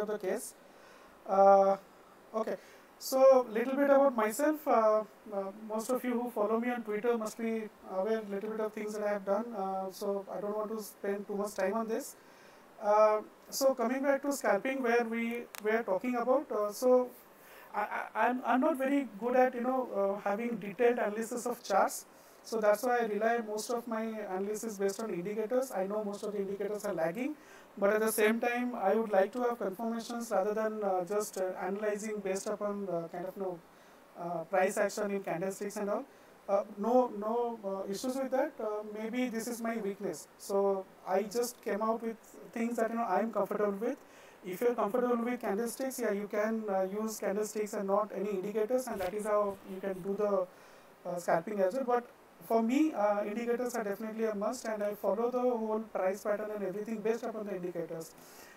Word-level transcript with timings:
of 0.00 0.08
the 0.08 0.16
case. 0.16 0.54
Uh, 1.28 1.76
okay, 2.34 2.56
so 2.98 3.46
little 3.50 3.76
bit 3.76 3.90
about 3.90 4.16
myself. 4.16 4.66
Uh, 4.66 5.02
uh, 5.34 5.52
most 5.68 5.90
of 5.90 6.02
you 6.02 6.12
who 6.18 6.30
follow 6.30 6.58
me 6.58 6.70
on 6.70 6.82
Twitter 6.82 7.18
must 7.18 7.36
be 7.36 7.64
aware 7.94 8.22
little 8.30 8.48
bit 8.48 8.60
of 8.60 8.72
things 8.72 8.94
that 8.94 9.06
I 9.06 9.10
have 9.10 9.26
done. 9.26 9.44
Uh, 9.54 9.90
so 9.90 10.24
I 10.34 10.40
don't 10.40 10.56
want 10.56 10.70
to 10.70 10.82
spend 10.82 11.26
too 11.26 11.34
much 11.34 11.52
time 11.54 11.74
on 11.74 11.88
this. 11.88 12.16
Uh, 12.82 13.20
so 13.50 13.74
coming 13.74 14.02
back 14.02 14.22
to 14.22 14.32
scalping, 14.32 14.82
where 14.82 15.04
we 15.04 15.42
were 15.62 15.82
talking 15.82 16.16
about, 16.16 16.50
uh, 16.50 16.72
so 16.72 17.10
I, 17.74 17.82
I, 17.82 18.28
I'm 18.28 18.42
I'm 18.46 18.60
not 18.62 18.78
very 18.78 19.08
good 19.20 19.36
at 19.36 19.54
you 19.54 19.60
know 19.60 20.22
having 20.24 20.56
detailed 20.56 21.00
analysis 21.00 21.44
of 21.44 21.62
charts. 21.62 22.06
So 22.44 22.60
that's 22.60 22.82
why 22.82 22.98
I 22.98 23.04
rely 23.04 23.38
most 23.46 23.70
of 23.70 23.86
my 23.86 24.02
analysis 24.02 24.76
based 24.76 25.00
on 25.00 25.10
indicators. 25.10 25.70
I 25.70 25.86
know 25.86 26.02
most 26.02 26.24
of 26.24 26.32
the 26.32 26.38
indicators 26.38 26.84
are 26.84 26.92
lagging, 26.92 27.36
but 27.78 27.90
at 27.94 28.00
the 28.00 28.12
same 28.12 28.38
time, 28.40 28.74
I 28.74 28.94
would 28.94 29.10
like 29.10 29.32
to 29.32 29.40
have 29.42 29.58
confirmations 29.58 30.30
rather 30.30 30.54
than 30.54 30.82
uh, 30.84 31.04
just 31.04 31.38
uh, 31.38 31.52
analyzing 31.60 32.18
based 32.20 32.46
upon 32.46 32.88
uh, 32.88 33.08
kind 33.08 33.26
of 33.26 33.36
you 33.36 33.42
know, 33.42 33.58
uh, 34.20 34.44
price 34.44 34.76
action 34.76 35.10
in 35.10 35.22
candlesticks 35.22 35.76
and 35.76 35.88
all. 35.88 36.04
Uh, 36.48 36.64
no, 36.76 37.10
no 37.18 37.84
issues 37.88 38.16
with 38.16 38.30
that. 38.30 38.52
Maybe 38.98 39.28
this 39.28 39.46
is 39.46 39.62
my 39.62 39.76
weakness. 39.76 40.26
So 40.38 40.84
I 41.06 41.22
just 41.22 41.62
came 41.64 41.80
out 41.80 42.02
with 42.02 42.16
things 42.52 42.76
that 42.76 42.90
you 42.90 42.96
know 42.96 43.04
I 43.04 43.20
am 43.20 43.32
comfortable 43.32 43.78
with. 43.80 43.96
If 44.44 44.60
you're 44.60 44.74
comfortable 44.74 45.24
with 45.24 45.40
candlesticks, 45.40 46.00
yeah, 46.00 46.10
you 46.10 46.28
can 46.30 46.64
use 46.92 47.18
candlesticks 47.18 47.74
and 47.74 47.86
not 47.86 48.10
any 48.14 48.30
indicators, 48.30 48.88
and 48.88 49.00
that 49.00 49.14
is 49.14 49.24
how 49.24 49.56
you 49.72 49.80
can 49.80 50.02
do 50.02 50.16
the 50.18 51.20
scalping 51.20 51.60
as 51.60 51.74
well. 51.74 51.84
But 51.86 52.04
for 52.46 52.62
me, 52.62 52.92
uh, 52.92 53.24
indicators 53.24 53.74
are 53.74 53.84
definitely 53.84 54.24
a 54.24 54.34
must, 54.34 54.64
and 54.64 54.82
I 54.82 54.94
follow 54.94 55.30
the 55.30 55.40
whole 55.40 55.84
price 55.92 56.22
pattern 56.22 56.50
and 56.54 56.64
everything 56.64 56.98
based 56.98 57.24
upon 57.24 57.46
the 57.46 57.56
indicators. 57.56 58.12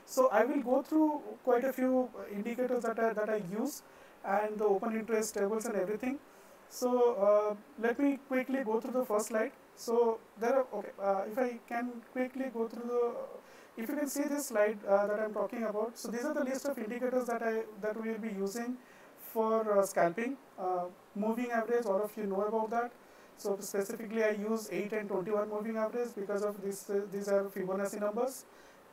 So 0.06 0.30
I 0.30 0.46
will 0.46 0.62
go 0.62 0.82
through 0.82 1.22
quite 1.44 1.64
a 1.64 1.74
few 1.74 2.10
indicators 2.32 2.84
that 2.84 3.00
I, 3.00 3.14
that 3.14 3.30
I 3.30 3.42
use 3.52 3.82
and 4.24 4.58
the 4.58 4.66
open 4.66 4.96
interest 4.96 5.34
tables 5.34 5.66
and 5.66 5.76
everything. 5.76 6.20
So 6.70 7.14
uh, 7.16 7.56
let 7.82 8.00
me 8.00 8.20
quickly 8.28 8.64
go 8.64 8.80
through 8.80 8.94
the 8.94 9.06
first 9.06 9.28
slide. 9.28 9.52
So 9.76 10.20
there 10.40 10.56
are 10.56 10.66
okay. 10.74 10.92
Uh, 11.02 11.22
if 11.32 11.38
I 11.38 11.60
can 11.68 11.92
quickly 12.12 12.46
go 12.54 12.68
through 12.68 12.88
the, 12.88 13.82
if 13.82 13.90
you 13.90 13.96
can 13.96 14.08
see 14.08 14.24
this 14.24 14.48
slide 14.48 14.78
uh, 14.88 15.06
that 15.08 15.20
I'm 15.20 15.34
talking 15.34 15.64
about. 15.64 15.98
So 15.98 16.10
these 16.10 16.26
are 16.26 16.34
the 16.34 16.44
list 16.44 16.66
of 16.66 16.78
indicators 16.78 17.26
that 17.28 17.44
I 17.44 17.64
that 17.82 18.02
we 18.02 18.10
will 18.10 18.20
be 18.20 18.30
using 18.30 18.78
for 19.34 19.80
uh, 19.80 19.86
scalping. 19.86 20.38
Uh, 20.58 20.86
moving 21.16 21.52
average, 21.52 21.86
all 21.86 22.02
of 22.02 22.12
you 22.18 22.26
know 22.26 22.42
about 22.42 22.70
that. 22.72 22.92
So 23.38 23.58
specifically, 23.60 24.24
I 24.24 24.32
use 24.32 24.70
8 24.72 24.94
and 24.94 25.10
21 25.10 25.50
moving 25.50 25.78
average 25.78 26.10
because 26.16 26.44
of 26.44 26.62
this. 26.62 26.90
Uh, 26.90 27.02
these 27.12 27.28
are 27.28 27.44
Fibonacci 27.46 28.00
numbers. 28.00 28.46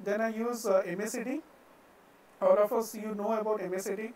Then 0.03 0.21
I 0.21 0.29
use 0.29 0.67
uh, 0.67 0.83
MACD. 0.87 1.41
All 2.41 2.59
of 2.59 2.73
us 2.73 2.95
you 2.95 3.15
know 3.15 3.33
about 3.33 3.61
MACD. 3.61 4.13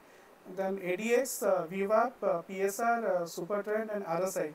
Then 0.57 0.79
ADX, 0.79 1.43
uh, 1.43 1.67
VWAP, 1.67 2.13
uh, 2.23 2.43
PSR, 2.49 3.05
uh, 3.05 3.25
Supertrend, 3.25 3.95
and 3.95 4.05
RSI. 4.05 4.53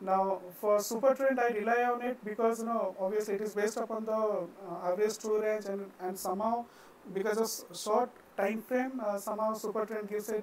Now 0.00 0.40
for 0.60 0.78
Supertrend, 0.78 1.38
I 1.38 1.48
rely 1.48 1.82
on 1.84 2.02
it 2.02 2.24
because 2.24 2.60
you 2.60 2.66
know 2.66 2.94
obviously 3.00 3.34
it 3.34 3.40
is 3.40 3.54
based 3.54 3.76
upon 3.76 4.04
the 4.04 4.12
uh, 4.12 4.90
average 4.92 5.18
true 5.18 5.42
range 5.42 5.64
and, 5.66 5.90
and 6.00 6.16
somehow 6.16 6.64
because 7.12 7.38
of 7.38 7.76
short 7.76 8.10
time 8.36 8.62
frame, 8.62 9.00
uh, 9.04 9.18
somehow 9.18 9.54
Supertrend 9.54 10.08
gives 10.08 10.28
a 10.28 10.42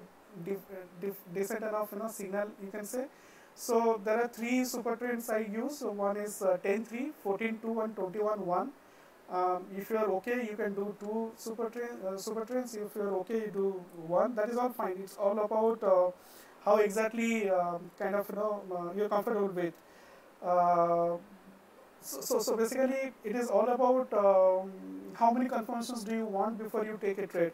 decent 1.33 1.63
enough 1.63 1.89
you 1.93 1.99
know 1.99 2.09
signal 2.09 2.49
you 2.61 2.69
can 2.69 2.83
say. 2.83 3.05
So 3.55 4.01
there 4.03 4.21
are 4.21 4.27
three 4.27 4.65
super 4.65 4.95
trends 4.97 5.29
I 5.29 5.39
use. 5.39 5.79
So 5.79 5.91
one 5.91 6.17
is 6.17 6.41
uh, 6.41 6.57
10 6.61 6.85
3, 6.85 7.11
14 7.23 7.59
2, 7.61 7.81
and 7.81 7.95
21 7.95 8.45
1. 8.45 8.71
Um, 9.31 9.65
if 9.75 9.89
you 9.89 9.97
are 9.97 10.11
okay, 10.17 10.47
you 10.49 10.55
can 10.55 10.75
do 10.75 10.93
two 10.99 11.31
super 11.37 11.71
uh, 12.05 12.17
super 12.17 12.45
trends. 12.45 12.75
If 12.75 12.95
you 12.95 13.01
are 13.01 13.15
okay, 13.21 13.39
you 13.45 13.51
do 13.53 13.69
one. 14.07 14.35
That 14.35 14.49
is 14.49 14.57
all 14.57 14.69
fine. 14.69 14.97
It's 15.01 15.17
all 15.17 15.39
about 15.39 15.81
uh, 15.83 16.11
how 16.63 16.77
exactly 16.77 17.49
um, 17.49 17.89
kind 17.97 18.15
of 18.15 18.29
you 18.29 18.35
know 18.35 18.61
uh, 18.71 18.97
you're 18.97 19.09
comfortable 19.09 19.47
with. 19.47 19.73
Uh, 20.43 21.15
so, 22.01 22.21
so, 22.21 22.39
so 22.39 22.55
basically, 22.55 23.13
it 23.23 23.35
is 23.35 23.49
all 23.49 23.67
about 23.67 24.13
um, 24.13 24.71
how 25.15 25.31
many 25.31 25.49
confirmations 25.49 26.03
do 26.03 26.13
you 26.15 26.25
want 26.25 26.59
before 26.59 26.85
you 26.85 26.99
take 27.01 27.17
a 27.17 27.25
trade. 27.25 27.53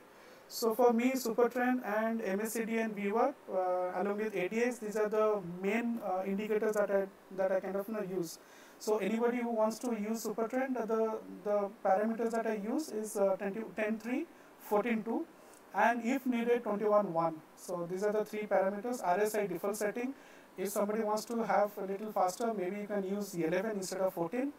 So 0.53 0.75
for 0.75 0.91
me, 0.91 1.13
Supertrend 1.13 1.79
and 1.85 2.19
MACD 2.19 2.83
and 2.83 2.93
VWAP 2.93 3.33
uh, 3.49 4.01
along 4.01 4.17
with 4.17 4.33
ADX, 4.33 4.81
these 4.81 4.97
are 4.97 5.07
the 5.07 5.39
main 5.63 6.01
uh, 6.05 6.23
indicators 6.27 6.73
that 6.73 6.91
I 6.91 7.05
that 7.37 7.53
I 7.53 7.61
kind 7.61 7.77
of 7.77 7.87
you 7.87 7.93
know, 7.93 8.03
use. 8.17 8.37
So 8.77 8.97
anybody 8.97 9.37
who 9.37 9.53
wants 9.55 9.79
to 9.79 9.95
use 10.07 10.25
Supertrend, 10.25 10.73
the 10.89 11.19
the 11.45 11.69
parameters 11.85 12.31
that 12.31 12.47
I 12.47 12.55
use 12.55 12.89
is 12.89 13.15
uh, 13.15 13.37
10, 13.37 13.63
10 13.77 13.97
3, 13.99 14.25
14 14.59 15.03
2, 15.03 15.25
and 15.73 16.03
if 16.03 16.25
needed 16.25 16.65
21 16.65 17.13
1. 17.13 17.35
So 17.55 17.87
these 17.89 18.03
are 18.03 18.11
the 18.11 18.25
three 18.25 18.45
parameters. 18.55 19.01
RSI 19.01 19.47
default 19.47 19.77
setting. 19.77 20.13
If 20.57 20.67
somebody 20.67 21.01
wants 21.01 21.23
to 21.31 21.41
have 21.43 21.71
a 21.77 21.85
little 21.85 22.11
faster, 22.11 22.53
maybe 22.53 22.81
you 22.81 22.87
can 22.87 23.07
use 23.07 23.33
11 23.35 23.77
instead 23.77 24.01
of 24.01 24.13
14. 24.15 24.51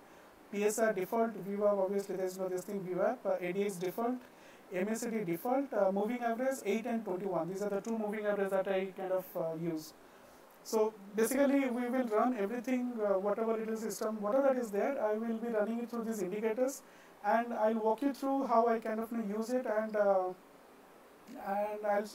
PSR 0.55 0.95
default, 0.95 1.33
VWAP 1.47 1.79
obviously 1.85 2.17
there 2.17 2.27
is 2.27 2.39
no 2.39 2.49
this 2.49 2.63
thing 2.63 2.81
VWAP, 2.81 3.17
uh, 3.25 3.37
ADX 3.43 3.79
default, 3.79 4.17
MACD 4.73 5.27
default, 5.27 5.73
uh, 5.75 5.93
moving 5.93 6.21
average 6.23 6.59
8 6.65 6.87
and 6.87 7.05
21. 7.05 7.49
These 7.49 7.63
are 7.63 7.71
the 7.71 7.81
two 7.81 7.99
moving 7.99 8.27
averages 8.27 8.53
that 8.53 8.69
I 8.69 8.87
kind 8.97 9.13
of 9.13 9.25
uh, 9.37 9.55
use. 9.61 9.93
So 10.65 10.95
basically 11.17 11.69
we 11.69 11.89
will 11.89 12.07
run 12.07 12.37
everything, 12.39 12.93
uh, 13.01 13.19
whatever 13.19 13.57
little 13.57 13.77
system, 13.77 14.21
whatever 14.21 14.59
is 14.59 14.71
there, 14.71 15.03
I 15.05 15.15
will 15.15 15.37
be 15.37 15.49
running 15.49 15.81
it 15.81 15.91
through 15.91 16.05
these 16.05 16.23
indicators 16.23 16.83
and 17.25 17.53
I'll 17.53 17.79
walk 17.79 18.03
you 18.03 18.13
through 18.15 18.47
how 18.47 18.67
I 18.67 18.79
kind 18.79 19.01
of 19.01 19.11
use 19.13 19.51
it 19.51 19.67
and 19.67 19.97
uh, 19.97 20.29
and 21.47 21.87
I'll, 21.87 22.09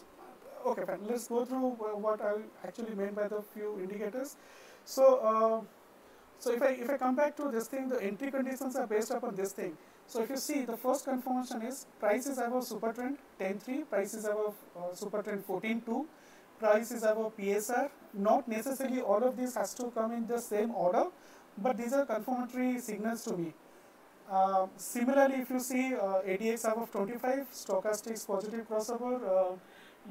okay 0.68 0.86
fine, 0.86 1.00
let's 1.08 1.28
go 1.28 1.44
through 1.46 1.70
what 2.06 2.22
I 2.22 2.36
actually 2.66 2.96
meant 2.96 3.16
by 3.16 3.28
the 3.28 3.42
few 3.54 3.80
indicators. 3.80 4.38
So 4.86 5.18
uh, 5.18 5.62
so 6.40 6.52
if 6.52 6.62
I 6.62 6.70
if 6.70 6.90
I 6.90 6.98
come 6.98 7.16
back 7.16 7.36
to 7.38 7.50
this 7.52 7.68
thing, 7.68 7.90
the 7.90 8.02
entry 8.02 8.32
conditions 8.32 8.76
are 8.76 8.88
based 8.88 9.12
upon 9.12 9.36
this 9.36 9.52
thing. 9.54 9.78
So 10.08 10.24
if 10.24 10.30
you 10.30 10.38
see, 10.38 10.64
the 10.64 10.78
first 10.78 11.04
confirmation 11.04 11.62
is 11.64 11.86
price 12.00 12.28
is 12.28 12.38
above 12.38 12.64
super 12.64 12.94
trend 12.94 13.18
10.3, 13.40 13.90
price 13.90 14.14
is 14.14 14.24
above 14.24 14.56
uh, 14.76 14.94
super 14.94 15.22
trend 15.22 15.46
14.2, 15.46 16.06
price 16.60 16.92
is 16.92 17.04
above 17.04 17.36
PSR. 17.38 17.90
Not 18.14 18.48
necessarily 18.48 19.02
all 19.02 19.22
of 19.22 19.36
this 19.36 19.56
has 19.56 19.74
to 19.76 19.92
come 19.92 20.14
in 20.14 20.26
the 20.26 20.40
same 20.40 20.74
order, 20.74 21.08
but 21.58 21.78
these 21.78 21.92
are 21.92 22.06
confirmatory 22.06 22.80
signals 22.80 23.26
to 23.26 23.36
me. 23.36 23.54
Uh, 24.32 24.68
similarly, 24.78 25.42
if 25.42 25.50
you 25.50 25.60
see 25.60 25.94
uh, 25.94 26.22
ADX 26.26 26.72
above 26.72 26.90
25, 26.92 27.48
stochastics 27.54 28.26
positive 28.26 28.68
crossover, 28.70 29.22
uh, 29.28 29.56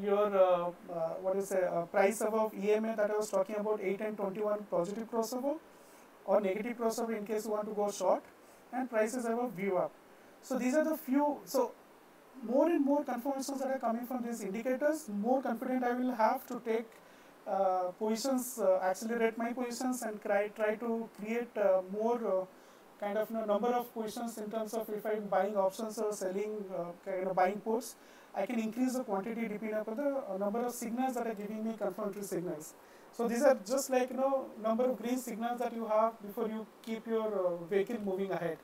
your 0.02 0.36
uh, 0.36 0.68
uh, 0.92 1.08
what 1.22 1.36
is 1.36 1.50
it, 1.52 1.64
uh, 1.64 1.82
price 1.86 2.20
above 2.20 2.52
EMA 2.54 2.94
that 2.96 3.10
I 3.10 3.16
was 3.16 3.30
talking 3.30 3.56
about 3.56 3.80
8 3.82 4.00
and 4.02 4.16
21 4.16 4.66
positive 4.70 5.10
crossover 5.10 5.56
or 6.26 6.40
negative 6.42 6.76
crossover 6.76 7.16
in 7.16 7.26
case 7.26 7.46
you 7.46 7.52
want 7.52 7.66
to 7.66 7.74
go 7.74 7.90
short 7.90 8.22
and 8.76 8.90
prices 8.90 9.26
have 9.26 9.38
a 9.38 9.48
VWAP. 9.48 9.90
So 10.42 10.58
these 10.58 10.74
are 10.74 10.84
the 10.84 10.96
few. 10.96 11.38
So 11.44 11.72
more 12.42 12.68
and 12.68 12.84
more 12.84 13.02
confirmations 13.04 13.60
that 13.60 13.70
are 13.70 13.78
coming 13.78 14.06
from 14.06 14.22
these 14.24 14.42
indicators, 14.42 15.08
more 15.08 15.42
confident 15.42 15.84
I 15.84 15.94
will 15.94 16.14
have 16.14 16.46
to 16.48 16.60
take 16.64 16.86
uh, 17.46 17.92
positions, 17.98 18.58
uh, 18.58 18.78
accelerate 18.90 19.38
my 19.38 19.52
positions, 19.52 20.02
and 20.02 20.22
try 20.22 20.48
try 20.60 20.74
to 20.76 21.08
create 21.18 21.56
uh, 21.56 21.82
more 21.92 22.20
uh, 22.34 22.44
kind 23.00 23.18
of 23.18 23.30
you 23.30 23.36
know, 23.36 23.44
number 23.44 23.68
of 23.68 23.92
positions 23.94 24.38
in 24.38 24.50
terms 24.50 24.74
of 24.74 24.88
if 24.88 25.06
I'm 25.06 25.26
buying 25.26 25.56
options 25.56 25.98
or 25.98 26.12
selling 26.12 26.64
uh, 26.76 26.92
kind 27.04 27.26
of 27.28 27.36
buying 27.36 27.60
puts. 27.60 27.94
I 28.34 28.44
can 28.44 28.58
increase 28.58 28.92
the 28.92 29.04
quantity 29.04 29.48
depending 29.48 29.78
upon 29.78 29.96
the 29.96 30.22
uh, 30.28 30.36
number 30.36 30.64
of 30.64 30.72
signals 30.72 31.14
that 31.14 31.26
are 31.26 31.34
giving 31.34 31.64
me 31.66 31.74
confirmatory 31.78 32.24
signals. 32.24 32.74
So 33.16 33.26
these 33.28 33.42
are 33.42 33.56
just 33.66 33.88
like 33.90 34.10
you 34.10 34.16
know 34.16 34.46
number 34.62 34.84
of 34.84 34.96
green 35.02 35.18
signals 35.18 35.58
that 35.60 35.74
you 35.74 35.86
have 35.86 36.20
before 36.22 36.48
you 36.48 36.66
keep 36.86 37.06
your 37.06 37.28
uh, 37.42 37.56
vehicle 37.70 37.98
moving 38.04 38.30
ahead. 38.30 38.58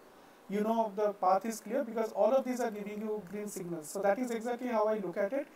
You 0.50 0.60
know 0.60 0.92
the 0.96 1.12
path 1.12 1.46
is 1.46 1.60
clear 1.60 1.82
because 1.84 2.12
all 2.12 2.34
of 2.34 2.44
these 2.44 2.60
are 2.60 2.70
giving 2.70 3.00
you 3.00 3.22
green 3.30 3.48
signals. 3.48 3.88
So 3.88 4.02
that 4.02 4.18
is 4.18 4.30
exactly 4.30 4.68
how 4.68 4.84
I 4.84 4.98
look 4.98 5.16
at 5.16 5.32
it. 5.32 5.46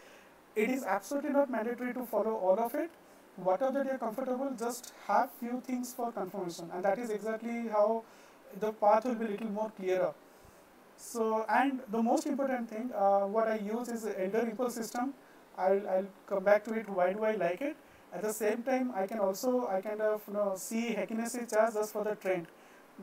It 0.55 0.71
is 0.71 0.85
absolutely 0.85 1.31
not 1.31 1.51
mandatory 1.51 1.93
to 1.93 2.07
follow 2.07 2.35
all 2.35 2.59
of 2.59 2.75
it. 2.75 2.91
Whatever 3.37 3.73
that 3.79 3.87
you're 3.87 3.99
comfortable, 3.99 4.51
just 4.59 4.95
have 5.07 5.31
few 5.41 5.61
things 5.67 5.93
for 5.93 6.11
confirmation, 6.11 6.71
and 6.73 6.83
that 6.83 6.99
is 6.99 7.11
exactly 7.11 7.69
how 7.69 8.03
the 8.61 8.73
path 8.73 9.05
will 9.05 9.15
be 9.15 9.27
little 9.27 9.51
more 9.51 9.71
clearer. 9.79 10.15
So, 10.97 11.45
and 11.49 11.81
the 11.91 12.03
most 12.03 12.27
important 12.27 12.71
thing, 12.71 12.91
uh, 12.95 13.27
what 13.27 13.49
I 13.49 13.57
use 13.57 13.89
is 13.89 14.05
the 14.05 14.15
Elder 14.25 14.49
Impulse 14.49 14.75
system. 14.75 15.13
I'll, 15.59 15.87
I'll 15.89 16.07
come 16.27 16.45
back 16.45 16.65
to 16.65 16.75
it. 16.75 16.89
Why 16.89 17.13
do 17.13 17.25
I 17.25 17.33
like 17.33 17.61
it? 17.61 17.77
At 18.17 18.23
the 18.23 18.33
same 18.33 18.63
time, 18.63 18.93
I 18.97 19.07
can 19.07 19.19
also, 19.19 19.67
I 19.69 19.83
kind 19.83 20.01
of 20.01 20.23
you 20.27 20.33
know, 20.33 20.55
see 20.57 20.95
Heikin 20.99 21.21
Ashi 21.21 21.51
charts 21.53 21.75
just 21.75 21.93
for 21.93 22.03
the 22.03 22.15
trend. 22.15 22.47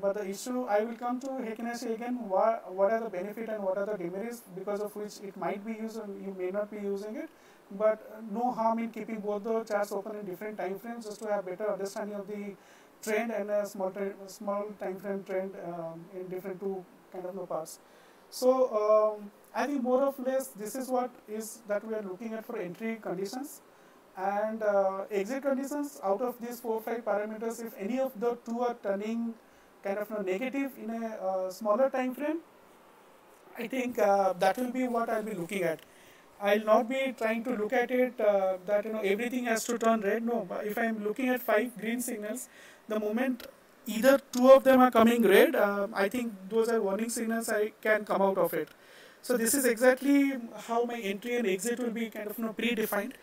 But 0.02 0.16
the 0.16 0.28
issue, 0.28 0.64
I 0.64 0.80
will 0.84 0.96
come 0.96 1.20
to 1.20 1.28
Heikin 1.28 1.68
Ashi 1.72 1.94
again. 1.94 2.18
What, 2.28 2.74
what 2.74 2.92
are 2.92 3.00
the 3.00 3.12
benefit 3.12 3.48
and 3.48 3.64
what 3.64 3.78
are 3.78 3.86
the 3.86 3.96
demerits 3.96 4.42
because 4.56 4.80
of 4.80 4.96
which 4.96 5.20
it 5.24 5.38
might 5.38 5.64
be 5.64 5.74
used 5.74 5.98
and 5.98 6.20
you 6.26 6.34
may 6.36 6.50
not 6.50 6.72
be 6.72 6.78
using 6.78 7.16
it. 7.16 7.30
But 7.70 8.02
uh, 8.12 8.22
no 8.32 8.50
harm 8.52 8.80
in 8.80 8.90
keeping 8.90 9.20
both 9.20 9.44
the 9.44 9.64
charts 9.64 9.92
open 9.92 10.16
in 10.16 10.26
different 10.26 10.58
time 10.58 10.80
frames 10.80 11.06
just 11.06 11.20
to 11.20 11.28
have 11.28 11.46
better 11.46 11.72
understanding 11.72 12.16
of 12.16 12.28
the 12.28 12.56
trend 13.04 13.32
and 13.32 13.52
a 13.52 13.68
small, 13.68 13.92
trend, 13.92 14.16
small 14.26 14.66
time 14.80 14.98
frame 14.98 15.24
trend 15.24 15.52
um, 15.68 16.04
in 16.20 16.28
different 16.28 16.60
two 16.60 16.84
kind 17.12 17.24
of 17.24 17.48
parts. 17.48 17.78
So 18.32 18.50
um, 18.82 19.32
I 19.54 19.68
think 19.68 19.84
more 19.84 20.02
or 20.02 20.16
less 20.26 20.48
this 20.48 20.74
is 20.74 20.88
what 20.88 21.12
is 21.28 21.60
that 21.68 21.86
we 21.86 21.94
are 21.94 22.02
looking 22.02 22.34
at 22.34 22.44
for 22.44 22.58
entry 22.58 22.98
conditions 23.00 23.62
and 24.18 24.62
uh, 24.62 25.06
exit 25.12 25.42
conditions 25.42 26.00
out 26.04 26.22
of 26.22 26.36
these 26.40 26.60
four 26.60 26.80
five 26.82 27.04
parameters 27.04 27.64
if 27.66 27.74
any 27.78 28.00
of 28.00 28.12
the 28.20 28.38
two 28.46 28.60
are 28.62 28.76
turning 28.84 29.34
kind 29.84 29.98
of 29.98 30.26
negative 30.26 30.72
in 30.78 30.90
a 30.92 31.08
uh, 31.16 31.50
smaller 31.50 31.90
time 31.90 32.14
frame 32.14 32.40
I 33.58 33.68
think 33.68 34.00
uh, 34.00 34.34
that 34.40 34.58
will 34.58 34.72
be 34.72 34.88
what 34.88 35.10
I'll 35.10 35.24
be 35.24 35.34
looking 35.34 35.64
at. 35.64 35.80
I'll 36.42 36.64
not 36.64 36.90
be 36.90 37.14
trying 37.18 37.44
to 37.44 37.52
look 37.52 37.72
at 37.72 37.92
it 37.92 38.20
uh, 38.20 38.58
that 38.66 38.86
you 38.86 38.94
know 38.94 39.00
everything 39.00 39.46
has 39.46 39.64
to 39.66 39.78
turn 39.78 40.02
red. 40.02 40.26
No 40.26 40.46
but 40.48 40.66
if 40.66 40.78
I'm 40.78 41.04
looking 41.04 41.30
at 41.30 41.42
five 41.42 41.78
green 41.80 42.02
signals 42.02 42.50
the 42.88 43.00
moment 43.00 43.48
either 43.86 44.20
two 44.32 44.50
of 44.52 44.64
them 44.64 44.82
are 44.82 44.92
coming 44.92 45.22
red 45.22 45.56
uh, 45.56 45.88
I 45.94 46.10
think 46.10 46.34
those 46.50 46.70
are 46.70 46.82
warning 46.82 47.10
signals 47.10 47.50
I 47.50 47.74
can 47.82 48.06
come 48.06 48.22
out 48.22 48.38
of 48.38 48.54
it. 48.54 48.70
So 49.22 49.38
this 49.38 49.54
is 49.54 49.66
exactly 49.66 50.34
how 50.68 50.84
my 50.84 51.00
entry 51.00 51.36
and 51.38 51.48
exit 51.48 51.80
will 51.80 51.92
be 51.92 52.10
kind 52.10 52.30
of 52.30 52.38
you 52.38 52.46
know, 52.46 52.54
predefined 52.54 53.14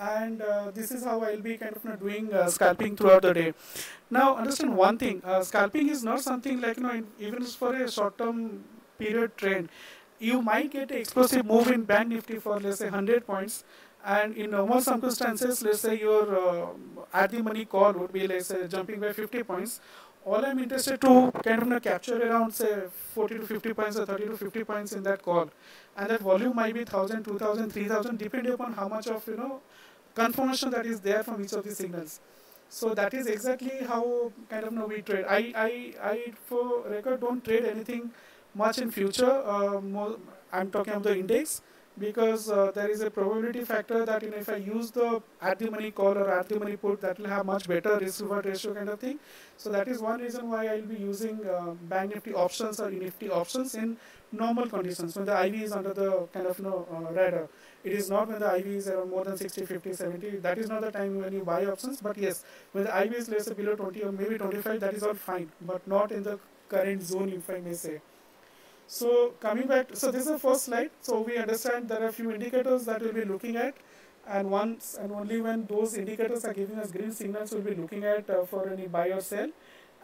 and 0.00 0.40
uh, 0.40 0.70
this 0.70 0.90
is 0.90 1.04
how 1.04 1.22
I'll 1.22 1.40
be 1.40 1.56
kind 1.58 1.76
of 1.76 1.84
you 1.84 1.90
know, 1.90 1.96
doing 1.96 2.32
uh, 2.32 2.48
scalping 2.48 2.96
throughout 2.96 3.22
the 3.22 3.34
day. 3.34 3.54
Now 4.10 4.36
understand 4.36 4.76
one 4.76 4.96
thing, 4.98 5.22
uh, 5.24 5.42
scalping 5.42 5.88
is 5.88 6.02
not 6.02 6.20
something 6.20 6.60
like 6.60 6.78
you 6.78 6.82
know 6.82 7.02
even 7.18 7.44
for 7.44 7.74
a 7.74 7.90
short 7.90 8.16
term 8.16 8.64
period 8.98 9.36
trend. 9.36 9.68
You 10.18 10.42
might 10.42 10.70
get 10.70 10.90
an 10.90 10.98
explosive 10.98 11.44
move 11.44 11.70
in 11.70 11.84
bank 11.84 12.08
nifty 12.08 12.38
for 12.38 12.58
let's 12.58 12.78
say 12.78 12.86
100 12.86 13.26
points 13.26 13.64
and 14.04 14.36
in 14.36 14.50
normal 14.50 14.80
circumstances 14.80 15.62
let's 15.62 15.80
say 15.80 15.98
your 15.98 16.24
uh, 16.38 16.66
at 17.12 17.30
the 17.30 17.42
money 17.42 17.64
call 17.66 17.92
would 17.92 18.12
be 18.12 18.26
let's 18.26 18.46
say 18.46 18.66
jumping 18.66 19.00
by 19.00 19.12
50 19.12 19.42
points 19.42 19.80
all 20.24 20.44
I'm 20.44 20.58
interested 20.58 21.00
to 21.00 21.32
kind 21.44 21.62
of 21.62 21.64
you 21.64 21.70
know, 21.70 21.80
capture 21.80 22.20
around 22.26 22.52
say 22.52 22.82
40 23.14 23.38
to 23.38 23.46
50 23.46 23.74
points 23.74 23.96
or 23.98 24.06
30 24.06 24.26
to 24.26 24.36
50 24.36 24.64
points 24.64 24.92
in 24.92 25.02
that 25.02 25.22
call 25.22 25.50
and 25.96 26.10
that 26.10 26.20
volume 26.20 26.54
might 26.56 26.74
be 26.74 26.80
1000 26.80 27.24
2000 27.24 27.70
3000 27.70 28.18
depending 28.18 28.52
upon 28.52 28.72
how 28.72 28.88
much 28.88 29.06
of 29.06 29.26
you 29.26 29.36
know 29.36 29.60
confirmation 30.22 30.70
that 30.70 30.86
is 30.86 31.00
there 31.00 31.22
from 31.22 31.42
each 31.44 31.52
of 31.52 31.64
the 31.64 31.74
signals. 31.74 32.20
So 32.68 32.94
that 32.94 33.14
is 33.14 33.26
exactly 33.26 33.78
how 33.92 34.32
kind 34.48 34.64
of 34.64 34.72
you 34.72 34.78
know, 34.78 34.86
we 34.86 35.02
trade. 35.02 35.24
I, 35.28 35.40
I, 35.56 35.70
I 36.12 36.32
for 36.46 36.82
record 36.88 37.20
don't 37.20 37.44
trade 37.44 37.64
anything 37.64 38.10
much 38.54 38.78
in 38.78 38.90
future. 38.90 39.32
Uh, 39.54 39.80
more, 39.80 40.16
I'm 40.52 40.70
talking 40.70 40.92
about 40.94 41.04
the 41.04 41.18
index 41.18 41.62
because 41.98 42.50
uh, 42.50 42.70
there 42.74 42.88
is 42.88 43.00
a 43.02 43.10
probability 43.10 43.64
factor 43.64 44.04
that 44.06 44.22
you 44.22 44.30
know, 44.30 44.36
if 44.36 44.48
I 44.48 44.56
use 44.56 44.90
the 44.90 45.20
at 45.42 45.58
the 45.58 45.70
money 45.70 45.90
call 45.90 46.16
or 46.16 46.30
at 46.30 46.48
the 46.48 46.58
money 46.58 46.76
put 46.76 47.00
that 47.00 47.18
will 47.18 47.28
have 47.28 47.44
much 47.44 47.66
better 47.68 47.98
risk 47.98 48.22
reward 48.22 48.46
ratio 48.46 48.74
kind 48.74 48.88
of 48.88 49.00
thing. 49.00 49.18
So 49.56 49.70
that 49.70 49.88
is 49.88 50.00
one 50.00 50.20
reason 50.20 50.48
why 50.48 50.66
I'll 50.68 50.82
be 50.82 50.96
using 50.96 51.40
uh, 51.46 51.72
bank 51.94 52.14
nifty 52.14 52.32
options 52.34 52.80
or 52.80 52.90
nifty 52.90 53.28
options 53.30 53.74
in 53.74 53.96
normal 54.32 54.68
conditions 54.68 55.16
when 55.16 55.26
the 55.26 55.44
IV 55.46 55.54
is 55.62 55.72
under 55.72 55.92
the 55.92 56.10
kind 56.32 56.46
of 56.46 56.58
you 56.58 56.64
know 56.64 56.86
uh, 56.92 57.12
radar. 57.12 57.48
It 57.82 57.92
is 57.92 58.10
not 58.10 58.28
when 58.28 58.40
the 58.40 58.56
IV 58.56 58.66
is 58.66 58.88
around 58.88 59.10
more 59.10 59.24
than 59.24 59.36
60, 59.36 59.64
50, 59.64 59.92
70. 59.94 60.30
That 60.38 60.58
is 60.58 60.68
not 60.68 60.82
the 60.82 60.90
time 60.90 61.18
when 61.18 61.32
you 61.32 61.42
buy 61.42 61.64
options. 61.64 62.00
But 62.00 62.18
yes, 62.18 62.44
when 62.72 62.84
the 62.84 63.02
IV 63.04 63.14
is 63.14 63.28
less 63.28 63.48
below 63.48 63.74
20 63.74 64.02
or 64.02 64.12
maybe 64.12 64.36
25, 64.36 64.80
that 64.80 64.94
is 64.94 65.02
all 65.02 65.14
fine. 65.14 65.50
But 65.62 65.86
not 65.88 66.12
in 66.12 66.22
the 66.22 66.38
current 66.68 67.02
zone, 67.02 67.30
if 67.30 67.48
I 67.48 67.60
may 67.60 67.74
say. 67.74 68.00
So 68.86 69.34
coming 69.40 69.66
back, 69.66 69.88
so 69.94 70.10
this 70.10 70.22
is 70.22 70.32
the 70.32 70.38
first 70.38 70.64
slide. 70.64 70.90
So 71.00 71.20
we 71.20 71.38
understand 71.38 71.88
there 71.88 72.02
are 72.02 72.08
a 72.08 72.12
few 72.12 72.30
indicators 72.32 72.84
that 72.84 73.00
we'll 73.00 73.12
be 73.12 73.24
looking 73.24 73.56
at. 73.56 73.74
And 74.26 74.50
once 74.50 74.96
and 75.00 75.10
only 75.12 75.40
when 75.40 75.64
those 75.66 75.96
indicators 75.96 76.44
are 76.44 76.52
giving 76.52 76.78
us 76.78 76.90
green 76.92 77.12
signals, 77.12 77.52
we'll 77.52 77.62
be 77.62 77.74
looking 77.74 78.04
at 78.04 78.28
uh, 78.28 78.44
for 78.44 78.68
any 78.68 78.86
buy 78.86 79.08
or 79.08 79.20
sell 79.20 79.48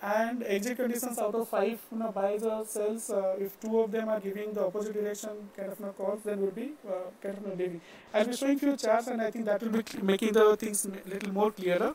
and 0.03 0.43
exit 0.47 0.77
conditions 0.77 1.19
out 1.19 1.35
of 1.35 1.49
five 1.49 1.81
you 1.91 1.99
know, 1.99 2.13
buys 2.13 2.43
or 2.43 2.65
sells, 2.67 3.11
uh, 3.11 3.35
if 3.39 3.59
two 3.61 3.81
of 3.81 3.91
them 3.91 4.09
are 4.09 4.21
giving 4.21 4.53
the 4.53 4.67
opposite 4.67 4.93
direction 4.93 5.31
kind 5.57 5.73
of 5.73 5.79
you 5.81 5.87
know, 5.87 5.93
calls, 5.93 6.21
then 6.25 6.41
will 6.41 6.51
be 6.51 6.73
uh, 6.87 6.93
kind 7.23 7.37
of 7.39 7.43
you 7.43 7.49
know, 7.49 7.55
leaving. 7.55 7.81
I'll 8.13 8.27
be 8.27 8.37
showing 8.37 8.59
few 8.59 8.77
charts 8.77 9.07
and 9.09 9.23
I 9.23 9.31
think 9.31 9.47
that 9.47 9.63
will 9.63 9.71
be 9.71 9.83
making 10.03 10.33
the 10.33 10.57
things 10.57 10.85
a 10.85 11.09
little 11.09 11.33
more 11.33 11.51
clearer. 11.51 11.95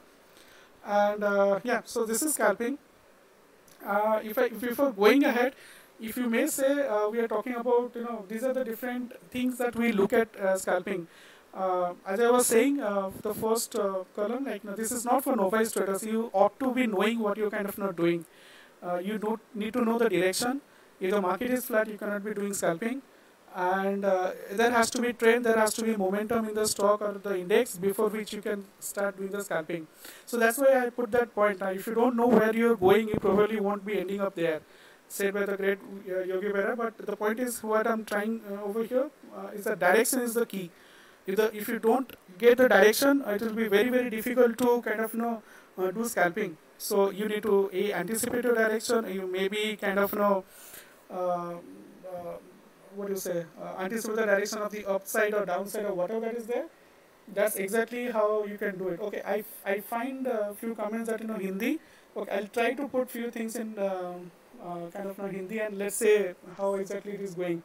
And 0.86 1.24
uh, 1.24 1.60
yeah, 1.64 1.82
so 1.86 2.06
this 2.06 2.24
is 2.24 2.34
scalping. 2.34 2.80
Uh, 3.86 4.20
if 4.24 4.38
I, 4.38 4.46
if 4.46 4.60
before 4.60 4.92
going 4.92 5.24
ahead, 5.24 5.54
if 6.00 6.18
you 6.18 6.28
may 6.28 6.48
say, 6.48 6.88
uh, 6.88 7.08
we 7.10 7.20
are 7.20 7.28
talking 7.28 7.54
about, 7.54 7.92
you 7.96 8.04
know, 8.04 8.26
these 8.28 8.44
are 8.44 8.54
the 8.54 8.64
different 8.64 9.14
things 9.30 9.58
that 9.60 9.76
we 9.76 9.92
look 9.92 10.14
at 10.14 10.36
uh, 10.36 10.58
scalping 10.58 11.08
uh, 11.54 11.94
as 12.06 12.20
I 12.20 12.30
was 12.30 12.48
saying, 12.48 12.80
uh, 12.80 13.12
the 13.22 13.34
first 13.34 13.76
uh, 13.76 14.04
column, 14.16 14.46
like 14.46 14.64
no, 14.64 14.76
this 14.76 14.92
is 14.92 15.04
not 15.06 15.24
for 15.24 15.36
novice 15.36 15.72
traders. 15.72 16.04
You 16.04 16.30
ought 16.34 16.58
to 16.60 16.74
be 16.74 16.88
knowing 16.88 17.20
what 17.20 17.38
you're 17.38 17.50
kind 17.50 17.68
of 17.68 17.78
not 17.78 17.96
doing. 17.96 18.26
Uh, 18.82 18.98
you 18.98 19.18
don't 19.18 19.42
need 19.54 19.74
to 19.74 19.84
know 19.84 19.98
the 19.98 20.10
direction. 20.10 20.62
If 21.00 21.12
the 21.12 21.22
market 21.22 21.52
is 21.52 21.66
flat, 21.66 21.88
you 21.88 21.98
cannot 21.98 22.24
be 22.24 22.34
doing 22.34 22.54
scalping. 22.54 23.02
And 23.54 24.06
uh, 24.06 24.32
there 24.52 24.72
has 24.72 24.90
to 24.92 25.02
be 25.02 25.12
trend, 25.12 25.46
there 25.46 25.58
has 25.58 25.74
to 25.74 25.84
be 25.84 25.98
momentum 25.98 26.48
in 26.48 26.56
the 26.56 26.66
stock 26.66 27.02
or 27.02 27.20
the 27.22 27.38
index 27.38 27.76
before 27.78 28.08
which 28.08 28.32
you 28.32 28.42
can 28.42 28.64
start 28.80 29.18
doing 29.18 29.30
the 29.30 29.44
scalping. 29.44 29.88
So 30.26 30.38
that's 30.38 30.58
why 30.58 30.86
I 30.86 30.90
put 30.90 31.12
that 31.12 31.36
point. 31.36 31.60
Now, 31.60 31.72
if 31.72 31.86
you 31.86 31.94
don't 31.94 32.16
know 32.16 32.28
where 32.28 32.56
you're 32.56 32.78
going, 32.78 33.10
you 33.10 33.16
probably 33.16 33.60
won't 33.60 33.86
be 33.86 34.00
ending 34.00 34.22
up 34.22 34.36
there 34.36 34.62
said 35.10 35.34
by 35.34 35.46
the 35.46 35.58
great 35.58 35.80
uh, 36.10 36.24
Yogi 36.24 36.48
Berra. 36.48 36.78
But 36.78 36.98
the 36.98 37.18
point 37.18 37.40
is, 37.42 37.62
what 37.62 37.86
I'm 37.86 38.06
trying 38.06 38.40
uh, 38.50 38.64
over 38.64 38.84
here 38.84 39.10
uh, 39.36 39.48
is 39.54 39.66
that 39.66 39.80
direction 39.80 40.20
is 40.22 40.34
the 40.34 40.46
key 40.46 40.72
if 41.28 41.36
the 41.36 41.56
if 41.56 41.68
you 41.68 41.80
don't 41.80 42.12
get 42.38 42.58
the 42.58 42.68
direction, 42.70 43.24
it 43.28 43.42
will 43.42 43.54
be 43.54 43.68
very 43.68 43.90
very 43.90 44.10
difficult 44.10 44.58
to 44.58 44.82
kind 44.82 45.02
of 45.02 45.14
you 45.14 45.22
know 45.22 45.42
uh, 45.78 45.92
do 45.92 46.06
scalping. 46.06 46.58
So 46.78 47.10
you 47.12 47.28
need 47.28 47.44
to 47.44 47.70
a 47.74 47.94
anticipate 47.94 48.44
your 48.44 48.56
direction. 48.56 49.06
You 49.14 49.28
maybe 49.28 49.78
kind 49.78 50.00
of 50.00 50.12
you 50.14 50.20
know 50.20 50.44
uh, 51.12 51.54
uh, 51.54 52.36
what 52.96 53.08
do 53.08 53.14
you 53.14 53.20
say 53.20 53.46
uh, 53.62 53.76
anticipate 53.80 54.16
the 54.18 54.26
direction 54.26 54.60
of 54.60 54.72
the 54.72 54.86
upside 54.86 55.34
or 55.34 55.46
downside 55.46 55.86
or 55.86 55.94
whatever 55.94 56.22
that 56.22 56.36
is 56.36 56.48
there. 56.48 56.66
That's 57.34 57.56
exactly 57.56 58.12
how 58.12 58.46
you 58.46 58.58
can 58.58 58.78
do 58.78 58.90
it. 58.90 59.00
Okay, 59.00 59.22
I 59.26 59.44
I 59.66 59.80
find 59.80 60.28
a 60.28 60.54
few 60.54 60.76
comments 60.76 61.10
that 61.10 61.22
you 61.22 61.28
know 61.28 61.38
Hindi. 61.38 61.80
Okay, 62.16 62.32
I'll 62.38 62.48
try 62.60 62.74
to 62.74 62.88
put 62.88 63.10
few 63.10 63.32
things 63.32 63.56
in 63.56 63.78
uh, 63.78 64.16
uh, 64.64 64.90
kind 64.92 65.08
of 65.10 65.18
you 65.18 65.24
know, 65.24 65.30
Hindi 65.30 65.60
and 65.60 65.78
let's 65.78 65.96
say 65.96 66.34
how 66.58 66.76
exactly 66.76 67.14
it 67.14 67.22
is 67.22 67.36
going. 67.36 67.64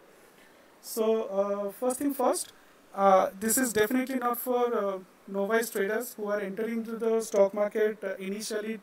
So 0.81 1.73
first 1.81 1.99
thing 1.99 2.15
first. 2.15 2.53
Uh, 2.96 3.30
this 3.40 3.58
is 3.58 3.72
definitely 3.72 4.16
not 4.16 4.38
for 4.38 4.76
uh, 4.76 5.00
novice 5.30 5.70
traders 5.70 6.14
who 6.14 6.28
are 6.28 6.42
entering 6.42 6.80
into 6.80 6.98
the 6.98 7.22
stock 7.22 7.54
market 7.54 8.04
uh, 8.04 8.16
initially 8.20 8.80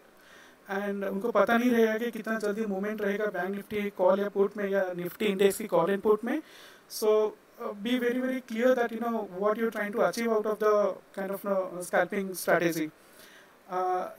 and 0.68 1.04
उनको 1.04 1.30
पता 1.32 1.56
नहीं 1.58 1.70
रहेगा 1.70 1.96
कि 1.98 2.10
कितना 2.10 2.38
जल्दी 2.38 2.64
movement 2.66 3.00
रहेगा 3.02 3.26
bank 3.26 3.50
Nifty 3.50 3.90
call 3.98 4.20
या 4.20 4.28
put 4.28 4.56
में 4.56 4.68
या 4.68 4.82
निफ्टी 4.96 5.26
इंडेक्स 5.26 5.58
की 5.58 5.66
कॉल 5.66 5.90
एंड 5.90 6.00
पुट 6.02 6.24
में 6.24 6.40
so 6.90 7.12
be 7.84 7.98
very 7.98 8.20
very 8.20 8.40
clear 8.48 8.74
that 8.74 8.92
you 8.92 8.98
know 9.00 9.28
what 9.38 9.58
you 9.58 9.70
trying 9.76 9.92
to 9.94 10.00
achieve 10.08 10.32
out 10.34 10.46
of 10.46 10.58
the 10.62 10.72
kind 11.16 11.32
of 11.32 11.46
scalping 11.86 12.32
strategy 12.42 12.88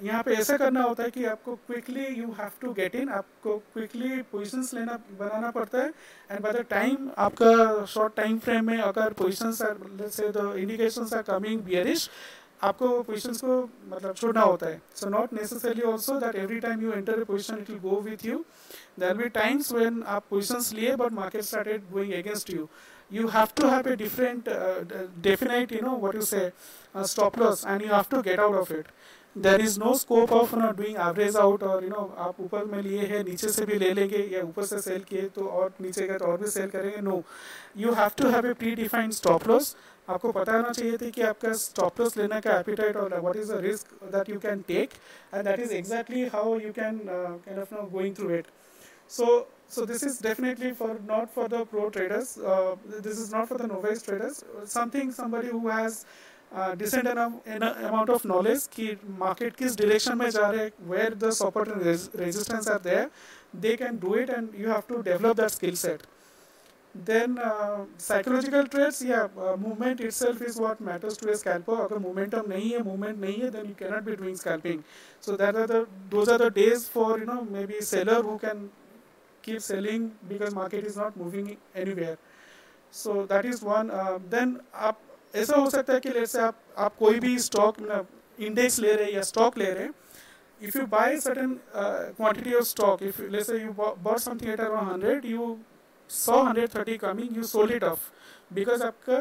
यहाँ 0.02 0.22
पे 0.22 0.34
ऐसा 0.34 0.56
करना 0.56 0.82
होता 0.82 1.02
है 1.02 1.10
कि 1.10 1.24
आपको 1.24 1.54
quickly 1.66 2.06
you 2.20 2.26
have 2.38 2.50
to 2.60 2.72
get 2.74 2.94
in 2.96 3.08
आपको 3.18 3.56
क्विकली 3.72 4.22
पोजिशंस 4.32 4.72
लेना 4.74 4.98
बनाना 5.18 5.50
पड़ता 5.56 5.82
है 5.82 5.88
एंड 6.30 6.40
बाय 6.40 6.52
द 6.52 6.64
टाइम 6.70 7.10
आपका 7.26 7.84
शॉर्ट 7.94 8.16
टाइम 8.16 8.38
फ्रेम 8.46 8.66
में 8.66 8.78
अगर 8.78 9.12
positions 9.18 9.62
are 9.62 10.08
say 10.16 10.28
the 10.36 10.54
indications 10.58 11.12
are 11.14 11.22
coming 11.22 11.60
bearish 11.68 12.08
आपको 12.62 12.88
पोजिशंस 13.02 13.40
को 13.44 13.60
मतलब 13.88 14.14
छोड़ना 14.14 14.40
होता 14.40 14.66
है। 14.66 14.80
So 14.96 15.08
not 15.10 15.32
necessarily 15.32 15.82
also 15.92 16.18
that 16.20 16.34
every 16.44 16.60
time 16.60 16.82
you 16.82 16.92
enter 16.92 17.24
position 17.24 17.58
it 17.58 17.70
will 17.70 17.78
go 17.80 18.00
with 18.00 18.24
you 18.26 18.44
there 19.00 19.14
be 19.16 19.28
times 19.38 19.72
when 19.72 20.02
आप 20.16 20.24
positions 20.30 20.72
लिए 20.72 20.96
but 20.96 21.12
market 21.12 21.42
started 21.52 21.90
going 21.92 22.12
against 22.22 22.54
you 22.54 22.68
you 23.14 23.24
have 23.32 23.50
to 23.58 23.68
have 23.70 23.86
a 23.92 23.94
different 23.98 24.46
uh, 24.52 25.00
definite 25.24 25.72
you 25.74 25.80
know 25.86 25.96
what 26.04 26.16
you 26.18 26.22
say 26.28 26.44
uh, 26.44 27.02
stop 27.10 27.36
loss 27.42 27.64
and 27.72 27.84
you 27.86 27.90
have 27.90 28.08
to 28.14 28.20
get 28.28 28.40
out 28.44 28.56
of 28.60 28.70
it. 28.76 28.86
There 29.36 29.60
is 29.60 29.78
no 29.80 29.92
scope 29.98 30.32
of 30.32 30.54
no 30.56 30.70
doing 30.72 30.96
average 30.96 31.36
out 31.36 31.62
और 31.62 31.84
you 31.84 31.90
know 31.90 32.02
आप 32.26 32.40
ऊपर 32.40 32.64
में 32.64 32.80
लिए 32.82 33.06
हैं 33.06 33.22
नीचे 33.24 33.48
से 33.48 33.64
भी 33.66 33.78
ले 33.78 33.92
लेंगे 33.92 34.18
या 34.32 34.42
ऊपर 34.42 34.64
से 34.64 34.80
सेल 34.80 35.02
किए 35.08 35.28
तो 35.34 35.46
और 35.60 35.72
नीचे 35.80 36.06
का 36.08 36.18
तो 36.18 36.24
और 36.24 36.38
भी 36.40 36.50
सेल 36.50 36.68
करेंगे? 36.70 37.00
No 37.00 37.22
you 37.76 37.92
have 37.92 38.10
to 38.18 38.28
have 38.30 38.46
a 38.46 38.52
predefined 38.74 39.12
stop 39.12 39.48
loss 39.48 39.76
आपको 40.08 40.32
पता 40.32 40.56
होना 40.56 40.70
चाहिए 40.72 40.96
थी 40.98 41.10
कि 41.10 41.22
आपका 41.22 41.52
स्टॉप 41.62 42.00
लॉस 42.00 42.16
लेने 42.16 42.40
का 42.40 42.58
एपिटाइट 42.58 42.96
और 42.96 43.18
what 43.20 43.36
is 43.36 43.52
the 43.52 43.60
risk 43.64 43.94
that 44.12 44.28
you 44.30 44.38
can 44.40 44.60
take 44.68 44.90
and 45.34 45.44
that 45.44 45.60
is 45.60 45.72
exactly 45.74 46.26
how 46.34 46.58
you 46.60 46.72
can 46.72 47.00
kind 47.08 47.60
of 47.60 47.74
know 47.74 47.86
going 47.92 48.16
through 48.16 48.30
it 48.34 48.46
so 49.08 49.46
so 49.68 49.84
this 49.84 50.02
is 50.02 50.18
definitely 50.18 50.72
for 50.72 50.98
not 51.06 51.30
for 51.30 51.48
the 51.48 51.64
pro 51.64 51.88
traders. 51.90 52.38
Uh, 52.38 52.76
this 53.06 53.18
is 53.18 53.32
not 53.32 53.48
for 53.48 53.58
the 53.58 53.68
traders. 54.04 54.44
Something 54.64 55.10
somebody 55.12 55.48
who 55.48 55.68
has 55.68 56.04
decent 56.77 57.07
amount 57.07 58.09
of 58.09 58.25
knowledge 58.25 58.67
कि 58.75 58.95
market 59.17 59.55
किस 59.55 59.77
direction 59.77 60.17
में 60.17 60.29
जा 60.29 60.49
रहे 60.49 60.63
हैं 60.63 60.71
where 60.91 61.13
the 61.23 61.29
support 61.41 61.69
and 61.69 61.83
resistance 62.21 62.67
are 62.67 62.79
there 62.83 63.09
they 63.65 63.75
can 63.83 63.99
do 63.99 64.15
it 64.15 64.29
and 64.29 64.49
you 64.59 64.69
have 64.69 64.83
to 64.89 65.01
develop 65.01 65.35
that 65.37 65.49
skill 65.49 65.75
set 65.83 66.01
then 66.95 67.37
uh, 67.37 67.85
psychological 67.97 68.65
traits 68.65 69.03
yeah 69.03 69.27
uh, 69.37 69.55
movement 69.55 69.99
itself 70.01 70.41
is 70.41 70.57
what 70.57 70.81
matters 70.81 71.17
to 71.17 71.29
a 71.29 71.35
scalper 71.35 71.75
agar 71.83 71.99
momentum 71.99 72.47
nahi 72.47 72.71
hai 72.75 72.81
movement 72.81 73.21
nahi 73.21 73.43
hai 73.43 73.49
then 73.49 73.67
you 73.67 73.75
cannot 73.75 74.05
be 74.05 74.15
doing 74.15 74.35
scalping 74.35 74.83
so 75.19 75.35
that 75.35 75.55
are 75.55 75.67
the 75.67 75.81
those 76.09 76.29
are 76.29 76.39
the 76.39 76.49
days 76.49 76.87
for 76.87 77.19
you 77.19 77.25
know 77.25 77.45
maybe 77.57 77.81
seller 77.81 78.21
who 78.23 78.37
can 78.39 78.69
keep 79.43 79.61
selling 79.61 80.11
because 80.27 80.55
market 80.55 80.83
is 80.83 80.97
not 80.97 81.15
moving 81.15 81.55
anywhere 81.75 82.17
so 82.93 83.25
that 83.25 83.45
is 83.45 83.61
one 83.61 83.91
uh, 83.91 84.17
then 84.29 84.59
आप 84.73 84.97
ऐसा 85.34 85.56
हो 85.56 85.70
सकता 85.70 85.92
है 85.92 86.00
कि 86.00 86.08
late 86.10 86.26
से 86.26 86.40
आप 86.40 86.56
आप 86.78 86.96
कोई 86.98 87.20
भी 87.20 87.38
स्टॉक 87.40 87.80
मतलब 87.80 88.08
इंडेक्स 88.38 88.78
ले 88.80 88.92
रहे 88.92 89.04
हैं 89.04 89.12
या 89.12 89.22
स्टॉक 89.22 89.58
ले 89.58 89.70
रहे 89.70 89.84
हैं। 89.84 89.92
You 90.60 90.86
buy 90.86 91.16
certain 91.16 91.60
uh, 91.74 92.12
quantity 92.16 92.52
of 92.54 92.66
stock 92.66 93.02
if 93.02 93.18
let's 93.28 93.48
say 93.48 93.56
you 93.60 93.72
bought 93.72 94.20
something 94.20 94.48
at 94.48 94.60
around 94.60 94.86
100 94.92 95.24
you 95.24 95.58
saw 96.10 96.36
130 96.44 96.98
coming 96.98 97.34
you 97.34 97.42
sold 97.44 97.70
it 97.70 97.82
off. 97.82 98.12
Because 98.50 98.82
आपका 98.82 99.18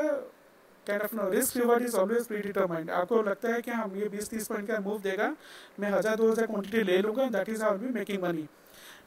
kind 0.88 1.02
of 1.02 1.16
know 1.16 1.30
risk 1.30 1.58
reward 1.58 1.84
is 1.84 1.96
always 1.98 2.26
predetermined 2.42 2.90
आपको 2.92 3.22
लगता 3.24 3.54
है 3.54 3.62
कि 3.62 3.72
हम 3.72 3.96
ये 3.96 4.10
20 4.10 4.30
30 4.30 4.48
point 4.48 4.68
का 4.68 4.80
move 4.80 5.00
देगा 5.02 5.34
मैं 5.80 5.92
हज़ार 5.92 6.16
दो 6.16 6.32
हज़ार 6.32 6.46
क्वान्टिटी 6.48 6.84
ले 6.84 6.98
लूँगा 7.02 7.28
that 7.38 7.50
is 7.50 7.64
how 7.64 7.78
be 7.78 7.92
making 7.94 8.24
money 8.24 8.48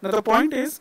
ना 0.04 0.10
द 0.10 0.22
पॉइंट 0.26 0.54
इज़ 0.54 0.78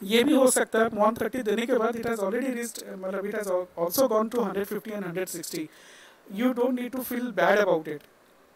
ये 0.00 0.22
भी 0.24 0.34
हो 0.34 0.50
सकता 0.50 0.78
है 0.78 0.88
वन 0.94 1.14
थर्टी 1.14 1.42
देने 1.42 1.66
के 1.66 1.76
बाद 1.78 1.96
इट 1.96 2.06
हैज़ 2.06 2.20
ऑलरेडी 2.20 2.52
रीच 2.52 2.84
मतलब 2.88 3.26
it 3.26 3.34
has 3.34 3.48
also 3.48 4.08
gone 4.08 4.28
to 4.28 4.42
hundred 4.42 4.66
fifty 4.66 4.90
and 4.90 5.04
hundred 5.04 5.28
sixty 5.28 5.68
you 6.32 6.52
don't 6.52 6.74
need 6.74 6.92
to 6.92 7.02
feel 7.02 7.30
bad 7.32 7.58
about 7.58 7.88
it 7.88 8.02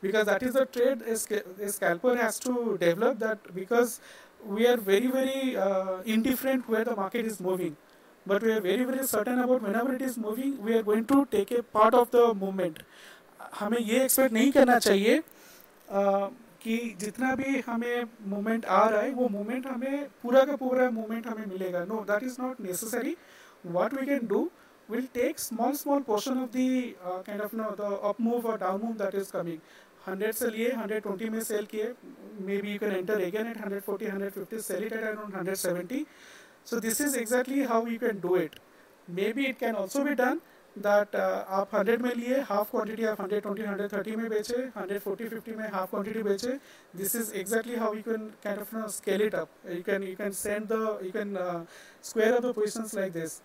because 0.03 0.27
that 0.27 0.43
is 0.43 0.59
the 0.59 0.67
trade 0.73 1.05
scalper 1.69 2.19
has 2.19 2.41
to 2.43 2.77
develop 2.81 3.17
that 3.17 3.53
because 3.55 3.99
we 4.49 4.67
are 4.67 4.81
very 4.81 5.09
very 5.09 6.13
indifferent 6.13 6.71
where 6.71 6.89
the 6.89 6.99
market 6.99 7.27
is 7.27 7.43
moving 7.43 7.75
but 8.27 8.43
we 8.43 8.53
are 8.53 8.61
very 8.61 8.85
very 8.85 9.07
certain 9.07 9.43
about 9.43 9.63
when 9.63 9.95
it 9.95 10.03
is 10.03 10.21
moving 10.21 10.59
we 10.61 10.77
are 10.77 10.83
going 10.83 11.05
to 11.07 11.23
take 11.31 11.53
a 11.53 11.61
part 11.75 11.95
of 11.95 12.09
the 12.17 12.33
movement 12.37 12.83
हमें 13.55 13.79
ये 13.79 14.05
expect 14.05 14.33
नहीं 14.33 14.51
करना 14.53 14.79
चाहिए 14.79 15.23
कि 16.63 16.79
जितना 17.01 17.35
भी 17.35 17.61
हमें 17.67 18.05
movement 18.29 18.65
आ 18.67 18.89
रहा 18.89 19.01
है, 19.01 19.11
वो 19.11 19.29
मूवमेंट 19.29 19.67
हमें, 19.67 20.09
पूरा 20.23 20.45
का 20.45 20.57
पूरा 20.57 20.91
मूवमेंट 20.91 21.27
हमें 21.27 21.47
मिलेगा। 21.47 21.85
No 21.85 22.05
that 22.11 22.23
is 22.23 22.41
not 22.41 22.61
necessary 22.61 23.17
what 23.67 23.95
we 23.95 24.07
can 24.07 24.27
do 24.27 24.51
will 24.89 25.07
take 25.15 25.39
small 25.39 25.73
small 25.77 26.01
portion 26.03 26.39
of 26.39 26.51
the 26.51 26.69
kind 27.27 27.43
of 27.43 27.57
know 27.57 27.71
the 27.79 27.93
up 28.05 28.21
move 28.21 28.47
और 28.51 28.59
down 28.59 28.81
move 28.83 28.95
that 28.99 29.15
is 29.15 29.33
coming 29.33 29.59
is 30.01 30.09
100 30.09 30.33
से 30.33 30.49
लिए 30.51 30.71
120 30.73 31.31
में 31.31 31.41
सेल 31.43 31.67
किए 31.71 31.93
maybe 32.61 32.73
you 32.73 32.79
can 32.79 32.93
enter 32.93 33.21
again 33.25 33.47
at 33.47 33.59
140 33.59 34.07
150 34.11 34.61
sell 34.63 34.85
it 34.85 34.93
at 34.93 35.03
around 35.03 35.35
170 35.35 36.05
so 36.71 36.81
this 36.81 37.01
is 37.01 37.19
exactly 37.19 37.63
how 37.65 37.87
you 37.87 37.99
can 37.99 38.21
do 38.21 38.37
it 38.37 38.59
maybe 39.33 39.45
it 39.47 39.59
can 39.59 39.75
also 39.75 40.05
be 40.05 40.15
done 40.15 40.41
uh, 41.14 41.44
आप 41.58 41.72
100 41.72 42.02
में 42.02 42.14
लिए 42.16 42.46
half 42.48 42.72
quantity 42.72 43.06
आप 43.08 43.20
120 43.22 43.66
130 43.66 44.16
में 44.16 44.30
बेचे 44.30 44.72
140 44.78 45.30
50 45.34 45.56
में 45.58 45.72
half 45.72 45.90
quantity 45.90 46.24
बेचे 46.24 46.60
this 46.94 47.16
is 47.16 47.32
exactly 47.32 47.78
how 47.78 47.94
you 47.94 48.04
can 48.04 48.34
kind 48.44 48.60
of 48.60 48.72
you 48.72 48.80
know, 48.80 48.88
scale 48.88 49.22
it 49.22 49.34
up 49.34 49.50
you 49.70 49.84
can 49.84 50.02
you 50.04 50.16
can 50.16 50.34
send 50.34 50.68
the 50.68 51.00
you 51.02 51.12
can 51.12 51.38
uh, 51.38 51.64
square 52.02 52.36
up 52.36 52.42
the 52.42 52.54
positions 52.54 52.94
like 52.94 53.14
this 53.14 53.42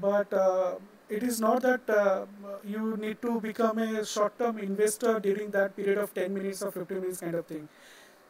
but 0.00 0.32
uh, 0.32 0.74
it 1.10 1.22
is 1.22 1.40
not 1.40 1.60
that 1.60 1.90
uh, 1.90 2.24
you 2.64 2.96
need 2.96 3.20
to 3.20 3.38
become 3.40 3.78
a 3.78 4.04
short 4.06 4.38
term 4.38 4.58
investor 4.58 5.20
during 5.20 5.50
that 5.50 5.76
period 5.76 5.98
of 5.98 6.14
10 6.14 6.32
minutes 6.32 6.62
or 6.62 6.70
15 6.70 7.00
minutes 7.00 7.20
kind 7.20 7.34
of 7.34 7.46
thing 7.46 7.68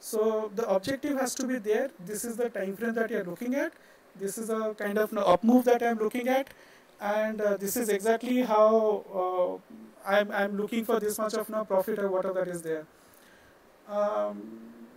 so 0.01 0.51
the 0.57 0.69
objective 0.69 1.17
has 1.17 1.35
to 1.37 1.47
be 1.47 1.59
there 1.59 1.91
this 2.05 2.25
is 2.25 2.37
the 2.37 2.49
time 2.49 2.77
frame 2.77 2.95
that 2.95 3.11
you 3.11 3.19
are 3.19 3.25
looking 3.25 3.55
at 3.55 3.73
this 4.17 4.37
is 4.37 4.51
a 4.51 4.75
kind 4.75 4.99
of 4.99 5.17
up 5.17 5.45
move 5.45 5.65
that 5.65 5.83
I 5.83 5.87
am 5.87 5.99
looking 5.99 6.29
at 6.29 6.49
and 7.01 7.41
uh, 7.41 7.57
this 7.57 7.77
is 7.77 7.89
exactly 7.89 8.43
how 8.43 9.05
uh, 9.23 10.09
I'm, 10.09 10.31
I'm 10.31 10.57
looking 10.57 10.85
for 10.85 11.01
this 11.01 11.19
much 11.19 11.35
of 11.35 11.49
no 11.49 11.65
profit 11.65 11.99
or 11.99 12.11
whatever 12.11 12.45
that 12.45 12.49
is 12.49 12.63
there. 12.63 12.87
Um, 13.89 14.43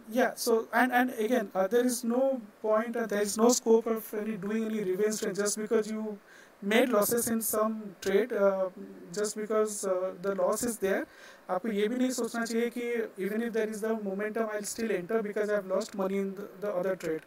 yeah, 0.09 0.33
so 0.35 0.67
and, 0.71 0.91
and 0.91 1.09
again, 1.17 1.49
uh, 1.55 1.67
there 1.67 1.85
is 1.85 2.03
no 2.03 2.41
point, 2.61 2.95
uh, 2.95 3.07
there 3.07 3.21
is 3.21 3.37
no 3.37 3.49
scope 3.49 3.87
of 3.87 4.13
any 4.13 4.37
doing 4.37 4.65
any 4.65 4.83
revenge 4.83 5.19
trade 5.19 5.35
just 5.35 5.57
because 5.57 5.89
you 5.89 6.17
made 6.61 6.89
losses 6.89 7.27
in 7.27 7.41
some 7.41 7.95
trade, 8.01 8.31
uh, 8.31 8.69
just 9.13 9.35
because 9.35 9.85
uh, 9.85 10.13
the 10.21 10.35
loss 10.35 10.63
is 10.63 10.77
there. 10.77 11.05
आपको 11.49 11.71
ये 11.71 11.87
भी 11.87 11.97
नहीं 11.97 12.11
सोचना 12.11 12.45
चाहिए 12.45 12.69
कि 12.73 13.09
even 13.25 13.41
if 13.43 13.53
there 13.53 13.69
is 13.69 13.81
the 13.81 13.93
momentum, 14.03 14.47
I'll 14.51 14.63
still 14.63 14.91
enter 14.91 15.21
because 15.21 15.49
I've 15.49 15.67
lost 15.67 15.95
money 15.95 16.17
in 16.17 16.33
the, 16.35 16.47
the 16.61 16.71
other 16.73 16.95
trade. 16.95 17.21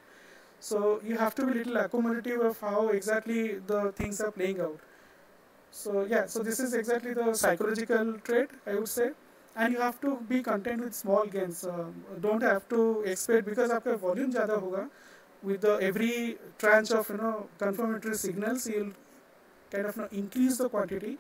So 0.62 1.00
you 1.04 1.16
have 1.16 1.34
to 1.36 1.46
be 1.46 1.52
little 1.54 1.76
accommodative 1.76 2.44
of 2.44 2.60
how 2.60 2.88
exactly 2.88 3.58
the 3.66 3.92
things 3.92 4.20
are 4.20 4.30
playing 4.30 4.60
out. 4.60 4.78
So 5.70 6.04
yeah, 6.04 6.26
so 6.26 6.42
this 6.42 6.60
is 6.60 6.74
exactly 6.74 7.14
the 7.14 7.34
psychological 7.34 8.14
trait 8.24 8.50
I 8.66 8.74
would 8.74 8.88
say. 8.88 9.10
And 9.56 9.72
you 9.72 9.80
have 9.80 10.00
to 10.02 10.16
be 10.28 10.42
content 10.42 10.82
with 10.84 10.94
small 10.94 11.26
gains. 11.26 11.64
Uh, 11.64 11.86
don't 12.20 12.42
have 12.42 12.68
to 12.68 13.02
expect 13.02 13.46
because 13.46 13.70
आपका 13.70 13.98
volume 14.00 14.32
ज़्यादा 14.32 14.60
होगा. 14.64 14.88
With 15.42 15.60
the 15.62 15.74
every 15.88 16.38
tranche 16.58 16.90
of 16.92 17.08
you 17.10 17.16
know 17.16 17.48
confirmatory 17.58 18.14
signals, 18.14 18.68
you'll 18.68 18.92
kind 19.70 19.86
of 19.86 19.96
you 19.96 20.02
know, 20.02 20.08
increase 20.12 20.58
the 20.58 20.68
quantity. 20.68 21.18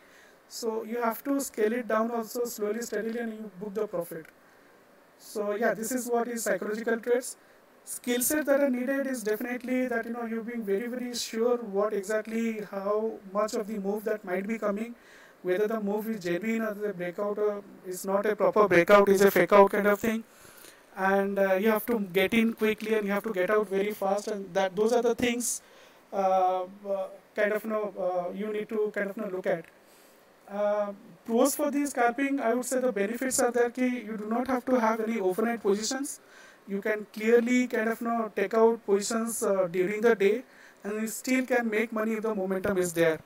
So 0.48 0.84
you 0.84 1.02
have 1.02 1.22
to 1.24 1.40
scale 1.40 1.72
it 1.72 1.88
down 1.88 2.10
also 2.10 2.44
slowly, 2.44 2.82
steadily, 2.82 3.18
and 3.20 3.32
you 3.34 3.50
book 3.60 3.74
the 3.74 3.86
profit. 3.86 4.26
So 5.18 5.54
yeah, 5.54 5.74
this 5.74 5.92
is 5.92 6.06
what 6.08 6.28
is 6.28 6.44
psychological 6.44 6.98
traits 6.98 7.36
skill 7.85 8.21
set 8.21 8.45
that 8.45 8.61
are 8.61 8.69
needed 8.69 9.07
is 9.07 9.23
definitely 9.23 9.87
that 9.87 10.05
you 10.05 10.11
know 10.11 10.25
you 10.25 10.41
being 10.43 10.63
very 10.63 10.87
very 10.87 11.13
sure 11.13 11.57
what 11.57 11.93
exactly 11.93 12.61
how 12.71 13.11
much 13.33 13.53
of 13.53 13.67
the 13.67 13.77
move 13.79 14.03
that 14.05 14.23
might 14.23 14.47
be 14.47 14.57
coming 14.57 14.95
whether 15.43 15.67
the 15.67 15.79
move 15.79 16.09
is 16.09 16.23
genuine 16.23 16.61
or 16.61 16.73
the 16.73 16.93
breakout 16.93 17.37
is 17.85 18.05
not 18.05 18.25
a 18.25 18.35
proper 18.35 18.67
breakout 18.67 19.09
is 19.09 19.21
a 19.21 19.29
fake 19.29 19.51
out 19.53 19.69
kind 19.71 19.87
of 19.87 19.99
thing. 19.99 20.23
And 20.95 21.37
uh, 21.39 21.55
you 21.55 21.69
have 21.69 21.85
to 21.87 21.99
get 21.99 22.33
in 22.33 22.53
quickly 22.53 22.93
and 22.93 23.05
you 23.05 23.11
have 23.11 23.23
to 23.23 23.33
get 23.33 23.49
out 23.49 23.67
very 23.67 23.91
fast 23.91 24.27
and 24.27 24.53
that 24.53 24.75
those 24.75 24.93
are 24.93 25.01
the 25.01 25.15
things 25.15 25.61
uh, 26.13 26.63
uh, 26.87 27.07
kind 27.35 27.51
of 27.51 27.63
you 27.63 27.69
know 27.71 27.93
uh, 27.99 28.33
you 28.33 28.53
need 28.53 28.69
to 28.69 28.91
kind 28.95 29.09
of 29.09 29.17
you 29.17 29.23
know, 29.23 29.29
look 29.29 29.47
at. 29.47 29.65
Uh, 30.49 30.91
pros 31.25 31.55
for 31.55 31.71
the 31.71 31.85
scalping 31.87 32.39
i 32.41 32.53
would 32.53 32.65
say 32.65 32.79
the 32.79 32.91
benefits 32.91 33.39
are 33.39 33.49
that 33.51 33.77
you 33.77 34.17
do 34.17 34.25
not 34.29 34.45
have 34.47 34.65
to 34.65 34.79
have 34.79 34.99
any 34.99 35.19
overnight 35.19 35.61
positions 35.61 36.19
you 36.67 36.81
can 36.81 37.05
clearly 37.13 37.67
kind 37.67 37.89
of 37.89 38.01
you 38.01 38.07
know 38.07 38.31
take 38.35 38.53
out 38.53 38.85
positions 38.85 39.43
uh, 39.43 39.67
during 39.71 40.01
the 40.01 40.15
day 40.15 40.43
and 40.83 41.01
you 41.01 41.07
still 41.07 41.45
can 41.45 41.69
make 41.69 41.91
money 41.91 42.13
if 42.13 42.21
the 42.23 42.33
momentum 42.35 42.77
is 42.77 42.93
there. 42.93 43.19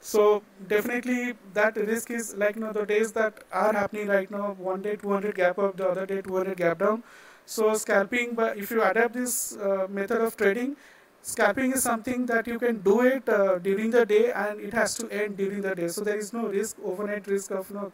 So 0.00 0.42
definitely 0.68 1.34
that 1.54 1.76
risk 1.76 2.10
is 2.10 2.34
like 2.36 2.56
you 2.56 2.62
know 2.62 2.72
the 2.72 2.86
days 2.86 3.12
that 3.12 3.42
are 3.52 3.72
happening 3.72 4.08
right 4.08 4.30
now 4.30 4.52
one 4.58 4.82
day 4.82 4.96
200 4.96 5.34
gap 5.34 5.58
up 5.58 5.76
the 5.76 5.88
other 5.88 6.06
day 6.06 6.22
200 6.22 6.56
gap 6.56 6.78
down. 6.78 7.02
So 7.46 7.74
scalping 7.74 8.34
but 8.34 8.56
if 8.56 8.70
you 8.70 8.82
adapt 8.82 9.14
this 9.14 9.56
uh, 9.56 9.86
method 9.88 10.20
of 10.20 10.36
trading 10.36 10.76
scalping 11.22 11.72
is 11.72 11.82
something 11.82 12.24
that 12.26 12.46
you 12.46 12.58
can 12.58 12.80
do 12.82 13.00
it 13.00 13.28
uh, 13.28 13.58
during 13.58 13.90
the 13.90 14.06
day 14.06 14.30
and 14.32 14.60
it 14.60 14.72
has 14.72 14.94
to 14.96 15.08
end 15.10 15.36
during 15.36 15.60
the 15.60 15.74
day. 15.74 15.88
So 15.88 16.02
there 16.02 16.18
is 16.18 16.32
no 16.32 16.46
risk 16.46 16.76
overnight 16.84 17.26
risk 17.26 17.50
of 17.50 17.68
you 17.70 17.76
know 17.76 17.92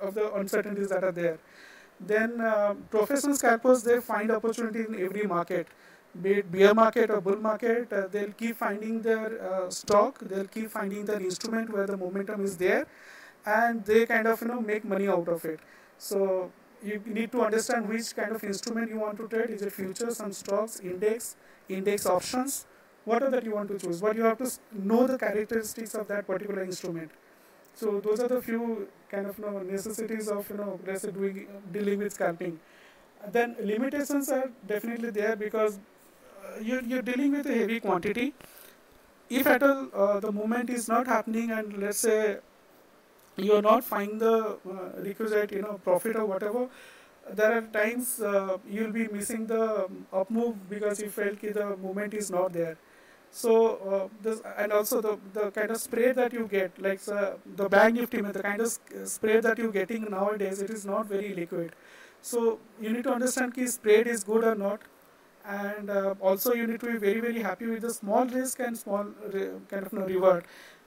of 0.00 0.14
the 0.14 0.32
uncertainties 0.34 0.88
that 0.88 1.04
are 1.04 1.12
there 1.12 1.38
then 2.00 2.40
uh, 2.40 2.74
professional 2.90 3.34
scalpers 3.34 3.82
they 3.82 4.00
find 4.00 4.30
opportunity 4.30 4.80
in 4.80 5.04
every 5.04 5.26
market. 5.26 5.68
Be 6.22 6.32
it 6.34 6.50
bear 6.50 6.74
market 6.74 7.10
or 7.10 7.20
bull 7.20 7.36
market 7.36 7.92
uh, 7.92 8.08
they'll 8.08 8.32
keep 8.32 8.56
finding 8.56 9.02
their 9.02 9.42
uh, 9.42 9.70
stock. 9.70 10.18
They'll 10.20 10.46
keep 10.46 10.70
finding 10.70 11.04
their 11.04 11.20
instrument 11.20 11.70
where 11.70 11.86
the 11.86 11.96
momentum 11.96 12.44
is 12.44 12.56
there 12.56 12.86
and 13.46 13.84
they 13.84 14.06
kind 14.06 14.26
of 14.26 14.40
you 14.40 14.48
know 14.48 14.60
make 14.60 14.84
money 14.84 15.08
out 15.08 15.28
of 15.28 15.44
it. 15.44 15.60
So 15.98 16.50
you 16.82 17.02
need 17.06 17.30
to 17.32 17.42
understand 17.42 17.88
which 17.88 18.14
kind 18.16 18.34
of 18.34 18.42
instrument 18.42 18.90
you 18.90 18.98
want 18.98 19.18
to 19.18 19.28
trade. 19.28 19.50
Is 19.50 19.62
it 19.62 19.72
futures 19.72 20.16
some 20.16 20.32
stocks 20.32 20.80
index 20.80 21.36
index 21.68 22.06
options? 22.06 22.66
Whatever 23.04 23.30
that 23.32 23.44
you 23.44 23.54
want 23.54 23.68
to 23.68 23.78
choose? 23.78 24.00
But 24.00 24.16
you 24.16 24.24
have 24.24 24.38
to 24.38 24.50
know 24.72 25.06
the 25.06 25.18
characteristics 25.18 25.94
of 25.94 26.08
that 26.08 26.26
particular 26.26 26.62
instrument. 26.62 27.10
So 27.74 28.00
those 28.00 28.20
are 28.20 28.28
the 28.28 28.42
few 28.42 28.88
kind 29.10 29.26
of 29.26 29.38
you 29.38 29.44
know, 29.44 29.58
necessities 29.60 30.28
of 30.28 30.48
you 30.50 30.56
know 30.56 30.78
let's 30.86 31.02
say 31.02 31.10
doing 31.10 31.46
dealing 31.72 31.98
with 31.98 32.12
scalping. 32.12 32.58
Then 33.32 33.56
limitations 33.60 34.30
are 34.30 34.50
definitely 34.66 35.10
there 35.10 35.36
because 35.36 35.78
uh, 35.78 36.60
you're, 36.60 36.82
you're 36.82 37.02
dealing 37.02 37.32
with 37.32 37.46
a 37.46 37.54
heavy 37.54 37.80
quantity. 37.80 38.32
If 39.28 39.46
at 39.46 39.62
all 39.62 39.88
uh, 39.94 40.20
the 40.20 40.32
movement 40.32 40.70
is 40.70 40.88
not 40.88 41.06
happening 41.06 41.50
and 41.50 41.76
let's 41.78 41.98
say 41.98 42.38
you're 43.36 43.62
not 43.62 43.84
finding 43.84 44.18
the 44.18 44.58
uh, 44.68 45.02
requisite 45.02 45.52
you 45.52 45.62
know 45.62 45.80
profit 45.84 46.16
or 46.16 46.24
whatever, 46.26 46.68
there 47.32 47.56
are 47.58 47.62
times 47.62 48.20
uh, 48.20 48.58
you'll 48.68 48.92
be 48.92 49.06
missing 49.08 49.46
the 49.46 49.88
up 50.12 50.30
move 50.30 50.68
because 50.68 51.00
you 51.00 51.08
felt 51.08 51.40
the 51.40 51.76
movement 51.76 52.14
is 52.14 52.30
not 52.30 52.52
there. 52.52 52.76
So 53.32 53.76
uh, 53.76 54.08
this 54.22 54.42
and 54.58 54.72
also 54.72 55.00
the, 55.00 55.18
the 55.32 55.50
kind 55.52 55.70
of 55.70 55.76
spread 55.80 56.16
that 56.16 56.32
you 56.32 56.46
get, 56.48 56.80
like 56.80 57.00
uh, 57.08 57.32
the 57.56 57.68
bank 57.68 57.94
nifty, 57.94 58.20
the 58.20 58.42
kind 58.42 58.60
of 58.60 58.78
spread 59.04 59.44
that 59.44 59.58
you're 59.58 59.70
getting 59.70 60.10
nowadays, 60.10 60.60
it 60.60 60.70
is 60.70 60.84
not 60.84 61.06
very 61.06 61.32
liquid. 61.34 61.72
So 62.22 62.58
you 62.80 62.92
need 62.92 63.04
to 63.04 63.12
understand 63.12 63.56
if 63.56 63.70
spread 63.70 64.08
is 64.08 64.24
good 64.24 64.44
or 64.44 64.56
not, 64.56 64.80
and 65.46 65.90
uh, 65.90 66.14
also 66.20 66.54
you 66.54 66.66
need 66.66 66.80
to 66.80 66.86
be 66.86 66.98
very 66.98 67.20
very 67.20 67.40
happy 67.40 67.66
with 67.66 67.82
the 67.82 67.94
small 67.94 68.26
risk 68.26 68.58
and 68.58 68.76
small 68.76 69.06
kind 69.68 69.86
of 69.86 69.92
you 69.92 69.98
know, 70.00 70.06
reward. 70.06 70.44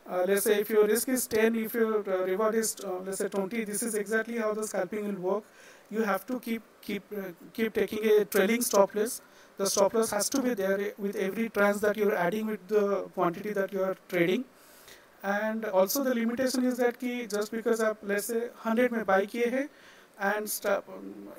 Uh, 0.09 0.25
let's 0.27 0.43
say 0.43 0.59
if 0.59 0.69
your 0.69 0.85
risk 0.85 1.07
is 1.07 1.25
10, 1.27 1.55
if 1.55 1.73
your 1.73 1.99
uh, 2.09 2.25
reward 2.25 2.55
is 2.55 2.75
uh, 2.83 2.99
let's 3.05 3.19
say 3.19 3.29
20, 3.29 3.63
this 3.63 3.81
is 3.81 3.95
exactly 3.95 4.37
how 4.37 4.53
the 4.53 4.67
scalping 4.67 5.05
will 5.07 5.35
work. 5.35 5.43
You 5.89 6.03
have 6.03 6.25
to 6.27 6.39
keep 6.39 6.61
keep 6.81 7.03
keep 7.53 7.73
taking 7.73 8.03
a 8.05 8.25
trailing 8.25 8.61
stop 8.61 8.93
loss 8.95 9.21
the 9.57 9.65
stop 9.65 9.93
loss 9.93 10.11
has 10.11 10.29
to 10.29 10.41
be 10.41 10.53
there 10.53 10.93
with 10.97 11.15
every 11.15 11.49
tranche 11.49 11.77
that 11.81 11.97
you're 11.97 12.15
adding 12.15 12.47
with 12.47 12.67
the 12.67 13.03
quantity 13.15 13.53
that 13.53 13.71
you 13.73 13.83
are 13.83 13.95
trading. 14.09 14.45
And 15.23 15.65
also 15.65 16.03
the 16.03 16.13
limitation 16.13 16.65
is 16.65 16.77
that 16.77 16.99
ki 16.99 17.27
just 17.27 17.51
because 17.51 17.79
of 17.79 17.97
let's 18.03 18.25
say 18.25 18.39
100 18.39 18.91
may 18.91 19.03
buy 19.03 19.25
key 19.25 19.43
हैं 19.43 19.69
and 20.19 20.51
um, 20.65 21.29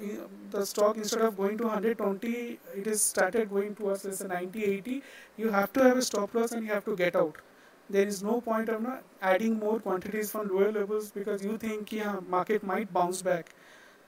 the 0.51 0.65
stock 0.67 0.97
instead 0.97 1.21
of 1.23 1.37
going 1.37 1.57
to 1.59 1.65
120 1.65 2.59
it 2.75 2.87
is 2.87 3.03
started 3.03 3.51
going 3.51 3.75
towards 3.75 4.05
let's 4.05 4.19
say 4.19 4.27
90 4.27 4.65
80 4.65 5.03
you 5.37 5.51
have 5.51 5.73
to 5.73 5.83
have 5.83 5.97
a 5.97 6.03
stop 6.03 6.35
loss 6.35 6.53
and 6.53 6.65
you 6.65 6.73
have 6.73 6.85
to 6.85 6.97
get 6.97 7.15
out. 7.17 7.37
There 7.91 8.07
is 8.07 8.23
no 8.23 8.41
point 8.41 8.71
of 8.71 8.83
not 8.83 9.03
adding 9.21 9.59
more 9.59 9.79
quantities 9.79 10.31
from 10.31 10.49
lower 10.49 10.73
levels 10.73 11.11
because 11.11 11.45
you 11.45 11.59
think 11.59 11.87
ki, 11.89 12.03
market 12.29 12.63
might 12.63 12.93
bounce 12.93 13.23
back. 13.23 13.51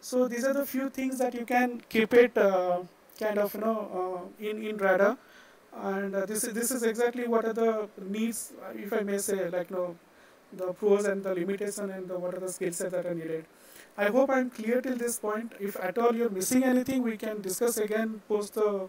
So 0.01 0.27
these 0.29 0.45
are 0.45 0.55
the 0.55 0.65
few 0.65 0.89
things 0.89 1.19
that 1.19 1.35
you 1.35 1.45
can 1.45 1.83
keep 1.89 2.15
it 2.15 2.37
uh, 2.39 2.83
kind 3.19 3.39
of 3.39 3.55
you 3.55 3.61
know 3.61 3.79
uh, 4.01 4.45
in 4.49 4.63
in 4.63 4.77
radar. 4.77 5.17
And 5.77 6.15
uh, 6.15 6.25
this 6.27 6.45
is 6.45 6.55
this 6.55 6.71
is 6.71 6.83
exactly 6.83 7.29
what 7.29 7.45
are 7.45 7.53
the 7.53 7.89
needs 8.01 8.53
if 8.75 8.93
i 8.95 9.01
may 9.01 9.19
say 9.19 9.49
like 9.51 9.69
you 9.71 9.77
know 9.77 9.97
the 10.61 10.73
pros 10.73 11.05
and 11.05 11.23
the 11.23 11.35
limitation 11.35 11.91
and 11.91 12.09
the, 12.09 12.19
what 12.19 12.35
are 12.35 12.41
the 12.41 12.49
skill 12.49 12.73
sets 12.73 12.93
that 12.93 13.05
are 13.05 13.15
needed. 13.15 13.45
I 13.99 14.07
hope 14.07 14.31
i'm 14.31 14.51
clear 14.51 14.81
till 14.81 14.97
this 14.97 15.19
point. 15.19 15.53
If 15.61 15.77
at 15.89 15.99
all 15.99 16.15
you're 16.15 16.31
missing 16.31 16.65
anything 16.65 17.03
we 17.03 17.17
can 17.17 17.43
discuss 17.43 17.77
again 17.79 18.23
post 18.29 18.55
the 18.55 18.89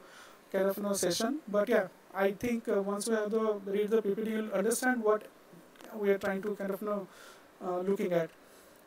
kind 0.52 0.68
of 0.68 0.78
you 0.78 0.84
know 0.84 0.94
session. 0.94 1.40
But 1.48 1.70
yeah 1.70 1.88
i 2.14 2.32
think 2.32 2.70
uh, 2.70 2.82
once 2.82 3.08
we 3.10 3.16
have 3.16 3.32
the 3.32 3.46
read 3.66 3.90
the 3.90 4.02
ppt 4.02 4.28
you'll 4.36 4.54
understand 4.54 5.04
what 5.04 5.24
we 5.96 6.10
are 6.10 6.18
trying 6.18 6.42
to 6.42 6.56
kind 6.56 6.72
of 6.72 6.82
you 6.82 6.88
know 6.88 7.08
uh, 7.66 7.80
looking 7.80 8.14
at. 8.14 8.30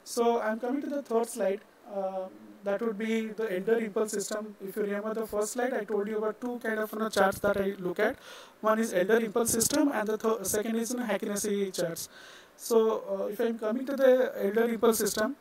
So 0.05 0.41
i'm 0.41 0.59
coming 0.61 0.81
to 0.83 0.89
the 0.97 1.03
third 1.03 1.29
slide. 1.29 1.61
Uh, 1.95 2.29
that 2.65 2.83
would 2.83 2.99
be 2.99 3.29
the 3.29 3.53
elder 3.57 3.79
impulse 3.79 4.13
system. 4.13 4.55
If 4.67 4.77
you 4.77 4.83
remember 4.83 5.15
the 5.15 5.27
first 5.27 5.53
slide, 5.53 5.73
I 5.73 5.85
told 5.85 6.09
you 6.09 6.19
about 6.19 6.41
two 6.41 6.59
kind 6.63 6.79
of 6.79 6.93
you 6.93 6.99
know, 6.99 7.09
charts 7.09 7.39
that 7.41 7.57
I 7.57 7.75
look 7.79 7.99
at. 7.99 8.17
One 8.61 8.79
is 8.79 8.93
elder 8.93 9.19
impulse 9.19 9.51
system, 9.51 9.91
and 9.93 10.09
the 10.09 10.45
second 10.45 10.77
is 10.77 10.93
you 10.93 10.99
know, 10.99 11.71
charts. 11.71 12.09
So 12.57 13.03
uh, 13.11 13.27
if 13.27 13.41
I'm 13.41 13.59
coming 13.59 13.87
to 13.87 13.97
the 13.97 14.33
elder 14.37 14.69
impulse 14.69 14.99
system, 14.99 15.37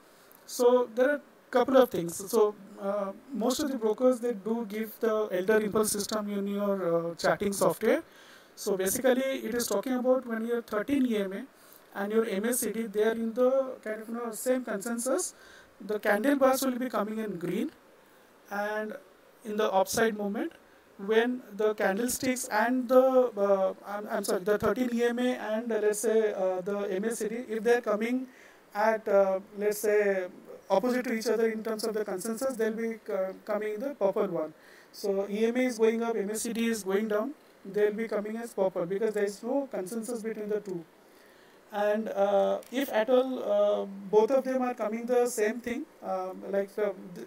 so 0.45 0.89
there 0.95 1.09
are 1.11 1.21
couple 1.49 1.77
of 1.77 1.89
things. 1.89 2.15
So 2.29 2.55
uh, 2.81 3.11
most 3.33 3.59
of 3.59 3.71
the 3.71 3.77
brokers 3.77 4.19
they 4.19 4.33
do 4.33 4.65
give 4.69 4.99
the 4.99 5.27
elder 5.31 5.59
impulse 5.59 5.91
system 5.91 6.29
in 6.29 6.47
your 6.47 7.11
uh, 7.11 7.15
charting 7.15 7.53
software. 7.53 8.03
So 8.55 8.77
basically, 8.77 9.21
it 9.21 9.55
is 9.55 9.67
talking 9.67 9.93
about 9.93 10.25
when 10.27 10.45
you're 10.45 10.61
13 10.61 11.05
EMA 11.05 11.45
and 11.95 12.11
your 12.11 12.25
MACD, 12.25 12.91
they 12.91 13.03
are 13.03 13.11
in 13.11 13.33
the 13.33 13.77
kind 13.83 14.01
of 14.01 14.09
you 14.09 14.15
know, 14.15 14.31
same 14.31 14.63
consensus 14.63 15.33
the 15.85 15.99
candle 15.99 16.35
bars 16.35 16.61
will 16.61 16.77
be 16.77 16.89
coming 16.89 17.19
in 17.19 17.37
green 17.37 17.71
and 18.51 18.93
in 19.45 19.57
the 19.57 19.71
upside 19.71 20.17
movement 20.17 20.51
when 21.05 21.41
the 21.55 21.73
candlesticks 21.75 22.47
and 22.49 22.89
the 22.89 23.31
uh, 23.37 23.73
I'm, 23.87 24.07
I'm, 24.09 24.23
sorry 24.23 24.43
the 24.43 24.57
13 24.57 24.89
EMA 24.93 25.21
and 25.21 25.71
uh, 25.71 25.79
let's 25.81 25.99
say 25.99 26.33
uh, 26.33 26.61
the 26.61 26.73
MACD 26.99 27.49
if 27.49 27.63
they're 27.63 27.81
coming 27.81 28.27
at 28.75 29.07
uh, 29.07 29.39
let's 29.57 29.79
say 29.79 30.27
opposite 30.69 31.05
to 31.05 31.13
each 31.13 31.27
other 31.27 31.49
in 31.49 31.63
terms 31.63 31.85
of 31.85 31.93
the 31.93 32.03
consensus 32.03 32.55
they'll 32.57 32.73
be 32.73 32.95
uh, 33.11 33.31
coming 33.45 33.75
in 33.75 33.79
the 33.79 33.95
purple 33.95 34.27
one. 34.27 34.53
So 34.91 35.27
EMA 35.29 35.59
is 35.59 35.77
going 35.77 36.03
up 36.03 36.15
MACD 36.15 36.57
is 36.57 36.83
going 36.83 37.07
down 37.07 37.33
they'll 37.65 37.93
be 37.93 38.07
coming 38.07 38.35
as 38.37 38.53
purple 38.53 38.85
because 38.85 39.13
there 39.13 39.23
is 39.23 39.41
no 39.41 39.67
consensus 39.71 40.21
between 40.21 40.49
the 40.49 40.59
two 40.59 40.83
and 41.71 42.09
uh, 42.09 42.59
if 42.71 42.91
at 42.91 43.09
all 43.09 43.43
uh, 43.43 43.85
both 44.09 44.31
of 44.31 44.43
them 44.43 44.61
are 44.61 44.73
coming 44.73 45.05
the 45.05 45.25
same 45.27 45.59
thing 45.59 45.85
um, 46.03 46.43
like 46.49 46.73
the, 46.75 46.93
the 47.15 47.25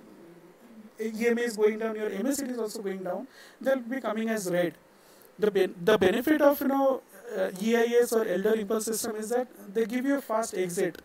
EMA 1.05 1.41
is 1.41 1.57
going 1.57 1.79
down 1.79 1.97
your 1.97 2.11
MACD 2.11 2.51
is 2.51 2.59
also 2.59 2.83
going 2.83 3.03
down 3.03 3.27
they'll 3.61 3.79
be 3.79 4.01
coming 4.01 4.29
as 4.29 4.51
red. 4.51 4.75
The, 5.39 5.51
ben 5.51 5.75
the 5.83 5.97
benefit 5.99 6.43
of 6.43 6.61
you 6.61 6.69
know 6.69 7.03
uh, 7.37 7.51
EIS 7.61 8.13
or 8.13 8.27
elder 8.27 8.55
impulse 8.55 8.85
system 8.85 9.17
is 9.17 9.31
that 9.31 9.49
they 9.75 9.87
give 9.87 10.05
you 10.05 10.19
a 10.19 10.21
fast 10.21 10.55
exit 10.55 11.01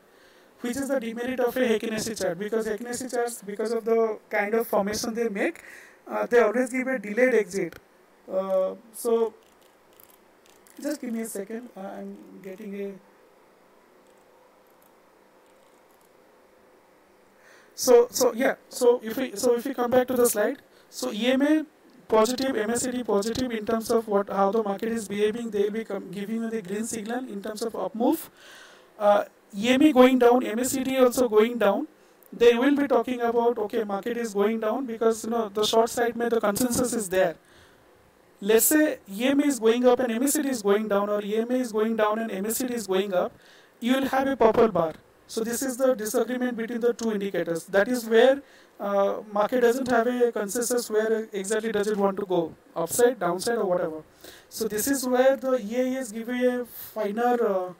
which 0.62 0.76
is 0.76 0.88
the 0.88 1.00
demerit 1.00 1.40
of 1.40 1.56
a 1.56 1.60
Heikin 1.60 1.94
Ashi 1.94 2.20
chart. 2.20 2.40
Because 2.40 2.66
Heikin 2.66 2.88
Ashi 2.88 3.12
charts 3.14 3.44
because 3.44 3.72
of 3.72 3.86
the 3.86 4.18
kind 4.30 4.54
of 4.56 4.68
formation 4.68 5.14
they 5.14 5.30
make 5.30 5.62
uh, 6.08 6.26
they 6.26 6.40
always 6.40 6.72
give 6.72 6.88
a 6.88 6.98
delayed 6.98 7.36
exit. 7.36 7.78
Uh, 8.32 8.74
so 8.94 9.34
just 10.82 11.02
give 11.02 11.14
me 11.14 11.22
a 11.22 11.26
second 11.26 11.70
I'm 11.76 12.18
getting 12.44 12.74
a 12.82 12.94
So, 17.78 18.08
so 18.10 18.34
yeah, 18.34 18.56
so 18.70 19.00
if 19.04 19.18
we 19.18 19.36
so 19.36 19.56
if 19.56 19.64
we 19.64 19.72
come 19.76 19.92
back 19.92 20.08
to 20.08 20.16
the 20.16 20.26
slide, 20.28 20.64
so 20.90 21.12
EMA 21.14 21.68
positive, 22.08 22.56
MACD 22.56 23.06
positive 23.06 23.52
in 23.52 23.68
terms 23.68 23.92
of 23.92 24.08
what 24.08 24.32
how 24.32 24.50
the 24.50 24.64
market 24.64 24.90
is 24.90 25.08
behaving, 25.08 25.52
they 25.52 25.66
will 25.66 25.76
be 25.76 25.84
giving 26.12 26.42
you 26.42 26.50
the 26.50 26.64
green 26.64 26.86
signal 26.86 27.30
in 27.36 27.40
terms 27.44 27.62
of 27.62 27.76
up 27.76 27.94
move. 27.94 28.32
Uh, 28.98 29.26
EMA 29.56 29.94
going 29.94 30.18
down, 30.18 30.42
MACD 30.42 31.00
also 31.04 31.30
going 31.30 31.60
down. 31.60 31.88
They 32.34 32.56
will 32.56 32.76
be 32.76 32.88
talking 32.88 33.22
about 33.22 33.60
okay, 33.60 33.84
market 33.84 34.18
is 34.18 34.34
going 34.34 34.60
down 34.60 34.88
because 34.88 35.24
you 35.24 35.30
know 35.30 35.48
the 35.50 35.64
short 35.64 35.92
side 35.92 36.16
may 36.16 36.30
the 36.30 36.42
consensus 36.42 36.94
is 36.94 37.08
there. 37.10 37.36
Let's 38.42 38.66
say 38.66 38.98
EMA 39.08 39.44
is 39.44 39.60
going 39.60 39.86
up 39.86 40.00
and 40.00 40.20
MACD 40.20 40.46
is 40.46 40.64
going 40.64 40.88
down, 40.88 41.12
or 41.12 41.22
EMA 41.24 41.54
is 41.66 41.72
going 41.72 41.96
down 41.96 42.18
and 42.18 42.32
MACD 42.32 42.72
is 42.72 42.88
going 42.88 43.14
up. 43.14 43.34
You 43.80 43.98
will 43.98 44.08
have 44.08 44.28
a 44.28 44.36
purple 44.36 44.70
bar 44.70 44.94
so 45.28 45.44
this 45.44 45.62
is 45.62 45.78
the 45.78 45.94
disagreement 45.94 46.58
between 46.58 46.80
the 46.80 46.94
two 46.94 47.12
indicators. 47.12 47.66
That 47.66 47.88
is 47.88 48.06
where 48.06 48.42
uh, 48.80 49.18
market 49.32 49.62
doesn't 49.62 49.90
have 49.90 50.08
a 50.08 50.32
consensus 50.32 50.90
where 50.90 51.28
exactly 51.34 51.72
does 51.72 51.88
it 51.88 51.98
want 51.98 52.18
to 52.18 52.26
go, 52.26 52.54
upside, 52.76 53.20
downside 53.20 53.58
or 53.58 53.66
whatever. 53.66 54.04
So 54.50 54.68
this 54.68 54.88
is 54.88 55.06
where 55.06 55.36
the 55.36 55.54
EIS 55.54 56.12
give 56.12 56.30
a 56.30 56.66
finer 56.66 57.36
uh, 57.46 57.74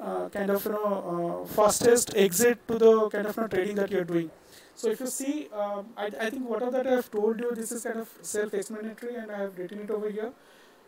uh, 0.00 0.28
kind 0.28 0.50
of 0.50 0.64
you 0.64 0.72
know 0.72 1.44
uh, 1.44 1.46
fastest 1.46 2.14
exit 2.16 2.66
to 2.68 2.78
the 2.78 3.08
kind 3.08 3.26
of 3.26 3.36
you 3.36 3.42
know, 3.42 3.48
trading 3.48 3.76
that 3.76 3.90
you're 3.90 4.04
doing. 4.04 4.30
So 4.74 4.88
if 4.90 5.00
you 5.00 5.06
see, 5.06 5.48
um, 5.54 5.86
I, 5.96 6.06
I 6.06 6.30
think 6.30 6.48
whatever 6.48 6.70
that 6.72 6.86
I 6.86 6.90
have 6.96 7.10
told 7.10 7.40
you, 7.40 7.54
this 7.54 7.72
is 7.72 7.84
kind 7.84 8.00
of 8.00 8.08
self-explanatory 8.22 9.14
and 9.16 9.30
I 9.30 9.38
have 9.38 9.58
written 9.58 9.80
it 9.80 9.90
over 9.90 10.08
here. 10.08 10.32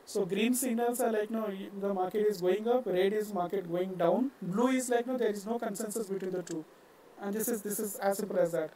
So 0.06 0.24
green 0.26 0.54
signals 0.54 1.00
are 1.00 1.10
like 1.10 1.30
no, 1.30 1.50
the 1.80 1.94
market 1.94 2.26
is 2.26 2.40
going 2.40 2.68
up. 2.68 2.86
Red 2.86 3.12
is 3.12 3.32
market 3.32 3.70
going 3.70 3.94
down. 3.94 4.30
Blue 4.42 4.68
is 4.68 4.88
like 4.90 5.06
no, 5.06 5.16
there 5.16 5.30
is 5.30 5.46
no 5.46 5.58
consensus 5.58 6.06
between 6.06 6.32
the 6.32 6.42
two, 6.42 6.64
and 7.20 7.34
this 7.34 7.48
is 7.48 7.62
this 7.62 7.78
is 7.78 7.96
as 7.96 8.18
simple 8.18 8.38
as 8.38 8.52
that. 8.52 8.70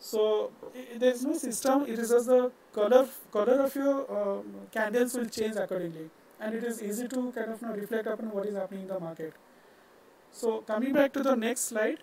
So 0.00 0.50
there 0.96 1.12
is 1.12 1.24
no 1.24 1.34
system. 1.34 1.84
It 1.86 1.98
is 1.98 2.10
just 2.10 2.26
the 2.26 2.50
color 2.72 3.06
color 3.30 3.60
of 3.62 3.74
your 3.76 3.94
uh, 4.10 4.42
candles 4.72 5.14
will 5.14 5.26
change 5.26 5.54
accordingly, 5.54 6.10
and 6.40 6.54
it 6.54 6.64
is 6.64 6.82
easy 6.82 7.06
to 7.06 7.30
kind 7.30 7.52
of 7.52 7.62
you 7.62 7.68
know, 7.68 7.74
reflect 7.74 8.08
upon 8.08 8.32
what 8.32 8.46
is 8.46 8.56
happening 8.56 8.82
in 8.82 8.88
the 8.88 8.98
market. 8.98 9.34
So 10.32 10.62
coming 10.62 10.92
back 10.92 11.12
to 11.12 11.22
the 11.22 11.36
next 11.36 11.68
slide. 11.68 11.98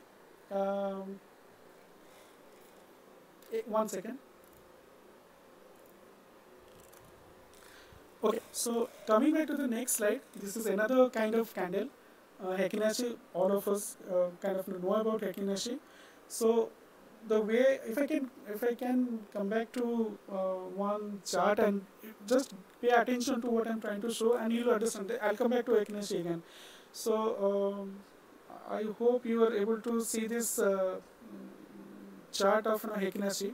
Um, 0.52 1.20
eh, 3.54 3.62
one 3.68 3.89
second. 3.89 4.18
Okay, 8.22 8.40
so 8.52 8.90
coming 9.08 9.34
back 9.34 9.48
to 9.48 9.56
the 9.56 9.66
next 9.66 9.94
slide, 9.94 10.20
this 10.36 10.58
is 10.58 10.66
another 10.66 11.10
kind 11.10 11.36
of 11.36 11.54
candle. 11.54 11.88
Uh, 12.44 12.48
Heikin 12.58 12.82
Ashi, 12.82 13.16
all 13.34 13.50
of 13.50 13.66
us 13.70 13.96
uh, 14.12 14.28
kind 14.42 14.58
of 14.58 14.68
know 14.68 14.96
about 14.96 15.22
Heikin 15.22 15.48
Ashi. 15.54 15.80
So 16.28 16.70
the 17.30 17.40
way, 17.40 17.80
if 17.88 17.98
I 17.98 18.06
can, 18.06 18.30
if 18.54 18.62
I 18.62 18.74
can 18.74 19.20
come 19.32 19.48
back 19.48 19.72
to 19.74 20.18
uh, 20.30 20.36
one 20.84 21.22
chart 21.26 21.60
and 21.60 21.86
just 22.28 22.54
pay 22.82 22.90
attention 22.90 23.40
to 23.42 23.48
what 23.48 23.70
I'm 23.70 23.80
trying 23.80 24.02
to 24.02 24.12
show, 24.12 24.36
and 24.36 24.52
you'll 24.52 24.72
understand. 24.72 25.18
I'll 25.22 25.38
come 25.38 25.52
back 25.52 25.66
to 25.68 25.72
Heikin 25.72 26.00
Ashi 26.04 26.20
again. 26.20 26.44
So 26.92 27.16
um, 27.50 27.96
I 28.70 28.84
hope 29.00 29.26
you 29.26 29.46
are 29.46 29.56
able 29.56 29.80
to 29.80 30.02
see 30.02 30.28
this 30.28 30.60
uh, 30.60 30.96
chart 32.34 32.68
of 32.68 32.84
you 32.84 32.90
know, 32.90 32.96
Heikin 32.98 33.26
Ashi. 33.32 33.54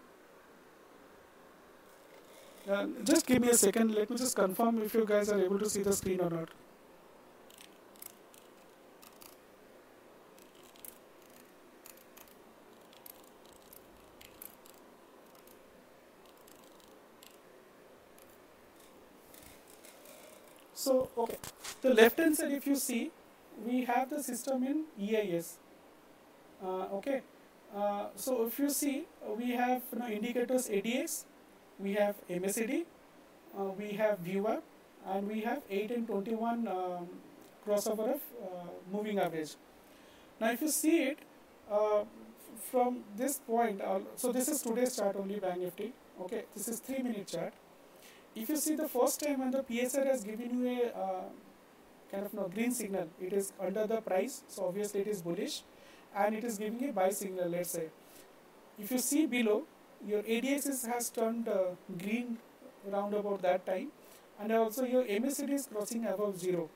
Uh, 2.68 2.88
just 3.04 3.28
give 3.28 3.40
me 3.40 3.50
a 3.50 3.54
second, 3.54 3.94
let 3.94 4.10
me 4.10 4.18
just 4.18 4.36
confirm 4.36 4.82
if 4.82 4.92
you 4.96 5.06
guys 5.06 5.30
are 5.30 5.40
able 5.40 5.60
to 5.60 5.70
see 5.70 5.84
the 5.84 5.94
screen 5.94 6.20
or 6.20 6.32
not. 6.32 6.50
So, 20.74 21.10
okay, 21.16 21.38
the 21.84 21.94
left 21.94 22.18
hand 22.18 22.36
side 22.36 22.52
if 22.52 22.66
you 22.66 22.76
see, 22.76 23.12
we 23.64 23.86
have 23.86 24.10
the 24.10 24.24
system 24.24 24.64
in 24.64 24.86
EIS. 25.00 25.58
Uh, 26.64 26.98
okay, 26.98 27.22
uh, 27.76 28.08
so 28.16 28.48
if 28.48 28.58
you 28.58 28.72
see, 28.72 29.04
we 29.38 29.52
have 29.52 29.84
you 29.94 30.00
know, 30.00 30.08
indicators 30.08 30.68
ADX, 30.68 31.26
we 31.80 31.94
have 31.94 32.16
MACD, 32.30 32.86
uh, 33.58 33.64
we 33.64 33.94
have 33.94 34.24
VWAP, 34.24 34.62
and 35.08 35.28
we 35.28 35.42
have 35.42 35.62
8 35.70 35.92
and 35.92 36.08
21 36.08 36.68
um, 36.68 37.08
crossover 37.66 38.16
of 38.16 38.22
uh, 38.42 38.68
moving 38.92 39.20
average. 39.20 39.56
Now, 40.40 40.52
if 40.52 40.62
you 40.62 40.70
see 40.70 41.04
it 41.04 41.20
uh, 41.72 42.04
from 42.72 43.04
this 43.16 43.40
point, 43.40 43.82
uh, 43.82 44.00
so 44.16 44.32
this 44.32 44.48
is 44.48 44.62
today's 44.62 44.96
chart 44.96 45.16
only 45.16 45.40
Bank 45.40 45.60
Nifty. 45.62 45.94
Okay, 46.22 46.46
this 46.56 46.68
is 46.68 46.80
three 46.80 47.02
minute 47.04 47.28
chart. 47.28 47.54
If 48.36 48.50
you 48.50 48.58
see 48.58 48.76
the 48.76 48.88
first 48.88 49.22
time 49.22 49.40
when 49.40 49.52
the 49.52 49.64
PSR 49.64 50.06
has 50.08 50.24
given 50.24 50.60
you 50.60 50.82
a 50.94 51.00
uh, 51.00 51.24
kind 52.12 52.26
of 52.26 52.34
no 52.34 52.48
green 52.48 52.72
signal. 52.72 53.08
It 53.20 53.34
is 53.34 53.52
under 53.60 53.86
the 53.88 54.02
price, 54.02 54.44
so 54.48 54.68
obviously 54.68 55.02
it 55.02 55.08
is 55.08 55.22
bullish, 55.22 55.64
and 56.16 56.36
it 56.36 56.44
is 56.44 56.58
giving 56.58 56.90
a 56.90 56.92
buy 56.92 57.10
signal. 57.10 57.50
Let's 57.50 57.72
say, 57.72 57.88
if 58.80 58.92
you 58.92 59.00
see 59.00 59.26
below, 59.26 59.64
your 60.06 60.22
ADX 60.22 60.86
has 60.88 61.10
turned 61.10 61.48
uh, 61.48 61.76
green 61.98 62.38
around 62.90 63.14
about 63.14 63.42
that 63.42 63.66
time, 63.66 63.92
and 64.40 64.52
also 64.52 64.86
your 64.86 65.04
MACD 65.04 65.54
is 65.54 65.68
crossing 65.68 66.06
above 66.06 66.40
zero. 66.40 66.70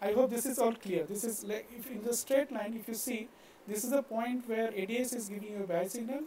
I 0.00 0.12
hope 0.12 0.30
this 0.30 0.46
is 0.46 0.58
all 0.58 0.72
clear. 0.72 1.04
This 1.04 1.24
is 1.24 1.44
like 1.44 1.68
if 1.76 1.90
in 1.90 2.02
the 2.02 2.14
straight 2.14 2.52
line, 2.52 2.74
if 2.78 2.88
you 2.88 2.94
see, 2.94 3.28
this 3.66 3.84
is 3.84 3.90
the 3.90 4.02
point 4.02 4.48
where 4.48 4.68
ADX 4.68 5.14
is 5.14 5.28
giving 5.28 5.52
you 5.52 5.64
a 5.64 5.66
buy 5.66 5.86
signal, 5.86 6.22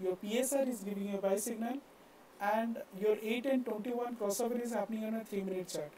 your 0.00 0.16
PSR 0.16 0.68
is 0.68 0.80
giving 0.80 1.08
you 1.08 1.18
a 1.18 1.20
buy 1.20 1.36
signal, 1.36 1.78
and 2.40 2.78
your 3.00 3.16
8 3.20 3.46
and 3.46 3.64
21 3.64 4.16
crossover 4.16 4.62
is 4.62 4.72
happening 4.72 5.04
on 5.04 5.14
a 5.14 5.24
3 5.24 5.42
minute 5.42 5.68
chart. 5.68 5.90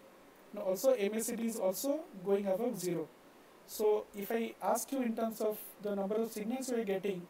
Now 0.54 0.62
also 0.62 0.94
MACD 0.94 1.44
is 1.44 1.58
also 1.58 2.00
going 2.24 2.46
above 2.46 2.78
0. 2.78 3.06
So 3.66 4.04
if 4.16 4.32
I 4.32 4.54
ask 4.62 4.90
you 4.92 5.02
in 5.02 5.14
terms 5.14 5.40
of 5.40 5.58
the 5.82 5.94
number 5.94 6.16
of 6.16 6.32
signals 6.32 6.70
you 6.70 6.80
are 6.80 6.84
getting 6.84 7.22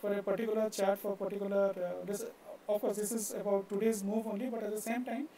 for 0.00 0.12
a 0.12 0.22
particular 0.22 0.68
chart 0.70 0.98
for 0.98 1.12
a 1.12 1.16
particular, 1.16 1.70
uh, 1.70 2.04
this, 2.04 2.24
of 2.68 2.80
course 2.80 2.96
this 2.96 3.12
is 3.12 3.32
about 3.34 3.68
today's 3.68 4.02
move 4.02 4.26
only 4.26 4.46
but 4.46 4.62
at 4.62 4.74
the 4.74 4.80
same 4.80 5.04
time 5.04 5.28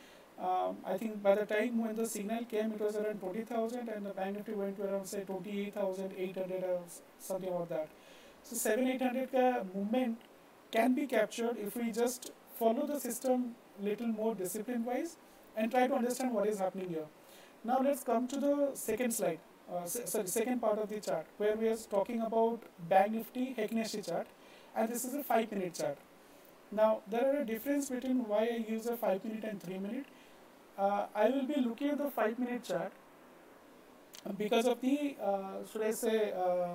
um, 0.41 0.79
I 0.87 0.97
think 0.97 1.23
by 1.23 1.35
the 1.35 1.45
time 1.45 1.79
when 1.83 1.95
the 1.95 2.07
signal 2.07 2.45
came 2.45 2.73
it 2.73 2.81
was 2.81 2.97
around 2.97 3.21
20,000 3.21 3.89
and 3.89 4.07
the 4.07 4.11
bank 4.11 4.39
went 4.49 4.77
to 4.79 4.85
around 4.85 5.07
say 5.07 5.21
28,800 5.21 6.65
or 6.65 6.81
something 7.19 7.49
about 7.49 7.69
that. 7.69 7.89
So 8.43 8.57
7-800 8.57 9.75
movement 9.75 10.19
can 10.71 10.95
be 10.95 11.07
captured 11.07 11.59
if 11.59 11.77
we 11.77 11.93
just 11.93 12.33
follow 12.59 12.87
the 12.87 12.99
system 12.99 13.55
little 13.83 14.07
more 14.07 14.35
discipline 14.35 14.85
wise 14.85 15.17
and 15.57 15.71
try 15.71 15.87
to 15.87 15.95
understand 15.95 16.33
what 16.33 16.47
is 16.47 16.59
happening 16.59 16.89
here. 16.89 17.07
Now 17.63 17.81
let's 17.83 18.03
come 18.03 18.27
to 18.29 18.41
the 18.41 18.71
second 18.73 19.13
slide, 19.13 19.41
uh, 19.71 19.85
sorry, 19.85 20.27
second 20.27 20.61
part 20.61 20.79
of 20.79 20.89
the 20.89 21.01
chart 21.01 21.27
where 21.37 21.55
we 21.55 21.69
are 21.69 21.77
talking 21.77 22.23
about 22.23 22.63
Bank 22.89 23.13
Nifty 23.13 23.55
Heikin 23.59 24.07
chart 24.07 24.27
and 24.77 24.89
this 24.89 25.05
is 25.05 25.15
a 25.15 25.23
5 25.23 25.53
minute 25.53 25.75
chart. 25.75 25.99
Now 26.73 27.01
there 27.09 27.27
are 27.31 27.41
a 27.41 27.45
difference 27.45 27.91
between 27.91 28.27
why 28.27 28.43
I 28.45 28.65
use 28.69 28.87
a 28.87 28.97
5 28.97 29.25
minute 29.25 29.45
and 29.45 29.63
3 29.63 29.79
minute. 29.79 30.07
Uh, 30.79 31.07
I 31.15 31.29
will 31.29 31.47
be 31.47 31.61
looking 31.61 31.91
at 31.91 31.99
the 31.99 32.11
5 32.11 32.39
minute 32.39 32.65
chart 32.65 32.93
because 34.37 34.67
of 34.67 34.81
the, 34.81 35.17
uh, 35.23 35.67
should 35.71 35.83
I 35.83 35.91
say, 35.91 36.33
uh, 36.33 36.75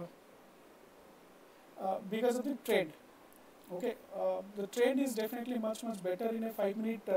uh, 1.82 1.98
because 2.10 2.38
of 2.38 2.46
the 2.46 2.58
trend. 2.64 2.94
Okay, 3.72 3.96
uh, 4.16 4.42
the 4.56 4.68
trend 4.68 5.00
is 5.00 5.16
definitely 5.16 5.58
much 5.58 5.84
much 5.84 6.02
better 6.04 6.28
in 6.28 6.44
a 6.44 6.52
5 6.52 6.78
minute 6.78 7.10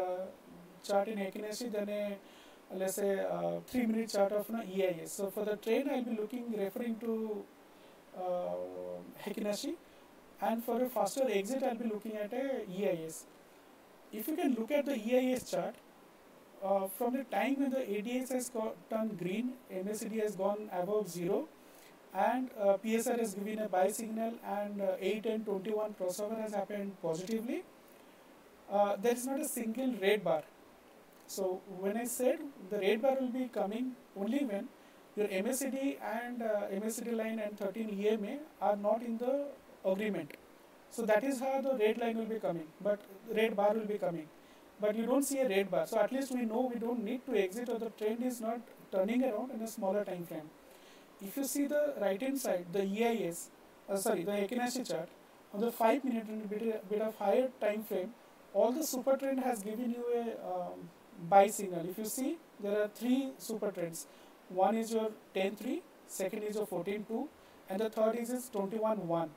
chart 0.86 1.08
in 1.08 1.18
Heikin 1.18 1.72
than 1.72 1.88
a 1.88 2.18
let's 2.74 2.94
say 2.94 3.20
uh, 3.20 3.60
three 3.66 3.86
minute 3.86 4.10
chart 4.10 4.32
of 4.32 4.48
no 4.50 4.60
EIS. 4.60 5.12
So 5.12 5.30
for 5.30 5.44
the 5.44 5.56
trend, 5.56 5.90
I'll 5.90 6.02
be 6.02 6.16
looking 6.16 6.52
referring 6.56 6.96
to 7.00 7.44
uh, 8.16 8.54
Ashi 9.26 9.74
and 10.40 10.64
for 10.64 10.82
a 10.82 10.88
faster 10.88 11.24
exit 11.28 11.62
I'll 11.62 11.74
be 11.74 11.88
looking 11.88 12.16
at 12.16 12.32
a 12.32 12.64
EIS. 12.68 13.26
If 14.12 14.28
you 14.28 14.36
can 14.36 14.54
look 14.54 14.70
at 14.70 14.86
the 14.86 14.94
EIS 14.94 15.50
chart 15.50 15.74
uh, 16.64 16.86
from 16.96 17.14
the 17.14 17.24
time 17.24 17.56
when 17.60 17.70
the 17.70 17.78
ADX 17.78 18.32
has 18.32 18.50
turned 18.90 19.18
green, 19.18 19.52
MACD 19.72 20.22
has 20.22 20.34
gone 20.36 20.70
above 20.72 21.08
0 21.08 21.46
and 22.14 22.50
uh, 22.58 22.76
PSR 22.84 23.18
has 23.18 23.34
given 23.34 23.58
a 23.58 23.68
buy 23.68 23.88
signal 23.88 24.34
and 24.44 24.80
uh, 24.80 24.96
8 24.98 25.26
and 25.26 25.44
21 25.44 25.94
crossover 25.94 26.40
has 26.40 26.54
happened 26.54 26.92
positively. 27.02 27.64
Uh, 28.70 28.96
there 28.96 29.12
is 29.12 29.26
not 29.26 29.40
a 29.40 29.48
single 29.48 29.94
red 30.00 30.24
bar 30.24 30.42
so 31.28 31.60
when 31.78 31.96
I 31.98 32.04
said 32.04 32.38
the 32.70 32.78
red 32.78 33.02
bar 33.02 33.16
will 33.20 33.28
be 33.28 33.48
coming 33.48 33.92
only 34.16 34.44
when 34.44 34.68
your 35.14 35.28
MACD 35.28 35.98
and 36.00 36.42
uh, 36.42 36.68
MACD 36.72 37.14
line 37.14 37.38
and 37.38 37.58
13 37.58 37.90
EMA 37.90 38.38
are 38.62 38.76
not 38.76 39.02
in 39.02 39.18
the 39.18 39.48
agreement. 39.84 40.32
So 40.90 41.04
that 41.06 41.24
is 41.24 41.40
how 41.40 41.60
the 41.60 41.74
red 41.74 41.98
line 41.98 42.16
will 42.16 42.24
be 42.24 42.38
coming, 42.38 42.66
but 42.80 43.00
red 43.34 43.56
bar 43.56 43.74
will 43.74 43.86
be 43.86 43.98
coming. 43.98 44.26
But 44.80 44.96
you 44.96 45.06
don't 45.06 45.24
see 45.24 45.38
a 45.40 45.48
red 45.48 45.70
bar. 45.70 45.86
So 45.86 45.98
at 45.98 46.12
least 46.12 46.32
we 46.32 46.42
know 46.42 46.70
we 46.72 46.78
don't 46.78 47.04
need 47.04 47.26
to 47.26 47.36
exit 47.36 47.68
or 47.68 47.78
the 47.78 47.90
trend 47.90 48.22
is 48.22 48.40
not 48.40 48.60
turning 48.92 49.24
around 49.24 49.50
in 49.50 49.60
a 49.62 49.66
smaller 49.66 50.04
time 50.04 50.24
frame. 50.24 50.48
If 51.20 51.36
you 51.36 51.44
see 51.44 51.66
the 51.66 51.94
right 52.00 52.20
hand 52.20 52.38
side, 52.38 52.66
the 52.72 52.82
EIS, 52.82 53.50
uh, 53.88 53.96
sorry, 53.96 54.22
the 54.22 54.32
Heikin 54.32 54.60
Ashi 54.60 54.88
chart, 54.88 55.08
on 55.52 55.60
the 55.60 55.72
5 55.72 56.04
minute 56.04 56.28
and 56.28 56.48
bit, 56.48 56.88
bit 56.88 57.00
of 57.02 57.16
higher 57.16 57.48
time 57.60 57.82
frame, 57.82 58.14
all 58.54 58.70
the 58.72 58.84
super 58.84 59.16
trend 59.16 59.40
has 59.40 59.62
given 59.62 59.90
you 59.90 60.04
a 60.14 60.52
um, 60.52 60.88
buy 61.28 61.48
signal. 61.48 61.88
If 61.88 61.98
you 61.98 62.04
see, 62.04 62.38
there 62.62 62.82
are 62.82 62.88
three 62.88 63.32
super 63.38 63.70
trends. 63.72 64.06
One 64.48 64.76
is 64.76 64.92
your 64.92 65.10
10-3, 65.34 65.80
second 66.06 66.42
is 66.44 66.56
your 66.56 66.66
14-2, 66.66 67.28
and 67.68 67.80
the 67.80 67.90
third 67.90 68.16
is 68.16 68.30
is 68.30 68.50
21-1. 68.54 69.28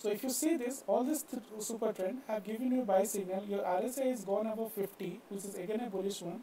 So 0.00 0.08
if 0.08 0.22
you 0.22 0.30
see 0.30 0.56
this, 0.56 0.82
all 0.86 1.04
this 1.04 1.22
th 1.30 1.42
super 1.64 1.88
trend 1.96 2.20
have 2.26 2.44
given 2.44 2.70
you 2.76 2.82
buy 2.90 3.00
signal. 3.14 3.42
Your 3.54 3.64
RSI 3.70 4.06
is 4.12 4.22
gone 4.28 4.46
above 4.52 4.72
50, 4.72 5.08
which 5.28 5.44
is 5.48 5.56
again 5.62 5.82
a 5.86 5.88
bullish 5.94 6.20
one. 6.28 6.38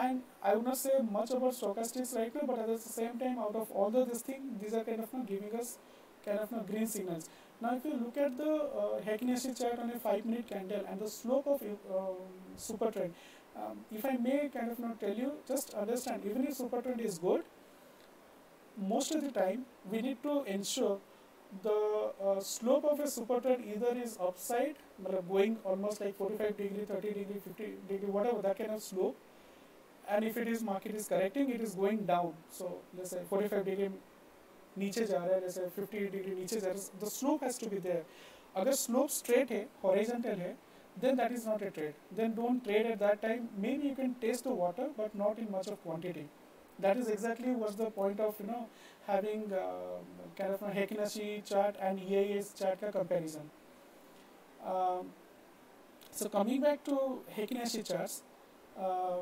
And 0.00 0.22
I 0.42 0.54
would 0.54 0.64
not 0.64 0.78
say 0.78 0.94
much 1.18 1.30
about 1.36 1.52
stochastics 1.58 2.14
right 2.16 2.34
now, 2.38 2.42
but 2.48 2.58
at 2.58 2.66
the 2.72 2.78
same 2.78 3.20
time, 3.20 3.38
out 3.44 3.54
of 3.60 3.70
all 3.70 3.92
the 3.96 4.04
this 4.04 4.22
thing, 4.22 4.48
these 4.62 4.74
are 4.74 4.82
kind 4.88 5.04
of 5.04 5.12
not 5.18 5.28
giving 5.28 5.54
us 5.60 5.78
kind 6.24 6.40
of 6.40 6.50
not 6.56 6.66
green 6.70 6.88
signals. 6.94 7.28
Now, 7.60 7.76
if 7.76 7.84
you 7.84 7.94
look 8.00 8.18
at 8.24 8.36
the 8.36 8.50
uh, 8.82 9.14
Ashi 9.36 9.52
chart 9.60 9.78
on 9.84 9.90
a 9.90 9.98
5 9.98 10.26
minute 10.26 10.48
candle 10.48 10.84
and 10.90 11.00
the 11.00 11.08
slope 11.08 11.46
of 11.46 11.62
uh, 11.62 12.00
super 12.56 12.90
trend, 12.90 13.14
um, 13.56 13.78
if 13.92 14.04
I 14.04 14.16
may 14.16 14.48
kind 14.48 14.72
of 14.72 14.80
not 14.80 14.98
tell 15.00 15.14
you, 15.14 15.30
just 15.46 15.72
understand 15.74 16.24
even 16.24 16.44
if 16.48 16.54
super 16.54 16.82
trend 16.82 17.00
is 17.00 17.18
good, 17.18 17.44
most 18.76 19.14
of 19.14 19.22
the 19.22 19.30
time 19.30 19.64
we 19.90 20.02
need 20.02 20.20
to 20.24 20.42
ensure 20.56 20.98
the 21.61 22.11
uh, 22.23 22.39
slope 22.39 22.85
of 22.85 22.99
a 22.99 23.07
super 23.07 23.39
trend 23.39 23.63
either 23.65 23.95
is 23.95 24.17
upside, 24.19 24.75
going 25.29 25.57
almost 25.63 26.01
like 26.01 26.15
45 26.17 26.57
degree, 26.57 26.85
30 26.85 27.07
degree, 27.09 27.41
50 27.43 27.73
degree, 27.87 28.09
whatever 28.09 28.41
that 28.41 28.57
kind 28.57 28.71
of 28.71 28.81
slope. 28.81 29.15
And 30.09 30.25
if 30.25 30.35
it 30.37 30.47
is 30.47 30.63
market 30.63 30.95
is 30.95 31.07
correcting, 31.07 31.49
it 31.49 31.61
is 31.61 31.75
going 31.75 32.05
down. 32.05 32.33
So 32.49 32.79
let's 32.97 33.11
say 33.11 33.21
45 33.29 33.65
degree 33.65 33.89
नीचे 34.77 35.05
जा 35.05 35.17
रहा 35.17 35.33
है 35.33 35.39
जैसे 35.41 35.65
50 35.79 35.99
degree 36.11 36.35
नीचे 36.35 36.59
जा 36.59 36.67
रहा 36.67 36.77
है 36.77 36.99
the 36.99 37.09
slope 37.15 37.43
has 37.45 37.57
to 37.63 37.69
be 37.73 37.79
there. 37.87 38.03
अगर 38.55 38.73
slope 38.73 39.11
straight 39.15 39.51
है 39.51 39.65
horizontal 39.83 40.39
है 40.45 40.55
then 41.01 41.15
that 41.17 41.31
is 41.31 41.45
not 41.45 41.61
a 41.61 41.71
trade. 41.71 41.93
Then 42.15 42.33
don't 42.35 42.63
trade 42.63 42.85
at 42.85 42.99
that 42.99 43.21
time. 43.21 43.49
Maybe 43.57 43.87
you 43.87 43.95
can 43.95 44.15
taste 44.15 44.43
the 44.43 44.51
water, 44.51 44.89
but 44.95 45.15
not 45.15 45.39
in 45.39 45.49
much 45.51 45.67
of 45.67 45.81
quantity. 45.83 46.27
That 46.79 46.97
is 46.97 47.07
exactly 47.07 47.51
what's 47.51 47.75
the 47.75 47.89
point 47.91 48.19
of 48.19 48.35
you 48.39 48.47
know 48.47 48.67
having 49.08 49.50
uh, 49.52 49.98
kind 50.36 50.52
of 50.54 50.62
a 50.62 50.70
Heikin 50.78 51.00
Ashi 51.04 51.44
chart 51.50 51.76
and 51.80 51.98
EIS 51.98 52.52
chart 52.58 52.80
comparison. 52.92 53.50
Um, 54.64 55.06
so 56.10 56.28
coming 56.28 56.60
back 56.60 56.84
to 56.84 56.96
Heikin 57.36 57.62
Ashi 57.62 57.82
charts, 57.88 58.22
uh, 58.78 59.20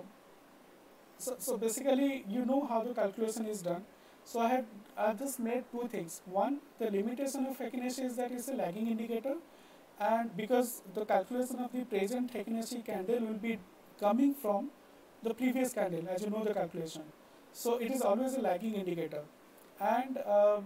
so, 1.18 1.36
so 1.38 1.56
basically 1.56 2.24
you 2.28 2.44
know 2.44 2.66
how 2.66 2.82
the 2.82 2.94
calculation 2.94 3.46
is 3.46 3.62
done. 3.62 3.84
So 4.24 4.40
I 4.40 4.48
have 4.48 4.64
I 4.96 5.12
just 5.12 5.38
made 5.38 5.64
two 5.70 5.86
things. 5.88 6.20
One, 6.26 6.58
the 6.80 6.90
limitation 6.90 7.46
of 7.46 7.58
Heikin 7.58 7.86
Ashi 7.90 8.06
is 8.06 8.16
that 8.16 8.32
it's 8.32 8.48
a 8.48 8.54
lagging 8.54 8.88
indicator 8.88 9.36
and 10.00 10.36
because 10.36 10.82
the 10.94 11.04
calculation 11.04 11.60
of 11.60 11.72
the 11.72 11.84
present 11.84 12.32
Heikin 12.32 12.58
Ashi 12.64 12.84
candle 12.84 13.20
will 13.20 13.40
be 13.48 13.58
coming 14.00 14.34
from 14.34 14.70
the 15.22 15.32
previous 15.32 15.72
candle 15.72 16.08
as 16.08 16.22
you 16.22 16.30
know 16.30 16.44
the 16.44 16.52
calculation. 16.52 17.02
So 17.52 17.78
it 17.78 17.90
is 17.92 18.02
always 18.02 18.34
a 18.34 18.40
lagging 18.40 18.74
indicator 18.74 19.22
and 19.80 20.18
uh, 20.18 20.60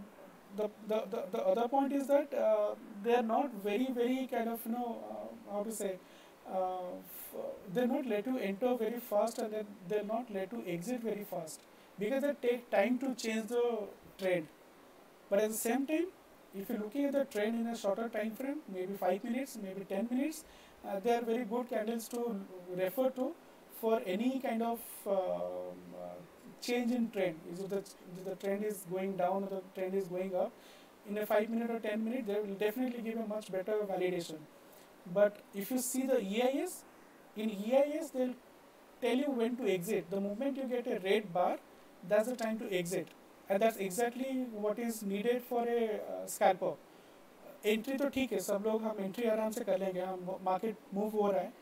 the, 0.57 0.69
the, 0.89 1.03
the, 1.11 1.25
the, 1.33 1.39
other 1.39 1.69
point 1.69 1.93
is 1.93 2.07
that 2.09 2.33
uh, 2.35 2.75
they 3.05 3.15
are 3.15 3.23
not 3.23 3.53
very 3.63 3.89
very 3.93 4.29
kind 4.31 4.49
of 4.49 4.61
you 4.65 4.73
know 4.73 4.99
uh, 5.11 5.53
how 5.53 5.63
to 5.63 5.73
say 5.73 5.97
they're 7.73 7.87
not 7.87 8.07
let 8.07 8.25
to 8.25 8.37
enter 8.39 8.77
very 8.77 8.99
fast 8.99 9.39
and 9.39 9.53
then 9.53 9.67
they're 9.89 10.05
not 10.05 10.27
let 10.33 10.51
to 10.51 10.63
exit 10.67 11.01
very 11.01 11.25
fast 11.25 11.61
because 11.99 12.23
they 12.23 12.49
take 12.49 12.71
time 12.71 12.99
to 12.99 13.15
change 13.15 13.47
the 13.49 13.63
trend. 14.19 14.49
But 15.29 15.41
at 15.41 15.51
the 15.51 15.57
same 15.57 15.87
time 15.87 16.07
if 16.55 16.69
you're 16.69 16.79
looking 16.79 17.05
at 17.05 17.13
the 17.13 17.25
trend 17.25 17.61
in 17.61 17.67
a 17.69 17.77
shorter 17.77 18.09
time 18.09 18.33
frame, 18.33 18.59
maybe 18.73 18.95
5 18.95 19.23
minutes, 19.23 19.57
maybe 19.63 19.85
10 19.85 20.09
minutes, 20.11 20.45
uh, 20.85 20.99
they 20.99 21.13
are 21.15 21.23
very 21.23 21.45
good 21.45 21.69
candles 21.71 22.09
to 22.09 22.41
refer 22.77 23.11
to 23.11 23.33
for 23.81 24.01
any 24.05 24.41
kind 24.41 24.63
of 24.63 24.81
um, 25.07 25.15
uh, 25.95 26.15
change 26.62 26.92
in 26.92 27.10
trend. 27.12 27.36
Is 27.52 27.60
the, 27.60 27.84
the 28.24 28.36
trend 28.36 28.64
is 28.64 28.86
going 28.92 29.16
down 29.18 29.44
or 29.44 29.50
the 29.50 29.62
trend 29.74 29.96
is 29.96 30.08
going 30.08 30.36
up, 30.36 30.52
in 31.08 31.18
a 31.18 31.26
5 31.26 31.50
minute 31.50 31.70
or 31.70 31.80
10 31.80 32.04
minute, 32.04 32.26
they 32.28 32.36
will 32.36 32.56
definitely 32.56 33.02
give 33.02 33.18
a 33.18 33.28
much 33.28 33.52
better 33.52 33.74
validation. 33.84 34.38
But 35.14 35.42
if 35.54 35.70
you 35.70 35.80
see 35.80 36.08
the 36.08 36.20
EIS, 36.20 36.84
in 37.38 37.50
EIS, 37.52 38.10
they'll 38.10 38.34
tell 39.02 39.16
you 39.16 39.30
when 39.30 39.56
to 39.58 39.68
exit. 39.68 40.10
The 40.10 40.20
moment 40.20 40.58
you 40.58 40.64
get 40.64 40.88
a 40.88 41.00
red 41.00 41.32
bar, 41.32 41.58
that's 42.08 42.28
the 42.28 42.36
time 42.36 42.58
to 42.60 42.72
exit 42.72 43.08
and 43.50 43.62
that's 43.62 43.78
exactly 43.78 44.46
what 44.52 44.80
is 44.80 45.04
needed 45.04 45.44
for 45.44 45.66
a 45.68 45.86
uh, 45.86 46.28
scalper. 46.28 46.76
Entry 47.66 47.96
तो 47.98 48.08
ठीक 48.14 48.32
है 48.32 48.40
सब 48.40 48.64
लोग 48.66 48.84
हम 48.84 48.98
entry 49.04 49.28
आराम 49.28 49.52
से 49.52 49.64
कर 49.66 49.80
लेंगे 49.80 50.02
हम 50.02 50.38
मार्केट 50.46 50.76
मूव 50.94 51.16
हो 51.18 51.30
रहा 51.32 51.42
है 51.42 51.54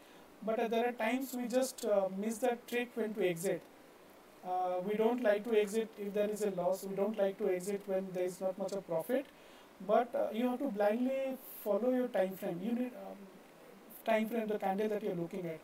but 0.46 0.60
there 0.72 0.86
are 0.86 0.92
times 1.00 1.34
we 1.36 1.48
just 1.54 1.86
miss 2.20 2.42
the 2.44 2.50
trick 2.70 2.98
when 2.98 3.14
to 3.14 3.22
exit 3.28 3.62
uh, 4.49 4.81
we 4.89 4.95
don't 4.95 5.23
like 5.23 5.45
to 5.45 5.55
exit 5.61 5.89
if 5.99 6.15
there 6.15 6.31
is 6.31 6.43
a 6.43 6.51
loss. 6.51 6.85
We 6.85 6.97
don't 6.97 7.19
like 7.19 7.39
to 7.39 7.49
exit 7.55 7.83
when 7.87 8.07
there 8.15 8.25
is 8.25 8.41
not 8.41 8.57
much 8.59 8.73
of 8.73 8.87
profit. 8.87 9.27
But 9.87 10.15
uh, 10.15 10.29
you 10.33 10.49
have 10.49 10.59
to 10.61 10.69
blindly 10.69 11.37
follow 11.65 11.91
your 11.91 12.09
time 12.09 12.37
frame. 12.37 12.61
You 12.63 12.73
need 12.73 12.93
um, 13.03 13.19
time 14.07 14.29
frame, 14.29 14.47
the 14.47 14.59
candle 14.59 14.89
that 14.89 15.03
you're 15.03 15.15
looking 15.15 15.47
at. 15.47 15.61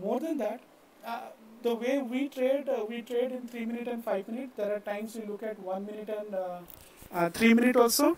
More 0.00 0.20
than 0.20 0.38
that, 0.38 0.60
uh, 1.06 1.20
the 1.62 1.74
way 1.74 1.98
we 1.98 2.28
trade, 2.28 2.68
uh, 2.68 2.84
we 2.88 3.02
trade 3.02 3.32
in 3.32 3.48
three 3.48 3.64
minute 3.64 3.88
and 3.88 4.04
five 4.04 4.28
minute. 4.28 4.50
There 4.56 4.74
are 4.74 4.80
times 4.80 5.16
we 5.16 5.26
look 5.26 5.42
at 5.42 5.58
one 5.58 5.84
minute 5.86 6.08
and 6.08 6.34
uh, 6.34 6.58
uh, 7.12 7.30
three 7.30 7.52
minute 7.54 7.76
also. 7.76 8.16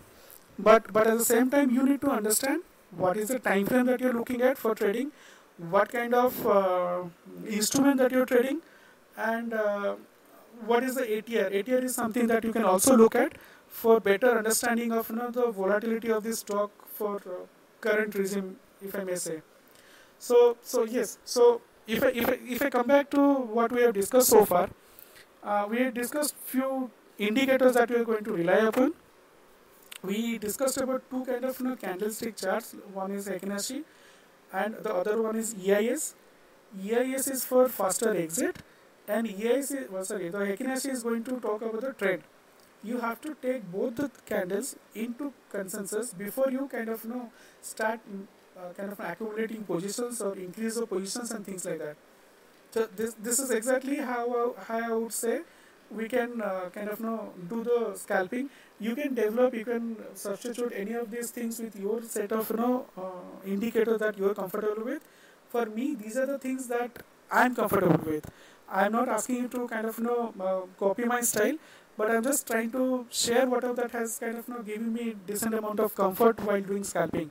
But 0.59 0.93
but 0.93 1.07
at 1.07 1.17
the 1.17 1.25
same 1.25 1.49
time, 1.49 1.71
you 1.71 1.83
need 1.83 2.01
to 2.01 2.11
understand 2.11 2.63
what 3.03 3.17
is 3.17 3.29
the 3.29 3.39
time 3.39 3.65
frame 3.65 3.85
that 3.87 3.99
you're 3.99 4.13
looking 4.13 4.41
at 4.41 4.57
for 4.57 4.73
trading, 4.75 5.11
what 5.75 5.91
kind 5.91 6.13
of 6.13 7.11
instrument 7.47 7.97
that 7.97 8.11
you're 8.11 8.25
trading, 8.25 8.61
and 9.17 9.53
uh, 9.53 9.95
what 10.65 10.83
is 10.83 10.95
the 10.95 11.01
ATR. 11.01 11.51
ATR 11.53 11.83
is 11.83 11.95
something 11.95 12.27
that 12.27 12.43
you 12.43 12.53
can 12.53 12.63
also 12.63 12.95
look 12.95 13.15
at 13.15 13.33
for 13.67 13.99
better 13.99 14.37
understanding 14.37 14.91
of 14.91 15.09
you 15.09 15.15
know, 15.15 15.29
the 15.31 15.51
volatility 15.51 16.11
of 16.11 16.23
this 16.23 16.39
stock 16.39 16.71
for 16.87 17.15
uh, 17.15 17.45
current 17.81 18.15
regime, 18.15 18.55
if 18.81 18.95
I 18.95 19.03
may 19.03 19.15
say. 19.15 19.41
So 20.19 20.57
so 20.61 20.83
yes. 20.83 21.17
So 21.25 21.61
if 21.87 22.03
I, 22.03 22.07
if 22.09 22.29
I, 22.29 22.39
if 22.47 22.61
I 22.61 22.69
come 22.69 22.87
back 22.87 23.09
to 23.11 23.21
what 23.57 23.71
we 23.71 23.81
have 23.81 23.93
discussed 23.93 24.29
so 24.29 24.45
far, 24.45 24.69
uh, 25.43 25.65
we 25.69 25.89
discussed 25.91 26.35
few 26.45 26.89
indicators 27.17 27.73
that 27.73 27.89
we 27.89 27.97
are 27.97 28.05
going 28.05 28.23
to 28.23 28.31
rely 28.31 28.57
upon 28.57 28.93
we 30.03 30.37
discussed 30.37 30.77
about 30.77 31.09
two 31.09 31.25
kind 31.25 31.43
of 31.43 31.59
you 31.59 31.65
know, 31.67 31.75
candlestick 31.75 32.37
charts. 32.37 32.75
One 32.93 33.11
is 33.11 33.27
Heikin-Ashi 33.27 33.83
and 34.53 34.75
the 34.75 34.93
other 34.93 35.21
one 35.21 35.35
is 35.35 35.55
EIS. 35.55 36.15
EIS 36.81 37.27
is 37.27 37.43
for 37.43 37.67
faster 37.67 38.15
exit 38.15 38.57
and 39.07 39.27
EIS 39.27 39.71
is, 39.71 39.89
well, 39.89 40.03
sorry, 40.03 40.29
the 40.29 40.37
Heikin-Ashi 40.39 40.89
is 40.89 41.03
going 41.03 41.23
to 41.23 41.39
talk 41.39 41.61
about 41.61 41.81
the 41.81 41.93
trend. 41.93 42.23
You 42.83 42.99
have 42.99 43.21
to 43.21 43.35
take 43.41 43.71
both 43.71 43.95
the 43.95 44.11
candles 44.25 44.75
into 44.93 45.33
consensus 45.49 46.13
before 46.13 46.51
you 46.51 46.67
kind 46.67 46.89
of 46.89 47.03
you 47.03 47.09
know 47.09 47.31
start 47.61 47.99
uh, 48.57 48.73
kind 48.73 48.91
of 48.91 48.99
accumulating 48.99 49.63
positions 49.63 50.21
or 50.21 50.35
increase 50.35 50.75
the 50.75 50.85
positions 50.85 51.31
and 51.31 51.45
things 51.45 51.65
like 51.65 51.79
that. 51.79 51.95
So 52.71 52.87
this 52.95 53.15
this 53.15 53.39
is 53.39 53.51
exactly 53.51 53.97
how 53.97 54.55
how 54.67 54.79
I 54.79 54.93
would 54.93 55.13
say 55.13 55.41
we 55.89 56.07
can 56.07 56.41
uh, 56.41 56.69
kind 56.73 56.89
of 56.89 56.99
you 56.99 57.05
know 57.05 57.33
do 57.49 57.63
the 57.63 57.95
scalping 57.95 58.49
you 58.79 58.95
can 58.95 59.13
develop 59.13 59.53
you 59.53 59.63
can 59.65 59.95
substitute 60.13 60.73
any 60.75 60.93
of 60.93 61.09
these 61.09 61.31
things 61.31 61.59
with 61.59 61.79
your 61.79 62.01
set 62.03 62.31
of 62.31 62.49
you 62.49 62.57
know 62.57 62.85
uh, 62.97 63.45
indicators 63.45 63.99
that 63.99 64.17
you 64.17 64.29
are 64.29 64.33
comfortable 64.33 64.83
with 64.83 65.01
for 65.49 65.65
me 65.65 65.95
these 65.95 66.17
are 66.17 66.25
the 66.25 66.37
things 66.37 66.67
that 66.67 67.03
i'm 67.31 67.55
comfortable 67.55 68.11
with 68.11 68.29
i'm 68.69 68.91
not 68.91 69.09
asking 69.09 69.37
you 69.43 69.47
to 69.47 69.67
kind 69.67 69.85
of 69.85 69.97
you 69.97 70.05
know 70.05 70.33
uh, 70.39 70.61
copy 70.83 71.05
my 71.05 71.21
style 71.21 71.57
but 71.97 72.11
i'm 72.11 72.23
just 72.23 72.47
trying 72.47 72.71
to 72.71 73.05
share 73.09 73.45
whatever 73.47 73.73
that 73.81 73.91
has 73.91 74.17
kind 74.19 74.37
of 74.37 74.47
you 74.47 74.53
know 74.53 74.61
given 74.61 74.93
me 74.93 75.15
decent 75.25 75.53
amount 75.53 75.79
of 75.79 75.93
comfort 75.95 76.39
while 76.41 76.61
doing 76.61 76.83
scalping 76.83 77.29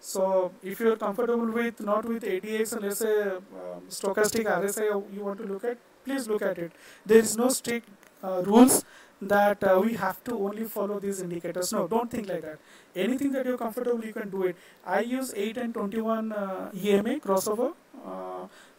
so 0.00 0.52
if 0.62 0.80
you're 0.80 0.96
comfortable 0.96 1.50
with 1.58 1.80
not 1.80 2.04
with 2.04 2.24
ADX 2.24 2.72
and 2.72 2.82
let's 2.82 2.98
say 2.98 3.20
uh, 3.22 3.78
stochastic 3.88 4.46
RSI 4.46 4.86
you 5.14 5.24
want 5.24 5.38
to 5.38 5.44
look 5.44 5.64
at 5.64 5.78
please 6.04 6.28
look 6.28 6.42
at 6.42 6.58
it. 6.58 6.72
There 7.06 7.18
is 7.18 7.36
no 7.36 7.48
strict 7.48 7.88
uh, 8.22 8.42
rules 8.44 8.84
that 9.20 9.62
uh, 9.62 9.80
we 9.84 9.94
have 9.94 10.22
to 10.24 10.34
only 10.34 10.64
follow 10.64 10.98
these 10.98 11.20
indicators. 11.22 11.72
No, 11.72 11.86
don't 11.86 12.10
think 12.10 12.28
like 12.28 12.42
that. 12.42 12.58
Anything 12.96 13.30
that 13.32 13.46
you're 13.46 13.58
comfortable, 13.58 14.04
you 14.04 14.12
can 14.12 14.30
do 14.30 14.42
it. 14.44 14.56
I 14.84 15.00
use 15.00 15.32
8 15.36 15.56
and 15.58 15.74
21 15.74 16.32
uh, 16.32 16.70
EMA 16.74 17.20
crossover. 17.20 17.72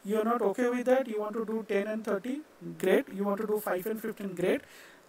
Uh, 0.06 0.10
you're 0.10 0.24
not 0.24 0.42
okay 0.42 0.70
with 0.70 0.86
that, 0.86 1.08
you 1.08 1.20
want 1.20 1.34
to 1.34 1.46
do 1.46 1.66
10 1.68 1.88
and 1.88 2.04
30, 2.04 2.42
great. 2.78 3.06
You 3.14 3.24
want 3.24 3.40
to 3.42 3.48
do 3.48 3.60
5 3.60 3.86
and 3.88 4.02
15, 4.02 4.36
great. 4.36 4.62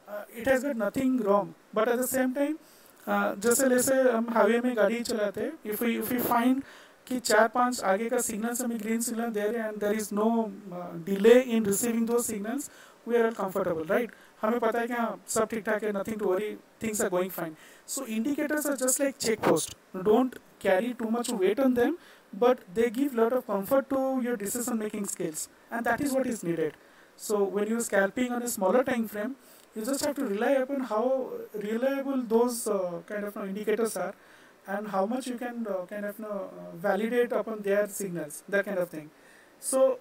Uh, 0.08 0.22
it 0.36 0.46
has 0.46 0.62
got 0.62 0.76
nothing 0.76 1.18
wrong. 1.18 1.54
But 1.72 1.88
at 1.88 1.98
the 1.98 2.06
same 2.06 2.34
time, 2.34 2.58
uh, 3.06 3.34
जैसे 3.36 3.68
जैसे 3.68 3.94
हम 4.02 4.26
highway 4.34 4.60
में 4.60 4.76
गाड़ी 4.76 5.02
चलाते 5.02 5.50
if 5.66 5.84
we 5.84 5.96
if 5.96 6.12
we 6.12 6.18
find 6.20 6.62
कि 7.06 7.18
चार 7.20 7.48
पाँच 7.48 7.82
आगे 7.84 8.08
का 8.08 8.18
सिग्नल्स 8.18 8.60
हमें 8.62 8.78
ग्रीन 8.80 9.00
सिग्नल 9.00 9.30
दे 9.30 9.40
रहे 9.40 9.62
हैं 9.62 9.68
and 9.68 9.80
there 9.80 9.96
is 9.96 10.08
no 10.14 10.52
delay 11.06 11.40
in 11.40 11.66
receiving 11.66 12.06
दो 12.06 12.18
signals 12.22 12.70
we 13.08 13.16
are 13.16 13.30
comfortable 13.34 13.84
right 13.90 14.12
हमें 14.42 14.58
पता 14.60 14.80
है 14.80 14.86
कि 14.86 14.94
हाँ 14.94 15.20
सब 15.28 15.48
ठीक 15.48 15.64
ठाक 15.64 15.84
है 15.84 15.92
nothing 15.98 16.18
to 16.20 16.32
worry 16.32 16.54
things 16.82 17.00
are 17.02 17.08
going 17.08 17.30
fine 17.30 17.56
so 17.88 18.06
indicators 18.06 18.66
are 18.66 18.76
just 18.86 19.00
like 19.00 19.16
check 19.26 19.40
post 19.48 19.76
don't 19.96 20.38
carry 20.64 20.94
too 20.94 21.10
much 21.10 21.30
weight 21.40 21.58
on 21.60 21.74
them 21.74 21.96
but 22.38 22.60
they 22.74 22.90
give 22.90 23.14
lot 23.14 23.32
of 23.32 23.46
comfort 23.46 23.88
to 23.90 24.20
your 24.22 24.36
decision 24.36 24.78
making 24.78 25.06
skills 25.06 25.48
and 25.70 25.84
that 25.86 26.00
is 26.00 26.12
what 26.12 26.26
is 26.26 26.42
needed 26.42 26.74
so 27.16 27.42
when 27.44 27.68
you're 27.68 27.80
scalping 27.80 28.32
on 28.32 28.42
a 28.42 28.48
smaller 28.48 28.82
time 28.84 29.06
frame 29.08 29.34
you 29.74 29.84
just 29.84 30.04
have 30.04 30.14
to 30.14 30.24
rely 30.24 30.52
upon 30.52 30.80
how 30.80 31.30
reliable 31.54 32.22
those 32.22 32.66
uh, 32.66 33.00
kind 33.06 33.24
of 33.24 33.36
uh, 33.36 33.44
indicators 33.44 33.96
are 33.96 34.14
and 34.66 34.88
how 34.88 35.04
much 35.06 35.26
you 35.26 35.36
can 35.36 35.66
uh, 35.66 35.84
kind 35.86 36.04
of 36.06 36.16
validate 36.74 37.32
upon 37.32 37.60
their 37.62 37.86
signals, 37.88 38.42
that 38.48 38.64
kind 38.64 38.78
of 38.78 38.88
thing. 38.88 39.10
So, 39.60 39.98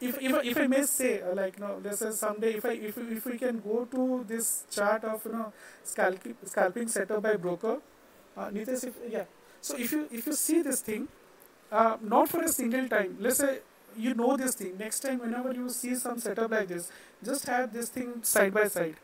if, 0.00 0.20
if, 0.20 0.44
if 0.44 0.56
I 0.58 0.66
may 0.66 0.82
say, 0.82 1.22
uh, 1.22 1.34
like, 1.34 1.58
know, 1.58 1.80
let's 1.82 1.98
say 2.00 2.10
someday 2.10 2.54
if 2.54 2.64
I 2.64 2.72
if, 2.72 2.98
if 2.98 3.24
we 3.24 3.38
can 3.38 3.60
go 3.60 3.86
to 3.90 4.24
this 4.28 4.64
chart 4.70 5.04
of 5.04 5.24
you 5.24 5.32
know 5.32 5.52
scalping 5.82 6.34
scalping 6.44 6.88
set 6.88 7.10
up 7.10 7.22
by 7.22 7.34
broker, 7.36 7.78
uh, 8.36 8.48
Nitesh, 8.50 8.84
if, 8.84 8.94
yeah. 9.08 9.24
So 9.62 9.76
if 9.78 9.90
you 9.92 10.06
if 10.12 10.26
you 10.26 10.34
see 10.34 10.60
this 10.62 10.82
thing, 10.82 11.08
uh, 11.72 11.96
not 12.02 12.28
for 12.28 12.42
a 12.42 12.48
single 12.48 12.88
time, 12.88 13.16
let's 13.20 13.38
say 13.38 13.60
you 13.96 14.14
know 14.14 14.36
this 14.36 14.54
thing. 14.54 14.76
Next 14.78 15.00
time, 15.00 15.20
whenever 15.20 15.52
you 15.52 15.68
see 15.70 15.94
some 15.94 16.18
setup 16.18 16.50
like 16.50 16.68
this, 16.68 16.90
just 17.24 17.46
have 17.46 17.72
this 17.72 17.88
thing 17.88 18.22
side 18.22 18.52
by 18.52 18.68
side 18.68 18.96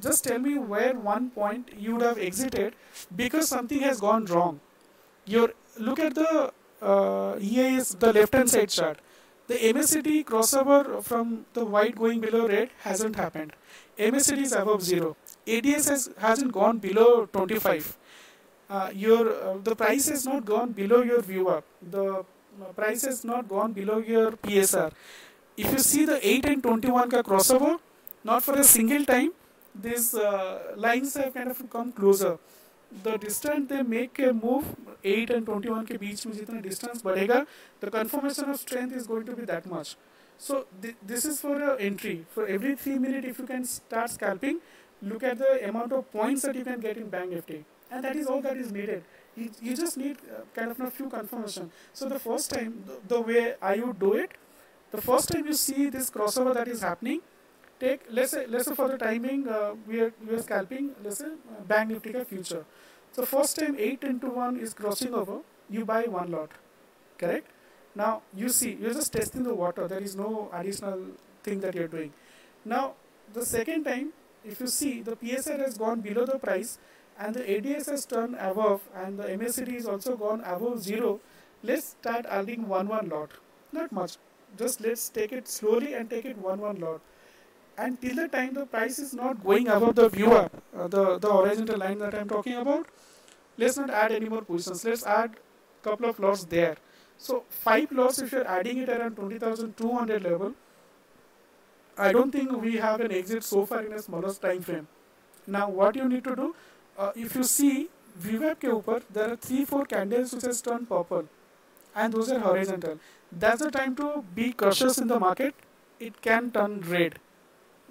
just 0.00 0.24
tell 0.24 0.38
me 0.38 0.58
where 0.58 0.94
one 0.94 1.30
point 1.30 1.70
you 1.76 1.94
would 1.94 2.02
have 2.02 2.18
exited 2.18 2.74
because 3.14 3.48
something 3.48 3.80
has 3.80 4.00
gone 4.00 4.24
wrong. 4.26 4.60
Your 5.26 5.52
look 5.78 5.98
at 5.98 6.14
the 6.14 6.52
uh, 6.82 7.34
the 7.36 8.12
left 8.14 8.34
hand 8.34 8.50
side 8.50 8.68
chart. 8.68 8.98
The 9.46 9.56
MACD 9.56 10.24
crossover 10.24 11.02
from 11.04 11.44
the 11.52 11.66
white 11.66 11.96
going 11.96 12.20
below 12.20 12.48
red 12.48 12.70
hasn't 12.80 13.16
happened. 13.16 13.52
MACD 13.98 14.38
is 14.38 14.52
above 14.52 14.82
zero. 14.82 15.16
ADX 15.46 15.88
has, 15.90 16.10
hasn't 16.16 16.50
gone 16.52 16.78
below 16.78 17.26
25. 17.26 17.98
Uh, 18.73 18.91
your 18.93 19.21
uh, 19.43 19.57
the 19.63 19.75
price 19.75 20.09
has 20.09 20.25
not 20.25 20.45
gone 20.45 20.71
below 20.71 21.01
your 21.01 21.21
VWAP. 21.23 21.63
The 21.91 22.03
uh, 22.19 22.65
price 22.75 23.03
has 23.03 23.23
not 23.25 23.47
gone 23.49 23.73
below 23.73 23.97
your 23.97 24.31
PSR. 24.33 24.91
If 25.57 25.71
you 25.71 25.79
see 25.79 26.05
the 26.05 26.19
8 26.25 26.45
and 26.45 26.63
21 26.63 27.09
ka 27.09 27.21
crossover, 27.23 27.79
not 28.23 28.43
for 28.43 28.53
a 28.53 28.63
single 28.63 29.05
time, 29.05 29.31
these 29.73 30.13
uh, 30.13 30.73
lines 30.75 31.15
have 31.15 31.33
kind 31.33 31.49
of 31.49 31.69
come 31.69 31.91
closer. 31.91 32.37
The 33.03 33.17
distance 33.17 33.69
they 33.69 33.81
make 33.81 34.19
a 34.19 34.33
move 34.33 34.65
8 35.03 35.31
and 35.31 35.45
21 35.45 35.85
के 35.87 35.97
बीच 35.97 36.25
में 36.27 36.33
जितना 36.33 36.61
distance 36.61 37.01
बढ़ेगा 37.03 37.45
the 37.81 37.91
confirmation 37.91 38.49
of 38.49 38.59
strength 38.59 38.95
is 38.95 39.07
going 39.07 39.25
to 39.25 39.35
be 39.35 39.45
that 39.45 39.65
much. 39.65 39.95
So 40.37 40.65
th 40.81 40.95
this 41.13 41.25
is 41.25 41.41
for 41.41 41.55
a 41.71 41.73
entry. 41.89 42.15
For 42.37 42.47
every 42.47 42.75
3 42.75 42.99
minutes 42.99 43.27
if 43.33 43.39
you 43.39 43.47
can 43.51 43.65
start 43.65 44.15
scalping, 44.19 44.61
look 45.01 45.23
at 45.23 45.37
the 45.39 45.51
amount 45.73 45.91
of 45.99 46.09
points 46.11 46.43
that 46.43 46.55
you 46.55 46.65
can 46.71 46.79
get 46.87 46.97
in 46.97 47.09
Bank 47.17 47.31
Nifty. 47.31 47.59
and 47.94 48.04
that 48.04 48.16
is 48.16 48.26
all 48.26 48.40
that 48.42 48.56
is 48.56 48.72
needed. 48.72 49.04
You, 49.36 49.50
you 49.62 49.76
just 49.76 49.96
need 49.96 50.16
uh, 50.30 50.40
kind 50.54 50.70
of 50.70 50.80
a 50.80 50.90
few 50.90 51.08
confirmation. 51.08 51.70
So 51.92 52.08
the 52.08 52.18
first 52.18 52.50
time, 52.50 52.84
the, 52.86 53.14
the 53.14 53.20
way 53.20 53.54
I 53.62 53.76
would 53.76 53.98
do 53.98 54.14
it, 54.14 54.32
the 54.90 55.00
first 55.00 55.28
time 55.28 55.46
you 55.46 55.54
see 55.54 55.88
this 55.90 56.10
crossover 56.10 56.54
that 56.54 56.68
is 56.68 56.82
happening, 56.82 57.20
take 57.80 58.02
let's 58.10 58.32
say 58.32 58.46
let's 58.46 58.66
say 58.68 58.74
for 58.74 58.88
the 58.88 58.98
timing 58.98 59.48
uh, 59.48 59.74
we 59.86 60.00
are 60.00 60.12
we 60.26 60.34
are 60.34 60.42
scalping 60.42 60.90
let's 61.04 61.18
say 61.18 61.26
uh, 61.26 61.62
bank 61.72 61.90
nifty 61.90 62.24
future 62.32 62.64
so 63.12 63.24
first 63.24 63.58
time 63.58 63.76
8 63.78 64.04
into 64.04 64.28
1 64.28 64.60
is 64.66 64.74
crossing 64.74 65.14
over 65.14 65.38
you 65.70 65.84
buy 65.84 66.02
one 66.16 66.30
lot 66.30 66.50
correct 67.18 67.48
now 68.02 68.22
you 68.42 68.48
see 68.48 68.72
you're 68.80 68.94
just 69.00 69.12
testing 69.12 69.42
the 69.42 69.54
water 69.62 69.88
there 69.88 70.04
is 70.10 70.14
no 70.16 70.50
additional 70.52 71.00
thing 71.42 71.60
that 71.60 71.74
you're 71.74 71.92
doing 71.96 72.12
now 72.64 72.84
the 73.32 73.44
second 73.44 73.84
time 73.84 74.12
if 74.44 74.60
you 74.60 74.66
see 74.66 74.94
the 75.02 75.16
psr 75.16 75.58
has 75.66 75.78
gone 75.84 76.00
below 76.00 76.24
the 76.32 76.38
price 76.38 76.78
and 77.18 77.34
the 77.34 77.40
ADX 77.40 77.90
has 77.90 78.04
turned 78.06 78.36
above 78.38 78.82
and 78.94 79.18
the 79.18 79.24
macd 79.24 79.72
is 79.72 79.86
also 79.86 80.16
gone 80.16 80.40
above 80.40 80.82
zero 80.82 81.20
let's 81.62 81.88
start 81.96 82.26
adding 82.26 82.68
one 82.68 82.88
one 82.88 83.08
lot 83.08 83.30
not 83.72 83.92
much 83.92 84.16
just 84.58 84.80
let's 84.80 85.08
take 85.08 85.32
it 85.32 85.48
slowly 85.48 85.94
and 85.94 86.10
take 86.10 86.24
it 86.24 86.38
one 86.38 86.60
one 86.60 86.80
lot 86.80 87.00
and 87.76 88.00
till 88.00 88.16
the 88.16 88.28
time 88.28 88.54
the 88.54 88.66
price 88.66 88.98
is 88.98 89.14
not 89.14 89.42
going 89.42 89.68
above 89.68 89.96
the 89.96 90.08
VWAP, 90.08 90.50
uh, 90.78 90.86
the, 90.86 91.18
the 91.18 91.30
horizontal 91.30 91.78
line 91.78 91.98
that 91.98 92.14
I'm 92.14 92.28
talking 92.28 92.54
about, 92.54 92.86
let's 93.58 93.76
not 93.76 93.90
add 93.90 94.12
any 94.12 94.28
more 94.28 94.42
positions. 94.42 94.84
Let's 94.84 95.04
add 95.04 95.34
couple 95.82 96.08
of 96.08 96.18
lots 96.18 96.44
there. 96.44 96.76
So 97.18 97.44
five 97.48 97.92
lots 97.92 98.18
if 98.18 98.32
you're 98.32 98.46
adding 98.46 98.78
it 98.78 98.88
around 98.88 99.16
20,200 99.16 100.22
level, 100.22 100.54
I 101.96 102.12
don't 102.12 102.32
think 102.32 102.50
we 102.52 102.76
have 102.76 103.00
an 103.00 103.12
exit 103.12 103.44
so 103.44 103.66
far 103.66 103.82
in 103.82 103.92
a 103.92 104.00
smallest 104.00 104.40
time 104.40 104.62
frame. 104.62 104.88
Now 105.46 105.68
what 105.68 105.94
you 105.94 106.08
need 106.08 106.24
to 106.24 106.34
do, 106.34 106.54
uh, 106.98 107.12
if 107.14 107.34
you 107.34 107.44
see 107.44 107.88
VWAP 108.22 108.60
ke 108.60 108.70
upar, 108.78 109.02
there 109.12 109.32
are 109.32 109.36
three 109.36 109.64
four 109.64 109.84
candles 109.84 110.32
which 110.32 110.42
has 110.42 110.62
turned 110.62 110.88
purple 110.88 111.28
and 111.94 112.12
those 112.12 112.30
are 112.30 112.38
horizontal. 112.38 112.98
That's 113.32 113.62
the 113.62 113.70
time 113.70 113.96
to 113.96 114.24
be 114.34 114.52
cautious 114.52 114.98
in 114.98 115.08
the 115.08 115.18
market. 115.18 115.54
It 115.98 116.20
can 116.22 116.50
turn 116.50 116.80
red 116.80 117.18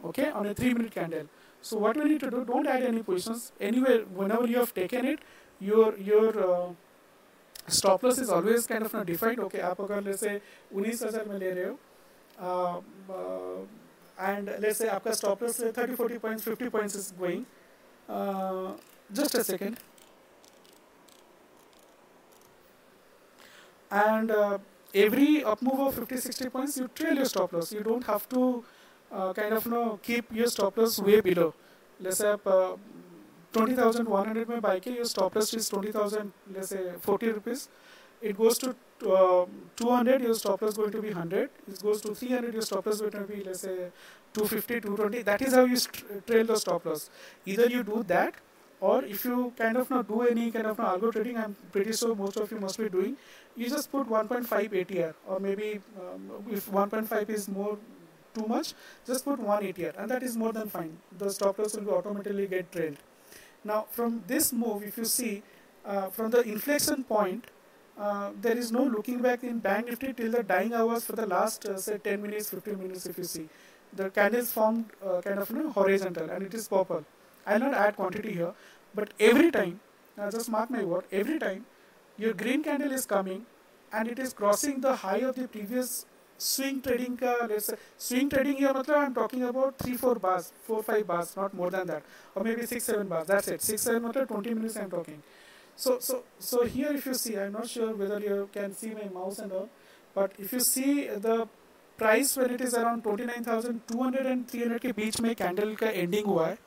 okay, 0.05 0.29
on 0.29 0.45
a 0.45 0.53
3 0.53 0.73
minute 0.73 0.91
candle. 0.91 1.27
So 1.61 1.77
what 1.77 1.95
we 1.97 2.03
need 2.05 2.19
to 2.21 2.29
do, 2.29 2.43
don't 2.45 2.67
add 2.67 2.83
any 2.83 3.03
positions. 3.03 3.51
Anywhere, 3.59 3.99
whenever 4.13 4.47
you 4.47 4.57
have 4.57 4.73
taken 4.73 5.05
it, 5.05 5.19
your, 5.59 5.97
your 5.97 6.27
uh, 6.53 6.67
stop 7.67 8.03
loss 8.03 8.17
is 8.17 8.29
always 8.29 8.67
kind 8.67 8.83
of 8.83 8.93
not 8.93 9.05
defined. 9.05 9.39
Okay, 9.39 9.59
आप 9.59 9.79
अगर 9.79 10.03
let's 10.03 10.19
say 10.19 10.41
19000 10.73 11.27
में 11.27 11.39
ले 11.39 11.51
रहे 11.51 11.65
हो, 11.65 11.77
uh, 12.41 12.81
uh, 13.09 13.65
and 14.19 14.51
let's 14.59 14.77
say 14.77 14.89
आपका 14.89 15.15
stop 15.15 15.41
loss 15.41 15.57
30, 15.59 15.95
40 15.95 16.19
points, 16.19 16.43
50 16.43 16.69
points 16.69 16.95
is 16.95 17.13
going. 17.17 17.45
Uh, 18.09 18.73
just 19.13 19.35
a 19.35 19.43
second. 19.43 19.77
And 23.91 24.31
uh, 24.31 24.57
every 24.93 25.43
up 25.43 25.61
move 25.61 25.79
of 25.79 25.95
50, 25.95 26.17
60 26.17 26.49
points, 26.49 26.77
you 26.77 26.89
trail 26.95 27.15
your 27.15 27.25
stop 27.25 27.53
loss. 27.53 27.71
You 27.71 27.81
don't 27.81 28.03
have 28.05 28.27
to 28.29 28.63
uh, 29.11 29.33
kind 29.33 29.53
of 29.53 29.65
you 29.65 29.71
know 29.71 29.99
keep 30.01 30.25
your 30.31 30.47
stop 30.47 30.77
loss 30.77 30.99
way 30.99 31.21
below. 31.21 31.53
Let's 31.99 32.17
say 32.17 32.31
uh, 32.45 32.75
20,100 33.53 34.49
में 34.49 34.61
buy 34.61 34.79
के 34.79 34.95
your 34.95 35.05
stop 35.05 35.35
loss 35.35 35.53
is 35.53 35.69
20,000 35.69 36.31
let's 36.55 36.69
say 36.69 36.93
40 36.99 37.27
rupees. 37.33 37.69
It 38.21 38.37
goes 38.37 38.57
to 38.57 38.69
uh, 39.05 39.45
200, 39.75 40.21
your 40.21 40.33
stop 40.33 40.61
loss 40.61 40.77
going 40.77 40.91
to 40.91 41.01
be 41.01 41.09
100. 41.09 41.49
It 41.67 41.83
goes 41.83 42.01
to 42.01 42.15
300, 42.15 42.53
your 42.53 42.61
stop 42.61 42.85
loss 42.85 43.01
going 43.01 43.11
to 43.11 43.19
be 43.31 43.43
let's 43.43 43.61
say 43.61 43.91
250, 44.33 44.79
220. 44.81 45.21
That 45.21 45.41
is 45.41 45.53
how 45.53 45.65
you 45.65 45.77
trail 46.25 46.45
the 46.45 46.55
stop 46.55 46.85
loss. 46.85 47.09
Either 47.45 47.67
you 47.67 47.83
do 47.83 48.03
that 48.07 48.33
or 48.89 49.03
if 49.05 49.23
you 49.23 49.53
kind 49.57 49.77
of 49.77 49.89
not 49.89 50.07
do 50.07 50.21
any 50.23 50.45
kind 50.51 50.67
of 50.67 50.77
algo 50.85 51.11
trading, 51.15 51.37
I'm 51.37 51.55
pretty 51.71 51.93
sure 51.93 52.13
most 52.15 52.37
of 52.37 52.51
you 52.51 52.59
must 52.59 52.77
be 52.77 52.89
doing, 52.89 53.15
you 53.55 53.69
just 53.69 53.89
put 53.91 54.09
1.5 54.09 54.47
ATR 54.81 55.13
or 55.27 55.39
maybe 55.39 55.79
um, 56.01 56.31
if 56.51 56.69
1.5 56.69 57.29
is 57.29 57.47
more 57.47 57.77
too 58.33 58.45
much, 58.45 58.73
just 59.07 59.23
put 59.23 59.39
1 59.39 59.63
ATR 59.63 59.93
and 59.97 60.11
that 60.11 60.23
is 60.23 60.35
more 60.35 60.51
than 60.51 60.67
fine. 60.67 60.97
The 61.17 61.29
stop 61.29 61.59
loss 61.59 61.77
will 61.77 61.93
automatically 61.93 62.47
get 62.47 62.71
trailed. 62.73 62.97
Now 63.63 63.85
from 63.89 64.21
this 64.27 64.51
move, 64.51 64.83
if 64.83 64.97
you 64.97 65.05
see 65.05 65.43
uh, 65.85 66.07
from 66.09 66.31
the 66.31 66.41
inflection 66.41 67.03
point, 67.05 67.45
uh, 67.97 68.31
there 68.41 68.57
is 68.57 68.71
no 68.71 68.83
looking 68.83 69.19
back 69.21 69.43
in 69.43 69.59
bank 69.59 69.87
nifty 69.87 70.11
till 70.13 70.31
the 70.31 70.43
dying 70.43 70.73
hours 70.73 71.05
for 71.05 71.13
the 71.13 71.27
last 71.27 71.65
uh, 71.65 71.77
say 71.77 71.97
10 71.97 72.21
minutes 72.21 72.49
15 72.49 72.79
minutes 72.79 73.05
if 73.05 73.19
you 73.19 73.23
see 73.23 73.47
the 73.99 74.09
candles 74.09 74.51
formed 74.51 74.85
uh, 75.05 75.21
kind 75.21 75.37
of 75.37 75.51
you 75.51 75.57
know, 75.57 75.69
horizontal 75.69 76.27
and 76.27 76.41
it 76.47 76.55
is 76.55 76.67
purple 76.67 77.05
i'll 77.46 77.64
not 77.66 77.74
add 77.74 77.96
quantity 77.96 78.32
here 78.40 78.52
but 78.94 79.12
every 79.30 79.50
time 79.50 79.80
now 80.16 80.30
just 80.36 80.50
mark 80.56 80.70
my 80.76 80.84
word 80.84 81.04
every 81.22 81.38
time 81.38 81.64
your 82.18 82.32
green 82.42 82.62
candle 82.68 82.92
is 82.92 83.06
coming 83.06 83.42
and 83.92 84.08
it 84.08 84.18
is 84.18 84.32
crossing 84.32 84.80
the 84.80 84.94
high 85.02 85.18
of 85.30 85.34
the 85.36 85.48
previous 85.56 86.06
swing 86.46 86.80
trading 86.80 87.16
ka 87.16 87.34
let's 87.50 87.66
say 87.70 87.76
swing 88.06 88.28
trading 88.32 88.56
here 88.62 88.72
matlab 88.78 88.98
i'm 89.04 89.14
talking 89.14 89.44
about 89.50 89.86
3 89.86 89.96
4 90.02 90.14
bars 90.26 90.52
4 90.66 90.82
5 90.88 91.06
bars 91.12 91.30
not 91.38 91.54
more 91.60 91.70
than 91.76 91.86
that 91.92 92.02
or 92.34 92.44
maybe 92.48 92.66
6 92.66 92.90
7 92.92 93.08
bars 93.12 93.26
that's 93.32 93.48
it 93.54 93.64
6 93.76 93.86
7 93.90 94.02
matlab 94.06 94.28
20 94.34 94.54
minutes 94.58 94.76
i'm 94.82 94.90
talking 94.96 95.20
so 95.84 95.98
so 96.08 96.18
so 96.50 96.64
here 96.76 96.92
if 97.00 97.06
you 97.10 97.14
see 97.22 97.34
i'm 97.44 97.52
not 97.58 97.68
sure 97.74 97.90
whether 98.02 98.20
you 98.28 98.38
can 98.58 98.76
see 98.82 98.92
my 99.00 99.08
mouse 99.18 99.40
and 99.46 99.56
all 99.60 99.68
but 100.14 100.38
if 100.46 100.52
you 100.56 100.62
see 100.68 100.92
the 101.26 101.36
price 102.02 102.30
when 102.38 102.54
it 102.56 102.60
is 102.68 102.74
around 102.80 103.02
29200 103.04 104.26
and 104.32 104.48
300 104.54 104.80
के 104.86 104.92
बीच 105.00 105.20
में 105.20 105.34
candle 105.42 105.74
का 105.82 105.88
ending 106.02 106.26
हुआ 106.26 106.46
है 106.48 106.58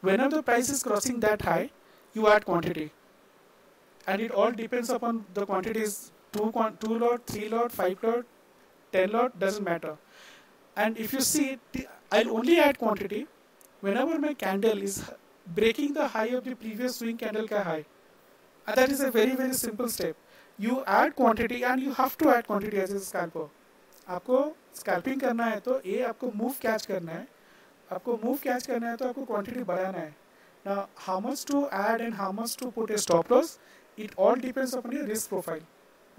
whenever 0.00 0.36
the 0.36 0.42
price 0.42 0.68
is 0.68 0.82
crossing 0.82 1.20
that 1.20 1.42
high 1.42 1.70
you 2.14 2.28
add 2.28 2.44
quantity 2.44 2.90
and 4.06 4.20
it 4.20 4.30
all 4.30 4.50
depends 4.50 4.90
upon 4.90 5.24
the 5.34 5.44
quantities 5.46 6.12
2 6.32 6.50
2 6.80 6.98
lot 7.04 7.26
3 7.26 7.48
lot 7.54 7.72
5 7.72 8.04
lot 8.08 8.24
10 8.92 9.12
lot 9.16 9.38
doesn't 9.44 9.64
matter 9.64 9.96
and 10.76 10.96
if 11.06 11.12
you 11.12 11.20
see 11.20 11.58
I'll 12.12 12.30
only 12.40 12.58
add 12.58 12.78
quantity 12.78 13.26
whenever 13.80 14.18
my 14.18 14.32
candle 14.34 14.82
is 14.82 14.96
breaking 15.60 15.92
the 15.94 16.08
high 16.08 16.30
of 16.38 16.44
the 16.44 16.54
previous 16.64 16.96
swing 16.96 17.18
candle 17.24 17.48
ka 17.52 17.62
high 17.70 17.84
and 18.66 18.76
that 18.76 18.90
is 18.96 19.00
a 19.00 19.10
very 19.10 19.34
very 19.42 19.54
simple 19.62 19.88
step 19.88 20.16
you 20.58 20.82
add 21.00 21.14
quantity 21.22 21.62
and 21.64 21.88
you 21.88 21.92
have 22.00 22.16
to 22.22 22.30
add 22.36 22.46
quantity 22.52 22.84
as 22.86 22.98
a 23.00 23.00
scalper 23.10 23.46
आपको 24.16 24.36
scalping 24.76 25.20
करना 25.20 25.44
है 25.44 25.58
तो 25.64 25.80
ये 25.86 26.02
आपको 26.10 26.30
move 26.34 26.54
catch 26.60 26.86
करना 26.86 27.12
है 27.12 27.26
आपको 27.92 28.18
move 28.24 28.36
catch 28.42 28.66
करना 28.66 28.90
है 28.90 28.96
तो 28.96 29.08
आपको 29.08 29.24
क्वांटिटी 29.24 29.62
बढ़ाना 29.64 29.98
है। 29.98 30.14
ना 30.66 30.86
how 31.06 31.20
much 31.20 31.44
to 31.48 31.66
add 31.72 32.00
and 32.00 32.14
how 32.14 32.32
much 32.32 32.56
to 32.60 32.70
put 32.70 32.90
a 32.90 32.96
stop 33.06 33.32
loss 33.32 33.58
it 33.98 34.14
all 34.18 34.40
depends 34.40 34.74
upon 34.76 34.96
your 34.96 35.06
risk 35.08 35.28
profile 35.28 35.62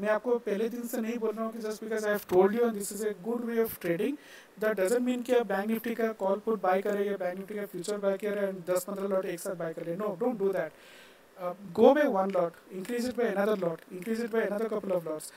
मैं 0.01 0.10
आपको 0.10 0.38
पहले 0.45 0.69
दिन 0.69 0.88
से 0.88 1.01
नहीं 1.01 1.17
बोल 1.19 1.32
रहा 1.32 1.45
हूँ 1.45 1.53
कि 1.53 1.60
just 1.60 1.84
because 1.84 2.05
I 2.05 2.12
have 2.12 2.21
told 2.29 2.55
you 2.55 2.69
this 2.69 2.91
is 2.91 3.05
a 3.08 3.13
good 3.23 3.43
way 3.45 3.62
of 3.63 3.79
trading 3.82 4.17
that 4.62 4.79
doesn't 4.79 5.01
mean 5.01 5.23
कि 5.23 5.34
आप 5.36 5.47
बैंक 5.47 5.67
निफ्टी 5.67 5.95
का 5.95 6.12
कॉल 6.21 6.39
पुट 6.45 6.62
बाय 6.62 6.82
करें 6.82 7.05
या 7.05 7.17
बैंक 7.17 7.38
निफ्टी 7.38 7.55
का 7.55 7.65
फ्यूचर 7.73 7.97
बाय 8.05 8.17
करें 8.17 8.47
एंड 8.47 8.63
दस 8.69 8.84
पंद्रह 8.84 9.08
लॉट 9.08 9.25
एक 9.25 9.39
साथ 9.39 9.55
बाय 9.55 9.73
करें 9.73 9.95
no 9.97 10.15
don't 10.19 10.38
do 10.39 10.49
that 10.53 11.73
go 11.73 11.93
buy 11.93 12.08
one 12.17 12.32
lot 12.32 12.53
increase 12.71 13.08
it 13.10 13.17
by 13.17 13.27
another 13.27 13.58
lot 13.67 13.82
increase 13.91 14.21
it 14.23 14.32
by 14.34 14.45
another 14.45 14.67
couple 14.77 14.91
of 14.91 15.10
lots 15.10 15.32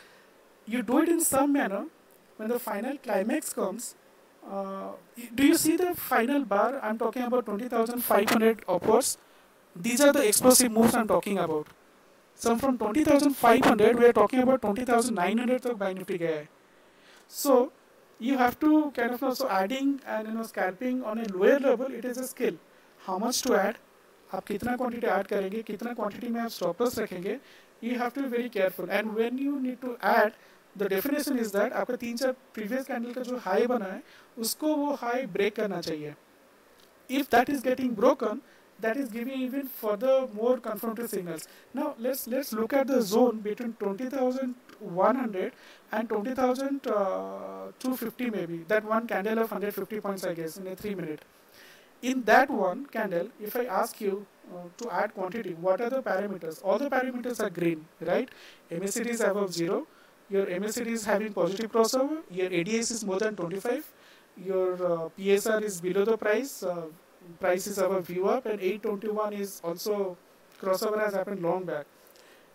you 0.69 0.81
do 0.89 0.99
it 0.99 1.09
in 1.09 1.21
some 1.21 1.53
manner. 1.53 1.79
When 2.37 2.51
the 2.51 2.59
final 2.59 2.99
climax 2.99 3.49
comes 3.55 3.87
Uh, 4.43 4.93
do 5.35 5.47
you 5.47 5.57
see 5.57 5.77
the 5.77 5.95
final 5.95 6.45
bar? 6.45 6.81
I'm 6.83 6.99
talking 6.99 7.23
about 7.23 7.47
20,500 7.47 8.65
upwards. 8.69 9.19
These 9.77 10.01
are 10.01 10.13
the 10.13 10.27
explosive 10.27 10.73
moves 10.73 10.95
I'm 10.95 11.09
talking 11.09 11.39
about. 11.39 11.69
Some 12.41 12.59
from 12.59 12.77
20,500 12.79 13.95
we 13.95 14.05
are 14.07 14.13
talking 14.13 14.43
about 14.43 14.61
20,900 14.61 15.59
तक 15.65 15.75
by 15.81 15.93
Nifty 15.95 16.17
गया 16.19 16.37
है 16.37 16.49
so 17.31 17.57
you 18.21 18.39
have 18.39 18.55
to 18.61 18.81
kind 18.97 19.13
of 19.13 19.35
so 19.35 19.49
adding 19.59 19.93
and 20.07 20.29
you 20.29 20.35
know 20.35 20.45
scalping 20.45 21.05
on 21.11 21.19
a 21.21 21.25
lower 21.33 21.61
level 21.67 21.95
it 21.95 22.05
is 22.05 22.21
a 22.21 22.25
skill 22.27 22.57
how 23.01 23.19
much 23.19 23.43
to 23.45 23.55
add 23.55 23.77
आप 24.31 24.45
कितना 24.47 24.77
quantity 24.77 25.07
add 25.07 25.27
करेंगे 25.27 25.63
कितना 25.63 25.93
quantity 25.95 26.29
में 26.29 26.41
आप 26.41 26.51
stop loss 26.51 26.99
रखेंगे 26.99 27.39
you 27.85 27.99
have 27.99 28.09
to 28.15 28.23
be 28.23 28.29
very 28.37 28.49
careful 28.49 28.91
and 28.91 29.11
when 29.15 29.39
you 29.39 29.59
need 29.59 29.79
to 29.81 29.97
add 30.13 30.33
the 30.78 30.88
definition 30.94 31.40
is 31.40 31.52
that 31.56 31.74
आपका 31.82 31.96
तीन 32.06 32.18
चार 32.18 32.32
प्रीवियस 32.54 32.86
कैंडल 32.88 33.14
का 33.14 33.22
जो 33.30 33.38
हाई 33.46 33.68
बना 33.68 33.86
है 33.86 34.02
उसको 34.46 34.76
वो 34.76 34.94
हाई 35.02 35.26
ब्रेक 35.38 35.56
करना 35.56 35.82
चाहिए 35.82 36.16
if 37.20 37.30
that 37.32 37.50
is 37.50 37.64
getting 37.64 37.96
broken 37.96 38.42
that 38.80 38.96
is 38.98 39.10
giving 39.10 39.42
even 39.42 39.68
further 39.68 40.28
more 40.34 40.58
confronted 40.58 41.10
signals. 41.10 41.48
Now 41.74 41.96
let's 41.98 42.28
let's 42.28 42.54
look 42.54 42.74
at 42.74 42.86
the 42.88 43.02
zone 43.02 43.40
between 43.40 43.74
20,100 43.74 45.54
and 45.92 46.10
20,250 46.10 48.30
maybe. 48.30 48.64
That 48.68 48.86
one 48.86 49.08
candle 49.08 49.40
of 49.40 49.50
150 49.52 50.00
points 50.00 50.24
I 50.24 50.34
guess 50.34 50.58
in 50.58 50.68
a 50.68 50.76
3 50.76 50.94
minute. 50.96 51.26
In 52.04 52.24
that 52.26 52.52
one 52.52 52.86
candle, 52.86 53.30
if 53.42 53.56
I 53.56 53.66
ask 53.66 54.00
you 54.00 54.28
uh, 54.54 54.66
to 54.78 54.92
add 54.92 55.16
quantity, 55.16 55.56
what 55.60 55.82
are 55.82 55.90
the 55.90 56.04
parameters? 56.04 56.64
All 56.64 56.78
the 56.78 56.92
parameters 56.92 57.44
are 57.44 57.50
green, 57.50 57.88
right? 58.02 58.30
MACD 58.72 59.08
is 59.08 59.22
above 59.22 59.52
0. 59.52 59.88
your 60.33 60.47
MACD 60.47 60.87
is 60.87 61.05
having 61.05 61.33
positive 61.33 61.71
crossover, 61.71 62.19
your 62.31 62.49
ADX 62.49 62.91
is 62.91 63.05
more 63.05 63.19
than 63.19 63.37
25, 63.37 63.85
your 64.37 64.75
uh, 64.75 65.09
PSR 65.19 65.63
is 65.63 65.81
below 65.81 66.05
the 66.07 66.17
price, 66.17 66.63
uh, 66.63 66.87
price 67.39 67.67
is 67.67 67.79
above 67.79 68.07
VWAP 68.09 68.47
and 68.47 68.61
821 68.61 69.35
is 69.35 69.61
also 69.63 70.17
crossover 70.61 70.99
has 70.99 71.13
happened 71.13 71.43
long 71.43 71.65
back. 71.65 71.85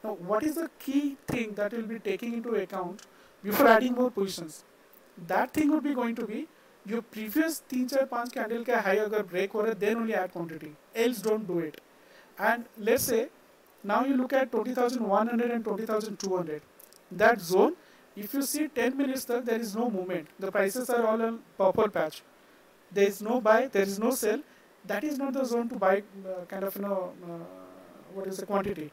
Now 0.04 0.14
what 0.14 0.44
is 0.44 0.56
the 0.56 0.70
key 0.80 1.18
thing 1.28 1.54
that 1.54 1.72
will 1.72 1.84
be 1.84 2.00
taking 2.00 2.34
into 2.34 2.56
account 2.56 3.04
before 3.44 3.68
adding 3.68 3.94
more 3.94 4.10
positions? 4.10 4.64
That 5.28 5.54
thing 5.54 5.72
would 5.72 5.84
be 5.84 5.94
going 5.94 6.16
to 6.16 6.26
be 6.26 6.48
your 6.86 7.02
previous 7.02 7.60
3, 7.70 7.88
4, 7.90 8.08
5 8.08 8.32
candle 8.32 8.64
ka 8.64 8.82
high 8.88 8.98
agar 9.04 9.22
break 9.24 9.52
ho 9.52 9.62
then 9.74 9.98
only 9.98 10.16
add 10.16 10.32
quantity. 10.32 10.74
Else 10.96 11.22
don't 11.22 11.46
do 11.46 11.60
it. 11.60 11.80
And 12.40 12.66
let's 12.78 13.04
say 13.04 13.28
now 13.84 14.04
you 14.06 14.18
look 14.18 14.34
at 14.34 14.52
20,100 14.52 15.52
and 15.52 15.64
20,200 15.64 16.62
that 17.11 17.41
zone 17.41 17.75
if 18.17 18.35
you 18.35 18.43
see 18.43 18.69
10 18.69 18.97
minutes 18.97 19.25
there 19.25 19.41
there 19.41 19.61
is 19.61 19.75
no 19.77 19.89
movement 19.91 20.29
the 20.39 20.51
prices 20.51 20.91
are 20.91 21.07
all 21.07 21.23
on 21.29 21.39
purple 21.59 21.89
patch 21.89 22.23
there 22.93 23.09
is 23.09 23.21
no 23.23 23.41
buy 23.41 23.67
there 23.77 23.83
is 23.93 23.99
no 23.99 24.11
sell 24.11 24.41
that 24.87 25.05
is 25.05 25.19
not 25.19 25.33
the 25.33 25.45
zone 25.45 25.69
to 25.69 25.77
buy 25.77 25.97
uh, 25.99 26.45
kind 26.49 26.65
of 26.65 26.77
you 26.77 26.83
know 26.83 27.13
uh, 27.25 27.45
what 28.15 28.27
is 28.27 28.37
the 28.37 28.47
quantity 28.47 28.91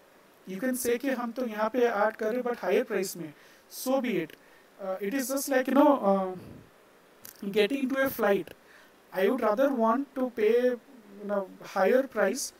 you 0.47 0.59
can 0.59 0.75
say 0.75 0.97
कि 0.97 1.09
हम 1.21 1.31
तो 1.37 1.45
यहाँ 1.47 1.69
पे 1.73 1.79
add 1.87 2.15
करें 2.17 2.41
but 2.43 2.63
higher 2.65 2.85
price 2.91 3.15
में 3.17 3.33
so 3.69 4.01
be 4.01 4.15
it 4.21 4.35
uh, 4.83 4.95
it 4.99 5.13
is 5.13 5.27
just 5.27 5.49
like 5.49 5.67
you 5.67 5.73
know 5.73 5.91
uh, 6.11 7.49
getting 7.57 7.83
into 7.83 8.01
a 8.05 8.09
flight 8.09 8.53
I 9.13 9.27
would 9.29 9.41
rather 9.41 9.69
want 9.73 10.13
to 10.15 10.29
pay 10.41 10.53
you 10.69 11.27
know 11.31 11.47
higher 11.75 12.03
price 12.15 12.53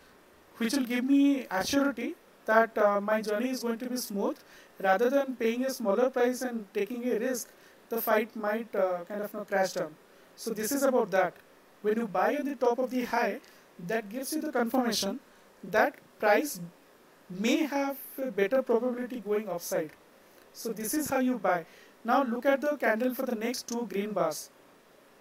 which 0.58 0.74
will 0.74 0.86
give 0.86 1.06
me 1.06 1.46
assurity 1.60 2.14
that 2.46 2.78
uh, 2.78 3.00
my 3.00 3.22
journey 3.22 3.50
is 3.50 3.64
going 3.64 3.78
to 3.80 3.90
be 3.90 3.98
smooth 3.98 4.38
rather 4.81 5.11
than 5.11 5.37
paying 5.37 5.65
a 5.65 5.71
smaller 5.71 6.11
price 6.11 6.43
and 6.43 6.67
taking 6.75 7.07
a 7.09 7.19
risk 7.19 7.49
the 7.89 8.01
fight 8.01 8.35
might 8.35 8.75
uh, 8.75 9.05
kind 9.09 9.23
of 9.23 9.33
you 9.33 9.39
know, 9.39 9.45
crash 9.45 9.73
down. 9.73 9.95
So 10.37 10.51
this 10.51 10.73
is 10.73 10.83
about 10.83 11.11
that. 11.11 11.35
When 11.83 11.99
you 11.99 12.09
buy 12.09 12.35
at 12.35 12.45
the 12.45 12.55
top 12.55 12.79
of 12.79 12.91
the 12.91 13.05
high 13.05 13.41
that 13.87 14.09
gives 14.09 14.33
you 14.33 14.41
the 14.41 14.53
confirmation 14.53 15.21
that 15.63 15.95
price 16.19 16.61
may 17.29 17.57
have 17.65 17.97
a 18.19 18.31
better 18.31 18.63
probability 18.63 19.21
going 19.21 19.49
upside. 19.49 19.91
So 20.53 20.73
this 20.73 20.95
is 20.95 21.09
how 21.11 21.19
you 21.19 21.39
buy. 21.39 21.67
Now 22.05 22.23
look 22.23 22.47
at 22.47 22.61
the 22.61 22.77
candle 22.77 23.15
for 23.15 23.27
the 23.27 23.35
next 23.35 23.67
two 23.69 23.87
green 23.91 24.13
bars. 24.13 24.51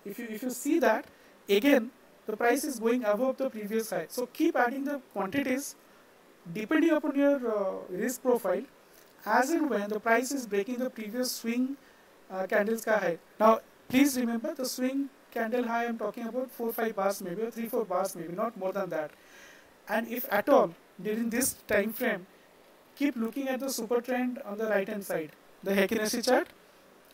If 0.06 0.20
you 0.20 0.28
if 0.30 0.44
you 0.44 0.50
see 0.50 0.80
that 0.80 1.06
again 1.50 1.92
the 2.26 2.38
price 2.38 2.64
is 2.64 2.80
going 2.80 3.04
above 3.04 3.38
the 3.38 3.50
previous 3.50 3.90
high. 3.90 4.06
So 4.10 4.28
keep 4.28 4.56
adding 4.56 4.84
the 4.84 5.00
quantities 5.14 5.76
depending 6.54 6.92
upon 6.92 7.16
your 7.16 7.36
uh, 7.58 7.74
risk 7.90 8.22
profile 8.22 8.64
as 9.26 9.50
and 9.50 9.70
when 9.70 9.90
the 9.90 10.00
price 10.00 10.32
is 10.32 10.46
breaking 10.46 10.78
the 10.78 10.90
previous 10.90 11.32
swing 11.32 11.78
uh, 12.32 12.46
candles 12.48 12.86
high. 12.86 13.18
Now 13.40 13.60
please 13.90 14.18
remember 14.18 14.54
the 14.54 14.66
swing 14.66 15.10
candle 15.32 15.68
high 15.68 15.86
I'm 15.86 15.98
talking 15.98 16.28
about 16.28 16.56
4-5 16.58 16.96
bars 16.96 17.22
maybe 17.22 17.42
or 17.42 17.52
3-4 17.52 17.88
bars 17.88 18.16
maybe 18.16 18.34
not 18.34 18.58
more 18.58 18.74
than 18.74 18.90
that. 18.90 19.12
And 19.88 20.08
if 20.08 20.28
at 20.32 20.50
all 20.50 20.74
during 21.02 21.30
this 21.30 21.54
time 21.68 21.94
frame 21.94 22.26
keep 22.96 23.16
looking 23.16 23.48
at 23.48 23.60
the 23.60 23.70
super 23.70 24.02
trend 24.02 24.40
on 24.46 24.58
the 24.58 24.66
right 24.66 24.88
hand 24.88 25.06
side. 25.06 25.32
The 25.64 25.72
Heikin 25.72 26.24
chart 26.24 26.50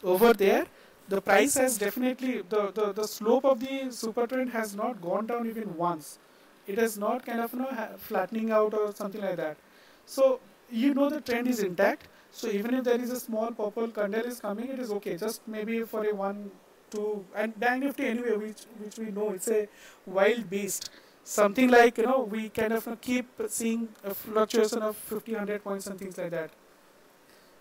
over 0.04 0.34
there 0.34 0.66
the 1.10 1.20
price 1.22 1.56
has 1.56 1.78
definitely 1.78 2.44
the, 2.48 2.72
the, 2.72 2.94
the 2.94 3.08
slope 3.08 3.44
of 3.44 3.60
the 3.60 3.92
super 3.92 4.28
trend 4.28 4.52
has 4.52 4.76
not 4.76 5.02
gone 5.02 5.26
down 5.26 5.48
even 5.48 5.76
once. 5.76 6.20
It 6.68 6.78
is 6.78 7.00
not 7.00 7.26
kind 7.26 7.40
of 7.40 7.52
you 7.52 7.60
know 7.60 7.90
flattening 7.98 8.52
out 8.52 8.76
or 8.76 8.94
something 8.94 9.22
like 9.22 9.38
that. 9.38 9.58
So 10.06 10.40
you 10.72 10.94
know 10.94 11.10
the 11.10 11.22
trend 11.22 11.48
is 11.48 11.60
intact 11.60 12.08
so 12.32 12.48
even 12.48 12.74
if 12.76 12.84
there 12.84 13.00
is 13.02 13.12
a 13.12 13.20
small 13.20 13.52
purple 13.52 13.88
candle 13.88 14.26
is 14.32 14.40
coming 14.40 14.70
it 14.70 14.80
is 14.80 14.92
okay 14.92 15.18
just 15.18 15.48
maybe 15.48 15.82
for 15.84 16.06
a 16.06 16.14
one 16.14 16.52
two 16.92 17.26
and 17.36 17.60
bank 17.60 17.84
nifty 17.84 18.06
anyway 18.08 18.36
which 18.38 18.64
which 18.84 18.98
we 18.98 19.12
know 19.12 19.32
it's 19.32 19.48
a 19.48 19.68
wild 20.06 20.50
beast 20.50 20.90
something 21.24 21.70
like 21.70 21.98
you 21.98 22.06
know 22.06 22.22
we 22.22 22.50
kind 22.50 22.74
of 22.74 22.88
keep 23.02 23.28
seeing 23.48 23.88
a 24.04 24.14
fluctuation 24.14 24.82
of 24.82 24.96
50 24.96 25.34
100 25.34 25.64
points 25.64 25.88
and 25.88 26.00
things 26.00 26.18
like 26.18 26.32
that 26.32 26.52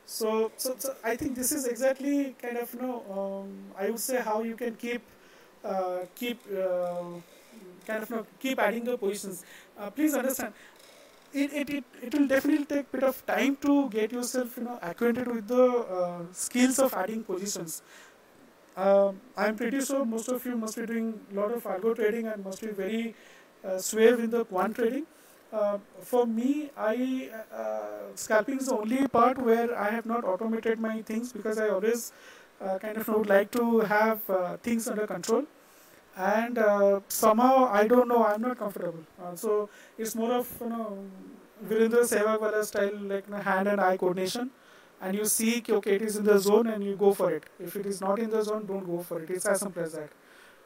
so, 0.06 0.50
so, 0.56 0.74
so 0.78 0.94
I 1.04 1.16
think 1.16 1.34
this 1.34 1.52
is 1.52 1.66
exactly 1.66 2.34
kind 2.40 2.56
of 2.56 2.72
you 2.72 2.80
know 2.80 3.04
um, 3.12 3.50
I 3.78 3.90
would 3.90 4.00
say 4.00 4.20
how 4.20 4.42
you 4.42 4.56
can 4.56 4.74
keep 4.74 5.02
uh, 5.64 6.00
keep 6.14 6.40
uh, 6.50 7.02
kind 7.86 8.02
of 8.02 8.10
you 8.10 8.16
know, 8.16 8.26
keep 8.40 8.58
adding 8.58 8.84
the 8.84 8.96
positions. 8.96 9.44
Uh, 9.78 9.90
please 9.90 10.14
understand. 10.14 10.54
It, 11.32 11.52
it, 11.52 11.70
it, 11.70 11.84
it 12.02 12.14
will 12.14 12.26
definitely 12.26 12.64
take 12.64 12.86
a 12.86 12.96
bit 12.96 13.02
of 13.04 13.24
time 13.26 13.56
to 13.56 13.88
get 13.90 14.12
yourself 14.12 14.56
you 14.56 14.64
know 14.64 14.78
acquainted 14.80 15.26
with 15.28 15.46
the 15.46 15.64
uh, 15.98 16.22
skills 16.32 16.78
of 16.78 16.94
adding 16.94 17.22
positions. 17.22 17.82
Um, 18.76 19.20
I'm 19.36 19.56
pretty 19.56 19.80
sure 19.82 20.04
most 20.04 20.28
of 20.28 20.44
you 20.46 20.56
must 20.56 20.76
be 20.76 20.86
doing 20.86 21.20
a 21.32 21.34
lot 21.34 21.52
of 21.52 21.64
algo 21.64 21.94
trading 21.96 22.26
and 22.28 22.44
must 22.44 22.60
be 22.62 22.68
very 22.68 23.14
uh, 23.64 23.78
suave 23.78 24.20
in 24.20 24.30
the 24.30 24.44
quant 24.44 24.76
trading. 24.76 25.06
Uh, 25.52 25.78
for 26.02 26.26
me, 26.26 26.70
I 26.76 27.30
uh, 27.52 28.14
scalping 28.14 28.58
is 28.58 28.66
the 28.66 28.76
only 28.76 29.06
part 29.08 29.38
where 29.38 29.76
I 29.78 29.90
have 29.90 30.06
not 30.06 30.24
automated 30.24 30.78
my 30.80 31.02
things 31.02 31.32
because 31.32 31.58
I 31.58 31.68
always 31.70 32.12
uh, 32.60 32.78
kind 32.78 32.96
of 32.96 33.08
would 33.08 33.28
like 33.28 33.50
to 33.52 33.80
have 33.80 34.28
uh, 34.30 34.56
things 34.58 34.88
under 34.88 35.06
control. 35.06 35.44
And 36.18 36.58
uh, 36.58 37.00
somehow 37.08 37.70
I 37.72 37.86
don't 37.86 38.08
know, 38.08 38.24
I'm 38.26 38.42
not 38.42 38.58
comfortable. 38.58 39.04
so 39.36 39.68
it's 39.96 40.14
more 40.16 40.32
of 40.32 40.48
you 40.60 40.68
know 40.68 41.04
Virendra 41.64 42.02
Sehwag 42.12 42.64
style, 42.64 42.96
like 43.02 43.26
you 43.26 43.34
know, 43.34 43.40
hand 43.40 43.68
and 43.68 43.80
eye 43.80 43.96
coordination. 43.96 44.50
And 45.00 45.16
you 45.16 45.26
see, 45.26 45.62
okay, 45.70 45.94
it 45.94 46.02
is 46.02 46.16
in 46.16 46.24
the 46.24 46.38
zone, 46.38 46.66
and 46.66 46.82
you 46.82 46.96
go 46.96 47.14
for 47.14 47.30
it. 47.30 47.44
If 47.60 47.76
it 47.76 47.86
is 47.86 48.00
not 48.00 48.18
in 48.18 48.30
the 48.30 48.42
zone, 48.42 48.66
don't 48.66 48.84
go 48.84 49.00
for 49.02 49.22
it. 49.22 49.30
It's 49.30 49.46
as 49.46 49.60
simple 49.60 49.82
as 49.82 49.92
that. 49.92 50.10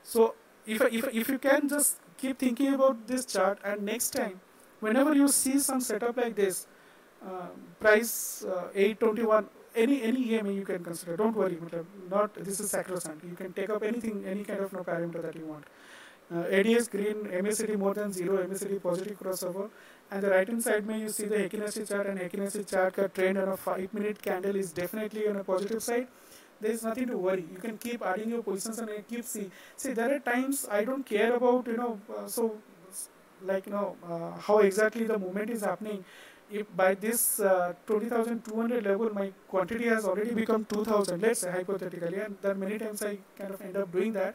So 0.02 0.34
if 0.66 0.80
if 0.80 1.08
if 1.12 1.28
you 1.28 1.38
can 1.38 1.68
just 1.68 1.98
keep 2.16 2.38
thinking 2.38 2.72
about 2.74 3.06
this 3.06 3.26
chart, 3.26 3.58
and 3.62 3.82
next 3.82 4.10
time 4.10 4.40
whenever 4.80 5.14
you 5.14 5.28
see 5.28 5.58
some 5.58 5.80
setup 5.80 6.16
like 6.16 6.34
this, 6.34 6.66
uh, 7.26 7.48
price 7.78 8.44
uh, 8.44 8.68
821, 8.74 9.48
any 9.74 10.02
any 10.02 10.34
EMA 10.34 10.52
you 10.52 10.64
can 10.64 10.82
consider. 10.84 11.16
Don't 11.16 11.36
worry, 11.36 11.58
not 12.10 12.34
this 12.34 12.60
is 12.60 12.70
sacrosanct. 12.70 13.24
You 13.24 13.34
can 13.34 13.52
take 13.52 13.70
up 13.70 13.82
anything, 13.82 14.24
any 14.26 14.44
kind 14.44 14.60
of 14.60 14.72
no 14.72 14.80
parameter 14.80 15.22
that 15.22 15.36
you 15.36 15.46
want. 15.46 15.64
Uh, 16.30 16.44
ADX 16.44 16.90
green, 16.90 17.16
MACD 17.44 17.78
more 17.78 17.92
than 17.92 18.12
zero, 18.12 18.38
MACD 18.46 18.82
positive 18.82 19.18
crossover, 19.18 19.68
and 20.10 20.22
the 20.22 20.30
right 20.30 20.48
hand 20.48 20.62
side 20.62 20.86
may 20.86 21.00
you 21.00 21.08
see 21.10 21.26
the 21.26 21.36
Heikin 21.36 21.88
chart 21.88 22.06
and 22.06 22.18
Heikin 22.18 22.70
chart 22.70 22.94
ka 22.94 23.06
trend 23.08 23.38
on 23.38 23.48
a 23.48 23.56
five 23.56 23.92
minute 23.92 24.22
candle 24.22 24.56
is 24.56 24.72
definitely 24.72 25.28
on 25.28 25.36
a 25.36 25.44
positive 25.44 25.82
side. 25.82 26.08
There 26.60 26.70
is 26.70 26.84
nothing 26.84 27.08
to 27.08 27.18
worry. 27.18 27.44
You 27.52 27.58
can 27.58 27.76
keep 27.76 28.02
adding 28.02 28.30
your 28.30 28.42
positions 28.42 28.78
and 28.78 28.90
keep 29.08 29.24
see. 29.24 29.50
See, 29.76 29.92
there 29.92 30.14
are 30.14 30.20
times 30.20 30.66
I 30.70 30.84
don't 30.84 31.04
care 31.04 31.34
about 31.34 31.66
you 31.66 31.76
know. 31.76 32.00
Uh, 32.16 32.26
so 32.26 32.56
like 33.44 33.66
you 33.66 33.72
know 33.72 33.96
uh, 34.08 34.30
how 34.40 34.58
exactly 34.58 35.04
the 35.04 35.18
movement 35.18 35.50
is 35.50 35.62
happening 35.62 36.04
if 36.52 36.66
by 36.76 36.94
this 36.94 37.40
uh, 37.40 37.72
20,200 37.86 38.84
level 38.84 39.10
my 39.14 39.32
quantity 39.48 39.86
has 39.86 40.04
already 40.04 40.34
become 40.34 40.64
2000 40.64 41.20
let's 41.20 41.40
say 41.40 41.50
hypothetically 41.50 42.18
and 42.20 42.36
then 42.42 42.58
many 42.60 42.78
times 42.78 43.02
I 43.02 43.18
kind 43.38 43.52
of 43.54 43.60
end 43.60 43.76
up 43.76 43.92
doing 43.92 44.12
that. 44.12 44.34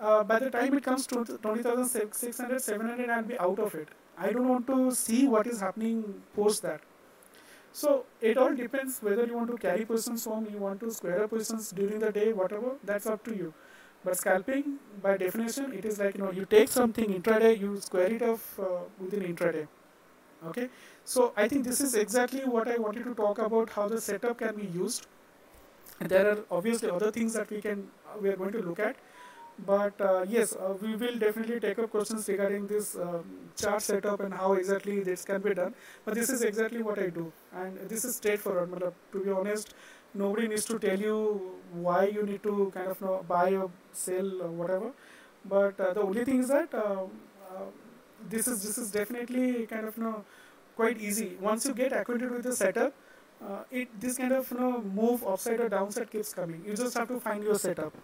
Uh, 0.00 0.22
by 0.24 0.38
the 0.38 0.50
time 0.50 0.74
it 0.74 0.82
comes 0.84 1.06
to 1.08 1.24
20,600 1.24 2.60
700 2.60 3.10
I'll 3.10 3.22
be 3.22 3.38
out 3.38 3.58
of 3.58 3.74
it. 3.74 3.88
I 4.18 4.32
don't 4.32 4.48
want 4.48 4.66
to 4.68 4.90
see 4.92 5.26
what 5.26 5.46
is 5.46 5.60
happening 5.60 6.22
post 6.34 6.62
that. 6.62 6.80
So 7.72 8.04
it 8.20 8.36
all 8.38 8.54
depends 8.54 8.98
whether 9.00 9.24
you 9.26 9.34
want 9.34 9.50
to 9.50 9.56
carry 9.56 9.84
positions 9.84 10.24
home 10.24 10.46
you 10.50 10.58
want 10.58 10.80
to 10.80 10.90
square 10.90 11.24
up 11.24 11.30
positions 11.30 11.70
during 11.70 11.98
the 11.98 12.12
day 12.12 12.32
whatever 12.32 12.72
that's 12.84 13.06
up 13.06 13.24
to 13.24 13.34
you. 13.34 13.54
But 14.04 14.16
scalping, 14.16 14.78
by 15.00 15.16
definition, 15.16 15.72
it 15.72 15.84
is 15.84 15.98
like 15.98 16.16
you 16.16 16.24
know 16.24 16.32
you 16.32 16.44
take 16.44 16.68
something 16.68 17.08
intraday, 17.20 17.58
you 17.58 17.80
square 17.80 18.12
it 18.12 18.22
off 18.22 18.58
uh, 18.58 18.80
within 18.98 19.22
intraday. 19.32 19.68
Okay, 20.48 20.68
so 21.04 21.32
I 21.36 21.46
think 21.46 21.64
this 21.64 21.80
is 21.80 21.94
exactly 21.94 22.44
what 22.44 22.66
I 22.66 22.76
wanted 22.76 23.04
to 23.04 23.14
talk 23.14 23.38
about 23.38 23.70
how 23.70 23.86
the 23.88 24.00
setup 24.00 24.38
can 24.38 24.56
be 24.56 24.66
used. 24.66 25.06
There 26.00 26.28
are 26.30 26.38
obviously 26.50 26.90
other 26.90 27.12
things 27.12 27.34
that 27.34 27.48
we 27.48 27.60
can 27.60 27.88
uh, 28.06 28.18
we 28.20 28.28
are 28.28 28.36
going 28.36 28.50
to 28.52 28.58
look 28.58 28.80
at, 28.80 28.96
but 29.66 30.00
uh, 30.00 30.24
yes, 30.28 30.54
uh, 30.56 30.74
we 30.80 30.96
will 30.96 31.16
definitely 31.16 31.60
take 31.60 31.78
up 31.78 31.90
questions 31.92 32.26
regarding 32.28 32.66
this 32.66 32.96
um, 32.96 33.24
chart 33.56 33.82
setup 33.82 34.18
and 34.18 34.34
how 34.34 34.54
exactly 34.54 35.00
this 35.00 35.24
can 35.24 35.40
be 35.40 35.54
done. 35.54 35.74
But 36.04 36.16
this 36.16 36.28
is 36.28 36.42
exactly 36.42 36.82
what 36.82 36.98
I 36.98 37.08
do, 37.10 37.32
and 37.54 37.78
this 37.88 38.04
is 38.04 38.16
straightforward. 38.16 38.92
To 39.12 39.24
be 39.24 39.30
honest, 39.30 39.74
nobody 40.12 40.48
needs 40.48 40.64
to 40.64 40.78
tell 40.80 40.98
you 40.98 41.52
why 41.72 42.06
you 42.06 42.24
need 42.24 42.42
to 42.42 42.72
kind 42.74 42.88
of 42.88 43.00
know, 43.00 43.24
buy 43.28 43.54
or 43.54 43.70
sell 43.92 44.42
or 44.42 44.50
whatever. 44.50 44.90
But 45.44 45.78
uh, 45.78 45.92
the 45.92 46.02
only 46.02 46.24
thing 46.24 46.40
is 46.40 46.48
that 46.48 46.74
uh, 46.74 47.04
this 48.28 48.48
is 48.48 48.62
this 48.62 48.78
is 48.78 48.90
definitely 48.90 49.66
kind 49.66 49.86
of 49.86 49.96
you 49.96 50.04
know 50.04 50.24
quite 50.76 51.00
easy. 51.00 51.36
Once 51.40 51.66
you 51.66 51.74
get 51.74 51.92
acquainted 51.92 52.30
with 52.30 52.42
the 52.42 52.54
setup, 52.54 52.94
uh, 53.44 53.62
it 53.70 54.00
this 54.00 54.18
kind 54.18 54.32
of 54.32 54.50
you 54.50 54.58
know 54.58 54.82
move 54.82 55.24
upside 55.24 55.60
or 55.60 55.68
downside 55.68 56.10
keeps 56.10 56.32
coming. 56.32 56.62
You 56.66 56.74
just 56.74 56.96
have 56.96 57.08
to 57.08 57.20
find 57.20 57.42
your 57.42 57.58
setup 57.58 57.94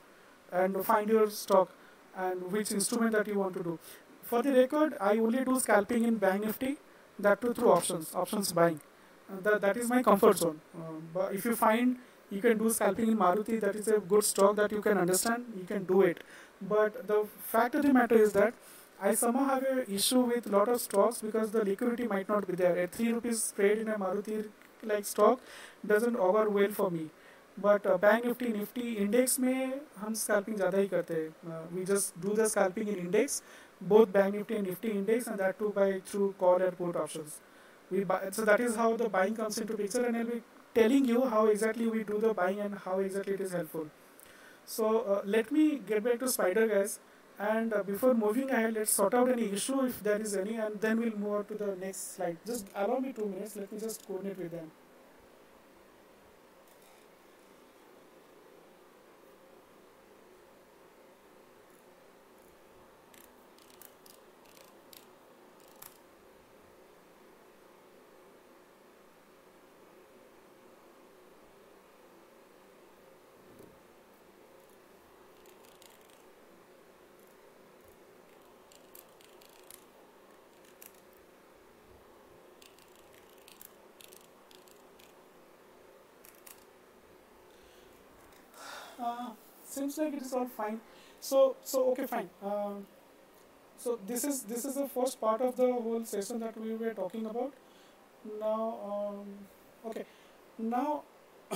and 0.52 0.84
find 0.84 1.08
your 1.08 1.30
stock 1.30 1.70
and 2.16 2.50
which 2.52 2.72
instrument 2.72 3.12
that 3.12 3.26
you 3.26 3.38
want 3.38 3.54
to 3.54 3.62
do. 3.62 3.78
For 4.22 4.42
the 4.42 4.52
record, 4.52 4.96
I 5.00 5.18
only 5.18 5.44
do 5.44 5.58
scalping 5.58 6.04
in 6.04 6.16
Bank 6.16 6.44
Nifty, 6.44 6.76
that 7.18 7.40
too 7.40 7.54
through 7.54 7.72
options, 7.72 8.14
options 8.14 8.52
buying 8.52 8.80
that, 9.42 9.60
that 9.60 9.76
is 9.76 9.88
my 9.88 10.02
comfort 10.02 10.38
zone. 10.38 10.60
Um, 10.74 11.08
but 11.12 11.34
if 11.34 11.44
you 11.44 11.54
find 11.56 11.96
you 12.30 12.40
can 12.40 12.58
do 12.58 12.70
scalping 12.70 13.08
in 13.08 13.16
Maruti, 13.16 13.60
that 13.60 13.74
is 13.74 13.88
a 13.88 13.98
good 13.98 14.24
stock 14.24 14.56
that 14.56 14.72
you 14.72 14.82
can 14.82 14.98
understand, 14.98 15.44
you 15.56 15.64
can 15.64 15.84
do 15.84 16.02
it. 16.02 16.22
But 16.60 17.06
the 17.06 17.26
fact 17.38 17.74
of 17.74 17.82
the 17.82 17.92
matter 17.92 18.16
is 18.16 18.32
that 18.32 18.54
I 19.01 19.13
somehow 19.15 19.45
have 19.45 19.63
an 19.63 19.85
issue 19.93 20.21
with 20.21 20.47
a 20.47 20.49
lot 20.49 20.69
of 20.69 20.79
stocks 20.81 21.21
because 21.21 21.51
the 21.51 21.63
liquidity 21.65 22.07
might 22.07 22.29
not 22.29 22.47
be 22.47 22.55
there. 22.55 22.75
A 22.83 22.87
3 22.87 23.13
rupees 23.13 23.53
trade 23.55 23.79
in 23.79 23.89
a 23.89 23.97
Maruti 23.97 24.45
like 24.83 25.05
stock 25.05 25.39
doesn't 25.85 26.15
augur 26.15 26.49
well 26.49 26.71
for 26.71 26.89
me. 26.91 27.09
But 27.57 27.85
uh, 27.85 27.97
Bank 27.97 28.25
Nifty, 28.25 28.47
Nifty 28.49 28.97
index 29.05 29.39
में 29.39 29.79
हम 30.03 30.13
scalping 30.15 30.55
ज़्यादा 30.57 30.77
ही 30.77 30.87
करते 30.89 31.13
हैं. 31.13 31.73
we 31.75 31.85
just 31.85 32.19
do 32.21 32.33
the 32.33 32.47
scalping 32.49 32.87
in 32.87 32.95
index, 33.07 33.41
both 33.81 34.11
Bank 34.11 34.35
Nifty 34.35 34.55
and 34.55 34.67
Nifty 34.67 34.91
index, 34.91 35.27
and 35.27 35.37
that 35.37 35.59
too 35.59 35.71
by 35.75 35.99
through 36.11 36.33
call 36.39 36.61
and 36.69 36.77
put 36.77 36.95
options 36.95 37.39
we 37.93 38.03
buy, 38.03 38.19
so 38.31 38.45
that 38.45 38.59
is 38.59 38.75
how 38.75 38.95
the 38.97 39.09
buying 39.09 39.35
comes 39.35 39.57
into 39.57 39.77
picture 39.77 40.05
and 40.05 40.17
I'll 40.17 40.25
be 40.25 40.41
telling 40.73 41.05
you 41.05 41.25
how 41.25 41.45
exactly 41.47 41.87
we 41.87 42.03
do 42.03 42.19
the 42.19 42.33
buying 42.33 42.59
and 42.59 42.75
how 42.85 42.99
exactly 42.99 43.33
it 43.33 43.41
is 43.41 43.51
helpful. 43.51 43.87
So 44.65 45.01
uh, 45.01 45.21
let 45.25 45.51
me 45.51 45.79
get 45.87 46.03
back 46.03 46.19
to 46.19 46.27
spider 46.27 46.67
guys 46.67 46.99
and 47.38 47.72
uh, 47.72 47.82
before 47.82 48.14
moving 48.14 48.50
ahead 48.50 48.74
let's 48.74 48.92
sort 48.92 49.14
out 49.14 49.30
any 49.30 49.50
issue 49.52 49.84
if 49.84 50.02
there 50.02 50.20
is 50.20 50.36
any 50.36 50.56
and 50.56 50.80
then 50.80 50.98
we'll 51.00 51.16
move 51.16 51.32
on 51.32 51.44
to 51.46 51.54
the 51.54 51.76
next 51.76 52.16
slide. 52.16 52.36
Just 52.46 52.66
allow 52.74 52.98
me 52.98 53.12
two 53.12 53.26
minutes, 53.26 53.56
let 53.56 53.72
me 53.72 53.78
just 53.78 54.06
coordinate 54.06 54.38
with 54.38 54.50
them. 54.50 54.70
uh, 88.98 89.30
seems 89.90 89.98
like 89.98 90.20
it 90.20 90.22
is 90.26 90.32
all 90.32 90.46
fine. 90.46 90.80
So 91.20 91.56
so 91.64 91.90
okay 91.90 92.06
fine. 92.06 92.30
Um, 92.42 92.86
so 93.76 93.98
this 94.06 94.24
is 94.24 94.42
this 94.42 94.64
is 94.64 94.74
the 94.74 94.88
first 94.88 95.20
part 95.20 95.40
of 95.40 95.56
the 95.56 95.72
whole 95.72 96.04
session 96.04 96.40
that 96.40 96.56
we 96.60 96.74
were 96.74 96.94
talking 96.94 97.26
about. 97.26 97.52
Now 98.40 98.78
um, 98.92 99.26
okay 99.86 100.04
now. 100.58 101.02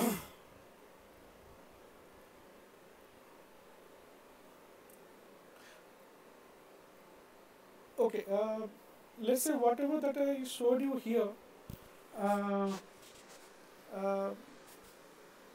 okay 7.99 8.24
uh, 8.33 8.61
let's 9.20 9.43
say 9.43 9.53
whatever 9.53 10.01
that 10.01 10.16
I 10.16 10.45
showed 10.45 10.80
you 10.80 10.97
here 10.97 11.28
uh, 12.18 12.70
uh, 13.95 14.30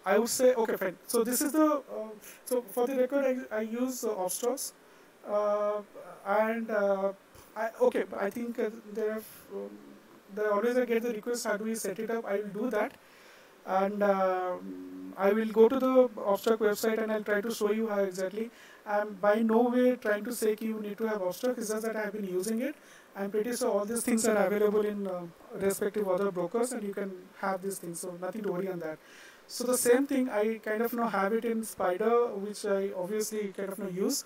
I 0.07 0.17
would 0.19 0.29
say 0.29 0.53
okay 0.63 0.77
fine. 0.77 0.97
So 1.05 1.23
this 1.23 1.41
is 1.41 1.51
the 1.51 1.65
uh, 1.65 2.09
so 2.45 2.61
for 2.75 2.87
the 2.87 2.95
record 2.95 3.25
I, 3.51 3.57
I 3.57 3.61
use 3.61 4.03
uh, 4.05 4.27
uh, 5.27 5.81
and 6.25 6.71
uh, 6.71 7.11
I, 7.55 7.69
okay 7.81 8.05
I 8.17 8.29
think 8.29 8.59
there 8.93 9.13
have 9.13 9.25
um, 9.53 10.49
always 10.53 10.77
I 10.77 10.85
get 10.85 11.03
the 11.03 11.13
request 11.13 11.45
how 11.45 11.57
do 11.57 11.65
we 11.65 11.75
set 11.75 11.99
it 11.99 12.11
up? 12.11 12.25
I 12.25 12.37
will 12.37 12.55
do 12.61 12.69
that. 12.69 12.93
And 13.65 14.01
um, 14.01 15.13
I 15.17 15.33
will 15.33 15.51
go 15.59 15.67
to 15.67 15.77
the 15.77 15.93
Upstox 16.33 16.57
website 16.57 17.03
and 17.03 17.11
I'll 17.11 17.23
try 17.23 17.41
to 17.41 17.53
show 17.53 17.71
you 17.71 17.89
how 17.89 17.99
exactly. 17.99 18.49
I'm 18.85 19.15
by 19.15 19.35
no 19.41 19.63
way 19.63 19.97
trying 19.97 20.23
to 20.23 20.33
say 20.33 20.55
you 20.61 20.79
need 20.79 20.97
to 20.99 21.07
have 21.07 21.19
Upstox 21.19 21.57
it's 21.57 21.69
just 21.69 21.85
that 21.85 21.97
I've 21.97 22.13
been 22.13 22.29
using 22.39 22.61
it. 22.61 22.75
I'm 23.13 23.31
pretty 23.31 23.55
sure 23.57 23.71
all 23.71 23.85
these 23.85 24.03
things 24.03 24.25
are 24.25 24.37
available 24.45 24.85
in 24.85 25.07
uh, 25.07 25.23
respective 25.55 26.07
other 26.07 26.31
brokers 26.31 26.71
and 26.71 26.83
you 26.83 26.93
can 26.93 27.11
have 27.41 27.61
these 27.61 27.79
things 27.79 27.99
so 27.99 28.17
nothing 28.21 28.43
to 28.43 28.51
worry 28.51 28.69
on 28.69 28.79
that 28.79 28.99
so 29.47 29.63
the 29.63 29.77
same 29.77 30.05
thing 30.05 30.29
I 30.29 30.59
kind 30.63 30.81
of 30.81 30.93
know 30.93 31.07
have 31.07 31.33
it 31.33 31.45
in 31.45 31.63
Spider 31.63 32.27
which 32.35 32.65
I 32.65 32.91
obviously 32.95 33.47
kind 33.55 33.69
of 33.69 33.79
know 33.79 33.89
use. 33.89 34.25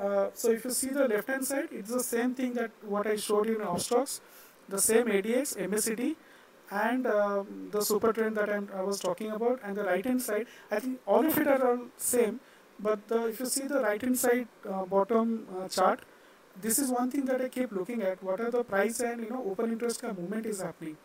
Uh, 0.00 0.28
so 0.32 0.50
if 0.50 0.64
you 0.64 0.70
see 0.70 0.88
the 0.88 1.06
left 1.06 1.28
hand 1.28 1.44
side 1.44 1.68
it's 1.70 1.90
the 1.90 2.02
same 2.02 2.34
thing 2.34 2.54
that 2.54 2.70
what 2.82 3.06
I 3.06 3.16
showed 3.16 3.48
you 3.48 3.60
in 3.60 3.66
Upstox 3.66 4.20
the 4.68 4.78
same 4.78 5.06
ADX 5.06 5.56
MACD 5.68 6.16
and 6.70 7.06
um, 7.06 7.68
the 7.70 7.82
super 7.82 8.12
trend 8.14 8.34
that 8.38 8.48
I'm, 8.48 8.68
i 8.74 8.80
was 8.80 8.98
talking 8.98 9.30
about. 9.30 9.60
And 9.62 9.76
the 9.76 9.84
right 9.84 10.04
hand 10.04 10.22
side 10.22 10.46
I 10.70 10.80
think 10.80 11.00
all 11.06 11.26
of 11.26 11.36
it 11.36 11.46
are 11.46 11.70
all 11.70 11.86
same. 11.98 12.40
But 12.80 13.06
the, 13.08 13.26
if 13.26 13.40
you 13.40 13.46
see 13.46 13.66
the 13.66 13.80
right 13.80 14.00
hand 14.00 14.18
side 14.18 14.48
uh, 14.68 14.84
bottom 14.86 15.46
uh, 15.60 15.68
chart 15.68 16.00
this 16.60 16.78
is 16.78 16.90
one 16.90 17.10
thing 17.10 17.24
that 17.26 17.40
I 17.40 17.48
keep 17.48 17.72
looking 17.72 18.02
at. 18.02 18.22
What 18.22 18.40
are 18.40 18.50
the 18.50 18.64
price 18.64 19.00
and 19.00 19.22
you 19.22 19.30
know 19.30 19.44
open 19.50 19.72
interest 19.72 20.02
movement 20.02 20.46
is 20.46 20.62
happening 20.62 20.96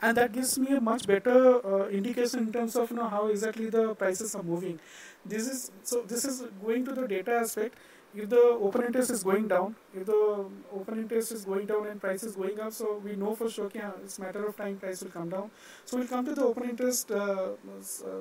and 0.00 0.16
that 0.16 0.32
gives 0.32 0.58
me 0.58 0.74
a 0.76 0.80
much 0.80 1.06
better 1.06 1.38
uh, 1.66 1.88
indication 1.88 2.40
in 2.40 2.52
terms 2.52 2.76
of 2.76 2.90
you 2.90 2.96
know 2.96 3.08
how 3.08 3.26
exactly 3.26 3.68
the 3.68 3.94
prices 3.94 4.34
are 4.34 4.42
moving 4.42 4.78
this 5.26 5.48
is 5.48 5.70
so 5.82 6.02
this 6.02 6.24
is 6.24 6.42
going 6.64 6.84
to 6.84 6.92
the 6.92 7.06
data 7.06 7.32
aspect 7.32 7.74
if 8.14 8.28
the 8.30 8.40
open 8.40 8.84
interest 8.84 9.10
is 9.10 9.22
going 9.22 9.48
down, 9.48 9.76
if 9.94 10.06
the 10.06 10.46
open 10.72 10.98
interest 10.98 11.30
is 11.32 11.44
going 11.44 11.66
down 11.66 11.86
and 11.86 12.00
price 12.00 12.22
is 12.22 12.36
going 12.36 12.58
up, 12.58 12.72
so 12.72 13.00
we 13.04 13.14
know 13.16 13.34
for 13.34 13.50
sure 13.50 13.70
yeah, 13.74 13.90
it's 14.02 14.18
matter 14.18 14.46
of 14.46 14.56
time 14.56 14.76
price 14.76 15.02
will 15.02 15.10
come 15.10 15.28
down. 15.28 15.50
So 15.84 15.98
we'll 15.98 16.06
come 16.06 16.24
to 16.24 16.34
the 16.34 16.44
open 16.44 16.70
interest 16.70 17.10
uh, 17.10 17.50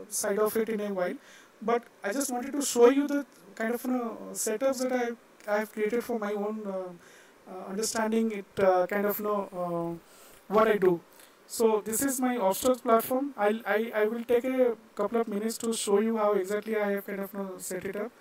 side 0.09 0.39
of 0.39 0.55
it 0.57 0.69
in 0.69 0.81
a 0.81 0.93
while. 0.93 1.15
But 1.61 1.83
I 2.03 2.11
just 2.11 2.31
wanted 2.31 2.51
to 2.53 2.61
show 2.61 2.89
you 2.89 3.07
the 3.07 3.25
kind 3.55 3.73
of 3.73 3.83
you 3.85 3.91
know, 3.91 4.17
setups 4.33 4.81
that 4.83 4.91
I 4.91 5.11
I 5.49 5.59
have 5.59 5.71
created 5.71 6.03
for 6.03 6.19
my 6.19 6.33
own 6.33 6.61
uh, 6.67 7.51
uh, 7.51 7.69
understanding. 7.69 8.31
It 8.31 8.63
uh, 8.63 8.85
kind 8.87 9.05
of 9.05 9.17
you 9.19 9.25
know 9.25 9.39
uh, 9.63 10.53
what 10.53 10.67
I 10.67 10.77
do. 10.77 10.99
So 11.47 11.81
this 11.83 12.01
is 12.01 12.19
my 12.19 12.35
Upstox 12.37 12.81
platform. 12.81 13.33
I'll, 13.37 13.61
I 13.65 13.91
I 13.95 14.05
will 14.05 14.23
take 14.31 14.43
a 14.45 14.75
couple 14.95 15.21
of 15.21 15.27
minutes 15.27 15.57
to 15.59 15.73
show 15.73 15.99
you 15.99 16.17
how 16.17 16.33
exactly 16.33 16.75
I 16.75 16.91
have 16.91 17.05
kind 17.07 17.21
of 17.21 17.33
you 17.33 17.39
know, 17.39 17.53
set 17.57 17.85
it 17.85 17.95
up. 17.95 18.11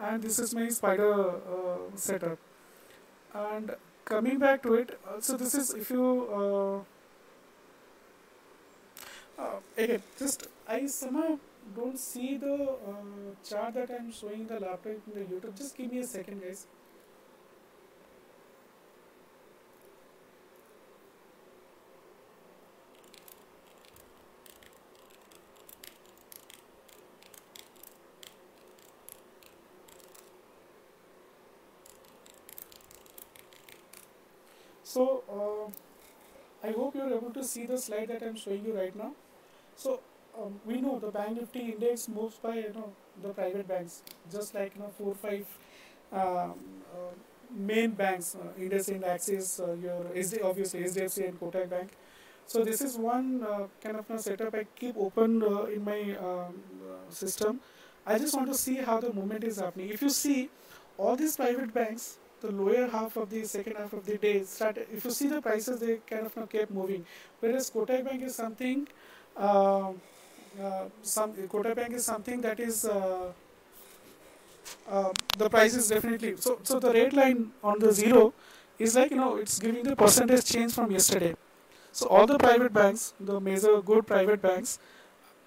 And 0.00 0.22
this 0.22 0.38
is 0.38 0.54
my 0.54 0.68
spider 0.70 1.12
uh, 1.56 1.78
setup. 1.94 2.38
And 3.34 3.76
coming 4.04 4.38
back 4.38 4.62
to 4.62 4.74
it 4.74 4.98
uh, 5.08 5.20
so 5.20 5.36
this 5.36 5.54
is 5.54 5.72
if 5.74 5.90
you 5.90 6.06
uh, 6.38 6.78
uh, 9.42 9.60
again 9.76 10.02
just 10.18 10.48
I 10.66 10.86
somehow 10.86 11.38
don't 11.76 11.98
see 11.98 12.36
the 12.38 12.54
uh, 12.92 13.34
chart 13.48 13.74
that 13.74 13.90
I'm 13.90 14.10
showing 14.10 14.46
the 14.46 14.58
laptop 14.58 14.86
in 14.86 15.14
the 15.14 15.20
YouTube. 15.20 15.56
Just 15.56 15.76
give 15.76 15.92
me 15.92 16.00
a 16.00 16.06
second 16.06 16.42
guys 16.42 16.66
So 34.90 35.22
uh, 35.38 36.68
I 36.68 36.72
hope 36.72 36.96
you're 36.96 37.14
able 37.14 37.30
to 37.34 37.44
see 37.44 37.64
the 37.64 37.78
slide 37.78 38.08
that 38.08 38.22
I'm 38.24 38.34
showing 38.34 38.64
you 38.64 38.72
right 38.76 38.94
now. 38.96 39.12
So 39.76 40.00
um, 40.36 40.60
we 40.66 40.80
know 40.80 40.98
the 40.98 41.12
Bank 41.12 41.38
Nifty 41.38 41.60
index 41.72 42.08
moves 42.08 42.34
by 42.46 42.54
you 42.56 42.72
know 42.74 42.92
the 43.22 43.28
private 43.28 43.68
banks, 43.68 44.02
just 44.32 44.52
like 44.52 44.74
you 44.74 44.82
know 44.82 44.90
four 44.98 45.14
five 45.14 45.46
um, 46.12 46.54
uh, 46.94 47.12
main 47.54 47.92
banks, 47.92 48.34
uh, 48.34 48.60
IndusInd, 48.60 49.06
Axis, 49.06 49.60
uh, 49.60 49.74
your 49.74 50.06
SD, 50.22 50.44
obviously 50.44 50.80
HDFC 50.80 51.28
and 51.28 51.38
Kotak 51.40 51.70
Bank. 51.70 51.90
So 52.46 52.64
this 52.64 52.80
is 52.80 52.96
one 52.98 53.44
uh, 53.44 53.68
kind 53.80 53.96
of 53.96 54.06
you 54.08 54.16
know, 54.16 54.20
setup 54.20 54.56
I 54.56 54.64
keep 54.74 54.96
open 54.96 55.40
uh, 55.44 55.62
in 55.76 55.84
my 55.84 56.16
um, 56.16 56.64
uh, 56.88 57.10
system. 57.10 57.60
I 58.04 58.18
just 58.18 58.34
want 58.34 58.48
to 58.48 58.58
see 58.58 58.78
how 58.88 58.98
the 58.98 59.12
movement 59.12 59.44
is 59.44 59.60
happening. 59.60 59.90
If 59.90 60.02
you 60.02 60.10
see 60.10 60.50
all 60.98 61.14
these 61.14 61.36
private 61.36 61.72
banks, 61.72 62.18
the 62.40 62.50
lower 62.50 62.86
half 62.86 63.16
of 63.16 63.30
the 63.30 63.44
second 63.44 63.76
half 63.76 63.92
of 63.92 64.04
the 64.04 64.16
day 64.16 64.42
started. 64.44 64.86
If 64.92 65.04
you 65.04 65.10
see 65.10 65.28
the 65.28 65.40
prices, 65.40 65.80
they 65.80 65.98
kind 66.08 66.26
of 66.26 66.48
kept 66.48 66.70
moving. 66.70 67.04
Whereas 67.40 67.70
Kotak 67.70 68.04
Bank 68.04 68.22
is 68.22 68.34
something, 68.34 68.88
uh, 69.36 69.90
uh, 70.60 70.84
some 71.02 71.32
Kotak 71.34 71.76
Bank 71.76 71.94
is 71.94 72.04
something 72.04 72.40
that 72.40 72.60
is. 72.60 72.84
Uh, 72.84 73.32
uh, 74.88 75.12
the 75.36 75.48
price 75.48 75.74
is 75.74 75.88
definitely 75.88 76.36
so. 76.36 76.58
So 76.62 76.78
the 76.78 76.92
rate 76.92 77.12
line 77.12 77.50
on 77.62 77.78
the 77.78 77.92
zero 77.92 78.32
is 78.78 78.94
like 78.94 79.10
you 79.10 79.16
know 79.16 79.36
it's 79.36 79.58
giving 79.58 79.82
the 79.82 79.96
percentage 79.96 80.44
change 80.44 80.72
from 80.72 80.90
yesterday. 80.90 81.34
So 81.92 82.06
all 82.06 82.26
the 82.26 82.38
private 82.38 82.72
banks, 82.72 83.14
the 83.18 83.40
major 83.40 83.80
good 83.80 84.06
private 84.06 84.40
banks, 84.40 84.78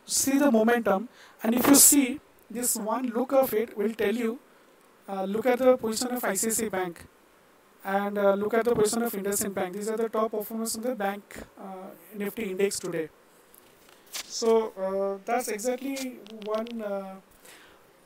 see 0.05 0.37
the 0.37 0.51
momentum, 0.51 1.07
and 1.41 1.55
if 1.55 1.67
you 1.67 1.75
see 1.75 2.19
this 2.49 2.75
one 2.75 3.07
look 3.09 3.31
of 3.31 3.53
it 3.53 3.77
will 3.77 3.93
tell 3.93 4.15
you 4.15 4.39
uh, 5.07 5.23
look 5.23 5.45
at 5.45 5.59
the 5.59 5.77
position 5.77 6.15
of 6.15 6.21
ICICI 6.21 6.71
Bank 6.71 7.05
and 7.83 8.17
uh, 8.17 8.33
look 8.33 8.53
at 8.53 8.65
the 8.65 8.75
position 8.75 9.03
of 9.03 9.11
IndusInd 9.11 9.53
Bank. 9.53 9.73
These 9.73 9.89
are 9.89 9.97
the 9.97 10.09
top 10.09 10.31
performers 10.31 10.75
in 10.75 10.81
the 10.83 10.95
bank 10.95 11.23
uh, 11.59 11.91
Nifty 12.15 12.51
index 12.51 12.79
today. 12.79 13.09
So 14.11 14.71
uh, 14.77 15.17
that's 15.25 15.47
exactly 15.47 16.19
one 16.45 16.81
uh, 16.81 17.15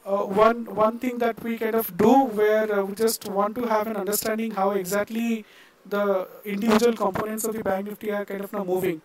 uh, 0.05 0.23
one 0.23 0.65
one 0.73 0.99
thing 0.99 1.17
that 1.19 1.41
we 1.43 1.57
kind 1.57 1.75
of 1.75 1.95
do 1.97 2.23
where 2.25 2.83
we 2.85 2.95
just 2.95 3.29
want 3.29 3.55
to 3.55 3.67
have 3.67 3.87
an 3.87 3.97
understanding 3.97 4.51
how 4.51 4.71
exactly 4.71 5.45
the 5.85 6.27
individual 6.45 6.93
components 6.93 7.43
of 7.43 7.53
the 7.53 7.63
bank 7.63 7.87
Nifty 7.87 8.11
are 8.11 8.25
kind 8.25 8.41
of 8.41 8.53
now 8.53 8.63
moving. 8.63 9.01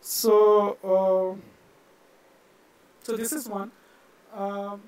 So 0.00 1.38
so 3.02 3.16
this 3.16 3.32
is 3.32 3.48
one. 3.48 3.70
Um, 4.34 4.82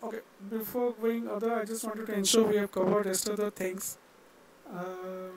Okay, 0.00 0.20
before 0.48 0.92
going 0.92 1.28
other, 1.28 1.54
I 1.54 1.64
just 1.64 1.84
wanted 1.84 2.06
to 2.06 2.14
ensure 2.14 2.44
we 2.44 2.56
have 2.56 2.70
covered 2.70 3.06
rest 3.06 3.28
of 3.28 3.36
the 3.36 3.50
things. 3.50 3.98
Uh, 4.72 5.32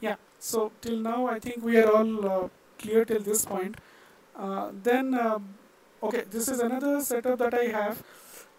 yeah, 0.00 0.16
so 0.38 0.70
till 0.82 0.98
now 0.98 1.26
I 1.26 1.38
think 1.38 1.64
we 1.64 1.78
are 1.78 1.90
all 1.90 2.26
uh, 2.28 2.48
clear 2.78 3.06
till 3.06 3.20
this 3.20 3.46
point. 3.46 3.76
Uh, 4.36 4.70
then, 4.82 5.14
uh, 5.14 5.38
okay, 6.02 6.24
this 6.30 6.48
is 6.48 6.60
another 6.60 7.00
setup 7.00 7.38
that 7.38 7.54
I 7.54 7.64
have 7.64 8.02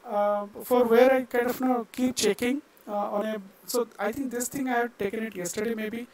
uh, 0.07 0.47
for 0.63 0.85
where 0.85 1.13
I 1.13 1.21
kind 1.23 1.47
of 1.47 1.61
know 1.61 1.87
keep 1.91 2.15
checking 2.15 2.63
uh, 2.87 3.11
on 3.17 3.25
a. 3.25 3.41
So 3.67 3.87
I 3.99 4.11
think 4.11 4.31
this 4.31 4.47
thing 4.47 4.67
I 4.67 4.77
have 4.77 4.97
taken 4.97 5.23
it 5.23 5.35
yesterday 5.35 5.75
maybe 5.75 6.07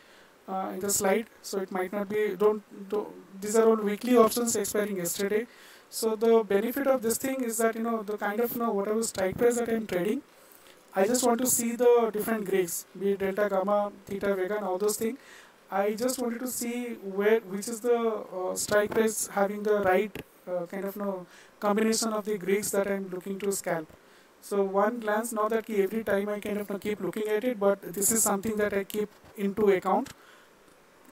in 0.73 0.79
the 0.81 0.89
slide, 0.89 1.27
so 1.41 1.59
it 1.59 1.71
might 1.71 1.93
not 1.93 2.09
be. 2.09 2.35
Don't, 2.35 2.61
don't 2.89 3.07
these 3.41 3.55
are 3.55 3.67
all 3.69 3.77
weekly 3.77 4.17
options 4.17 4.55
expiring 4.57 4.97
yesterday. 4.97 5.47
So 5.89 6.15
the 6.15 6.43
benefit 6.43 6.87
of 6.87 7.01
this 7.01 7.17
thing 7.17 7.43
is 7.43 7.57
that 7.57 7.75
you 7.75 7.83
know 7.83 8.03
the 8.03 8.17
kind 8.17 8.39
of 8.39 8.53
you 8.53 8.59
know 8.59 8.71
whatever 8.71 9.03
strike 9.03 9.37
price 9.37 9.57
that 9.57 9.69
I'm 9.69 9.87
trading, 9.87 10.21
I 10.95 11.05
just 11.07 11.23
want 11.23 11.39
to 11.41 11.47
see 11.47 11.75
the 11.75 12.09
different 12.13 12.45
grades, 12.49 12.85
be 12.99 13.11
it 13.11 13.19
delta, 13.19 13.49
gamma, 13.49 13.91
theta, 14.05 14.35
vega, 14.35 14.57
and 14.57 14.65
all 14.65 14.77
those 14.77 14.97
things. 14.97 15.17
I 15.71 15.93
just 15.93 16.19
wanted 16.19 16.39
to 16.39 16.47
see 16.47 16.93
where 17.19 17.39
which 17.41 17.67
is 17.67 17.81
the 17.81 17.97
uh, 17.97 18.55
strike 18.55 18.91
price 18.91 19.27
having 19.27 19.63
the 19.63 19.79
right 19.81 20.23
uh, 20.47 20.65
kind 20.65 20.85
of 20.85 20.95
you 20.95 21.03
know 21.03 21.25
combination 21.59 22.13
of 22.13 22.25
the 22.25 22.37
grades 22.37 22.71
that 22.71 22.87
I'm 22.87 23.09
looking 23.09 23.39
to 23.39 23.51
scalp. 23.51 23.87
So 24.41 24.63
one 24.63 24.99
glance, 24.99 25.33
not 25.33 25.49
that 25.49 25.69
every 25.69 26.03
time 26.03 26.29
I 26.29 26.39
kind 26.39 26.57
of 26.59 26.79
keep 26.79 27.01
looking 27.01 27.27
at 27.27 27.43
it, 27.43 27.59
but 27.59 27.81
this 27.93 28.11
is 28.11 28.23
something 28.23 28.55
that 28.57 28.73
I 28.73 28.83
keep 28.83 29.09
into 29.37 29.69
account 29.71 30.09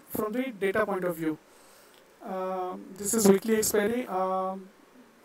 from 0.09 0.31
the 0.33 0.51
data 0.51 0.85
point 0.85 1.03
of 1.03 1.15
view. 1.17 1.37
Um, 2.25 2.85
this 2.97 3.13
is 3.13 3.27
weekly 3.27 3.57
expiry. 3.57 4.07
Um, 4.07 4.67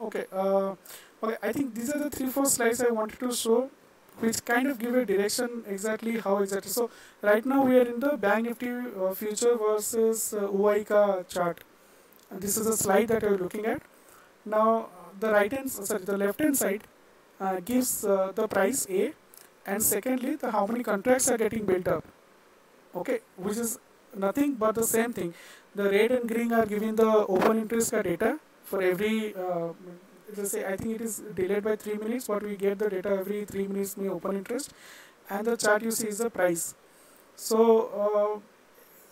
okay, 0.01 0.27
uh, 0.33 0.75
okay. 1.23 1.37
I 1.43 1.53
think 1.53 1.75
these 1.75 1.91
are 1.91 1.99
the 1.99 2.11
three 2.11 2.29
four 2.29 2.47
slides 2.47 2.83
I 2.83 2.91
wanted 2.91 3.19
to 3.21 3.33
show, 3.33 3.71
which 4.19 4.45
kind 4.45 4.69
of 4.69 4.79
give 4.79 4.95
a 4.95 5.05
direction 5.07 5.63
exactly 5.67 6.19
how 6.19 6.39
exactly. 6.39 6.71
So 6.71 6.91
right 7.23 7.45
now 7.47 7.65
we 7.65 7.79
are 7.79 7.87
in 7.95 8.01
the 8.01 8.17
Bank 8.19 8.47
Nifty 8.47 8.71
uh, 8.71 9.15
future 9.15 9.57
versus 9.57 10.35
uh, 10.35 10.43
UICA 10.43 11.27
chart. 11.29 11.65
And 12.31 12.41
this 12.41 12.59
is 12.59 12.67
a 12.67 12.77
slide 12.77 13.09
that 13.09 13.23
you're 13.23 13.39
looking 13.39 13.65
at. 13.65 13.83
Now 14.45 14.89
the 15.19 15.31
right 15.33 15.53
hand, 15.53 15.71
sorry, 15.71 16.05
the 16.05 16.19
left 16.19 16.41
hand 16.41 16.57
side 16.57 16.83
uh, 17.41 17.61
gives 17.61 18.05
uh, 18.05 18.33
the 18.35 18.47
price 18.47 18.87
A, 18.91 19.13
and 19.67 19.83
secondly 19.83 20.37
the 20.37 20.51
how 20.51 20.67
many 20.67 20.83
contracts 20.83 21.31
are 21.31 21.39
getting 21.39 21.65
built 21.65 21.89
up. 21.89 22.05
Okay, 22.95 23.21
which 23.37 23.57
is 23.57 23.79
nothing 24.15 24.55
but 24.55 24.75
the 24.75 24.85
same 24.85 25.13
thing. 25.13 25.33
The 25.75 25.89
red 25.89 26.11
and 26.13 26.29
green 26.29 26.53
are 26.53 26.67
giving 26.67 26.97
the 26.97 27.27
open 27.27 27.59
interest 27.59 27.93
data 27.93 28.39
for 28.65 28.83
every. 28.83 29.35
Uh, 29.35 29.69
let's 30.37 30.51
say 30.53 30.65
I 30.67 30.77
think 30.77 30.97
it 30.97 31.01
is 31.01 31.23
delayed 31.35 31.63
by 31.65 31.77
three 31.77 31.95
minutes, 31.95 32.27
but 32.27 32.43
we 32.43 32.57
get 32.57 32.79
the 32.79 32.91
data 32.91 33.11
every 33.11 33.45
three 33.45 33.67
minutes 33.69 33.97
may 33.97 34.09
open 34.09 34.37
interest, 34.37 34.73
and 35.29 35.47
the 35.47 35.57
chart 35.57 35.83
you 35.83 35.91
see 35.91 36.09
is 36.09 36.19
the 36.19 36.31
price. 36.31 36.75
So 37.37 37.61
uh, 38.03 38.41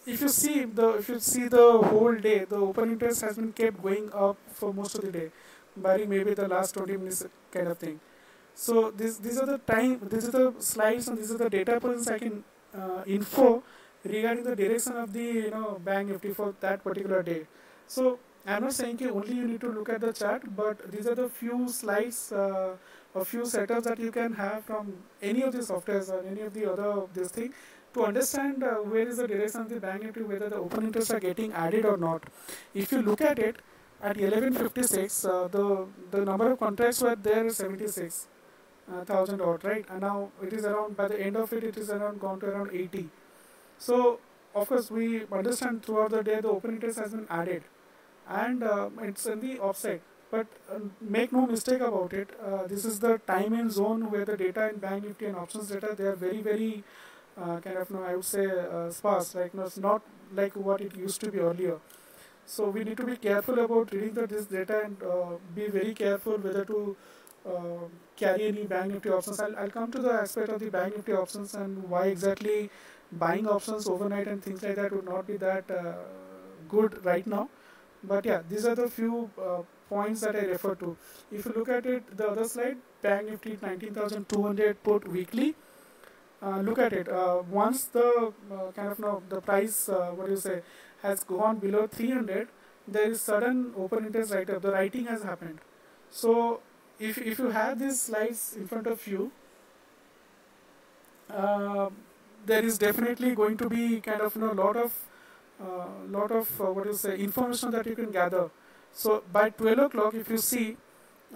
if 0.07 0.21
you 0.21 0.29
see 0.29 0.65
the 0.65 0.89
if 0.99 1.09
you 1.09 1.21
see 1.21 1.49
the 1.49 1.67
whole 1.91 2.17
day, 2.17 2.45
the 2.45 2.57
open 2.57 2.91
interest 2.93 3.23
has 3.23 3.37
been 3.37 3.53
kept 3.53 3.83
going 3.83 4.11
up 4.13 4.37
for 4.53 4.73
most 4.75 4.97
of 4.97 5.03
the 5.03 5.13
day, 5.13 5.31
barring 5.77 6.09
maybe 6.09 6.35
the 6.35 6.49
last 6.49 6.75
20 6.75 6.97
minutes 6.97 7.25
kind 7.53 7.69
of 7.69 7.79
thing. 7.79 8.01
So 8.55 8.91
this 8.91 9.19
these 9.19 9.39
are 9.39 9.47
the 9.47 9.59
time, 9.59 10.01
these 10.11 10.29
are 10.29 10.33
the 10.33 10.55
slides, 10.59 11.07
and 11.09 11.19
these 11.19 11.31
are 11.31 11.39
the 11.39 11.51
data 11.51 11.81
points 11.81 12.09
I 12.09 12.19
can 12.19 12.43
uh, 12.75 13.03
info 13.07 13.63
regarding 14.05 14.45
the 14.45 14.57
direction 14.57 14.97
of 14.97 15.13
the 15.13 15.23
you 15.23 15.51
know 15.51 15.81
bank 15.85 16.09
nifty 16.09 16.33
for 16.33 16.55
that 16.61 16.83
particular 16.83 17.23
day. 17.23 17.47
So 17.87 18.19
i'm 18.53 18.63
not 18.65 18.73
saying 18.73 18.97
that 19.01 19.11
only 19.11 19.35
you 19.39 19.47
need 19.47 19.61
to 19.61 19.71
look 19.79 19.89
at 19.95 20.01
the 20.01 20.13
chart 20.13 20.45
but 20.59 20.91
these 20.93 21.07
are 21.07 21.15
the 21.15 21.29
few 21.29 21.69
slides 21.69 22.33
uh, 22.33 22.77
or 23.15 23.25
few 23.25 23.43
setups 23.55 23.83
that 23.89 23.99
you 23.99 24.13
can 24.13 24.33
have 24.33 24.65
from 24.65 24.93
any 25.31 25.43
of 25.43 25.53
the 25.53 25.65
softwares 25.71 26.09
or 26.15 26.21
any 26.31 26.41
of 26.43 26.55
the 26.55 26.65
other 26.71 26.89
of 27.03 27.13
this 27.19 27.31
thing 27.31 27.53
to 27.95 28.05
understand 28.05 28.63
uh, 28.63 28.77
where 28.93 29.09
is 29.09 29.19
the 29.19 29.27
direction 29.27 29.61
of 29.63 29.69
the 29.69 29.81
bank 29.81 30.03
nifty 30.03 30.23
whether 30.23 30.49
the 30.49 30.57
open 30.57 30.85
interest 30.85 31.13
are 31.13 31.21
getting 31.21 31.53
added 31.53 31.85
or 31.85 31.97
not. 31.97 32.25
If 32.75 32.93
you 32.93 33.03
look 33.03 33.21
at 33.21 33.39
it 33.39 33.57
at 34.01 34.17
1156 34.17 35.25
uh, 35.25 35.49
the 35.49 35.87
the 36.11 36.25
number 36.25 36.51
of 36.53 36.59
contracts 36.59 37.03
were 37.03 37.17
there 37.17 37.49
76 37.51 38.27
uh, 38.93 39.05
odd 39.51 39.65
right? 39.65 39.85
And 39.91 40.01
now 40.01 40.31
it 40.43 40.53
is 40.53 40.65
around 40.65 40.97
by 40.97 41.09
the 41.09 41.21
end 41.21 41.37
of 41.37 41.53
it 41.53 41.65
it 41.65 41.77
is 41.77 41.91
around 41.91 42.21
gone 42.21 42.41
to 42.41 42.47
around 42.47 42.71
80 42.73 43.09
so 43.79 44.21
of 44.55 44.69
course 44.69 44.91
we 44.91 45.25
understand 45.33 45.83
throughout 45.85 46.11
the 46.11 46.23
day 46.23 46.41
the 46.41 46.49
open 46.49 46.75
interest 46.75 46.99
has 46.99 47.13
been 47.13 47.27
added 47.31 47.63
and 48.29 48.63
uh, 48.63 48.91
it's 49.03 49.27
in 49.27 49.41
the 49.41 49.59
offset. 49.59 50.01
But 50.31 50.47
uh, 50.71 50.81
make 51.01 51.33
no 51.33 51.47
mistake 51.47 51.81
about 51.81 52.13
it, 52.13 52.31
uh, 52.45 52.67
this 52.67 52.85
is 52.85 52.99
the 53.01 53.19
time 53.27 53.55
and 53.55 53.73
zone 53.73 54.11
where 54.11 54.25
the 54.27 54.37
data 54.37 54.69
in 54.69 54.77
Bank 54.77 55.05
Nifty 55.05 55.27
and 55.27 55.37
options 55.37 55.69
data 55.69 55.95
they 55.97 56.05
are 56.05 56.17
very 56.17 56.43
very 56.43 56.85
uh, 57.41 57.61
kind 57.61 57.79
of 57.79 57.91
no 57.91 58.03
I 58.03 58.15
would 58.17 58.25
say 58.25 58.47
uh, 58.47 58.91
sparse. 58.91 59.35
Like 59.35 59.55
no, 59.55 59.63
it's 59.65 59.79
not 59.79 60.03
like 60.35 60.55
what 60.57 60.83
it 60.83 60.97
used 60.97 61.21
to 61.23 61.31
be 61.31 61.39
earlier. 61.39 61.79
So 62.47 62.69
we 62.71 62.85
need 62.85 62.97
to 62.99 63.05
be 63.05 63.17
careful 63.17 63.59
about 63.59 63.93
reading 63.93 64.15
the, 64.15 64.27
this 64.27 64.47
data 64.47 64.83
and 64.85 65.03
uh, 65.03 65.37
be 65.55 65.69
very 65.69 65.95
careful 65.95 66.37
whether 66.39 66.65
to 66.65 66.97
carry 68.17 68.49
any 68.49 68.65
Bank 68.65 68.93
Nifty 68.93 69.11
options. 69.11 69.41
I'll, 69.41 69.57
I'll 69.57 69.71
come 69.71 69.91
to 69.93 69.99
the 70.03 70.13
aspect 70.13 70.49
of 70.49 70.61
the 70.61 70.71
Bank 70.71 70.97
Nifty 70.97 71.13
options 71.13 71.55
and 71.55 71.89
why 71.89 72.07
exactly 72.07 72.71
buying 73.13 73.47
options 73.47 73.89
overnight 73.89 74.27
and 74.27 74.43
things 74.43 74.63
like 74.63 74.77
that 74.77 74.93
would 74.93 75.05
not 75.05 75.27
be 75.27 75.37
that 75.37 75.71
uh, 75.71 75.95
good 76.69 77.05
right 77.05 77.27
now. 77.27 77.49
But 78.03 78.25
yeah, 78.25 78.43
these 78.49 78.65
are 78.67 78.75
the 78.75 78.89
few 78.89 79.31
uh, 79.41 79.63
points 79.89 80.21
that 80.21 80.37
I 80.37 80.41
refer 80.41 80.75
to. 80.77 80.97
If 81.33 81.47
you 81.47 81.53
look 81.57 81.69
at 81.69 81.87
it, 81.87 82.17
the 82.17 82.29
other 82.29 82.45
slide, 82.45 82.77
Bank 83.03 83.29
Nifty 83.31 83.59
19,200 83.61 84.83
put 84.83 85.09
weekly. 85.09 85.55
Uh, 86.41 86.61
look 86.61 86.79
at 86.79 86.93
it. 86.93 87.09
Uh, 87.09 87.43
once 87.51 87.85
the 87.87 88.33
uh, 88.53 88.71
kind 88.77 88.93
of 88.93 88.99
no, 89.01 89.23
the 89.29 89.41
price, 89.41 89.89
uh, 89.89 90.11
what 90.15 90.27
do 90.27 90.33
you 90.33 90.37
say, 90.39 90.63
has 91.03 91.25
gone 91.25 91.59
below 91.59 91.87
300, 91.87 92.49
there 92.87 93.11
is 93.11 93.21
sudden 93.21 93.73
open 93.77 94.07
interest 94.07 94.33
write 94.33 94.51
up. 94.51 94.63
The 94.63 94.71
writing 94.73 95.07
has 95.07 95.23
happened. 95.23 95.59
So 96.11 96.61
if 96.99 97.19
if 97.19 97.39
you 97.39 97.51
have 97.51 97.79
these 97.81 98.01
slides 98.01 98.55
in 98.57 98.69
front 98.69 98.87
of 98.87 99.07
you, 99.07 99.33
there 102.47 102.65
is 102.65 102.79
definitely 102.79 103.35
going 103.35 103.57
to 103.57 103.69
be 103.69 104.01
kind 104.01 104.21
of 104.21 104.35
you 104.35 104.43
know 104.43 104.53
lot 104.53 104.77
of 104.77 104.93
uh, 105.61 105.87
lot 106.09 106.31
of 106.31 106.61
uh, 106.61 106.85
you 106.85 106.95
say 106.95 107.17
information 107.19 107.71
that 107.71 107.87
you 107.87 107.95
can 107.95 108.11
gather. 108.11 108.51
So 108.93 109.23
by 109.33 109.51
12 109.51 109.79
o'clock, 109.79 110.15
if 110.15 110.31
you 110.31 110.39
see 110.39 110.77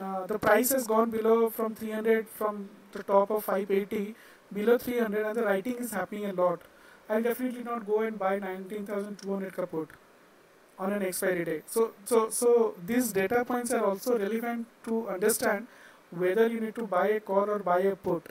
uh, 0.00 0.26
the 0.26 0.38
price 0.38 0.70
has 0.70 0.86
gone 0.86 1.10
below 1.10 1.50
from 1.50 1.74
300 1.74 2.28
from 2.28 2.68
the 2.92 3.02
top 3.02 3.30
of 3.30 3.44
580 3.44 4.14
below 4.52 4.78
300 4.78 5.26
and 5.26 5.36
the 5.36 5.42
writing 5.42 5.76
is 5.76 5.90
happening 5.90 6.26
a 6.26 6.32
lot. 6.32 6.60
I'll 7.08 7.22
definitely 7.22 7.62
not 7.62 7.86
go 7.86 8.00
and 8.00 8.18
buy 8.18 8.38
19,200 8.38 9.54
kaput 9.54 9.88
on 10.78 10.92
an 10.92 11.02
expiry 11.02 11.44
day. 11.44 11.62
So, 11.66 11.92
so, 12.04 12.30
so 12.30 12.74
these 12.86 13.12
data 13.12 13.44
points 13.44 13.72
are 13.72 13.84
also 13.84 14.18
relevant 14.18 14.66
to 14.84 15.08
understand 15.08 15.66
whether 16.10 16.46
you 16.46 16.60
need 16.60 16.74
to 16.76 16.86
buy 16.86 17.08
a 17.08 17.20
call 17.20 17.50
or 17.50 17.58
buy 17.58 17.80
a 17.80 17.96
put 17.96 18.26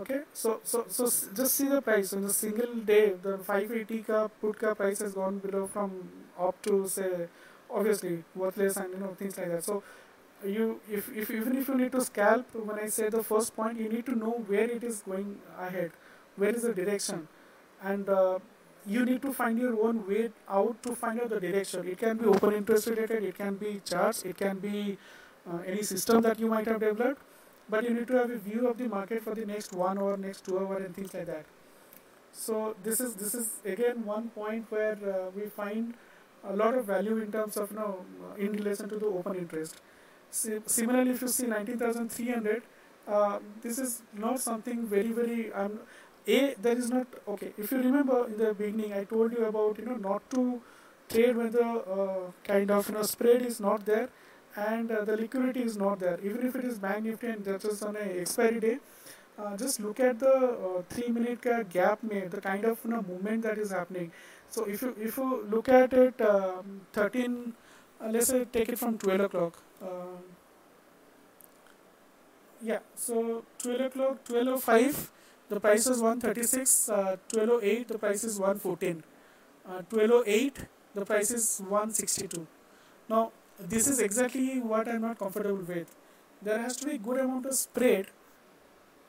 okay? 0.00 0.20
So 0.32 0.60
so 0.64 0.84
so 0.88 1.04
just 1.04 1.54
see 1.54 1.68
the 1.68 1.80
price. 1.82 2.12
In 2.12 2.24
a 2.24 2.30
single 2.30 2.74
day 2.92 3.14
the 3.22 3.38
580 3.38 4.02
ka 4.02 4.28
put 4.40 4.58
ka 4.58 4.74
price 4.74 5.00
has 5.00 5.14
gone 5.14 5.38
below 5.38 5.66
from 5.66 5.92
up 6.38 6.60
to 6.62 6.86
say 6.88 7.28
obviously 7.70 8.24
worthless 8.34 8.76
and 8.76 8.92
you 8.92 9.00
know 9.00 9.14
things 9.18 9.36
like 9.38 9.48
that. 9.50 9.64
So 9.64 9.82
you 10.44 10.80
if, 10.90 11.08
if 11.16 11.30
even 11.30 11.56
if 11.56 11.68
you 11.68 11.74
need 11.74 11.92
to 11.92 12.00
scalp 12.00 12.54
when 12.54 12.78
i 12.78 12.86
say 12.88 13.08
the 13.08 13.22
first 13.22 13.54
point 13.56 13.76
you 13.76 13.88
need 13.88 14.06
to 14.06 14.14
know 14.14 14.34
where 14.46 14.70
it 14.70 14.84
is 14.84 15.02
going 15.02 15.38
ahead. 15.58 15.90
Where 16.36 16.50
is 16.50 16.62
the 16.62 16.72
direction? 16.74 17.26
And 17.82 18.08
uh, 18.08 18.38
you 18.86 19.04
need 19.04 19.22
to 19.22 19.32
find 19.32 19.58
your 19.58 19.74
own 19.86 20.06
way 20.08 20.30
out 20.48 20.82
to 20.84 20.94
find 20.94 21.20
out 21.20 21.30
the 21.30 21.40
direction. 21.40 21.88
It 21.88 21.98
can 21.98 22.16
be 22.16 22.26
open 22.26 22.54
interest 22.54 22.86
related 22.86 23.24
it 23.24 23.36
can 23.36 23.56
be 23.56 23.80
charts 23.84 24.22
it 24.24 24.36
can 24.36 24.58
be 24.58 24.96
uh, 25.50 25.58
any 25.66 25.82
system 25.82 26.22
that 26.22 26.38
you 26.38 26.48
might 26.48 26.66
have 26.66 26.80
developed 26.80 27.22
but 27.68 27.84
you 27.84 27.90
need 27.90 28.06
to 28.08 28.14
have 28.14 28.30
a 28.30 28.38
view 28.38 28.68
of 28.68 28.78
the 28.78 28.88
market 28.88 29.22
for 29.22 29.34
the 29.34 29.46
next 29.46 29.72
one 29.72 29.98
hour, 29.98 30.16
next 30.16 30.44
two 30.44 30.58
hour, 30.58 30.76
and 30.76 30.94
things 30.94 31.12
like 31.14 31.26
that. 31.26 31.44
So 32.32 32.76
this 32.82 33.00
is 33.00 33.14
this 33.14 33.34
is 33.34 33.48
again 33.64 34.04
one 34.04 34.28
point 34.30 34.70
where 34.70 34.98
uh, 35.14 35.30
we 35.34 35.46
find 35.46 35.94
a 36.44 36.54
lot 36.54 36.74
of 36.74 36.84
value 36.86 37.18
in 37.18 37.32
terms 37.32 37.56
of 37.56 37.70
you 37.70 37.76
know 37.78 38.04
in 38.36 38.52
relation 38.52 38.88
to 38.88 38.96
the 38.96 39.06
open 39.06 39.36
interest. 39.36 39.80
similarly, 40.30 41.12
if 41.12 41.22
you 41.22 41.28
see 41.28 41.46
19,300, 41.46 42.62
uh, 43.06 43.38
this 43.62 43.78
is 43.78 44.02
not 44.12 44.40
something 44.40 44.86
very 44.86 45.12
very. 45.20 45.52
Um, 45.52 45.80
a 46.26 46.54
there 46.60 46.76
is 46.76 46.90
not 46.90 47.06
okay. 47.34 47.52
If 47.56 47.70
you 47.72 47.78
remember 47.78 48.26
in 48.26 48.36
the 48.36 48.52
beginning, 48.54 48.92
I 48.92 49.04
told 49.04 49.32
you 49.32 49.44
about 49.46 49.78
you 49.78 49.86
know 49.86 49.96
not 50.08 50.30
to 50.32 50.60
trade 51.08 51.36
when 51.36 51.50
the 51.50 51.66
uh, 51.66 52.30
kind 52.44 52.70
of 52.70 52.88
you 52.88 52.94
know 52.94 53.02
spread 53.02 53.42
is 53.42 53.60
not 53.60 53.86
there 53.86 54.08
and 54.56 54.90
uh, 54.90 55.04
the 55.04 55.16
liquidity 55.16 55.62
is 55.62 55.76
not 55.76 56.00
there. 56.00 56.18
Even 56.22 56.46
if 56.46 56.56
it 56.56 56.64
is 56.64 56.78
bank 56.78 57.04
nifty 57.04 57.28
and 57.28 57.44
that 57.44 57.64
is 57.64 57.82
on 57.82 57.96
a 57.96 58.20
expiry 58.20 58.60
day 58.60 58.78
uh, 59.38 59.56
just 59.56 59.80
look 59.80 60.00
at 60.00 60.18
the 60.18 60.34
uh, 60.34 60.82
three 60.88 61.08
minute 61.08 61.46
gap 61.70 62.02
made 62.02 62.30
the 62.30 62.40
kind 62.40 62.64
of 62.64 62.78
you 62.84 62.90
know, 62.90 63.02
movement 63.02 63.42
that 63.42 63.58
is 63.58 63.70
happening. 63.70 64.10
So 64.48 64.64
if 64.64 64.82
you 64.82 64.94
if 65.00 65.16
you 65.16 65.46
look 65.50 65.68
at 65.68 65.92
it 65.92 66.20
um, 66.20 66.80
13 66.92 67.52
uh, 68.00 68.08
let's 68.08 68.28
say 68.28 68.44
take 68.44 68.68
it 68.68 68.78
from 68.78 68.98
12 68.98 69.20
o'clock 69.20 69.62
um, 69.82 70.18
yeah 72.62 72.78
so 72.94 73.44
12 73.58 73.80
o'clock 73.80 74.18
1205 74.28 75.10
the 75.48 75.60
price 75.60 75.86
is 75.86 76.00
136 76.00 76.88
1208 76.88 77.80
uh, 77.80 77.92
the 77.92 77.98
price 77.98 78.24
is 78.24 78.38
114 78.38 79.02
1208 79.64 80.58
uh, 80.58 80.64
the 80.94 81.04
price 81.04 81.30
is 81.30 81.60
162 81.60 82.46
now 83.08 83.30
this 83.58 83.88
is 83.88 83.98
exactly 83.98 84.60
what 84.60 84.88
I'm 84.88 85.02
not 85.02 85.18
comfortable 85.18 85.64
with. 85.66 85.94
There 86.42 86.58
has 86.58 86.76
to 86.76 86.86
be 86.86 86.98
good 86.98 87.18
amount 87.18 87.46
of 87.46 87.54
spread 87.54 88.06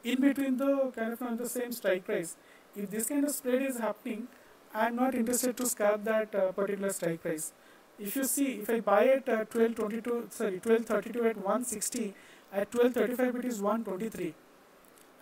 in 0.03 0.21
between 0.21 0.57
the 0.57 0.91
kind 0.95 1.13
of 1.13 1.21
on 1.21 1.37
the 1.37 1.47
same 1.47 1.71
strike 1.71 2.05
price. 2.05 2.35
If 2.75 2.89
this 2.89 3.07
kind 3.07 3.25
of 3.25 3.31
spread 3.31 3.61
is 3.61 3.77
happening, 3.77 4.27
I'm 4.73 4.95
not 4.95 5.13
interested 5.13 5.55
to 5.57 5.65
scalp 5.65 6.03
that 6.05 6.33
uh, 6.33 6.51
particular 6.51 6.89
strike 6.91 7.21
price. 7.21 7.53
If 7.99 8.15
you 8.15 8.23
see, 8.23 8.53
if 8.61 8.69
I 8.69 8.79
buy 8.79 9.07
at 9.07 9.27
1222, 9.27 10.27
sorry, 10.29 10.53
1232 10.53 11.25
at 11.25 11.37
160, 11.37 12.13
at 12.51 12.73
1235 12.73 13.35
it 13.35 13.45
is 13.45 13.61
123 13.61 14.33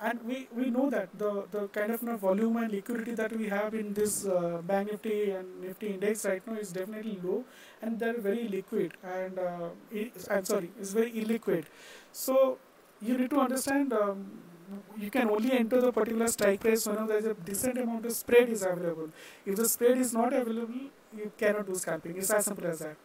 and 0.01 0.21
we, 0.23 0.47
we 0.55 0.69
know 0.69 0.89
that 0.89 1.09
the, 1.17 1.45
the 1.51 1.67
kind 1.69 1.91
of 1.91 2.01
you 2.01 2.09
know, 2.09 2.17
volume 2.17 2.57
and 2.57 2.71
liquidity 2.71 3.13
that 3.15 3.35
we 3.35 3.47
have 3.49 3.73
in 3.73 3.93
this 3.93 4.25
uh, 4.25 4.61
bank 4.63 4.91
nifty 4.91 5.31
and 5.31 5.61
nifty 5.61 5.87
index 5.87 6.25
right 6.25 6.45
now 6.45 6.53
is 6.53 6.71
definitely 6.71 7.19
low 7.23 7.43
and 7.81 7.99
they're 7.99 8.19
very 8.19 8.47
liquid 8.47 8.93
and 9.03 9.39
uh, 9.39 9.69
i'm 10.29 10.45
sorry 10.45 10.69
it's 10.79 10.93
very 10.93 11.11
illiquid. 11.11 11.65
So 12.11 12.57
you 13.01 13.17
need 13.17 13.29
to 13.31 13.39
understand 13.39 13.93
um, 13.93 14.25
you 14.97 15.09
can 15.09 15.29
only 15.29 15.51
enter 15.53 15.79
the 15.81 15.91
particular 15.91 16.27
strike 16.27 16.59
price 16.59 16.85
when 16.87 17.07
there's 17.07 17.25
a 17.25 17.33
decent 17.33 17.77
amount 17.77 18.05
of 18.05 18.11
spread 18.11 18.49
is 18.49 18.63
available. 18.63 19.09
If 19.45 19.55
the 19.55 19.67
spread 19.67 19.97
is 19.97 20.13
not 20.13 20.33
available 20.33 20.89
you 21.15 21.31
cannot 21.37 21.65
do 21.65 21.75
scalping. 21.75 22.17
It's 22.17 22.29
as 22.31 22.45
simple 22.45 22.67
as 22.67 22.79
that. 22.79 22.97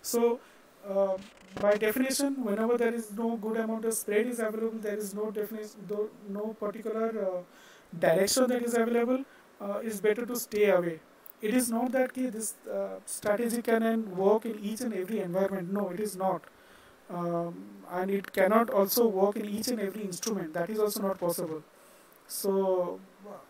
So 0.00 0.40
uh, 0.88 1.16
by 1.60 1.76
definition, 1.76 2.42
whenever 2.44 2.76
there 2.78 2.94
is 2.94 3.12
no 3.12 3.36
good 3.36 3.56
amount 3.58 3.84
of 3.84 3.94
spread 3.94 4.26
is 4.26 4.38
available, 4.38 4.78
there 4.78 4.96
is 4.96 5.14
no 5.14 5.30
definition, 5.30 5.80
no 6.28 6.56
particular 6.58 7.08
uh, 7.26 7.42
direction 7.98 8.48
that 8.48 8.62
is 8.62 8.74
available, 8.74 9.24
uh, 9.60 9.78
is 9.82 10.00
better 10.00 10.24
to 10.26 10.36
stay 10.36 10.70
away. 10.70 11.00
It 11.40 11.54
is 11.54 11.70
not 11.70 11.92
that 11.92 12.14
this 12.14 12.54
uh, 12.72 13.00
strategy 13.04 13.62
can 13.62 14.16
work 14.16 14.44
in 14.46 14.58
each 14.60 14.80
and 14.80 14.94
every 14.94 15.20
environment. 15.20 15.72
No, 15.72 15.90
it 15.90 16.00
is 16.00 16.16
not. 16.16 16.42
Um, 17.10 17.54
and 17.90 18.10
it 18.10 18.32
cannot 18.32 18.70
also 18.70 19.06
work 19.06 19.36
in 19.36 19.46
each 19.48 19.68
and 19.68 19.80
every 19.80 20.02
instrument. 20.02 20.54
That 20.54 20.70
is 20.70 20.78
also 20.78 21.02
not 21.02 21.18
possible. 21.18 21.62
So, 22.28 23.00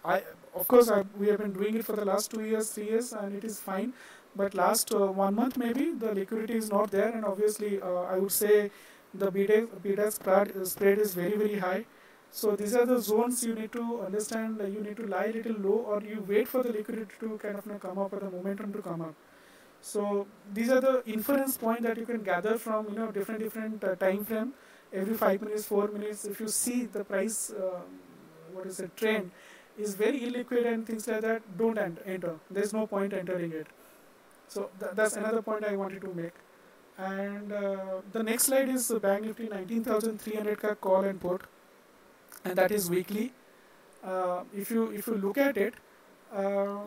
I 0.05 0.23
of 0.55 0.67
course 0.67 0.91
I, 0.91 1.05
we 1.19 1.29
have 1.29 1.39
been 1.39 1.53
doing 1.53 1.77
it 1.77 1.85
for 1.85 1.95
the 1.95 2.05
last 2.05 2.31
two 2.31 2.45
years, 2.45 2.71
three 2.71 2.89
years, 2.89 3.13
and 3.13 3.35
it 3.35 3.45
is 3.45 3.61
fine 3.61 3.93
but 4.35 4.55
last 4.55 4.95
uh, 4.95 5.07
one 5.07 5.35
month 5.35 5.57
maybe 5.57 5.93
the 5.93 6.15
liquidity 6.15 6.55
is 6.55 6.71
not 6.71 6.91
there 6.91 7.11
and 7.11 7.25
obviously 7.25 7.81
uh, 7.81 8.03
I 8.15 8.19
would 8.19 8.33
say 8.33 8.71
the 9.15 9.31
beta 9.31 10.11
spread, 10.11 10.57
uh, 10.57 10.65
spread 10.65 10.99
is 10.99 11.15
very 11.15 11.37
very 11.37 11.59
high. 11.59 11.85
So 12.31 12.57
these 12.57 12.75
are 12.75 12.87
the 12.87 12.99
zones 12.99 13.45
you 13.45 13.55
need 13.55 13.73
to 13.73 14.01
understand 14.01 14.59
you 14.73 14.81
need 14.81 14.97
to 14.97 15.07
lie 15.07 15.27
a 15.27 15.33
little 15.33 15.57
low 15.59 15.79
or 15.93 16.03
you 16.03 16.25
wait 16.27 16.49
for 16.49 16.63
the 16.63 16.73
liquidity 16.73 17.15
to 17.21 17.39
kind 17.39 17.57
of 17.57 17.81
come 17.81 17.99
up 17.99 18.13
or 18.13 18.21
the 18.21 18.31
momentum 18.31 18.73
to 18.73 18.81
come 18.81 19.03
up. 19.03 19.15
So 19.83 20.27
these 20.55 20.71
are 20.71 20.81
the 20.81 21.03
inference 21.07 21.57
point 21.59 21.83
that 21.83 21.99
you 21.99 22.07
can 22.07 22.23
gather 22.23 22.57
from 22.57 22.89
you 22.89 22.95
know 22.95 23.11
different 23.11 23.41
different 23.41 23.85
uh, 23.85 23.97
time 23.97 24.25
frame. 24.25 24.55
Every 24.95 25.15
5 25.15 25.43
minutes 25.43 25.67
4 25.67 25.89
minutes 25.89 26.25
if 26.25 26.41
you 26.41 26.49
see 26.49 26.85
the 26.85 27.05
price 27.05 27.51
uh, 27.51 27.81
what 28.53 28.67
is 28.67 28.81
it 28.81 28.97
trend 28.97 29.31
is 29.79 29.95
very 29.95 30.21
illiquid 30.21 30.67
and 30.73 30.87
things 30.87 31.07
like 31.09 31.23
that 31.23 31.43
don't 31.57 31.79
enter 31.79 32.35
there's 32.51 32.75
no 32.75 32.87
point 32.87 33.15
entering 33.15 33.53
it 33.53 33.67
so 34.53 34.69
th 34.81 34.95
that's 35.01 35.17
another 35.21 35.43
point 35.51 35.65
I 35.73 35.77
wanted 35.83 36.03
to 36.07 36.15
make. 36.23 36.41
And 37.11 37.53
uh, 37.53 38.01
the 38.17 38.23
next 38.23 38.51
slide 38.51 38.69
is 38.69 38.89
the 38.95 39.01
Bank 39.05 39.25
Nifty 39.27 39.49
19,300 39.49 40.59
ka 40.65 40.75
call 40.87 41.05
and 41.11 41.21
put, 41.21 41.47
and 42.45 42.57
that 42.63 42.75
is 42.79 42.91
weekly. 42.97 43.33
Uh, 44.05 44.43
if 44.65 44.71
you 44.75 44.91
if 45.01 45.07
you 45.07 45.17
look 45.25 45.39
at 45.39 45.57
it, 45.57 45.75
uh, 46.35 46.83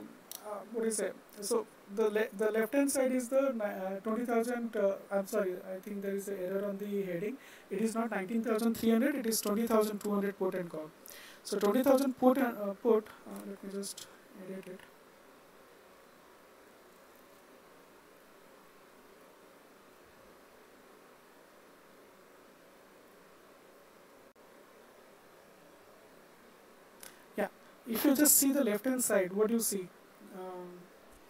uh 0.51 0.61
what 0.74 0.86
is 0.91 0.99
it? 0.99 1.16
So 1.41 1.66
the 1.99 2.09
le 2.18 2.26
the 2.43 2.51
left 2.57 2.80
hand 2.80 2.91
side 2.91 3.18
is 3.20 3.30
the 3.36 3.43
uh, 3.70 3.99
20,000. 4.07 4.76
Uh, 4.76 4.95
I'm 5.11 5.28
sorry, 5.36 5.55
I 5.76 5.80
think 5.88 6.01
there 6.07 6.16
is 6.24 6.28
an 6.28 6.41
error 6.47 6.66
on 6.72 6.78
the 6.78 7.03
heading. 7.11 7.38
It 7.70 7.82
is 7.89 7.95
not 7.95 8.11
19,300. 8.11 9.16
It 9.16 9.26
is 9.36 9.41
20,200 9.41 10.38
put 10.43 10.55
and 10.63 10.70
call. 10.70 10.91
So 11.43 11.57
20,000 11.57 12.20
put 12.26 12.38
and 12.38 12.82
put. 12.84 13.16
let 13.47 13.63
me 13.63 13.80
just 13.80 14.07
edit 14.43 14.76
it. 14.76 14.91
If 27.88 28.04
you 28.06 28.16
just 28.16 28.38
see 28.38 28.52
the 28.52 28.64
left 28.64 28.86
hand 28.86 29.04
side, 29.04 29.34
what 29.34 29.48
do 29.48 29.56
you 29.56 29.60
see? 29.60 29.88
Um, 30.38 30.70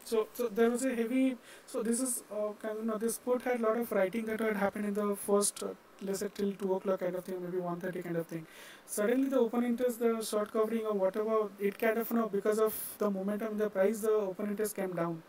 so, 0.04 0.28
so 0.34 0.48
there 0.48 0.70
was 0.70 0.86
a 0.86 0.96
heavy. 0.96 1.38
So 1.66 1.84
this 1.84 2.00
is 2.00 2.24
uh, 2.32 2.54
kind 2.62 2.78
of 2.80 2.86
know, 2.86 2.98
this 2.98 3.18
put 3.18 3.42
had 3.42 3.60
a 3.60 3.64
lot 3.64 3.78
of 3.78 3.92
writing 3.92 4.26
that 4.26 4.40
had 4.40 4.56
happened 4.58 4.86
in 4.86 4.94
the 4.94 5.16
first, 5.16 5.64
uh, 5.64 5.68
let's 6.02 6.20
say 6.20 6.30
till 6.34 6.54
two 6.54 6.74
o'clock 6.76 7.00
kind 7.00 7.16
of 7.16 7.26
thing, 7.26 7.42
maybe 7.42 7.58
one 7.58 7.80
thirty 7.80 8.02
kind 8.02 8.18
of 8.18 8.28
thing. 8.28 8.46
Suddenly 8.86 9.30
the 9.30 9.40
open 9.40 9.64
interest, 9.64 10.00
the 10.00 10.24
short 10.24 10.54
covering 10.54 10.86
or 10.86 10.94
whatever, 10.94 11.50
it 11.60 11.78
kind 11.78 11.98
of 11.98 12.10
you 12.10 12.18
know 12.18 12.30
because 12.30 12.60
of 12.60 12.74
the 13.00 13.10
momentum 13.10 13.54
in 13.54 13.58
the 13.58 13.70
price, 13.70 14.00
the 14.02 14.12
open 14.12 14.50
interest 14.50 14.76
came 14.76 14.94
down. 14.94 15.22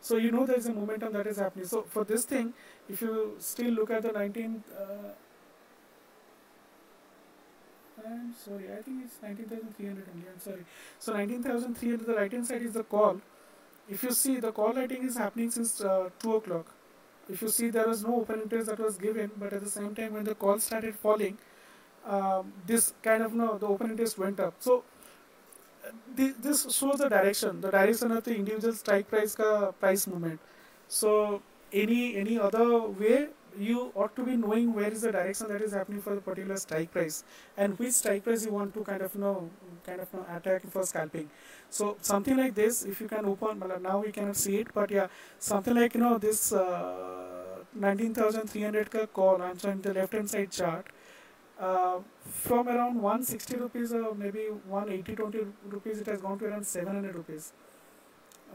So 0.00 0.16
you 0.16 0.30
know 0.30 0.46
there 0.46 0.56
is 0.56 0.66
a 0.66 0.72
momentum 0.72 1.12
that 1.14 1.26
is 1.26 1.36
happening. 1.38 1.66
So 1.66 1.82
for 1.82 2.04
this 2.04 2.24
thing, 2.24 2.54
if 2.88 3.02
you 3.02 3.36
still 3.38 3.72
look 3.72 3.90
at 3.90 4.02
the 4.02 4.12
19. 4.12 4.64
Uh, 4.78 4.84
I'm 8.06 8.34
sorry, 8.34 8.66
I 8.72 8.82
think 8.82 9.04
it's 9.04 9.16
19,300 9.22 10.08
only. 10.14 10.26
I'm 10.32 10.40
sorry. 10.40 10.64
So 10.98 11.12
19,300, 11.12 12.06
the 12.06 12.14
right 12.14 12.32
hand 12.32 12.46
side 12.46 12.62
is 12.62 12.72
the 12.72 12.82
call. 12.84 13.20
If 13.88 14.02
you 14.02 14.12
see, 14.12 14.38
the 14.40 14.52
call 14.52 14.72
writing 14.72 15.04
is 15.04 15.16
happening 15.16 15.50
since 15.50 15.80
uh, 15.80 16.10
2 16.20 16.34
o'clock. 16.36 16.66
If 17.28 17.42
you 17.42 17.48
see, 17.48 17.70
there 17.70 17.86
was 17.86 18.02
no 18.04 18.16
open 18.20 18.42
interest 18.42 18.68
that 18.68 18.78
was 18.78 18.96
given, 18.96 19.30
but 19.38 19.52
at 19.52 19.62
the 19.62 19.70
same 19.70 19.94
time, 19.94 20.14
when 20.14 20.24
the 20.24 20.34
call 20.34 20.58
started 20.58 20.96
falling, 20.96 21.38
um, 22.04 22.52
this 22.66 22.92
kind 23.02 23.22
of 23.22 23.32
you 23.32 23.38
no, 23.38 23.58
the 23.58 23.66
open 23.66 23.90
interest 23.90 24.18
went 24.18 24.40
up. 24.40 24.54
So 24.58 24.82
th 26.16 26.34
this 26.46 26.62
shows 26.76 26.98
the 26.98 27.08
direction, 27.08 27.60
the 27.60 27.70
direction 27.70 28.12
of 28.16 28.24
the 28.24 28.34
individual 28.34 28.74
strike 28.74 29.08
price 29.12 29.34
ka 29.40 29.72
price 29.82 30.06
movement. 30.06 30.40
So 30.88 31.42
any 31.72 32.16
any 32.16 32.38
other 32.38 32.66
way 33.02 33.28
you 33.58 33.92
ought 33.94 34.14
to 34.16 34.24
be 34.24 34.36
knowing 34.36 34.72
where 34.74 34.90
is 34.90 35.02
the 35.02 35.12
direction 35.12 35.48
that 35.48 35.62
is 35.62 35.72
happening 35.72 36.00
for 36.00 36.14
the 36.14 36.20
particular 36.20 36.56
strike 36.56 36.92
price 36.92 37.24
and 37.56 37.78
which 37.78 37.92
strike 37.92 38.24
price 38.24 38.44
you 38.44 38.52
want 38.52 38.74
to 38.74 38.82
kind 38.82 39.02
of 39.02 39.14
know 39.16 39.50
kind 39.86 40.00
of 40.00 40.12
know 40.14 40.24
attack 40.36 40.62
for 40.70 40.84
scalping. 40.84 41.28
So 41.70 41.96
something 42.00 42.36
like 42.36 42.54
this 42.54 42.84
if 42.84 43.00
you 43.00 43.08
can 43.08 43.24
open 43.24 43.62
now 43.82 44.00
we 44.00 44.12
cannot 44.12 44.36
see 44.36 44.56
it 44.56 44.68
but 44.74 44.90
yeah 44.90 45.06
something 45.38 45.74
like 45.74 45.94
you 45.94 46.00
know 46.00 46.18
this 46.18 46.52
uh, 46.52 47.32
19300 47.74 48.90
ka 48.90 49.06
call 49.06 49.42
i'm 49.42 49.58
showing 49.58 49.80
the 49.80 49.94
left 49.94 50.12
hand 50.12 50.28
side 50.28 50.50
chart 50.50 50.86
uh, 51.58 51.98
from 52.24 52.68
around 52.68 53.00
160 53.00 53.56
rupees 53.56 53.92
or 53.92 54.14
maybe 54.14 54.46
180 54.68 55.16
20 55.16 55.46
rupees 55.68 56.00
it 56.00 56.06
has 56.06 56.20
gone 56.20 56.38
to 56.38 56.46
around 56.46 56.66
700 56.66 57.14
rupees 57.14 57.52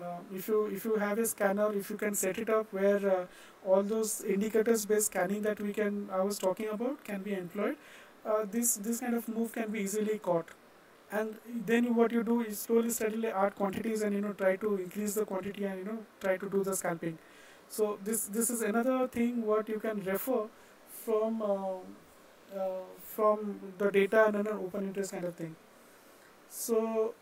uh, 0.03 0.17
if 0.33 0.47
you 0.47 0.65
if 0.67 0.85
you 0.85 0.95
have 0.95 1.19
a 1.19 1.25
scanner 1.25 1.71
if 1.73 1.89
you 1.89 1.97
can 1.97 2.13
set 2.15 2.37
it 2.37 2.49
up 2.49 2.71
where 2.71 3.09
uh, 3.17 3.25
all 3.65 3.83
those 3.83 4.23
indicators 4.23 4.85
based 4.85 5.07
scanning 5.07 5.41
that 5.41 5.59
we 5.59 5.73
can 5.73 6.09
I 6.11 6.21
was 6.21 6.37
talking 6.37 6.69
about 6.69 7.03
can 7.03 7.21
be 7.23 7.33
employed 7.33 7.75
uh, 8.25 8.45
this 8.51 8.75
this 8.75 8.99
kind 8.99 9.15
of 9.15 9.27
move 9.27 9.51
can 9.53 9.71
be 9.71 9.81
easily 9.81 10.17
caught. 10.19 10.49
And 11.09 11.35
then 11.65 11.95
what 11.95 12.11
you 12.11 12.21
do 12.23 12.41
is 12.41 12.59
slowly 12.59 12.89
steadily 12.89 13.29
add 13.29 13.55
quantities 13.55 14.01
and 14.01 14.13
you 14.13 14.21
know 14.21 14.33
try 14.33 14.55
to 14.57 14.75
increase 14.75 15.13
the 15.13 15.25
quantity 15.25 15.63
and 15.63 15.79
you 15.79 15.85
know 15.85 15.99
try 16.19 16.35
to 16.37 16.49
do 16.49 16.63
the 16.63 16.75
scalping 16.75 17.17
so 17.69 17.97
this 18.03 18.25
this 18.37 18.49
is 18.49 18.61
another 18.61 19.07
thing 19.07 19.45
what 19.45 19.69
you 19.69 19.79
can 19.79 20.01
refer 20.03 20.41
from 21.05 21.41
uh, 21.41 21.77
uh, 22.57 22.83
from 23.01 23.59
the 23.77 23.91
data 23.91 24.25
and 24.27 24.35
an 24.35 24.47
open 24.47 24.87
interest 24.87 25.11
kind 25.11 25.25
of 25.25 25.35
thing. 25.35 25.55
So 26.49 27.13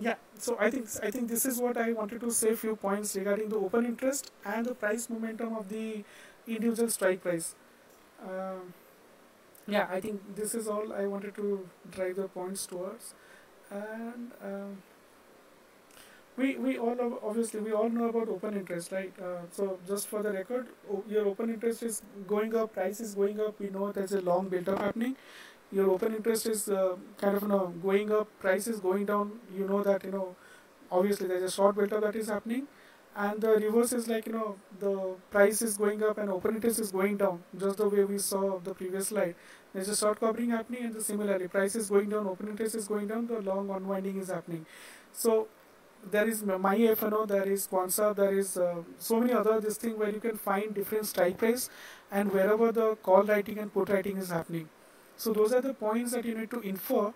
yeah 0.00 0.14
so 0.38 0.56
i 0.60 0.70
think 0.70 0.88
i 1.02 1.10
think 1.10 1.28
this 1.28 1.44
is 1.44 1.58
what 1.60 1.76
i 1.76 1.92
wanted 1.92 2.20
to 2.20 2.30
say 2.30 2.54
few 2.54 2.74
points 2.76 3.14
regarding 3.16 3.48
the 3.48 3.56
open 3.56 3.86
interest 3.86 4.30
and 4.44 4.66
the 4.66 4.74
price 4.74 5.08
momentum 5.10 5.56
of 5.56 5.68
the 5.68 6.04
individual 6.46 6.88
strike 6.88 7.22
price. 7.22 7.54
Um, 8.22 8.72
yeah 9.66 9.86
i 9.90 10.00
think 10.00 10.20
this 10.36 10.54
is 10.54 10.68
all 10.68 10.92
i 10.92 11.06
wanted 11.06 11.34
to 11.34 11.68
drive 11.90 12.16
the 12.16 12.28
points 12.28 12.66
towards. 12.66 13.14
And 13.70 14.32
um, 14.42 14.78
we 16.36 16.56
we 16.56 16.78
all 16.78 17.18
obviously 17.28 17.60
we 17.60 17.72
all 17.72 17.88
know 17.88 18.08
about 18.08 18.28
open 18.28 18.54
interest 18.54 18.92
right? 18.92 19.12
Uh, 19.20 19.40
so 19.50 19.78
just 19.86 20.06
for 20.08 20.22
the 20.22 20.32
record 20.32 20.68
your 21.08 21.26
open 21.26 21.50
interest 21.50 21.82
is 21.82 22.02
going 22.26 22.54
up 22.56 22.72
price 22.74 23.00
is 23.00 23.14
going 23.14 23.40
up. 23.40 23.58
We 23.58 23.70
know 23.70 23.90
there's 23.92 24.12
a 24.12 24.20
long 24.20 24.48
build 24.48 24.68
up 24.68 24.78
happening 24.78 25.16
your 25.70 25.90
open 25.90 26.14
interest 26.14 26.46
is 26.46 26.68
uh, 26.68 26.96
kind 27.18 27.36
of 27.36 27.42
you 27.42 27.48
know 27.48 27.66
going 27.82 28.10
up 28.12 28.28
price 28.40 28.66
is 28.66 28.80
going 28.80 29.04
down 29.04 29.32
you 29.54 29.66
know 29.66 29.82
that 29.82 30.04
you 30.04 30.10
know 30.10 30.34
obviously 30.90 31.26
there's 31.28 31.42
a 31.42 31.50
short 31.50 31.76
beta 31.76 32.00
that 32.00 32.16
is 32.16 32.28
happening 32.28 32.66
and 33.16 33.40
the 33.40 33.50
reverse 33.66 33.92
is 33.92 34.08
like 34.08 34.26
you 34.26 34.32
know 34.32 34.56
the 34.80 34.92
price 35.30 35.60
is 35.60 35.76
going 35.76 36.02
up 36.02 36.18
and 36.18 36.30
open 36.30 36.54
interest 36.54 36.80
is 36.80 36.92
going 36.92 37.16
down 37.16 37.42
just 37.58 37.76
the 37.76 37.88
way 37.88 38.04
we 38.04 38.18
saw 38.18 38.58
the 38.60 38.74
previous 38.74 39.08
slide 39.08 39.34
there's 39.74 39.88
a 39.88 39.96
short 39.96 40.20
covering 40.20 40.50
happening 40.50 40.84
and 40.84 40.94
the 40.94 41.02
similarly 41.02 41.48
price 41.48 41.74
is 41.74 41.90
going 41.90 42.08
down 42.08 42.26
open 42.26 42.48
interest 42.48 42.74
is 42.74 42.88
going 42.88 43.06
down 43.06 43.26
the 43.26 43.40
long 43.40 43.70
unwinding 43.70 44.18
is 44.18 44.28
happening 44.28 44.64
so 45.12 45.48
there 46.10 46.28
is 46.28 46.44
my 46.44 46.76
FNO, 46.76 47.26
there 47.26 47.48
is 47.48 47.66
Quantsapp, 47.66 48.16
there 48.16 48.38
is 48.38 48.56
uh, 48.56 48.76
so 48.98 49.18
many 49.20 49.32
other 49.32 49.60
this 49.60 49.76
thing 49.76 49.98
where 49.98 50.10
you 50.10 50.20
can 50.20 50.36
find 50.36 50.74
different 50.74 51.06
strike 51.06 51.36
price 51.38 51.68
and 52.10 52.32
wherever 52.32 52.70
the 52.72 52.94
call 52.96 53.22
writing 53.24 53.58
and 53.58 53.72
put 53.72 53.88
writing 53.88 54.16
is 54.16 54.30
happening. 54.30 54.68
So 55.18 55.32
those 55.32 55.52
are 55.52 55.60
the 55.60 55.74
points 55.74 56.12
that 56.12 56.24
you 56.24 56.34
need 56.38 56.50
to 56.52 56.60
infer 56.60 57.12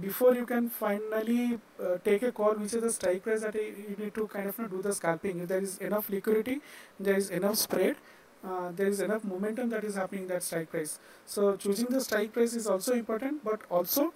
before 0.00 0.34
you 0.34 0.44
can 0.44 0.68
finally 0.68 1.58
uh, 1.82 1.96
take 2.04 2.22
a 2.22 2.30
call 2.32 2.54
which 2.54 2.74
is 2.74 2.82
the 2.82 2.90
strike 2.90 3.22
price 3.22 3.40
that 3.40 3.54
you 3.54 3.96
need 3.98 4.14
to 4.14 4.26
kind 4.28 4.48
of 4.48 4.56
do 4.70 4.82
the 4.82 4.92
scalping. 4.92 5.40
If 5.40 5.48
there 5.48 5.60
is 5.60 5.78
enough 5.78 6.10
liquidity, 6.10 6.60
there 7.00 7.16
is 7.16 7.30
enough 7.30 7.56
spread, 7.56 7.96
uh, 8.44 8.72
there 8.76 8.88
is 8.88 9.00
enough 9.00 9.24
momentum 9.24 9.70
that 9.70 9.84
is 9.84 9.94
happening 9.94 10.24
in 10.24 10.28
that 10.28 10.42
strike 10.42 10.70
price. 10.70 10.98
So 11.24 11.56
choosing 11.56 11.86
the 11.86 12.00
strike 12.00 12.32
price 12.32 12.54
is 12.54 12.66
also 12.66 12.94
important, 12.94 13.42
but 13.44 13.62
also 13.70 14.12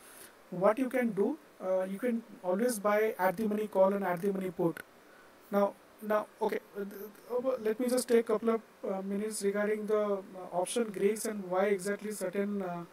what 0.51 0.79
you 0.79 0.91
can 0.91 1.13
do, 1.13 1.39
uh, 1.65 1.85
you 1.85 1.99
can 1.99 2.23
always 2.45 2.79
buy 2.79 3.15
at 3.19 3.37
the 3.37 3.49
money 3.49 3.69
call 3.69 3.95
and 3.95 4.05
at 4.05 4.21
the 4.21 4.33
money 4.33 4.51
put. 4.51 4.81
Now, 5.51 5.75
now 6.03 6.27
okay, 6.43 6.61
uh, 6.79 6.85
uh, 7.35 7.57
let 7.63 7.81
me 7.81 7.89
just 7.89 8.09
take 8.09 8.21
a 8.21 8.33
couple 8.35 8.51
of 8.51 8.61
uh, 8.89 9.03
minutes 9.03 9.43
regarding 9.43 9.87
the 9.87 10.19
option 10.53 10.85
Greeks 10.85 11.25
and 11.27 11.45
why 11.51 11.67
exactly 11.67 12.13
certain 12.13 12.63
uh, 12.63 12.85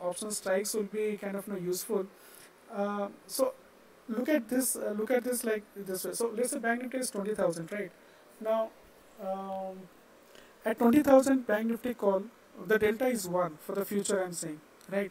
option 0.00 0.30
strikes 0.30 0.74
will 0.74 0.84
be 0.84 1.16
kind 1.16 1.36
of 1.36 1.46
you 1.46 1.54
know, 1.54 1.58
useful. 1.58 2.06
Uh, 2.72 3.08
so 3.26 3.52
look 4.08 4.28
at 4.28 4.48
this. 4.48 4.76
Uh, 4.76 4.94
look 4.96 5.10
at 5.10 5.24
this 5.24 5.44
like 5.44 5.62
this 5.76 6.04
way. 6.04 6.12
So 6.12 6.32
let's 6.34 6.50
say 6.50 6.58
bank 6.58 6.82
nifty 6.82 6.98
is 6.98 7.10
twenty 7.10 7.34
thousand, 7.34 7.70
right? 7.72 7.90
Now, 8.40 8.70
um, 9.22 9.76
at 10.64 10.78
20,000 10.78 11.46
bank 11.46 11.68
nifty 11.68 11.94
call, 11.94 12.24
the 12.66 12.78
delta 12.78 13.06
is 13.06 13.28
1 13.28 13.58
for 13.60 13.74
the 13.74 13.84
future 13.84 14.22
I'm 14.22 14.32
saying, 14.32 14.60
right? 14.90 15.10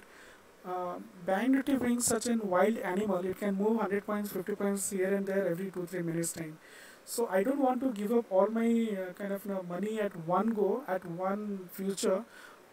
Uh, 0.65 0.95
bank 1.25 1.49
nifty 1.49 1.75
being 1.75 1.99
such 1.99 2.27
a 2.27 2.35
wild 2.37 2.77
animal, 2.77 3.25
it 3.25 3.39
can 3.39 3.55
move 3.55 3.77
100 3.77 4.05
points, 4.05 4.31
50 4.31 4.55
points 4.55 4.89
here 4.89 5.13
and 5.13 5.25
there 5.25 5.47
every 5.47 5.71
2-3 5.71 6.03
minutes 6.03 6.33
time. 6.33 6.57
So 7.05 7.27
I 7.27 7.43
don't 7.43 7.59
want 7.59 7.81
to 7.81 7.91
give 7.91 8.11
up 8.11 8.25
all 8.29 8.47
my 8.47 8.89
uh, 8.91 9.13
kind 9.13 9.33
of 9.33 9.45
you 9.45 9.53
know, 9.53 9.63
money 9.63 9.99
at 9.99 10.15
one 10.27 10.49
go, 10.49 10.83
at 10.87 11.05
one 11.05 11.69
future, 11.71 12.23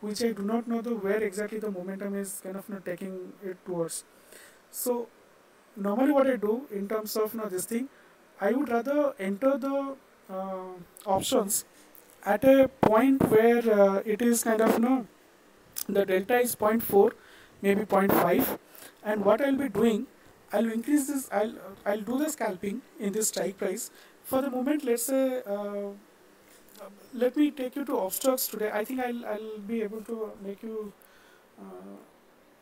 which 0.00 0.22
I 0.22 0.32
do 0.32 0.42
not 0.42 0.68
know 0.68 0.80
the 0.80 0.94
where 0.94 1.22
exactly 1.22 1.58
the 1.58 1.70
momentum 1.70 2.14
is 2.14 2.40
kind 2.42 2.56
of 2.56 2.68
you 2.68 2.74
know, 2.74 2.80
taking 2.80 3.32
it 3.42 3.64
towards. 3.64 4.04
So 4.70 5.08
normally 5.76 6.12
what 6.12 6.26
I 6.26 6.36
do 6.36 6.66
in 6.70 6.88
terms 6.88 7.16
of 7.16 7.34
you 7.34 7.40
know, 7.40 7.48
this 7.48 7.64
thing, 7.64 7.88
I 8.40 8.52
would 8.52 8.68
rather 8.68 9.14
enter 9.18 9.56
the 9.56 9.96
uh, 10.30 10.72
options 11.06 11.64
at 12.24 12.44
a 12.44 12.68
point 12.80 13.22
where 13.30 13.62
uh, 13.80 14.02
it 14.04 14.20
is 14.20 14.42
kind 14.44 14.60
of 14.60 14.72
you 14.74 14.80
know 14.80 15.06
the 15.88 16.04
delta 16.04 16.40
is 16.40 16.56
0.4 16.56 17.12
maybe 17.62 17.82
0.5 17.82 18.58
and 19.04 19.24
what 19.24 19.40
I'll 19.40 19.56
be 19.56 19.68
doing 19.68 20.06
I'll 20.52 20.70
increase 20.72 21.06
this 21.06 21.28
I'll 21.30 21.54
I'll 21.84 22.00
do 22.00 22.18
the 22.18 22.30
scalping 22.30 22.82
in 22.98 23.12
this 23.12 23.28
strike 23.28 23.56
price 23.58 23.90
for 24.24 24.42
the 24.42 24.50
moment 24.50 24.84
let's 24.84 25.04
say 25.04 25.42
uh, 25.46 25.90
let 27.14 27.36
me 27.36 27.50
take 27.50 27.76
you 27.76 27.84
to 27.84 27.92
Upstox 27.92 28.50
today. 28.50 28.70
I 28.72 28.84
think 28.84 29.00
I'll, 29.00 29.24
I'll 29.26 29.58
be 29.58 29.82
able 29.82 30.02
to 30.02 30.32
make 30.44 30.62
you 30.62 30.92
uh, 31.60 31.96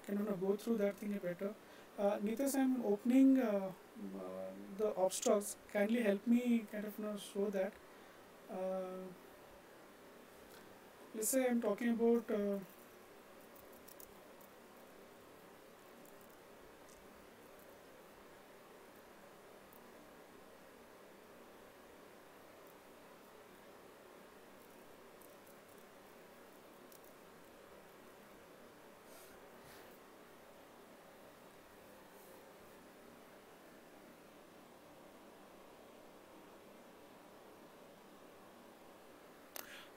kind 0.06 0.20
of 0.28 0.40
go 0.40 0.56
through 0.56 0.78
that 0.78 0.96
thing 0.98 1.18
better. 1.22 1.50
Uh, 1.98 2.16
Nitesh 2.24 2.54
I'm 2.56 2.84
opening 2.84 3.40
uh, 3.40 3.68
uh, 4.18 4.22
the 4.78 4.90
Upstox 5.04 5.56
kindly 5.72 6.02
help 6.02 6.26
me 6.26 6.64
kind 6.72 6.84
of 6.86 6.92
you 6.98 7.04
know, 7.04 7.16
show 7.32 7.50
that. 7.50 7.72
Uh, 8.50 9.02
let's 11.14 11.28
say 11.28 11.46
I'm 11.48 11.60
talking 11.62 11.90
about 11.90 12.24
uh, 12.30 12.58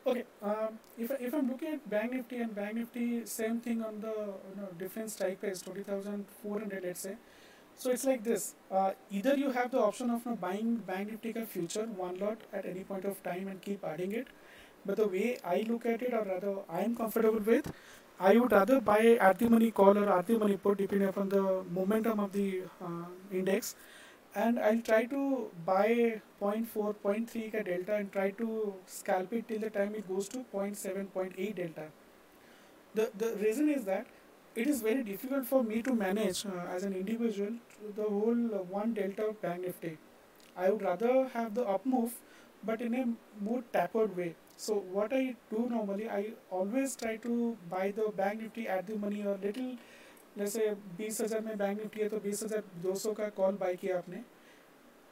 Okay, 0.06 0.24
um, 0.42 0.80
I'm 1.38 1.50
looking 1.50 1.74
at 1.74 1.88
Bank 1.90 2.14
Nifty 2.14 2.38
and 2.38 2.56
Bank 2.56 2.76
Nifty, 2.76 3.26
same 3.26 3.60
thing 3.60 3.84
on 3.84 4.02
the 4.02 4.14
you 4.14 4.56
know, 4.60 4.70
different 4.80 5.12
strike 5.12 5.40
price, 5.40 5.62
20,400 5.62 6.84
let's 6.84 7.02
say. 7.02 7.16
So 7.76 7.92
it's 7.92 8.06
like 8.06 8.24
this, 8.24 8.56
uh, 8.72 8.94
either 9.12 9.36
you 9.36 9.52
have 9.52 9.70
the 9.70 9.80
option 9.80 10.10
of 10.10 10.26
you 10.26 10.32
know, 10.32 10.38
buying 10.38 10.78
Bank 10.78 11.12
Nifty 11.12 11.34
future 11.46 11.86
one 11.86 12.18
lot 12.20 12.38
at 12.52 12.66
any 12.66 12.84
point 12.84 13.06
of 13.06 13.22
time 13.22 13.48
and 13.48 13.62
keep 13.62 13.84
adding 13.86 14.14
it. 14.14 14.28
But 14.84 14.98
the 14.98 15.08
way 15.08 15.38
I 15.46 15.64
look 15.68 15.86
at 15.86 16.02
it 16.02 16.12
or 16.14 16.24
rather 16.24 16.56
I 16.70 16.82
am 16.82 16.96
comfortable 16.96 17.40
with, 17.40 17.72
I 18.20 18.36
would 18.38 18.52
rather 18.52 18.82
buy 18.82 19.18
at 19.22 19.38
the 19.38 19.48
money 19.48 19.70
call 19.70 19.96
or 19.96 20.10
at 20.18 20.26
the 20.26 20.40
money 20.40 20.58
put 20.58 20.80
depending 20.80 21.08
upon 21.08 21.30
the 21.30 21.64
momentum 21.72 22.20
of 22.20 22.32
the 22.32 22.62
uh, 22.82 23.06
index 23.32 23.76
and 24.44 24.60
I'll 24.60 24.82
try 24.82 25.06
to 25.06 25.50
buy 25.66 26.22
0.4, 26.42 26.96
0.3 27.04 27.52
ka 27.54 27.62
delta 27.70 27.96
and 27.96 28.12
try 28.12 28.30
to 28.42 28.74
scalp 28.86 29.34
it 29.34 29.48
till 29.48 29.64
the 29.66 29.72
time 29.78 29.96
it 29.96 30.08
goes 30.08 30.30
to 30.30 30.44
0.7, 30.54 31.08
0.8 31.16 31.56
delta. 31.56 31.88
The, 32.94 33.10
the 33.18 33.36
reason 33.38 33.70
is 33.70 33.86
that 33.86 34.06
it 34.56 34.68
is 34.68 34.82
very 34.82 35.04
difficult 35.04 35.46
for 35.46 35.64
me 35.64 35.82
to 35.82 35.94
manage 35.94 36.46
uh, 36.46 36.76
as 36.76 36.84
an 36.84 36.94
individual 36.94 37.54
the 37.96 38.04
whole 38.04 38.56
uh, 38.60 38.64
one 38.78 38.94
delta 38.94 39.34
bank 39.42 39.62
nifty. 39.66 39.98
I 40.56 40.70
would 40.70 40.82
rather 40.82 41.28
have 41.34 41.54
the 41.56 41.68
up 41.76 41.86
move 41.86 42.14
but 42.64 42.82
in 42.82 42.96
a 42.96 43.06
more 43.44 43.64
tapered 43.74 44.16
way. 44.18 44.36
So 44.56 44.74
what 44.92 45.14
I 45.14 45.36
do 45.52 45.68
normally, 45.70 46.10
I 46.10 46.34
always 46.50 46.96
try 46.96 47.18
to 47.18 47.58
buy 47.70 47.92
the 47.92 48.12
bank 48.12 48.42
nifty 48.42 48.68
at 48.68 48.88
the 48.88 48.96
money 48.96 49.22
a 49.22 49.38
little 49.44 49.78
जैसे 50.38 50.70
बीस 50.98 51.22
हज़ार 51.22 51.42
में 51.42 51.58
bank 51.58 51.80
Nifty 51.80 52.02
है 52.02 52.10
तो 52.10 52.20
बीस 52.20 52.44
हज़ार 52.44 52.64
दो 52.82 52.96
सौ 52.96 53.14
का 53.14 53.30
कॉल 53.38 53.56
बाय 53.58 53.76
किया 53.76 53.98
आपने। 53.98 54.24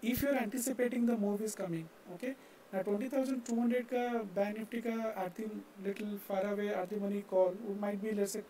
If 0.03 0.25
you 0.25 0.31
are 0.31 0.37
anticipating 0.37 1.07
the 1.07 1.19
move 1.19 1.43
is 1.43 1.55
coming 1.57 2.13
okay 2.13 2.29
ना 2.73 2.81
ट्वेंटी 2.81 3.07
थाउज़ेंड 3.09 3.41
टू 3.45 3.59
हंड्रेड 3.61 3.85
का 3.87 4.07
बैंक 4.35 4.57
निफ्टी 4.57 4.81
का 4.81 4.95
आर्थिंग 5.23 5.85
लिटिल 5.85 6.17
फार 6.27 6.45
अवे 6.45 6.71
आर्थिंग 6.73 7.01
मनी 7.03 7.21
कॉल 7.29 7.57
वो 7.61 7.75
might 7.81 8.01
be 8.01 8.11
late 8.11 8.27
say 8.27 8.43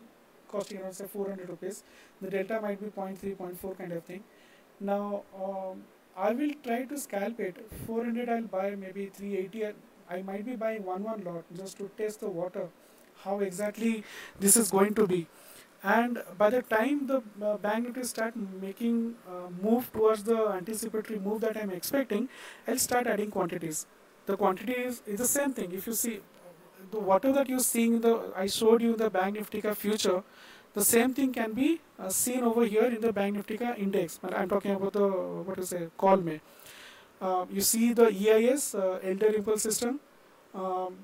four 1.05 1.30
hundred 1.30 1.49
rupees 1.49 1.82
the 2.23 2.30
delta 2.32 2.59
might 2.61 2.82
be 2.82 2.89
point 2.95 3.19
three 3.19 3.34
point 3.36 3.57
four 3.57 3.73
kind 3.73 3.93
of 3.93 4.09
thing 4.09 4.21
now 4.82 5.21
I 6.17 6.34
will 6.34 6.53
try 6.63 6.84
to 6.86 6.97
scalp it 6.97 7.57
four 7.86 8.05
hundred 8.05 8.30
I 8.30 8.41
buy 8.51 8.76
maybe 8.93 9.05
three 9.17 9.34
eighty 9.38 9.63
I 9.63 10.23
might 10.23 10.45
be 10.45 10.55
buy 10.57 10.78
one 10.86 11.03
one 11.03 11.23
lot 11.23 11.53
just 11.61 11.78
to 11.78 11.88
test 11.97 12.23
the 12.26 12.32
water 12.36 12.69
how 13.17 13.41
exactly 13.41 13.91
this 14.41 14.57
is 14.57 14.71
going 14.71 14.95
to 14.95 15.05
be 15.07 15.26
and 15.94 16.22
by 16.38 16.50
the 16.50 16.62
time 16.64 17.06
the 17.08 17.22
uh, 17.48 17.58
bank 17.58 17.86
nifty 17.88 18.04
start 18.04 18.36
making 18.62 19.16
uh, 19.30 19.50
move 19.66 19.92
towards 19.94 20.24
the 20.24 20.38
anticipatory 20.54 21.20
move 21.20 21.42
that 21.42 21.58
I'm 21.58 21.70
expecting, 21.70 22.28
I'll 22.68 22.80
start 22.80 23.06
adding 23.06 23.30
quantities. 23.30 23.86
The 24.26 24.36
quantity 24.36 24.74
is, 24.74 25.04
is 25.06 25.20
the 25.20 25.28
same 25.28 25.54
thing. 25.54 25.72
If 25.72 25.86
you 25.86 25.94
see 25.94 26.22
the 26.92 27.00
water 27.00 27.32
that 27.34 27.48
you're 27.48 27.60
seeing, 27.60 28.02
the 28.02 28.34
I 28.36 28.48
showed 28.48 28.82
you 28.82 28.96
the 28.96 29.12
bank 29.12 29.36
nifty 29.36 29.62
future, 29.62 30.24
the 30.74 30.84
same 30.84 31.14
thing 31.14 31.32
can 31.32 31.54
be 31.54 31.82
uh, 32.00 32.10
seen 32.10 32.44
over 32.44 32.66
here 32.66 32.86
in 32.86 33.02
the 33.02 33.14
bank 33.14 33.36
nifty 33.36 33.60
index. 33.78 34.20
I'm 34.24 34.50
talking 34.50 34.72
about 34.72 34.94
the 34.94 35.08
what 35.08 35.58
to 35.58 35.66
say 35.66 35.88
call 35.98 36.18
me. 36.18 36.42
Uh, 37.22 37.46
you 37.52 37.62
see 37.62 37.94
the 37.94 38.08
EIS, 38.08 38.74
uh, 38.76 39.00
Elder 39.04 39.28
Impulse 39.36 39.62
System 39.62 40.00
um, 40.56 40.95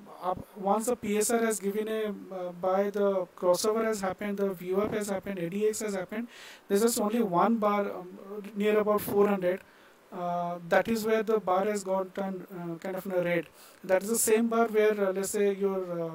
once 0.56 0.86
the 0.86 0.96
PSR 0.96 1.42
has 1.44 1.60
given 1.60 1.88
a 1.88 2.36
uh, 2.36 2.52
by 2.54 2.90
the 2.90 3.28
crossover 3.36 3.84
has 3.84 4.00
happened, 4.00 4.38
the 4.38 4.50
VWAP 4.50 4.94
has 4.94 5.10
happened, 5.10 5.40
ADX 5.40 5.84
has 5.84 5.94
happened. 5.94 6.28
There's 6.68 6.82
just 6.82 7.00
only 7.00 7.22
one 7.22 7.58
bar 7.58 7.82
um, 7.92 8.18
near 8.56 8.80
about 8.80 9.02
400. 9.02 9.62
Uh, 10.12 10.60
that 10.70 10.88
is 10.88 11.06
where 11.06 11.24
the 11.24 11.40
bar 11.40 11.66
has 11.66 11.84
gotten 11.84 12.46
uh, 12.60 12.76
kind 12.78 12.96
of 12.96 13.06
a 13.06 13.24
red. 13.24 13.48
That 13.84 14.04
is 14.04 14.10
the 14.10 14.18
same 14.18 14.48
bar 14.48 14.68
where 14.68 15.10
uh, 15.10 15.12
let's 15.12 15.30
say 15.32 15.54
your 15.54 16.02
uh, 16.02 16.12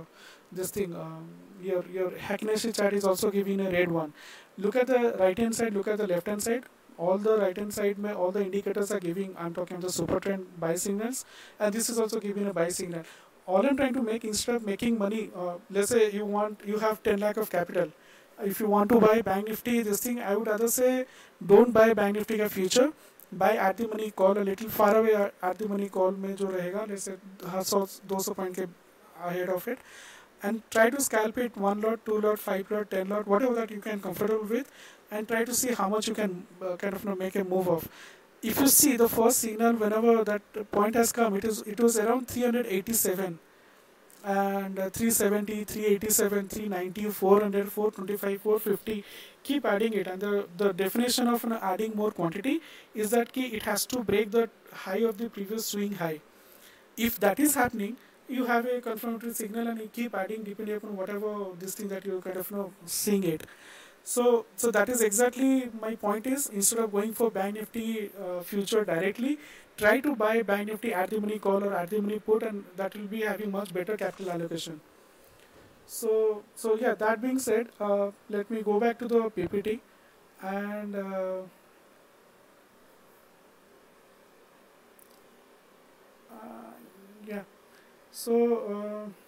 this 0.52 0.70
thing 0.70 0.94
um, 0.94 1.28
your 1.60 1.84
your 1.92 2.10
Heikin 2.10 2.74
chart 2.74 2.92
is 2.92 3.04
also 3.04 3.30
giving 3.30 3.60
a 3.60 3.70
red 3.70 3.90
one. 3.90 4.12
Look 4.56 4.76
at 4.76 4.86
the 4.86 5.16
right 5.18 5.38
hand 5.38 5.54
side. 5.54 5.74
Look 5.74 5.88
at 5.88 5.98
the 5.98 6.06
left 6.06 6.26
hand 6.26 6.42
side 6.42 6.64
all 6.98 7.18
the 7.18 7.36
right 7.38 7.56
hand 7.56 7.72
side 7.72 7.98
may 7.98 8.12
all 8.12 8.30
the 8.30 8.42
indicators 8.42 8.90
are 8.90 9.00
giving 9.00 9.34
i'm 9.38 9.52
talking 9.52 9.80
the 9.80 9.90
super 9.90 10.18
trend 10.18 10.46
buy 10.58 10.74
signals 10.74 11.24
and 11.58 11.74
this 11.74 11.90
is 11.90 11.98
also 11.98 12.18
giving 12.18 12.46
a 12.46 12.52
buy 12.52 12.68
signal 12.68 13.02
all 13.45 13.65
I'm 13.65 13.77
trying 13.77 13.93
to 13.93 14.01
make 14.01 14.23
instead 14.23 14.55
of 14.55 14.65
making 14.65 14.97
money, 14.97 15.29
uh, 15.35 15.55
let's 15.69 15.89
say 15.89 16.11
you 16.11 16.25
want 16.25 16.61
you 16.65 16.79
have 16.79 17.01
10 17.03 17.19
lakh 17.19 17.37
of 17.37 17.49
capital. 17.49 17.89
If 18.43 18.59
you 18.59 18.67
want 18.67 18.89
to 18.89 18.99
buy 18.99 19.21
Bank 19.21 19.47
Nifty, 19.47 19.81
this 19.83 19.99
thing 20.01 20.19
I 20.19 20.35
would 20.35 20.47
rather 20.47 20.67
say 20.67 21.05
don't 21.45 21.73
buy 21.73 21.93
Bank 21.93 22.15
Nifty 22.17 22.37
का 22.37 22.49
future. 22.49 22.91
Buy 23.31 23.55
at 23.65 23.77
the 23.77 23.87
money 23.87 24.11
call 24.11 24.37
a 24.37 24.45
little 24.51 24.69
far 24.69 24.95
away 24.97 25.13
at 25.49 25.57
the 25.57 25.67
money 25.67 25.89
call 25.89 26.11
में 26.11 26.35
जो 26.35 26.47
रहेगा 26.51 26.87
let's 26.87 27.03
say 27.03 27.17
सौ 27.73 27.85
दो 28.07 28.19
सौ 28.23 28.33
point 28.39 28.55
के 28.55 28.67
ahead 29.29 29.49
of 29.49 29.67
it 29.67 29.79
and 30.43 30.61
try 30.71 30.89
to 30.89 31.01
scalp 31.01 31.37
it 31.37 31.55
one 31.55 31.81
lot, 31.81 32.05
two 32.05 32.19
lot, 32.19 32.39
five 32.39 32.69
lot, 32.71 32.89
ten 32.89 33.09
lot, 33.09 33.27
whatever 33.27 33.53
that 33.55 33.71
you 33.71 33.79
can 33.79 33.99
comfortable 33.99 34.45
with, 34.45 34.71
and 35.11 35.27
try 35.27 35.43
to 35.43 35.53
see 35.53 35.73
how 35.73 35.87
much 35.89 36.07
you 36.07 36.13
can 36.13 36.45
uh, 36.61 36.75
kind 36.77 36.93
of 36.95 37.03
you 37.03 37.09
know, 37.09 37.15
make 37.15 37.35
a 37.35 37.43
move 37.43 37.67
of 37.67 37.87
if 38.50 38.60
you 38.60 38.68
see 38.68 38.96
the 38.96 39.08
first 39.08 39.38
signal 39.46 39.74
whenever 39.84 40.12
that 40.30 40.42
point 40.70 40.94
has 40.94 41.12
come 41.18 41.36
it 41.36 41.44
is 41.44 41.62
it 41.74 41.80
was 41.86 41.98
around 41.98 42.28
387 42.28 43.38
and 44.26 44.78
uh, 44.78 44.90
370 44.90 45.64
387 45.64 46.48
390 46.48 47.10
400 47.10 47.72
425 47.72 48.42
450 48.42 49.04
keep 49.44 49.64
adding 49.64 49.92
it. 49.92 50.08
And 50.08 50.20
the, 50.20 50.48
the 50.56 50.72
definition 50.72 51.28
of 51.28 51.44
adding 51.62 51.94
more 51.94 52.10
quantity 52.10 52.60
is 52.94 53.10
that 53.10 53.32
key 53.32 53.46
it 53.58 53.62
has 53.62 53.86
to 53.86 54.02
break 54.02 54.32
the 54.32 54.50
high 54.72 55.02
of 55.10 55.16
the 55.16 55.30
previous 55.30 55.66
swing 55.66 55.92
high. 55.94 56.20
If 56.96 57.20
that 57.20 57.38
is 57.38 57.54
happening 57.54 57.96
you 58.28 58.44
have 58.46 58.66
a 58.66 58.80
confirmatory 58.80 59.32
signal 59.32 59.68
and 59.68 59.78
you 59.78 59.88
keep 59.92 60.14
adding 60.14 60.42
depending 60.42 60.76
upon 60.76 60.96
whatever 60.96 61.32
this 61.60 61.76
thing 61.76 61.86
that 61.88 62.04
you 62.04 62.20
kind 62.20 62.36
of 62.36 62.50
know 62.50 62.72
seeing 62.84 63.22
it 63.22 63.46
so, 64.12 64.46
so 64.56 64.70
that 64.70 64.88
is 64.88 65.00
exactly 65.02 65.68
my 65.80 65.94
point 65.96 66.26
is 66.26 66.48
instead 66.48 66.78
of 66.78 66.92
going 66.92 67.12
for 67.12 67.30
Bank 67.30 67.56
Nifty 67.56 68.10
uh, 68.24 68.40
future 68.42 68.84
directly, 68.84 69.38
try 69.76 70.00
to 70.00 70.14
buy 70.16 70.42
Bank 70.42 70.68
Nifty 70.68 70.94
at 70.94 71.10
the 71.10 71.20
money 71.20 71.38
call 71.40 71.64
or 71.64 71.74
at 71.74 71.90
the 71.90 72.00
money 72.00 72.20
put 72.20 72.42
and 72.44 72.64
that 72.76 72.94
will 72.94 73.08
be 73.08 73.22
having 73.22 73.50
much 73.50 73.72
better 73.74 73.96
capital 73.96 74.30
allocation. 74.32 74.80
So, 75.86 76.42
so 76.54 76.76
yeah, 76.76 76.94
that 76.94 77.20
being 77.22 77.38
said, 77.38 77.68
uh, 77.80 78.10
let 78.28 78.50
me 78.50 78.62
go 78.62 78.80
back 78.80 78.98
to 79.00 79.08
the 79.08 79.30
PPT 79.30 79.80
and 80.42 80.94
uh, 80.96 81.42
uh, 86.30 86.72
so 88.10 88.34
uh, 88.74 89.25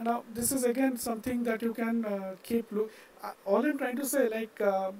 now 0.00 0.22
this 0.34 0.52
is 0.52 0.64
again 0.64 0.96
something 0.96 1.42
that 1.44 1.62
you 1.62 1.74
can 1.74 2.04
uh, 2.04 2.34
keep 2.42 2.70
look 2.72 2.90
uh, 3.22 3.32
all 3.44 3.64
i'm 3.64 3.78
trying 3.78 3.96
to 3.96 4.06
say 4.06 4.28
like 4.28 4.60
uh, 4.60 4.90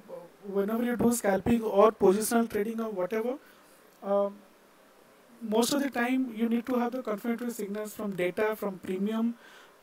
whenever 0.47 0.85
you 0.85 0.97
do 0.97 1.13
scalping 1.13 1.63
or 1.63 1.91
positional 1.93 2.49
trading 2.49 2.81
or 2.81 2.91
whatever 2.91 3.37
um, 4.03 4.35
most 5.41 5.73
of 5.73 5.83
the 5.83 5.91
time 5.91 6.33
you 6.35 6.49
need 6.49 6.65
to 6.67 6.79
have 6.79 6.93
the 6.93 7.03
confirmatory 7.03 7.51
signals 7.51 7.95
from 7.95 8.15
data 8.15 8.55
from 8.57 8.79
premium 8.79 9.35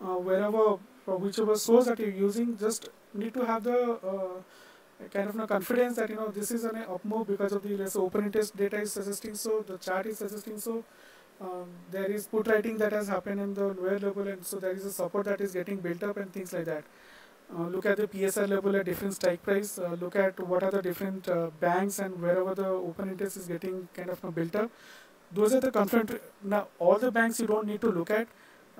uh, 0.01 0.16
wherever 0.16 0.78
from 1.03 1.22
whichever 1.22 1.55
source 1.55 1.86
that 1.86 1.99
you're 1.99 2.20
using 2.28 2.57
just 2.57 2.89
need 3.14 3.34
to 3.34 3.45
have 3.45 3.64
the 3.64 3.80
uh, 4.14 5.07
kind 5.12 5.30
of 5.30 5.36
no 5.36 5.47
confidence 5.47 5.95
that 5.95 6.10
you 6.10 6.16
know 6.16 6.30
this 6.30 6.51
is 6.51 6.64
an 6.66 6.78
up 6.78 7.03
move 7.03 7.28
because 7.28 7.53
of 7.53 7.64
the 7.64 7.99
open 7.99 8.26
interest 8.26 8.55
data 8.55 8.80
is 8.80 8.91
suggesting 8.91 9.34
so 9.34 9.64
the 9.68 9.78
chart 9.78 10.05
is 10.05 10.18
suggesting 10.18 10.57
so 10.57 10.84
um, 11.41 11.67
there 11.91 12.11
is 12.11 12.27
put 12.27 12.47
writing 12.47 12.77
that 12.77 12.91
has 12.91 13.07
happened 13.07 13.39
in 13.39 13.53
the 13.53 13.67
lower 13.67 13.97
level 13.99 14.27
and 14.27 14.45
so 14.45 14.57
there 14.57 14.71
is 14.71 14.85
a 14.85 14.91
support 14.91 15.25
that 15.25 15.39
is 15.41 15.53
getting 15.53 15.77
built 15.77 16.03
up 16.03 16.17
and 16.17 16.33
things 16.33 16.51
like 16.53 16.65
that. 16.65 16.83
Uh, 17.57 17.63
look 17.63 17.85
at 17.85 17.97
the 17.97 18.07
PCR 18.07 18.47
level 18.47 18.75
at 18.75 18.85
different 18.85 19.15
strike 19.15 19.41
price. 19.41 19.79
Uh, 19.79 19.95
look 19.99 20.15
at 20.15 20.39
what 20.39 20.63
are 20.63 20.71
the 20.71 20.81
different 20.81 21.27
uh, 21.29 21.49
banks 21.59 21.99
and 21.99 22.21
wherever 22.21 22.53
the 22.53 22.67
open 22.67 23.09
interest 23.09 23.37
is 23.37 23.47
getting 23.47 23.87
kind 23.93 24.09
of 24.09 24.35
built 24.35 24.55
up. 24.55 24.69
Those 25.31 25.53
are 25.53 25.59
the 25.59 25.71
confront 25.71 26.11
now 26.43 26.67
all 26.77 26.97
the 26.97 27.11
banks 27.11 27.39
you 27.39 27.47
don't 27.47 27.67
need 27.67 27.81
to 27.81 27.89
look 27.89 28.11
at. 28.11 28.27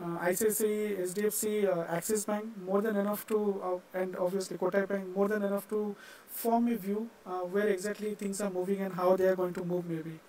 Uh, 0.02 0.18
ICICI, 0.20 1.00
HDFC, 1.02 1.68
uh, 1.68 1.84
Axis 1.90 2.24
Bank 2.24 2.46
more 2.66 2.82
than 2.82 2.96
enough 2.96 3.28
to 3.28 3.62
uh, 3.64 3.98
and 3.98 4.16
obviously 4.16 4.58
Kotak 4.58 4.88
Bank 4.88 5.16
more 5.16 5.28
than 5.28 5.44
enough 5.44 5.68
to 5.70 5.96
form 6.28 6.68
a 6.70 6.76
view 6.76 7.10
uh, 7.26 7.40
where 7.40 7.68
exactly 7.68 8.16
things 8.16 8.40
are 8.40 8.50
moving 8.50 8.82
and 8.82 8.94
how 8.94 9.16
they 9.18 9.28
are 9.28 9.36
going 9.36 9.54
to 9.54 9.64
move 9.66 9.90
maybe 9.90 10.20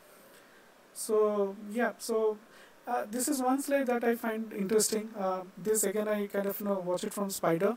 so 1.03 1.57
yeah 1.73 1.93
so 1.99 2.37
uh, 2.87 3.05
this 3.11 3.29
is 3.29 3.41
one 3.41 3.63
slide 3.63 3.87
that 3.87 4.03
I 4.03 4.17
find 4.17 4.53
interesting. 4.53 5.11
Uh, 5.17 5.43
this 5.57 5.85
again 5.85 6.09
I 6.09 6.27
kind 6.27 6.47
of 6.47 6.59
you 6.61 6.67
know 6.67 6.79
watch 6.81 7.05
it 7.05 7.13
from 7.15 7.31
spider. 7.31 7.77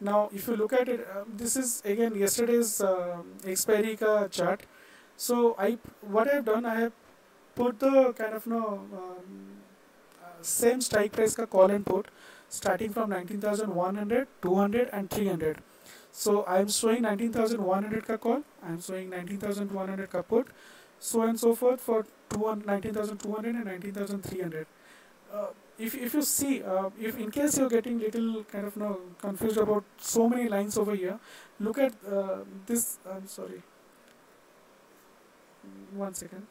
Now 0.00 0.30
if 0.32 0.46
you 0.46 0.56
look 0.56 0.72
at 0.72 0.88
it 0.88 1.06
this 1.36 1.56
is 1.56 1.82
again 1.84 2.14
yesterday's 2.14 2.80
uh, 2.80 3.22
expiry 3.44 3.96
chart. 4.30 4.62
So 5.16 5.56
I 5.58 5.78
what 6.02 6.28
I 6.28 6.34
have 6.34 6.44
done 6.44 6.64
I 6.64 6.74
have 6.80 6.92
put 7.56 7.80
the 7.80 8.12
kind 8.12 8.34
of 8.34 8.46
you 8.46 8.52
know 8.52 8.68
um, 9.00 9.46
same 10.42 10.80
strike 10.80 11.12
price 11.12 11.34
ka 11.34 11.46
call 11.46 11.70
and 11.70 11.84
put 11.84 12.08
starting 12.48 12.92
from 12.92 13.10
19100 13.10 14.28
200 14.42 14.90
and 14.92 15.10
300 15.10 15.62
so 16.12 16.34
i 16.54 16.58
am 16.64 16.68
showing 16.68 17.02
19100 17.02 18.06
ka 18.10 18.16
call 18.26 18.42
i 18.62 18.70
am 18.74 18.80
showing 18.80 19.08
19100 19.10 20.10
ka 20.10 20.22
put 20.34 20.52
so 20.98 21.22
and 21.22 21.38
so 21.38 21.54
forth 21.54 21.80
for 21.80 22.04
19200 22.30 23.54
and 23.54 23.64
19300 23.64 24.66
uh, 25.32 25.46
if, 25.78 25.94
if 25.94 26.14
you 26.14 26.22
see 26.22 26.62
uh, 26.62 26.90
if 26.98 27.18
in 27.18 27.30
case 27.30 27.58
you're 27.58 27.68
getting 27.68 27.98
little 27.98 28.44
kind 28.44 28.66
of 28.66 28.76
you 28.76 28.82
know, 28.82 29.00
confused 29.20 29.58
about 29.58 29.84
so 29.98 30.28
many 30.28 30.48
lines 30.48 30.78
over 30.78 30.94
here 30.94 31.18
look 31.60 31.78
at 31.78 31.92
uh, 32.10 32.38
this 32.66 32.98
i'm 33.10 33.26
sorry. 33.26 33.62
One 35.94 36.14
second 36.14 36.46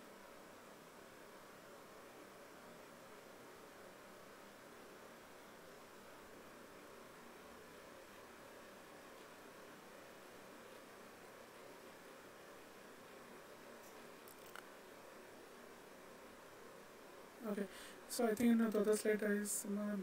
okay 17.52 17.68
so 18.10 18.28
i 18.28 18.34
think 18.34 18.58
know 18.58 18.70
the 18.70 18.80
other 18.80 18.96
slide 18.96 19.24
i 19.24 19.36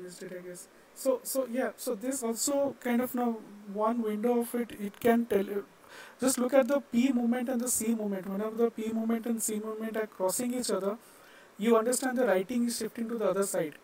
missed 0.02 0.22
it 0.22 0.32
i 0.38 0.46
guess. 0.46 0.68
So 0.94 1.20
so 1.22 1.46
yeah 1.50 1.70
so 1.76 1.94
this 1.94 2.22
also 2.22 2.76
kind 2.80 3.00
of 3.00 3.14
now 3.14 3.36
one 3.72 4.02
window 4.02 4.40
of 4.40 4.54
it 4.54 4.72
it 4.80 4.98
can 5.00 5.26
tell 5.26 5.44
you. 5.44 5.64
Just 6.20 6.38
look 6.38 6.54
at 6.54 6.68
the 6.68 6.80
p 6.80 7.12
movement 7.12 7.48
and 7.48 7.60
the 7.60 7.68
c 7.68 7.94
movement 7.94 8.28
whenever 8.28 8.56
the 8.56 8.70
p 8.70 8.92
movement 8.92 9.26
and 9.26 9.42
c 9.42 9.60
movement 9.60 9.96
are 9.96 10.06
crossing 10.06 10.54
each 10.54 10.70
other 10.70 10.98
you 11.58 11.76
understand 11.76 12.18
the 12.18 12.26
writing 12.26 12.66
is 12.66 12.78
shifting 12.78 13.08
to 13.08 13.16
the 13.18 13.28
other 13.30 13.44
side. 13.44 13.74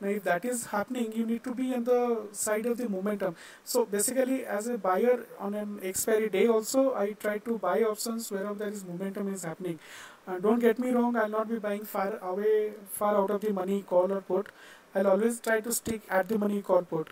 Now 0.00 0.08
if 0.08 0.24
that 0.24 0.44
is 0.44 0.66
happening 0.66 1.12
you 1.12 1.24
need 1.26 1.44
to 1.44 1.54
be 1.54 1.72
on 1.74 1.84
the 1.84 2.28
side 2.32 2.66
of 2.66 2.76
the 2.78 2.88
momentum. 2.88 3.36
So 3.64 3.84
basically 3.86 4.44
as 4.44 4.66
a 4.66 4.76
buyer 4.76 5.26
on 5.38 5.54
an 5.54 5.80
expiry 5.82 6.28
day 6.28 6.46
also 6.46 6.94
i 6.94 7.12
try 7.12 7.38
to 7.38 7.58
buy 7.58 7.82
options 7.82 8.30
wherever 8.30 8.54
there 8.54 8.68
is 8.68 8.84
momentum 8.84 9.32
is 9.34 9.44
happening 9.44 9.78
uh, 10.26 10.38
don't 10.38 10.60
get 10.60 10.78
me 10.78 10.90
wrong, 10.90 11.16
I'll 11.16 11.28
not 11.28 11.48
be 11.48 11.58
buying 11.58 11.84
far 11.84 12.18
away, 12.22 12.72
far 12.92 13.16
out 13.16 13.30
of 13.30 13.40
the 13.40 13.52
money 13.52 13.82
call 13.82 14.12
or 14.12 14.20
put. 14.20 14.48
I'll 14.94 15.08
always 15.08 15.40
try 15.40 15.60
to 15.60 15.72
stick 15.72 16.02
at 16.08 16.28
the 16.28 16.38
money 16.38 16.62
call 16.62 16.82
put 16.82 17.10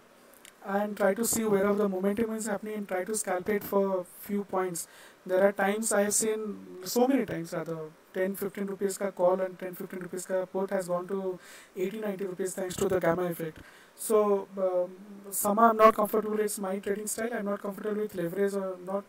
and 0.66 0.96
try 0.96 1.14
to 1.14 1.24
see 1.24 1.44
wherever 1.44 1.74
the 1.74 1.88
momentum 1.88 2.34
is 2.34 2.46
happening 2.46 2.74
and 2.74 2.88
try 2.88 3.04
to 3.04 3.14
scalp 3.16 3.48
it 3.48 3.64
for 3.64 4.04
few 4.20 4.44
points. 4.44 4.86
There 5.24 5.46
are 5.46 5.52
times 5.52 5.92
I 5.92 6.02
have 6.02 6.14
seen 6.14 6.56
so 6.84 7.06
many 7.08 7.24
times 7.24 7.52
rather 7.52 7.78
10 8.12 8.34
15 8.36 8.66
rupees 8.66 8.98
ka 8.98 9.10
call 9.10 9.40
and 9.40 9.58
10 9.58 9.74
15 9.74 10.00
rupees 10.00 10.26
ka 10.26 10.44
put 10.44 10.70
has 10.70 10.88
gone 10.88 11.06
to 11.08 11.38
80 11.76 12.00
90 12.00 12.24
rupees 12.26 12.54
thanks 12.54 12.76
to 12.76 12.88
the 12.88 13.00
gamma 13.00 13.24
effect. 13.24 13.58
So 13.94 14.48
um, 14.58 14.90
some 15.30 15.58
I'm 15.58 15.76
not 15.76 15.94
comfortable. 15.94 16.38
It's 16.40 16.58
my 16.58 16.78
trading 16.78 17.06
style. 17.06 17.32
I'm 17.32 17.46
not 17.46 17.62
comfortable 17.62 18.02
with 18.02 18.14
leverage 18.14 18.54
or 18.54 18.76
not. 18.84 19.04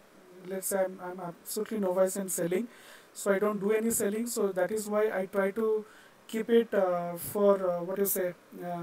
Let's 0.48 0.68
say 0.68 0.84
I'm, 0.86 1.00
I'm 1.04 1.20
absolutely 1.20 1.80
novice 1.80 2.16
in 2.16 2.30
selling 2.30 2.68
so 3.14 3.32
I 3.32 3.40
don't 3.40 3.60
do 3.60 3.72
any 3.72 3.92
selling. 3.92 4.28
So 4.28 4.52
that 4.52 4.72
is 4.72 4.88
why 4.88 5.10
I 5.12 5.26
try 5.26 5.52
to 5.52 5.86
keep 6.28 6.50
it 6.50 6.74
uh, 6.74 7.16
for 7.18 7.70
uh, 7.72 7.84
what 7.84 7.98
you 8.00 8.06
say 8.06 8.34
uh, 8.66 8.80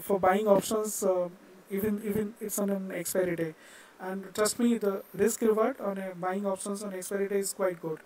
for 0.00 0.18
buying 0.18 0.46
options 0.46 1.02
uh, 1.02 1.28
even 1.70 2.00
even 2.04 2.34
it's 2.40 2.58
on 2.58 2.70
an 2.70 2.90
expiry 2.92 3.36
day. 3.36 3.54
And 4.00 4.34
trust 4.34 4.58
me 4.58 4.78
the 4.78 5.02
risk 5.14 5.42
reward 5.42 5.80
on 5.80 5.98
a 5.98 6.14
buying 6.14 6.46
options 6.46 6.82
on 6.82 6.94
expiry 6.94 7.28
day 7.28 7.38
is 7.38 7.52
quite 7.52 7.80
good. 7.80 7.98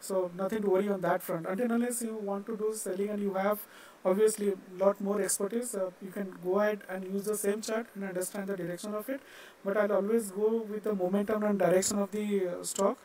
So 0.00 0.30
nothing 0.36 0.62
to 0.62 0.70
worry 0.70 0.88
on 0.88 1.00
that 1.02 1.22
front. 1.22 1.46
Until 1.46 1.72
unless 1.72 2.00
you 2.02 2.14
want 2.14 2.46
to 2.46 2.56
do 2.56 2.72
selling 2.74 3.10
and 3.10 3.20
you 3.22 3.34
have 3.34 3.60
obviously 4.04 4.48
a 4.50 4.54
lot 4.82 4.98
more 5.00 5.20
expertise 5.20 5.74
uh, 5.74 5.90
you 6.00 6.10
can 6.10 6.32
go 6.42 6.58
ahead 6.60 6.80
and 6.88 7.04
use 7.04 7.24
the 7.26 7.36
same 7.36 7.60
chart 7.60 7.86
and 7.94 8.04
understand 8.04 8.46
the 8.46 8.56
direction 8.56 8.94
of 8.94 9.08
it. 9.10 9.20
But 9.64 9.76
i'll 9.76 9.92
always 9.92 10.30
go 10.30 10.62
with 10.62 10.84
the 10.84 10.94
momentum 10.94 11.42
and 11.42 11.58
direction 11.58 11.98
of 11.98 12.10
the 12.12 12.48
uh, 12.48 12.64
stock 12.64 12.96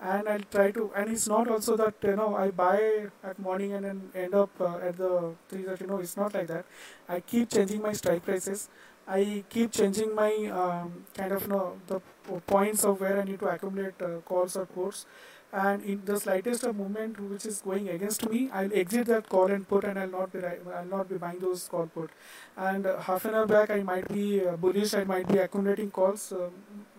and 0.00 0.28
I'll 0.28 0.48
try 0.50 0.70
to 0.72 0.90
and 0.94 1.10
it's 1.10 1.28
not 1.28 1.48
also 1.48 1.76
that 1.76 1.94
you 2.02 2.16
know 2.16 2.34
I 2.36 2.50
buy 2.50 3.06
at 3.22 3.38
morning 3.38 3.72
and 3.72 3.84
then 3.84 4.02
end 4.14 4.34
up 4.34 4.50
uh, 4.60 4.76
at 4.78 4.96
the 4.96 5.34
three 5.48 5.62
that 5.64 5.80
you 5.80 5.86
know 5.86 5.98
it's 5.98 6.16
not 6.16 6.34
like 6.34 6.48
that. 6.48 6.64
I 7.08 7.20
keep 7.20 7.50
changing 7.50 7.82
my 7.82 7.92
strike 7.92 8.24
prices. 8.24 8.68
I 9.06 9.44
keep 9.50 9.72
changing 9.72 10.14
my 10.14 10.32
um, 10.46 11.04
kind 11.14 11.32
of 11.32 11.42
you 11.42 11.48
know 11.48 11.76
the 11.86 12.00
points 12.46 12.84
of 12.84 13.00
where 13.00 13.20
I 13.20 13.24
need 13.24 13.38
to 13.40 13.48
accumulate 13.48 14.00
uh, 14.02 14.20
calls 14.24 14.56
or 14.56 14.66
puts 14.66 15.06
and 15.54 15.84
in 15.84 16.00
the 16.04 16.18
slightest 16.18 16.64
of 16.64 16.74
movement 16.76 17.18
which 17.20 17.46
is 17.46 17.60
going 17.62 17.88
against 17.88 18.28
me 18.28 18.50
I'll 18.52 18.72
exit 18.74 19.06
that 19.06 19.28
call 19.28 19.46
and 19.46 19.68
put 19.68 19.84
and 19.84 19.98
I'll 19.98 20.10
not 20.10 20.32
be 20.32 20.40
I'll 20.44 20.84
not 20.84 21.08
be 21.08 21.16
buying 21.16 21.38
those 21.38 21.68
call 21.68 21.86
put. 21.86 22.10
And 22.56 22.86
uh, 22.86 22.98
half 23.00 23.24
an 23.24 23.34
hour 23.34 23.46
back 23.46 23.70
I 23.70 23.82
might 23.82 24.08
be 24.08 24.44
uh, 24.44 24.56
bullish 24.56 24.94
I 24.94 25.04
might 25.04 25.28
be 25.28 25.38
accumulating 25.38 25.90
calls 25.90 26.32
um, 26.32 26.50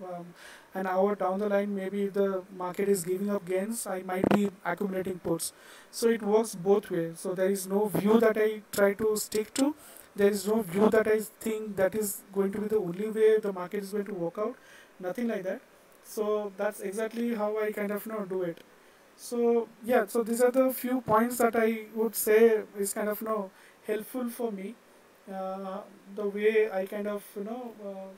um, 0.04 0.26
an 0.76 0.88
hour 0.88 1.16
down 1.16 1.40
the 1.40 1.48
line 1.50 1.74
maybe 1.74 2.08
the 2.08 2.44
market 2.58 2.90
is 2.90 3.04
giving 3.04 3.30
up 3.30 3.46
gains 3.46 3.88
I 3.88 4.02
might 4.04 4.28
be 4.30 4.50
accumulating 4.64 5.20
puts. 5.20 5.54
So 5.90 6.10
it 6.10 6.22
works 6.22 6.54
both 6.56 6.90
ways 6.92 7.20
so 7.20 7.34
there 7.34 7.50
is 7.50 7.66
no 7.66 7.86
view 7.88 8.20
that 8.20 8.38
I 8.38 8.62
try 8.72 8.94
to 8.94 9.16
stick 9.16 9.54
to. 9.56 9.74
There 10.16 10.30
is 10.30 10.48
no 10.48 10.62
view 10.62 10.90
that 10.90 11.08
I 11.08 11.20
think 11.46 11.76
that 11.78 11.96
is 11.96 12.22
going 12.34 12.52
to 12.54 12.60
be 12.60 12.68
the 12.68 12.78
only 12.78 13.10
way 13.10 13.40
the 13.40 13.54
market 13.54 13.84
is 13.84 13.92
going 13.92 14.06
to 14.06 14.14
work 14.14 14.38
out. 14.38 14.56
Nothing 15.00 15.28
like 15.30 15.44
that. 15.44 15.62
So 16.04 16.52
that's 16.58 16.82
exactly 16.82 17.34
how 17.36 17.58
I 17.58 17.72
kind 17.72 17.92
of 17.92 18.06
you 18.06 18.12
know 18.12 18.26
do 18.26 18.44
it. 18.44 18.60
So 19.16 19.70
yeah 19.84 20.06
so 20.08 20.24
these 20.24 20.42
are 20.42 20.52
the 20.52 20.74
few 20.74 21.00
points 21.02 21.38
that 21.38 21.56
I 21.56 21.86
would 21.96 22.16
say 22.16 22.64
is 22.78 22.94
kind 22.94 23.08
of 23.08 23.22
you 23.22 23.28
know 23.28 23.52
helpful 23.88 24.30
for 24.30 24.52
me. 24.52 24.76
Uh, 25.34 25.80
the 26.16 26.28
way 26.28 26.70
I 26.72 26.86
kind 26.86 27.08
of 27.08 27.24
you 27.36 27.46
know 27.46 27.74
uh, 27.84 28.10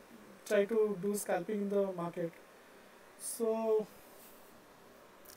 try 0.45 0.65
to 0.65 0.97
do 1.01 1.15
scalping 1.15 1.61
in 1.61 1.69
the 1.69 1.91
market 1.93 2.31
so 3.19 3.85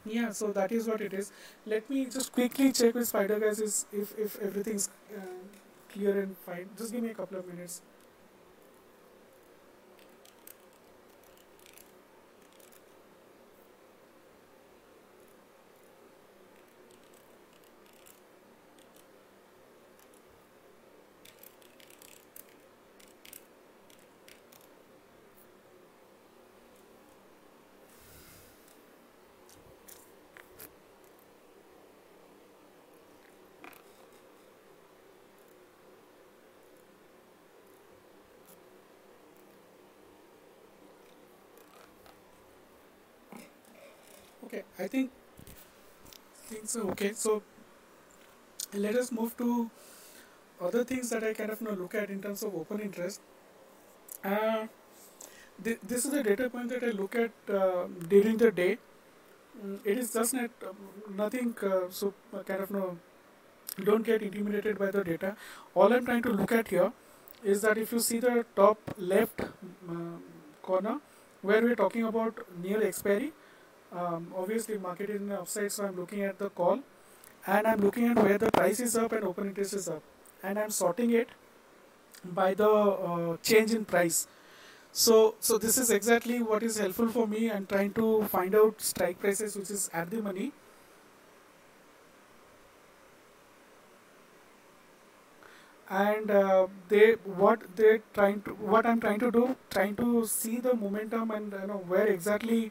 yeah 0.05 0.31
so 0.33 0.51
that 0.53 0.72
is 0.72 0.87
what 0.89 1.01
it 1.01 1.12
is. 1.12 1.33
Let 1.66 1.89
me 1.91 2.07
just 2.07 2.33
quickly 2.33 2.72
check 2.72 2.95
with 2.95 3.09
spider 3.09 3.39
guys 3.39 3.61
if, 3.93 4.18
if 4.18 4.41
everything's 4.41 4.89
uh, 5.16 5.20
clear 5.93 6.20
and 6.20 6.37
fine. 6.39 6.68
Just 6.76 6.93
give 6.93 7.03
me 7.03 7.11
a 7.11 7.14
couple 7.14 7.39
of 7.39 7.47
minutes 7.47 7.83
I 44.81 44.89
think 44.89 45.11
things 46.49 46.76
are 46.76 46.89
okay? 46.93 47.12
So 47.14 47.43
let 48.74 48.95
us 48.97 49.12
move 49.12 49.37
to 49.37 49.70
other 50.61 50.85
things 50.85 51.11
that 51.11 51.24
I 51.24 51.33
kind 51.35 51.51
of 51.51 51.61
know, 51.61 51.72
look 51.72 51.95
at 51.95 52.11
in 52.11 52.20
terms 52.22 52.43
of 52.43 52.55
open 52.55 52.81
interest. 52.81 53.20
Uh, 54.24 54.66
th 55.64 55.78
this 55.91 56.07
is 56.09 56.14
a 56.20 56.22
data 56.22 56.49
point 56.55 56.68
that 56.72 56.85
I 56.89 56.93
look 57.01 57.16
at 57.24 57.53
uh, 57.59 57.85
during 58.14 58.37
the 58.43 58.51
day. 58.62 58.72
Mm, 59.64 59.78
it 59.93 59.99
is 60.03 60.12
just 60.16 60.35
not 60.39 60.66
uh, 60.70 60.74
nothing 61.22 61.55
uh, 61.70 61.87
so 62.01 62.12
uh, 62.35 62.43
kind 62.51 62.62
of 62.66 62.70
no 62.76 62.85
don't 63.89 64.09
get 64.11 64.22
intimidated 64.28 64.78
by 64.78 64.91
the 64.97 65.05
data. 65.11 65.35
All 65.74 65.93
I'm 65.97 66.07
trying 66.11 66.22
to 66.28 66.33
look 66.41 66.53
at 66.61 66.72
here 66.76 66.93
is 67.55 67.62
that 67.66 67.78
if 67.85 67.93
you 67.97 68.01
see 68.09 68.20
the 68.26 68.45
top 68.57 68.95
left 69.12 69.45
um, 69.89 70.22
corner 70.62 70.97
where 71.51 71.62
we're 71.66 71.81
talking 71.85 72.05
about 72.12 72.43
near 72.62 72.83
expiry 72.89 73.33
um, 73.93 74.32
obviously 74.36 74.78
market 74.78 75.11
is 75.11 75.20
in 75.20 75.28
the 75.28 75.41
upside 75.41 75.72
so 75.72 75.84
I'm 75.84 75.97
looking 75.97 76.22
at 76.22 76.38
the 76.38 76.51
call. 76.51 76.80
And 77.47 77.66
I'm 77.66 77.80
looking 77.80 78.07
at 78.07 78.16
where 78.16 78.38
the 78.38 78.51
price 78.51 78.80
is 78.80 78.97
up 78.97 79.12
and 79.12 79.24
open 79.24 79.49
interest 79.49 79.74
is 79.74 79.88
up. 79.88 80.03
And 80.43 80.59
I'm 80.59 80.70
sorting 80.70 81.11
it 81.11 81.28
by 82.24 82.55
the 82.55 82.68
uh, 82.68 83.36
change 83.43 83.72
in 83.72 83.84
price. 83.84 84.26
So 84.93 85.34
so 85.41 85.57
this 85.59 85.78
is 85.78 85.91
exactly 85.91 86.43
what 86.43 86.62
is 86.62 86.78
helpful 86.78 87.09
for 87.09 87.26
me. 87.26 87.51
I'm 87.51 87.66
trying 87.66 87.93
to 87.95 88.24
find 88.24 88.55
out 88.55 88.80
strike 88.80 89.20
prices 89.20 89.57
which 89.57 89.70
is 89.70 89.88
at 89.93 90.11
the 90.11 90.20
money. 90.20 90.53
And 95.88 96.30
uh, 96.30 96.66
they 96.88 97.12
what 97.24 97.62
they 97.76 98.01
trying 98.14 98.43
to 98.43 98.51
what 98.55 98.86
I'm 98.86 99.01
trying 99.01 99.20
to 99.20 99.30
do 99.30 99.57
trying 99.70 99.97
to 99.97 100.26
see 100.26 100.59
the 100.59 100.74
momentum 100.74 101.30
and 101.30 101.53
you 101.53 101.66
know 101.66 101.82
where 101.95 102.07
exactly 102.07 102.70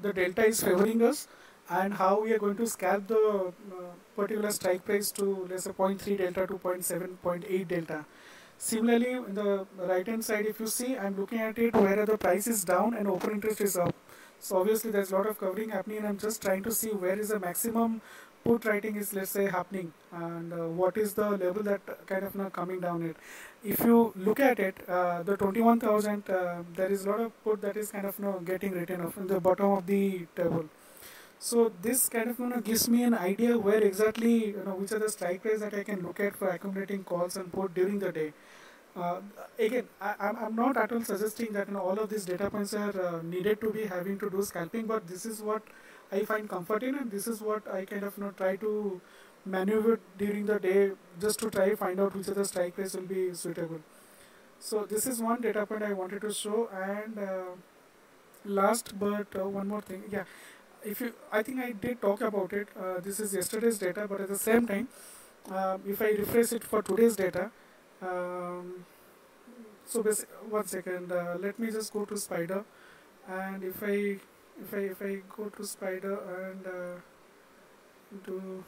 the 0.00 0.12
delta 0.12 0.46
is 0.46 0.62
favoring 0.62 1.02
us 1.02 1.26
and 1.70 1.94
how 1.94 2.20
we 2.20 2.32
are 2.32 2.38
going 2.38 2.56
to 2.56 2.66
scalp 2.66 3.06
the 3.06 3.52
uh, 3.72 3.90
particular 4.16 4.50
strike 4.50 4.84
price 4.84 5.10
to 5.10 5.46
let's 5.50 5.64
say 5.64 5.70
0.3 5.70 6.18
delta 6.18 6.46
to 6.46 6.54
0.7 6.54 7.16
0.8 7.24 7.68
delta. 7.68 8.04
Similarly 8.58 9.12
in 9.12 9.34
the 9.34 9.66
right 9.76 10.06
hand 10.06 10.24
side 10.24 10.46
if 10.46 10.60
you 10.60 10.66
see 10.66 10.96
I'm 10.96 11.16
looking 11.18 11.40
at 11.40 11.58
it 11.58 11.74
where 11.74 12.04
the 12.06 12.18
price 12.18 12.46
is 12.46 12.64
down 12.64 12.94
and 12.94 13.08
open 13.08 13.32
interest 13.32 13.60
is 13.60 13.76
up. 13.76 13.94
So 14.40 14.58
obviously 14.58 14.90
there's 14.90 15.10
a 15.10 15.16
lot 15.16 15.26
of 15.26 15.38
covering 15.38 15.70
happening 15.70 15.98
and 15.98 16.06
I'm 16.06 16.18
just 16.18 16.42
trying 16.42 16.62
to 16.64 16.72
see 16.72 16.90
where 16.90 17.18
is 17.18 17.28
the 17.28 17.40
maximum 17.40 18.02
put 18.44 18.64
writing 18.64 18.96
is 18.96 19.12
let's 19.14 19.30
say 19.30 19.44
happening 19.50 19.92
and 20.12 20.52
uh, 20.52 20.68
what 20.80 20.96
is 20.96 21.14
the 21.14 21.28
level 21.30 21.62
that 21.62 21.80
kind 22.06 22.24
of 22.24 22.34
now 22.34 22.48
coming 22.48 22.80
down 22.80 23.02
it? 23.02 23.16
If 23.64 23.80
you 23.80 24.12
look 24.16 24.40
at 24.40 24.58
it 24.58 24.76
uh, 24.88 25.22
the 25.22 25.36
21000 25.36 26.30
uh, 26.30 26.62
there 26.76 26.90
is 26.90 27.04
a 27.04 27.10
lot 27.10 27.20
of 27.20 27.44
put 27.44 27.60
that 27.62 27.76
is 27.76 27.90
kind 27.90 28.06
of 28.06 28.18
know, 28.18 28.40
getting 28.44 28.72
written 28.72 29.00
off 29.00 29.16
in 29.16 29.26
the 29.26 29.40
bottom 29.40 29.72
of 29.72 29.86
the 29.86 30.26
table. 30.36 30.66
So 31.38 31.70
this 31.82 32.08
kind 32.08 32.30
of 32.30 32.38
you 32.38 32.46
know, 32.46 32.60
gives 32.60 32.88
me 32.88 33.02
an 33.02 33.14
idea 33.14 33.58
where 33.58 33.82
exactly 33.82 34.46
you 34.46 34.62
know 34.64 34.76
which 34.76 34.92
are 34.92 34.98
the 34.98 35.10
strike 35.10 35.42
price 35.42 35.60
that 35.60 35.74
I 35.74 35.84
can 35.84 36.02
look 36.02 36.20
at 36.20 36.36
for 36.36 36.48
accumulating 36.48 37.04
calls 37.04 37.36
and 37.36 37.52
put 37.52 37.74
during 37.74 37.98
the 37.98 38.12
day. 38.12 38.32
Uh, 38.96 39.20
again, 39.58 39.88
I, 40.00 40.14
I'm 40.20 40.54
not 40.54 40.76
at 40.76 40.92
all 40.92 41.02
suggesting 41.02 41.52
that 41.52 41.66
you 41.68 41.74
know, 41.74 41.80
all 41.80 41.98
of 41.98 42.08
these 42.08 42.24
data 42.24 42.48
points 42.48 42.74
are 42.74 42.94
uh, 43.06 43.22
needed 43.22 43.60
to 43.60 43.70
be 43.70 43.86
having 43.86 44.18
to 44.20 44.30
do 44.30 44.42
scalping, 44.42 44.86
but 44.86 45.06
this 45.08 45.26
is 45.26 45.42
what 45.42 45.62
I 46.14 46.24
find 46.24 46.48
comfort 46.48 46.82
in 46.82 46.94
and 46.94 47.10
this 47.10 47.26
is 47.26 47.40
what 47.40 47.68
I 47.68 47.84
kind 47.84 48.04
of 48.04 48.16
you 48.16 48.24
know, 48.24 48.30
try 48.30 48.56
to 48.56 49.00
maneuver 49.44 50.00
during 50.18 50.46
the 50.46 50.58
day 50.58 50.92
just 51.20 51.38
to 51.40 51.50
try 51.50 51.74
find 51.74 52.00
out 52.00 52.14
which 52.16 52.28
of 52.28 52.36
the 52.36 52.44
strike 52.44 52.74
price 52.76 52.94
will 52.94 53.02
be 53.02 53.34
suitable. 53.34 53.80
So 54.58 54.84
this 54.84 55.06
is 55.06 55.20
one 55.20 55.40
data 55.40 55.66
point 55.66 55.82
I 55.82 55.92
wanted 55.92 56.22
to 56.22 56.32
show 56.32 56.68
and 56.72 57.18
uh, 57.18 57.54
last 58.44 58.98
but 58.98 59.26
uh, 59.36 59.48
one 59.48 59.68
more 59.68 59.80
thing 59.80 60.02
yeah 60.10 60.24
if 60.84 61.00
you 61.00 61.12
I 61.32 61.42
think 61.42 61.60
I 61.60 61.72
did 61.72 62.00
talk 62.00 62.20
about 62.20 62.52
it 62.52 62.68
uh, 62.78 63.00
this 63.00 63.20
is 63.20 63.34
yesterday's 63.34 63.78
data 63.78 64.06
but 64.08 64.20
at 64.20 64.28
the 64.28 64.38
same 64.38 64.66
time 64.66 64.88
uh, 65.50 65.78
if 65.86 66.02
I 66.02 66.10
refresh 66.10 66.52
it 66.52 66.64
for 66.64 66.82
today's 66.82 67.16
data 67.16 67.50
um, 68.02 68.84
so 69.86 70.02
one 70.50 70.66
second 70.66 71.12
uh, 71.12 71.36
let 71.40 71.58
me 71.58 71.70
just 71.70 71.92
go 71.92 72.04
to 72.04 72.16
spider 72.16 72.64
and 73.28 73.64
if 73.64 73.82
I 73.82 74.18
if 74.60 74.72
I 74.74 74.78
if 74.78 75.02
I 75.02 75.22
go 75.36 75.48
to 75.48 75.64
spider 75.64 76.16
and 76.50 76.66
uh, 76.66 77.00
do 78.24 78.64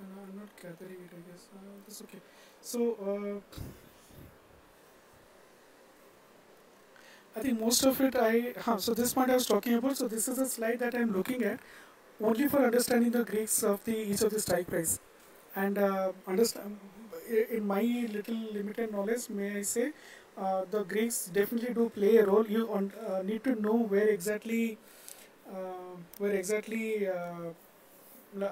I'm 0.00 0.36
not 0.38 0.48
guess. 1.36 1.48
Uh, 1.54 1.58
that's 1.86 2.02
okay. 2.02 2.18
So, 2.60 3.40
uh, 3.52 3.58
I 7.36 7.40
think 7.40 7.60
most 7.60 7.84
of 7.84 8.00
it 8.00 8.16
I, 8.16 8.54
huh, 8.58 8.78
so 8.78 8.94
this 8.94 9.12
point 9.12 9.30
I 9.30 9.34
was 9.34 9.46
talking 9.46 9.74
about, 9.74 9.96
so 9.96 10.08
this 10.08 10.28
is 10.28 10.38
a 10.38 10.46
slide 10.46 10.78
that 10.80 10.94
I'm 10.94 11.12
looking 11.12 11.42
at 11.42 11.60
only 12.22 12.48
for 12.48 12.64
understanding 12.64 13.10
the 13.10 13.24
Greeks 13.24 13.62
of 13.62 13.84
the 13.84 13.94
each 13.96 14.22
of 14.22 14.30
the 14.32 14.40
strike 14.40 14.68
price. 14.68 14.98
And 15.54 15.78
uh, 15.78 16.12
understand, 16.26 16.78
in 17.50 17.66
my 17.66 17.82
little 18.12 18.40
limited 18.52 18.92
knowledge, 18.92 19.28
may 19.28 19.58
I 19.58 19.62
say, 19.62 19.92
uh, 20.38 20.64
the 20.70 20.82
Greeks 20.84 21.26
definitely 21.26 21.74
do 21.74 21.90
play 21.90 22.16
a 22.18 22.26
role. 22.26 22.46
You 22.46 22.72
on, 22.72 22.92
uh, 23.08 23.22
need 23.22 23.44
to 23.44 23.54
know 23.60 23.74
where 23.76 24.08
exactly, 24.08 24.78
uh, 25.50 25.96
where 26.18 26.32
exactly 26.32 27.08
uh, 27.08 27.52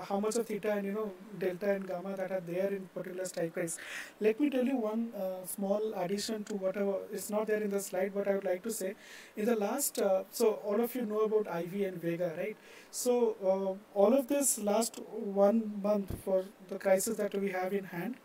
how 0.08 0.18
much 0.20 0.36
of 0.36 0.46
theta 0.46 0.72
and 0.72 0.86
you 0.86 0.92
know 0.92 1.12
delta 1.38 1.70
and 1.72 1.86
gamma 1.86 2.16
that 2.16 2.32
are 2.32 2.40
there 2.40 2.68
in 2.68 2.88
particular 2.94 3.24
strike 3.24 3.52
price. 3.52 3.78
Let 4.20 4.40
me 4.40 4.50
tell 4.50 4.64
you 4.64 4.76
one 4.76 5.12
uh, 5.14 5.46
small 5.46 5.92
addition 5.96 6.44
to 6.44 6.54
whatever 6.54 6.94
is 7.12 7.30
not 7.30 7.46
there 7.46 7.62
in 7.62 7.70
the 7.70 7.80
slide, 7.80 8.12
but 8.14 8.28
I 8.28 8.34
would 8.34 8.44
like 8.44 8.62
to 8.64 8.70
say 8.70 8.94
in 9.36 9.46
the 9.46 9.56
last. 9.56 9.98
Uh, 10.00 10.24
so 10.30 10.52
all 10.64 10.80
of 10.80 10.94
you 10.94 11.02
know 11.06 11.20
about 11.20 11.46
IV 11.62 11.74
and 11.82 12.00
Vega, 12.00 12.32
right? 12.36 12.56
So 12.90 13.36
uh, 13.42 13.98
all 13.98 14.14
of 14.14 14.28
this 14.28 14.58
last 14.58 15.00
one 15.10 15.80
month 15.82 16.14
for 16.24 16.44
the 16.68 16.78
crisis 16.78 17.16
that 17.16 17.34
we 17.34 17.50
have 17.50 17.72
in 17.72 17.84
hand. 17.84 18.16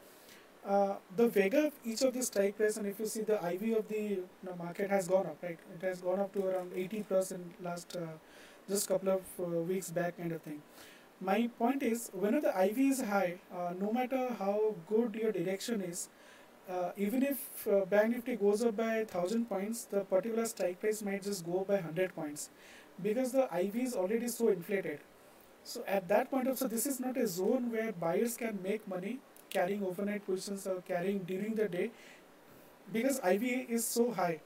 Uh, 0.65 0.95
the 1.15 1.27
Vega 1.27 1.67
of 1.67 1.73
each 1.85 2.01
of 2.01 2.13
the 2.13 2.21
strike 2.21 2.57
price 2.57 2.75
and 2.77 2.85
if 2.85 2.99
you 2.99 3.05
see 3.05 3.21
the 3.21 3.35
IV 3.51 3.77
of 3.77 3.87
the 3.87 3.99
you 3.99 4.27
know, 4.43 4.55
market 4.57 4.89
has 4.89 5.07
gone 5.07 5.25
up, 5.25 5.37
right? 5.41 5.57
It 5.73 5.83
has 5.85 6.01
gone 6.01 6.19
up 6.19 6.33
to 6.33 6.45
around 6.45 6.71
80 6.75 7.03
plus 7.03 7.31
in 7.31 7.53
last 7.63 7.95
uh, 7.95 8.01
just 8.69 8.87
couple 8.87 9.09
of 9.09 9.21
uh, 9.39 9.43
weeks 9.43 9.89
back 9.89 10.17
kind 10.17 10.31
of 10.31 10.41
thing 10.41 10.61
my 11.21 11.49
point 11.57 11.83
is 11.83 12.09
whenever 12.13 12.47
the 12.47 12.65
IV 12.65 12.77
is 12.79 13.01
high, 13.01 13.39
uh, 13.53 13.73
no 13.79 13.91
matter 13.91 14.33
how 14.39 14.75
good 14.87 15.15
your 15.15 15.31
direction 15.31 15.81
is, 15.81 16.09
uh, 16.69 16.91
even 16.97 17.23
if 17.23 17.67
uh, 17.67 17.85
Bank 17.85 18.15
Nifty 18.15 18.35
goes 18.35 18.63
up 18.63 18.77
by 18.77 18.97
1000 18.99 19.45
points, 19.45 19.85
the 19.85 20.01
particular 20.01 20.45
strike 20.45 20.79
price 20.79 21.01
might 21.01 21.23
just 21.23 21.45
go 21.45 21.61
up 21.61 21.67
by 21.67 21.75
100 21.75 22.15
points 22.15 22.49
because 23.01 23.31
the 23.31 23.47
IV 23.59 23.75
is 23.75 23.95
already 23.95 24.27
so 24.27 24.49
inflated. 24.49 24.99
So 25.63 25.83
at 25.87 26.07
that 26.07 26.31
point 26.31 26.47
of 26.47 26.57
so 26.57 26.67
this 26.67 26.85
is 26.85 26.99
not 26.99 27.17
a 27.17 27.27
zone 27.27 27.71
where 27.71 27.91
buyers 27.91 28.37
can 28.37 28.59
make 28.63 28.87
money 28.87 29.19
carrying 29.49 29.83
overnight 29.83 30.25
positions 30.25 30.65
or 30.67 30.81
carrying 30.81 31.19
during 31.19 31.55
the 31.55 31.67
day 31.67 31.91
because 32.93 33.19
IV 33.19 33.43
is 33.43 33.85
so 33.85 34.11
high. 34.11 34.39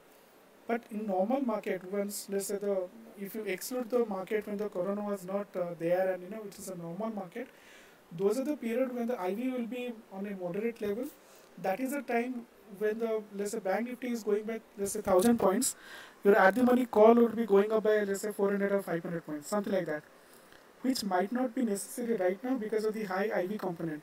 But 0.66 0.82
in 0.90 1.06
normal 1.06 1.40
market, 1.42 1.90
once 1.92 2.26
let's 2.30 2.46
say 2.46 2.56
the 2.56 2.88
if 3.18 3.34
you 3.34 3.42
exclude 3.42 3.90
the 3.90 4.04
market 4.06 4.46
when 4.46 4.56
the 4.56 4.68
corona 4.68 5.02
was 5.02 5.24
not 5.24 5.46
uh, 5.56 5.74
there 5.78 6.12
and 6.14 6.22
you 6.22 6.30
know 6.30 6.42
which 6.42 6.58
is 6.58 6.68
a 6.68 6.74
normal 6.76 7.10
market, 7.10 7.48
those 8.16 8.38
are 8.38 8.44
the 8.44 8.56
period 8.56 8.94
when 8.94 9.06
the 9.06 9.14
IV 9.14 9.52
will 9.52 9.66
be 9.66 9.92
on 10.12 10.26
a 10.26 10.36
moderate 10.36 10.80
level. 10.80 11.04
That 11.62 11.80
is 11.80 11.92
the 11.92 12.02
time 12.02 12.46
when 12.78 12.98
the 12.98 13.22
let's 13.36 13.52
say 13.52 13.58
bank 13.58 13.88
nifty 13.88 14.10
is 14.10 14.22
going 14.24 14.44
by 14.44 14.60
let's 14.78 14.92
say 14.92 15.00
thousand 15.00 15.38
points, 15.38 15.76
your 16.24 16.36
at 16.36 16.54
the 16.54 16.64
money 16.64 16.86
call 16.86 17.14
would 17.14 17.36
be 17.36 17.46
going 17.46 17.72
up 17.72 17.84
by 17.84 18.02
let's 18.04 18.22
say 18.22 18.32
400 18.32 18.72
or 18.72 18.82
500 18.82 19.26
points, 19.26 19.48
something 19.48 19.72
like 19.72 19.86
that, 19.86 20.02
which 20.82 21.04
might 21.04 21.32
not 21.32 21.54
be 21.54 21.62
necessary 21.62 22.16
right 22.16 22.42
now 22.42 22.56
because 22.56 22.84
of 22.84 22.94
the 22.94 23.04
high 23.04 23.26
IV 23.42 23.58
component. 23.58 24.02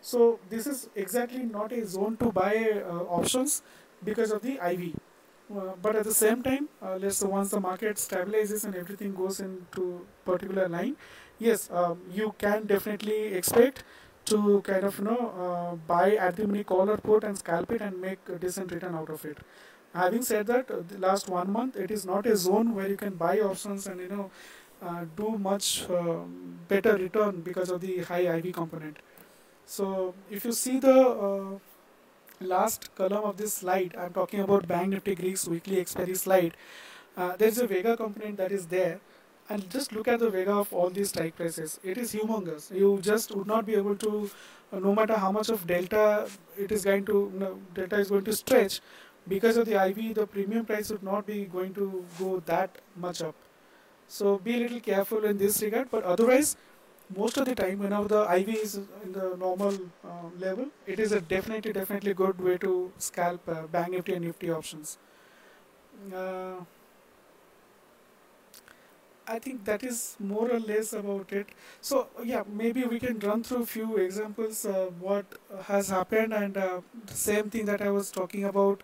So 0.00 0.40
this 0.50 0.66
is 0.66 0.88
exactly 0.96 1.44
not 1.44 1.72
a 1.72 1.86
zone 1.86 2.16
to 2.18 2.32
buy 2.32 2.82
uh, 2.84 3.04
options 3.20 3.62
because 4.04 4.32
of 4.32 4.42
the 4.42 4.58
IV. 4.72 4.94
Uh, 5.54 5.72
but 5.82 5.96
at 5.96 6.04
the 6.04 6.14
same 6.14 6.42
time, 6.42 6.68
uh, 6.82 6.96
let's 6.96 7.18
say 7.18 7.26
once 7.26 7.50
the 7.50 7.60
market 7.60 7.96
stabilizes 7.96 8.64
and 8.64 8.74
everything 8.74 9.14
goes 9.14 9.40
into 9.40 10.06
particular 10.24 10.66
line, 10.68 10.96
yes, 11.38 11.68
um, 11.70 12.00
you 12.10 12.34
can 12.38 12.64
definitely 12.66 13.34
expect 13.34 13.84
to 14.24 14.62
kind 14.62 14.84
of 14.84 14.98
you 14.98 15.04
know 15.04 15.32
uh, 15.44 15.74
buy 15.92 16.14
at 16.14 16.36
the 16.36 16.46
money 16.46 16.64
call 16.64 16.88
or 16.88 16.96
put 16.96 17.24
and 17.24 17.36
scalp 17.36 17.70
it 17.72 17.82
and 17.82 18.00
make 18.00 18.18
a 18.28 18.38
decent 18.38 18.72
return 18.72 18.94
out 18.94 19.10
of 19.10 19.24
it. 19.26 19.38
Having 19.94 20.22
said 20.22 20.46
that, 20.46 20.70
uh, 20.70 20.76
the 20.88 20.98
last 20.98 21.28
one 21.28 21.50
month 21.52 21.76
it 21.76 21.90
is 21.90 22.06
not 22.06 22.26
a 22.26 22.34
zone 22.36 22.74
where 22.74 22.88
you 22.88 22.96
can 22.96 23.14
buy 23.16 23.40
options 23.40 23.86
and 23.86 24.00
you 24.00 24.08
know 24.08 24.30
uh, 24.80 25.04
do 25.16 25.36
much 25.38 25.84
um, 25.90 26.58
better 26.68 26.96
return 26.96 27.42
because 27.42 27.68
of 27.68 27.80
the 27.82 27.98
high 28.04 28.26
IV 28.36 28.52
component. 28.54 28.96
So 29.66 30.14
if 30.30 30.44
you 30.44 30.52
see 30.52 30.78
the 30.78 31.58
last 32.42 32.94
column 32.94 33.24
of 33.24 33.36
this 33.36 33.54
slide, 33.54 33.94
I'm 33.98 34.12
talking 34.12 34.40
about 34.40 34.66
Bank 34.68 34.90
Nifty 34.90 35.14
Greeks 35.14 35.46
weekly 35.48 35.80
expiry 35.80 36.14
slide. 36.14 36.56
Uh, 37.16 37.36
there's 37.36 37.58
a 37.58 37.66
Vega 37.66 37.96
component 37.96 38.36
that 38.38 38.52
is 38.52 38.66
there, 38.66 39.00
and 39.48 39.68
just 39.70 39.92
look 39.92 40.08
at 40.08 40.20
the 40.20 40.30
Vega 40.30 40.52
of 40.52 40.72
all 40.72 40.90
these 40.90 41.10
strike 41.10 41.36
prices. 41.36 41.78
It 41.82 41.98
is 41.98 42.14
humongous. 42.14 42.74
You 42.74 42.98
just 43.00 43.34
would 43.34 43.46
not 43.46 43.66
be 43.66 43.74
able 43.74 43.96
to, 43.96 44.30
uh, 44.72 44.78
no 44.78 44.94
matter 44.94 45.14
how 45.14 45.32
much 45.32 45.48
of 45.48 45.66
delta 45.66 46.28
it 46.58 46.72
is 46.72 46.84
going 46.84 47.04
to, 47.06 47.58
delta 47.74 47.96
is 47.96 48.08
going 48.10 48.24
to 48.24 48.32
stretch, 48.32 48.80
because 49.28 49.56
of 49.56 49.66
the 49.66 49.82
IV, 49.86 50.14
the 50.14 50.26
premium 50.26 50.64
price 50.64 50.90
would 50.90 51.02
not 51.02 51.26
be 51.26 51.44
going 51.44 51.72
to 51.74 52.04
go 52.18 52.42
that 52.46 52.78
much 52.96 53.22
up. 53.22 53.34
So 54.08 54.38
be 54.38 54.56
a 54.56 54.58
little 54.58 54.80
careful 54.80 55.24
in 55.24 55.38
this 55.38 55.62
regard, 55.62 55.90
but 55.90 56.04
otherwise, 56.04 56.56
most 57.16 57.36
of 57.38 57.46
the 57.46 57.54
time 57.54 57.78
whenever 57.78 58.08
the 58.08 58.22
IV 58.28 58.54
is 58.54 58.76
in 59.04 59.12
the 59.12 59.36
normal 59.36 59.74
uh, 60.04 60.28
level, 60.38 60.66
it 60.86 60.98
is 61.00 61.12
a 61.12 61.20
definitely, 61.20 61.72
definitely 61.72 62.14
good 62.14 62.40
way 62.40 62.58
to 62.58 62.92
scalp 62.98 63.40
uh, 63.48 63.62
Bank 63.66 63.90
Nifty 63.92 64.14
and 64.14 64.24
Nifty 64.24 64.50
options. 64.50 64.98
Uh, 66.12 66.64
I 69.26 69.38
think 69.38 69.64
that 69.64 69.84
is 69.84 70.16
more 70.18 70.50
or 70.50 70.58
less 70.58 70.92
about 70.92 71.32
it. 71.32 71.46
So 71.80 72.08
yeah, 72.24 72.42
maybe 72.52 72.84
we 72.84 72.98
can 72.98 73.18
run 73.20 73.42
through 73.44 73.62
a 73.62 73.66
few 73.66 73.96
examples 73.96 74.64
uh, 74.66 74.90
what 74.98 75.24
has 75.66 75.88
happened 75.88 76.32
and 76.34 76.56
uh, 76.56 76.80
the 77.06 77.14
same 77.14 77.48
thing 77.48 77.64
that 77.66 77.80
I 77.80 77.90
was 77.90 78.10
talking 78.10 78.44
about 78.44 78.82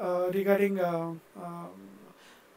uh, 0.00 0.30
regarding. 0.34 0.80
Uh, 0.80 1.12
um, 1.42 1.70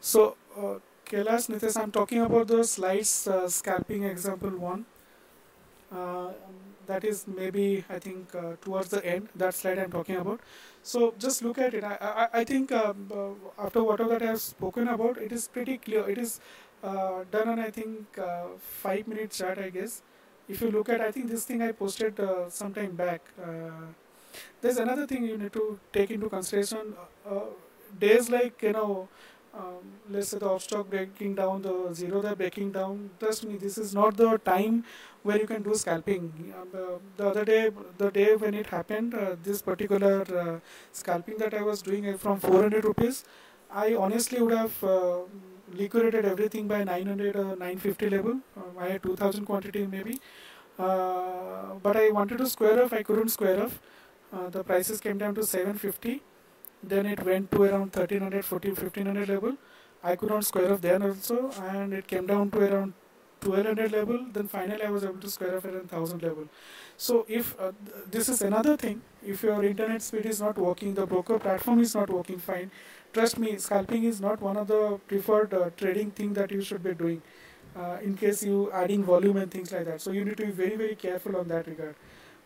so 0.00 0.36
uh, 0.56 0.74
Kailash 1.06 1.48
Nitesh, 1.48 1.80
I'm 1.80 1.92
talking 1.92 2.20
about 2.22 2.48
the 2.48 2.64
slides 2.64 3.26
uh, 3.28 3.48
scalping 3.48 4.02
example 4.04 4.50
one. 4.50 4.84
Uh, 5.92 6.32
that 6.86 7.04
is 7.04 7.26
maybe 7.26 7.84
I 7.88 7.98
think 7.98 8.34
uh, 8.34 8.52
towards 8.62 8.88
the 8.90 9.04
end 9.04 9.28
that 9.34 9.54
slide 9.54 9.78
I'm 9.78 9.90
talking 9.90 10.16
about. 10.16 10.40
So 10.82 11.14
just 11.18 11.42
look 11.42 11.58
at 11.58 11.74
it. 11.74 11.84
I 11.84 11.96
I, 12.00 12.28
I 12.40 12.44
think 12.44 12.72
um, 12.72 13.10
uh, 13.12 13.64
after 13.64 13.82
whatever 13.82 14.10
that 14.10 14.22
I 14.22 14.26
have 14.26 14.40
spoken 14.40 14.88
about, 14.88 15.18
it 15.18 15.32
is 15.32 15.48
pretty 15.48 15.78
clear. 15.78 16.08
It 16.08 16.18
is 16.18 16.40
uh, 16.82 17.24
done 17.30 17.48
on 17.48 17.58
I 17.60 17.70
think 17.70 18.18
uh, 18.18 18.46
five 18.58 19.06
minute 19.08 19.30
chat 19.32 19.58
I 19.58 19.70
guess. 19.70 20.02
If 20.48 20.60
you 20.62 20.70
look 20.70 20.88
at, 20.88 21.00
I 21.00 21.12
think 21.12 21.28
this 21.30 21.44
thing 21.44 21.62
I 21.62 21.70
posted 21.70 22.18
uh, 22.18 22.50
some 22.50 22.74
time 22.74 22.96
back. 22.96 23.20
There's 24.60 24.76
another 24.78 25.06
thing 25.06 25.24
you 25.24 25.38
need 25.38 25.52
to 25.52 25.78
take 25.92 26.10
into 26.10 26.28
consideration. 26.28 26.94
Days 27.98 28.30
like 28.30 28.62
you 28.62 28.72
know, 28.72 29.08
um, 29.52 29.78
let's 30.08 30.28
say 30.28 30.38
the 30.38 30.46
Upstox 30.46 30.88
breaking 30.88 31.34
down, 31.34 31.62
the 31.62 31.72
Zerodha 32.00 32.36
breaking 32.36 32.72
down. 32.72 33.10
Trust 33.18 33.44
me, 33.44 33.56
this 33.56 33.78
is 33.78 33.94
not 33.94 34.16
the 34.16 34.38
time 34.38 34.84
where 35.22 35.38
you 35.38 35.46
can 35.46 35.62
do 35.62 35.74
scalping. 35.74 36.54
The 37.16 37.26
other 37.26 37.44
day, 37.44 37.70
the 37.98 38.10
day 38.10 38.36
when 38.36 38.54
it 38.54 38.66
happened, 38.66 39.14
uh, 39.14 39.36
this 39.42 39.60
particular 39.60 40.22
uh, 40.38 40.60
scalping 40.92 41.38
that 41.38 41.54
I 41.54 41.62
was 41.62 41.82
doing 41.82 42.08
uh, 42.08 42.16
from 42.16 42.38
400 42.38 42.84
rupees, 42.84 43.24
I 43.72 43.94
honestly 43.94 44.40
would 44.40 44.56
have 44.56 44.84
uh, 44.84 45.18
liquidated 45.72 46.24
everything 46.24 46.68
by 46.68 46.84
900 46.84 47.36
or 47.36 47.44
950 47.56 48.10
level. 48.10 48.32
Um, 48.56 48.76
I 48.78 48.88
had 48.88 49.02
2000 49.02 49.44
quantity 49.44 49.86
maybe. 49.86 50.20
Uh, 50.78 51.74
but 51.82 51.96
I 51.96 52.10
wanted 52.10 52.38
to 52.38 52.46
square 52.46 52.82
off, 52.82 52.92
I 52.92 53.02
couldn't 53.02 53.28
square 53.28 53.64
off. 53.64 53.80
The 54.50 54.62
prices 54.62 55.00
came 55.00 55.18
down 55.18 55.34
to 55.34 55.42
750. 55.42 56.22
Then 56.82 57.06
it 57.06 57.22
went 57.24 57.50
to 57.52 57.62
around 57.62 57.92
1300, 57.94 58.44
14, 58.44 58.74
1500 58.74 59.28
level. 59.28 59.56
I 60.02 60.16
could 60.16 60.30
not 60.30 60.44
square 60.44 60.72
off 60.72 60.80
there 60.80 61.02
also, 61.02 61.50
and 61.62 61.92
it 61.92 62.06
came 62.06 62.26
down 62.26 62.50
to 62.52 62.58
around 62.58 62.94
1200 63.40 63.92
level. 63.92 64.26
Then 64.32 64.48
finally, 64.48 64.82
I 64.82 64.90
was 64.90 65.04
able 65.04 65.18
to 65.18 65.30
square 65.30 65.56
off 65.56 65.64
at 65.66 65.74
1000 65.74 66.22
level. 66.22 66.48
So 66.96 67.26
if 67.28 67.54
uh, 67.58 67.72
th- 67.84 68.04
this 68.10 68.28
is 68.28 68.40
another 68.42 68.76
thing, 68.76 69.02
if 69.24 69.42
your 69.42 69.62
internet 69.64 70.02
speed 70.02 70.26
is 70.26 70.40
not 70.40 70.56
working, 70.56 70.94
the 70.94 71.06
broker 71.06 71.38
platform 71.38 71.80
is 71.80 71.94
not 71.94 72.08
working 72.08 72.38
fine. 72.38 72.70
Trust 73.12 73.38
me, 73.38 73.58
scalping 73.58 74.04
is 74.04 74.20
not 74.20 74.40
one 74.40 74.56
of 74.56 74.68
the 74.68 74.98
preferred 75.06 75.52
uh, 75.52 75.70
trading 75.76 76.10
thing 76.12 76.32
that 76.34 76.50
you 76.50 76.62
should 76.62 76.82
be 76.82 76.94
doing. 76.94 77.22
Uh, 77.76 77.98
in 78.02 78.16
case 78.16 78.42
you 78.42 78.70
adding 78.72 79.04
volume 79.04 79.36
and 79.36 79.50
things 79.50 79.70
like 79.70 79.84
that, 79.84 80.00
so 80.00 80.10
you 80.10 80.24
need 80.24 80.36
to 80.36 80.44
be 80.44 80.50
very 80.50 80.74
very 80.76 80.96
careful 80.96 81.36
on 81.36 81.46
that 81.46 81.68
regard 81.68 81.94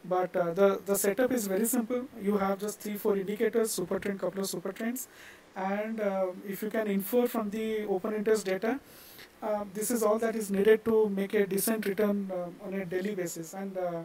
but 0.05 0.35
uh, 0.37 0.53
the 0.53 0.81
the 0.85 0.97
setup 0.97 1.33
is 1.33 1.47
very 1.47 1.67
simple. 1.67 2.07
You 2.21 2.37
have 2.39 2.59
just 2.59 2.81
three 2.81 2.97
four 2.97 3.17
indicators 3.17 3.71
super 3.73 3.99
trend 3.99 4.21
couple 4.21 4.41
of 4.41 4.49
super 4.49 4.73
trends. 4.73 5.09
And 5.57 6.01
uh, 6.01 6.27
if 6.47 6.63
you 6.63 6.71
can 6.71 6.89
infer 6.89 7.27
from 7.27 7.51
the 7.51 7.85
open 7.87 8.15
interest 8.15 8.45
data 8.47 8.81
uh, 9.43 9.65
this 9.75 9.91
is 9.91 10.03
all 10.03 10.19
that 10.19 10.35
is 10.37 10.51
needed 10.51 10.85
to 10.85 11.09
make 11.11 11.35
a 11.35 11.47
decent 11.47 11.87
return 11.87 12.31
uh, 12.33 12.67
on 12.67 12.75
a 12.75 12.85
daily 12.85 13.15
basis. 13.15 13.55
And 13.55 13.77
uh, 13.77 14.03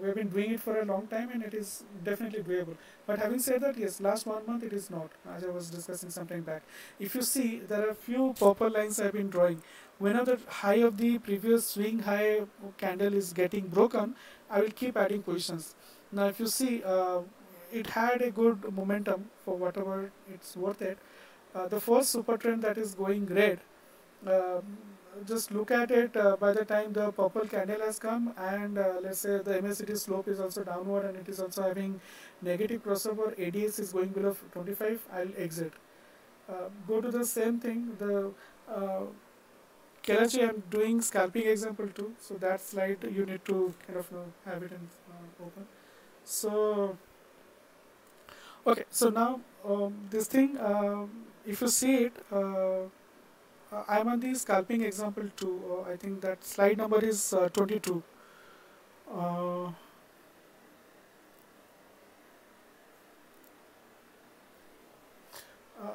we 0.00 0.06
have 0.06 0.16
been 0.16 0.28
doing 0.28 0.52
it 0.52 0.60
for 0.60 0.80
a 0.80 0.84
long 0.84 1.06
time 1.06 1.30
and 1.30 1.42
it 1.42 1.52
is 1.52 1.84
definitely 2.02 2.42
doable. 2.42 2.76
But 3.06 3.18
having 3.18 3.38
said 3.38 3.60
that 3.60 3.76
yes 3.76 4.00
last 4.00 4.26
one 4.26 4.46
month 4.46 4.62
it 4.64 4.72
is 4.72 4.88
not 4.90 5.10
as 5.36 5.44
i 5.44 5.48
was 5.48 5.68
discussing 5.70 6.08
some 6.10 6.26
time 6.26 6.42
back. 6.42 6.62
If 6.98 7.14
you 7.14 7.22
see 7.22 7.60
there 7.68 7.88
are 7.90 7.94
few 7.94 8.34
purple 8.38 8.70
lines 8.70 8.98
i 9.00 9.04
have 9.04 9.12
been 9.12 9.28
drawing. 9.28 9.62
Whenever 9.98 10.36
the 10.36 10.50
high 10.50 10.80
of 10.88 10.96
the 10.96 11.18
previous 11.18 11.66
swing 11.66 11.98
high 12.00 12.40
candle 12.78 13.12
is 13.14 13.32
getting 13.34 13.68
broken 13.68 14.14
I 14.52 14.60
will 14.60 14.70
keep 14.70 14.96
adding 14.96 15.22
positions. 15.22 15.74
Now 16.12 16.26
if 16.26 16.38
you 16.38 16.46
see, 16.46 16.82
uh, 16.84 17.20
it 17.72 17.86
had 17.86 18.20
a 18.20 18.30
good 18.30 18.72
momentum 18.72 19.30
for 19.44 19.56
whatever 19.56 20.12
it's 20.32 20.56
worth 20.56 20.82
it. 20.82 20.98
Uh, 21.54 21.66
the 21.68 21.80
first 21.80 22.10
super 22.10 22.36
trend 22.36 22.62
that 22.62 22.78
is 22.78 22.94
going 22.94 23.26
red, 23.26 23.60
uh, 24.26 24.60
just 25.26 25.50
look 25.52 25.70
at 25.70 25.90
it 25.90 26.16
uh, 26.16 26.36
by 26.36 26.52
the 26.52 26.64
time 26.64 26.92
the 26.92 27.10
purple 27.12 27.46
candle 27.46 27.80
has 27.80 27.98
come 27.98 28.32
and 28.36 28.78
uh, 28.78 28.94
let's 29.02 29.20
say 29.20 29.38
the 29.38 29.58
MACD 29.60 29.98
slope 29.98 30.28
is 30.28 30.40
also 30.40 30.64
downward 30.64 31.04
and 31.06 31.16
it 31.16 31.28
is 31.28 31.40
also 31.40 31.62
having 31.62 32.00
negative 32.40 32.82
crossover, 32.84 33.36
ADX 33.38 33.78
is 33.80 33.92
going 33.92 34.08
below 34.08 34.36
25, 34.52 35.00
I'll 35.12 35.28
exit. 35.36 35.72
Uh, 36.48 36.68
go 36.88 37.00
to 37.00 37.10
the 37.10 37.24
same 37.24 37.58
thing, 37.58 37.96
the 37.98 38.30
Kelachi, 40.02 40.48
I'm 40.48 40.62
doing 40.68 41.00
scalping 41.00 41.46
example 41.46 41.88
two, 41.88 42.12
so 42.18 42.34
that 42.34 42.60
slide 42.60 42.98
you 43.04 43.24
need 43.24 43.44
to 43.44 43.72
kind 43.86 43.98
of 43.98 44.12
uh, 44.12 44.24
have 44.44 44.62
it 44.64 44.72
in 44.72 44.88
uh, 45.08 45.44
open. 45.46 45.66
So, 46.24 46.96
okay, 48.66 48.84
so 48.90 49.10
now 49.10 49.40
um, 49.64 49.94
this 50.10 50.26
thing, 50.26 50.58
um, 50.58 51.08
if 51.46 51.60
you 51.60 51.68
see 51.68 51.94
it, 52.06 52.12
uh, 52.32 52.86
uh 53.72 53.84
I'm 53.88 54.08
on 54.08 54.20
the 54.20 54.34
scalping 54.34 54.82
example 54.82 55.28
two. 55.36 55.54
Uh, 55.70 55.92
I 55.92 55.96
think 55.96 56.20
that 56.22 56.44
slide 56.44 56.78
number 56.78 56.98
is 57.04 57.32
uh, 57.32 57.48
22. 57.48 58.02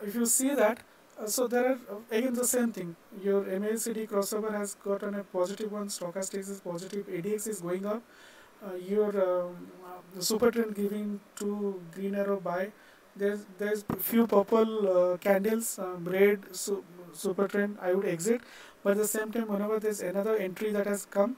if 0.08 0.16
you 0.16 0.26
see 0.26 0.54
that, 0.56 0.80
uh, 0.80 0.84
so 1.26 1.48
there 1.48 1.66
are 1.72 1.80
again 2.12 2.34
the 2.34 2.46
same 2.46 2.72
thing. 2.72 2.96
Your 3.24 3.44
MACD 3.44 4.08
crossover 4.10 4.52
has 4.52 4.76
gotten 4.76 5.16
a 5.16 5.24
positive 5.24 5.72
one. 5.72 5.88
Stochastics 5.88 6.50
is 6.50 6.62
positive. 6.62 7.08
ADX 7.08 7.48
is 7.48 7.62
going 7.62 7.86
up. 7.86 8.02
Uh, 8.66 8.76
your 8.76 9.10
um, 9.24 9.68
uh, 9.86 10.22
super 10.22 10.52
trend 10.52 10.76
giving 10.76 11.20
two 11.36 11.82
green 11.94 12.16
arrow 12.16 12.40
buy. 12.40 12.72
There's 13.16 13.46
there's 13.58 13.84
few 14.00 14.28
purple 14.28 14.88
uh, 14.96 15.18
candles, 15.18 15.80
um, 15.80 16.06
red 16.06 16.56
su 16.56 16.84
super 17.14 17.48
trend. 17.48 17.78
I 17.82 17.94
would 17.94 18.06
exit, 18.06 18.42
but 18.84 18.92
at 18.92 18.98
the 18.98 19.08
same 19.08 19.32
time, 19.32 19.48
whenever 19.48 19.80
there's 19.80 20.02
another 20.02 20.36
entry 20.36 20.72
that 20.72 20.86
has 20.86 21.06
come, 21.06 21.36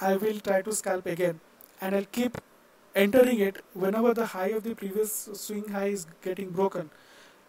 I 0.00 0.16
will 0.16 0.40
try 0.40 0.60
to 0.62 0.72
scalp 0.72 1.06
again, 1.06 1.40
and 1.80 1.94
I'll 1.94 2.10
keep 2.20 2.36
entering 2.94 3.38
it 3.40 3.62
whenever 3.72 4.12
the 4.12 4.26
high 4.26 4.48
of 4.48 4.62
the 4.64 4.74
previous 4.74 5.28
swing 5.32 5.68
high 5.68 5.86
is 5.86 6.06
getting 6.22 6.50
broken 6.50 6.90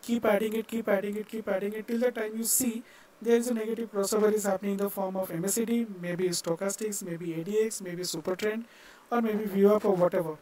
keep 0.04 0.26
adding 0.26 0.54
it, 0.62 0.68
keep 0.68 0.88
adding 0.88 1.18
it, 1.18 1.28
keep 1.28 1.48
adding 1.48 1.74
it 1.74 1.88
till 1.88 2.00
the 2.00 2.12
time 2.12 2.38
you 2.38 2.44
see 2.44 2.84
there 3.22 3.38
is 3.38 3.48
a 3.48 3.54
negative 3.54 3.92
crossover 3.92 4.32
is 4.34 4.44
happening 4.44 4.74
in 4.74 4.78
the 4.78 4.90
form 4.90 5.16
of 5.16 5.30
MACD, 5.32 5.88
maybe 6.02 6.26
stochastics, 6.30 7.04
maybe 7.04 7.28
ADX, 7.28 7.82
maybe 7.82 8.04
super 8.04 8.36
trend, 8.36 8.66
or 9.12 9.22
maybe 9.22 9.46
VWAP 9.46 9.86
or 9.86 9.96
whatever. 9.96 10.38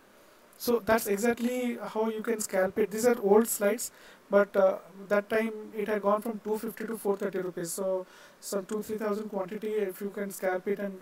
So 0.58 0.82
that's 0.86 1.08
exactly 1.08 1.78
how 1.94 2.10
you 2.10 2.22
can 2.22 2.40
scalp 2.40 2.78
it. 2.80 2.92
These 2.92 3.06
are 3.08 3.16
old 3.22 3.48
slides, 3.48 3.92
but 4.30 4.56
uh, 4.56 4.78
that 5.10 5.30
time 5.30 5.54
it 5.76 5.88
had 5.88 6.02
gone 6.04 6.22
from 6.22 6.40
250 6.44 6.86
to 6.88 6.98
430 6.98 7.46
rupees. 7.48 7.72
So 7.72 8.06
some 8.40 8.66
two 8.66 8.82
three 8.84 8.98
thousand 8.98 9.30
quantity 9.30 9.70
if 9.90 10.02
you 10.02 10.10
can 10.10 10.32
scalp 10.32 10.68
it, 10.68 10.80
and 10.80 11.00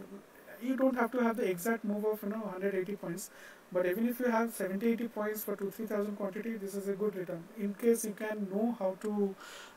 you 0.62 0.76
don't 0.78 0.96
have 0.96 1.12
to 1.12 1.24
have 1.24 1.38
the 1.38 1.50
exact 1.50 1.84
move 1.84 2.06
of 2.06 2.24
you 2.24 2.30
know 2.30 2.40
180 2.40 2.96
points. 2.96 3.30
But 3.72 3.86
even 3.86 4.08
if 4.10 4.20
you 4.20 4.26
have 4.26 4.52
70 4.52 4.88
80 4.94 5.08
points 5.10 5.44
for 5.44 5.56
2 5.56 5.70
3000 5.72 6.16
quantity, 6.16 6.56
this 6.58 6.74
is 6.74 6.88
a 6.88 6.94
good 6.94 7.16
return. 7.16 7.44
In 7.58 7.74
case 7.74 8.06
you 8.06 8.14
can 8.14 8.48
know 8.52 8.76
how 8.80 8.96
to 9.02 9.36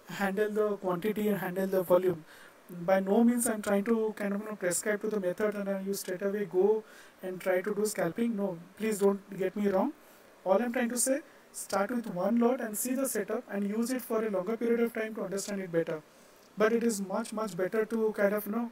handle 0.09 0.51
the 0.51 0.77
quantity 0.77 1.29
and 1.29 1.39
handle 1.39 1.67
the 1.67 1.83
volume. 1.83 2.25
By 2.87 3.01
no 3.01 3.23
means 3.23 3.47
I'm 3.47 3.61
trying 3.61 3.85
to 3.85 4.15
kind 4.17 4.33
of 4.33 4.41
you 4.41 4.47
know, 4.49 4.57
prescribe 4.57 5.03
to 5.03 5.09
the 5.09 5.21
method 5.21 5.55
and 5.57 5.87
you 5.87 5.93
straight 5.93 6.23
away 6.23 6.47
go 6.51 6.83
and 7.23 7.41
try 7.41 7.61
to 7.61 7.75
do 7.75 7.85
scalping. 7.85 8.37
No, 8.37 8.57
please 8.79 8.99
don't 8.99 9.39
get 9.39 9.55
me 9.57 9.69
wrong. 9.69 9.93
All 10.45 10.63
I'm 10.63 10.73
trying 10.73 10.89
to 10.89 10.97
say, 10.97 11.21
start 11.53 11.91
with 11.91 12.07
one 12.07 12.39
lot 12.39 12.61
and 12.63 12.77
see 12.77 12.95
the 12.95 13.07
setup 13.07 13.45
and 13.51 13.69
use 13.69 13.91
it 13.91 14.01
for 14.01 14.25
a 14.25 14.31
longer 14.31 14.57
period 14.57 14.81
of 14.81 14.95
time 14.95 15.15
to 15.17 15.23
understand 15.23 15.61
it 15.61 15.71
better. 15.71 16.01
But 16.57 16.73
it 16.73 16.83
is 16.83 17.03
much 17.03 17.33
much 17.33 17.57
better 17.57 17.85
to 17.85 18.13
kind 18.17 18.35
of 18.35 18.47
you 18.47 18.53
know 18.53 18.71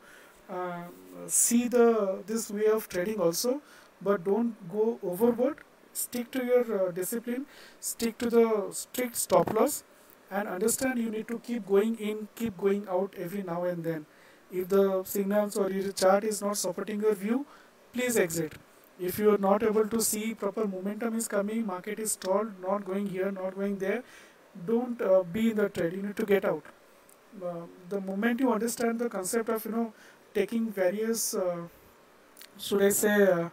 uh, 0.48 0.84
see 1.26 1.68
the 1.68 2.22
this 2.26 2.51
way 2.51 2.66
of 2.66 2.88
trading 2.88 3.20
also 3.20 3.60
but 4.02 4.24
don't 4.24 4.55
go 4.70 4.98
overboard 5.02 5.59
stick 5.93 6.31
to 6.32 6.44
your 6.44 6.89
uh, 6.89 6.90
discipline, 6.90 7.47
stick 7.81 8.18
to 8.18 8.31
the 8.31 8.68
strict 8.70 9.16
stop 9.16 9.52
loss, 9.52 9.85
and 10.31 10.48
understand 10.48 10.98
you 10.98 11.10
need 11.10 11.28
to 11.28 11.39
keep 11.40 11.66
going 11.66 11.97
in, 11.97 12.28
keep 12.36 12.56
going 12.56 12.86
out 12.89 13.14
every 13.18 13.43
now 13.43 13.64
and 13.64 13.85
then. 13.85 14.06
If 14.52 14.68
the 14.68 15.02
signals 15.05 15.56
or 15.56 15.70
your 15.70 15.93
chart 15.93 16.24
is 16.24 16.43
not 16.43 16.56
supporting 16.56 17.01
your 17.01 17.14
view, 17.14 17.47
please 17.93 18.16
exit. 18.16 18.55
If 18.98 19.18
you 19.18 19.32
are 19.35 19.39
not 19.39 19.62
able 19.62 19.86
to 19.89 20.01
see 20.01 20.35
proper 20.35 20.66
momentum 20.66 21.16
is 21.16 21.27
coming, 21.27 21.66
market 21.66 21.98
is 21.98 22.12
stalled, 22.12 22.60
not 22.60 22.85
going 22.85 23.06
here, 23.06 23.31
not 23.31 23.55
going 23.55 23.78
there, 23.78 24.02
don't 24.66 25.01
uh, 25.01 25.22
be 25.22 25.51
in 25.51 25.56
the 25.56 25.68
trade. 25.68 25.94
You 25.94 26.02
need 26.02 26.16
to 26.16 26.27
get 26.27 26.44
out. 26.44 26.64
Uh, 27.43 27.66
the 27.89 28.01
moment 28.01 28.40
you 28.40 28.52
understand 28.52 28.98
the 28.98 29.09
concept 29.09 29.48
of 29.48 29.64
you 29.64 29.70
know 29.70 29.93
taking 30.35 30.70
various, 30.70 31.35
uh, 31.35 31.62
should 32.59 32.82
I 32.82 32.89
say, 32.90 33.48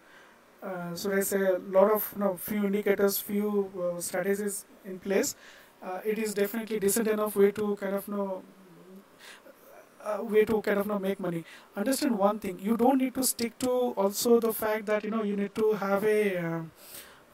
uh, 0.67 0.69
uh, 0.69 0.95
should 0.95 1.13
I 1.13 1.21
say, 1.21 1.41
a 1.41 1.59
lot 1.71 1.91
of 1.91 2.09
you 2.15 2.19
know, 2.23 2.37
few 2.37 2.65
indicators, 2.65 3.19
few 3.19 3.71
uh, 3.81 4.01
strategies 4.01 4.65
in 4.85 4.99
place, 4.99 5.35
it 6.05 6.19
is 6.19 6.33
definitely 6.33 6.79
decent 6.79 7.07
enough 7.07 7.35
way 7.35 7.51
to 7.51 7.75
kind 7.77 7.95
of 7.95 8.07
you 8.07 8.13
know 8.15 8.43
uh, 10.03 10.23
way 10.23 10.45
to 10.45 10.61
kind 10.61 10.79
of 10.79 10.85
you 10.85 10.91
know, 10.93 10.99
make 10.99 11.19
money. 11.19 11.43
Understand 11.75 12.17
one 12.17 12.39
thing: 12.39 12.59
you 12.59 12.77
don't 12.77 12.97
need 12.97 13.13
to 13.15 13.23
stick 13.23 13.57
to 13.59 13.69
also 14.05 14.39
the 14.39 14.53
fact 14.53 14.85
that 14.85 15.03
you 15.03 15.11
know 15.11 15.23
you 15.23 15.35
need 15.35 15.53
to 15.55 15.73
have 15.73 16.03
a 16.03 16.37
uh, 16.37 16.61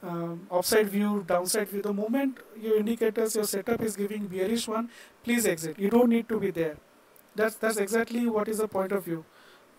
um, 0.02 0.46
upside 0.50 0.88
view, 0.88 1.24
downside 1.26 1.68
view. 1.68 1.82
The 1.82 1.92
moment 1.92 2.38
your 2.60 2.78
indicators, 2.78 3.34
your 3.36 3.44
setup 3.44 3.82
is 3.82 3.96
giving 3.96 4.26
bearish 4.26 4.68
one, 4.68 4.90
please 5.22 5.46
exit. 5.46 5.78
You 5.78 5.90
don't 5.90 6.08
need 6.10 6.28
to 6.28 6.38
be 6.40 6.50
there. 6.50 6.76
That's 7.34 7.56
that's 7.56 7.76
exactly 7.78 8.26
what 8.26 8.48
is 8.48 8.58
the 8.58 8.68
point 8.68 8.92
of 8.92 9.04
view. 9.04 9.24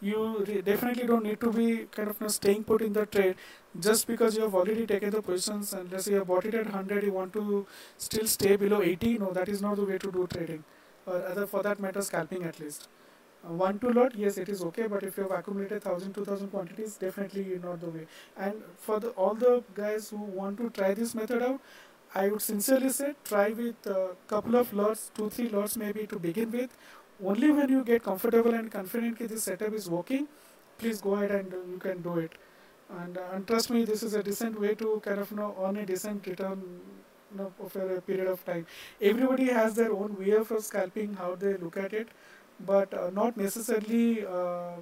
You 0.01 0.45
definitely 0.63 1.05
don't 1.07 1.23
need 1.23 1.39
to 1.39 1.51
be 1.51 1.85
kind 1.91 2.09
of 2.09 2.17
you 2.19 2.25
know, 2.25 2.27
staying 2.27 2.63
put 2.63 2.81
in 2.81 2.93
the 2.93 3.05
trade 3.05 3.35
just 3.79 4.07
because 4.07 4.35
you 4.35 4.43
have 4.43 4.55
already 4.55 4.85
taken 4.85 5.09
the 5.09 5.21
positions 5.21 5.73
and 5.73 5.91
let's 5.91 6.05
say 6.05 6.11
you 6.11 6.17
have 6.17 6.27
bought 6.27 6.45
it 6.45 6.53
at 6.53 6.65
100, 6.65 7.03
you 7.03 7.11
want 7.13 7.33
to 7.33 7.65
still 7.97 8.27
stay 8.27 8.55
below 8.55 8.81
80. 8.81 9.17
No, 9.17 9.31
that 9.33 9.49
is 9.49 9.61
not 9.61 9.75
the 9.77 9.85
way 9.85 9.97
to 9.97 10.11
do 10.11 10.27
trading 10.27 10.63
or 11.05 11.25
other 11.25 11.45
for 11.47 11.63
that 11.63 11.79
matter 11.79 12.01
scalping 12.01 12.43
at 12.43 12.59
least. 12.59 12.87
Uh, 13.47 13.53
one 13.53 13.79
to 13.79 13.89
lot, 13.91 14.15
yes, 14.15 14.37
it 14.37 14.49
is 14.49 14.61
okay, 14.63 14.87
but 14.87 15.03
if 15.03 15.17
you 15.17 15.23
have 15.23 15.31
accumulated 15.31 15.83
thousand, 15.83 16.13
two 16.13 16.25
thousand 16.25 16.47
quantities, 16.49 16.95
definitely 16.95 17.59
not 17.63 17.79
the 17.79 17.89
way. 17.89 18.07
And 18.37 18.63
for 18.77 18.99
the 18.99 19.09
all 19.09 19.35
the 19.35 19.63
guys 19.75 20.09
who 20.09 20.17
want 20.17 20.57
to 20.57 20.69
try 20.71 20.93
this 20.93 21.13
method 21.13 21.43
out, 21.43 21.59
I 22.13 22.29
would 22.29 22.41
sincerely 22.41 22.89
say 22.89 23.13
try 23.23 23.49
with 23.49 23.85
a 23.85 24.15
couple 24.27 24.55
of 24.55 24.73
lots, 24.73 25.11
two, 25.15 25.29
three 25.29 25.49
lots 25.49 25.77
maybe 25.77 26.07
to 26.07 26.17
begin 26.17 26.51
with. 26.51 26.75
Only 27.23 27.51
when 27.51 27.69
you 27.69 27.83
get 27.83 28.03
comfortable 28.03 28.53
and 28.53 28.71
confident 28.71 29.19
that 29.19 29.29
this 29.29 29.43
setup 29.43 29.73
is 29.73 29.89
working, 29.89 30.27
please 30.77 31.01
go 31.01 31.15
ahead 31.15 31.31
and 31.31 31.51
you 31.51 31.77
can 31.79 32.01
do 32.01 32.17
it. 32.17 32.33
And, 32.89 33.17
uh, 33.17 33.21
and 33.33 33.47
trust 33.47 33.69
me, 33.69 33.85
this 33.85 34.03
is 34.03 34.13
a 34.13 34.21
decent 34.21 34.59
way 34.59 34.75
to 34.75 35.01
kind 35.03 35.19
of 35.19 35.31
you 35.31 35.37
know 35.37 35.55
earn 35.59 35.77
a 35.77 35.85
decent 35.85 36.25
return 36.27 36.61
you 37.31 37.37
know, 37.37 37.51
a 37.65 38.01
period 38.01 38.27
of 38.27 38.43
time. 38.45 38.65
Everybody 39.01 39.45
has 39.45 39.75
their 39.75 39.91
own 39.91 40.17
way 40.19 40.31
of 40.31 40.51
scalping, 40.59 41.13
how 41.13 41.35
they 41.35 41.57
look 41.57 41.77
at 41.77 41.93
it, 41.93 42.09
but 42.65 42.93
uh, 42.93 43.09
not 43.09 43.37
necessarily 43.37 44.25
uh, 44.25 44.73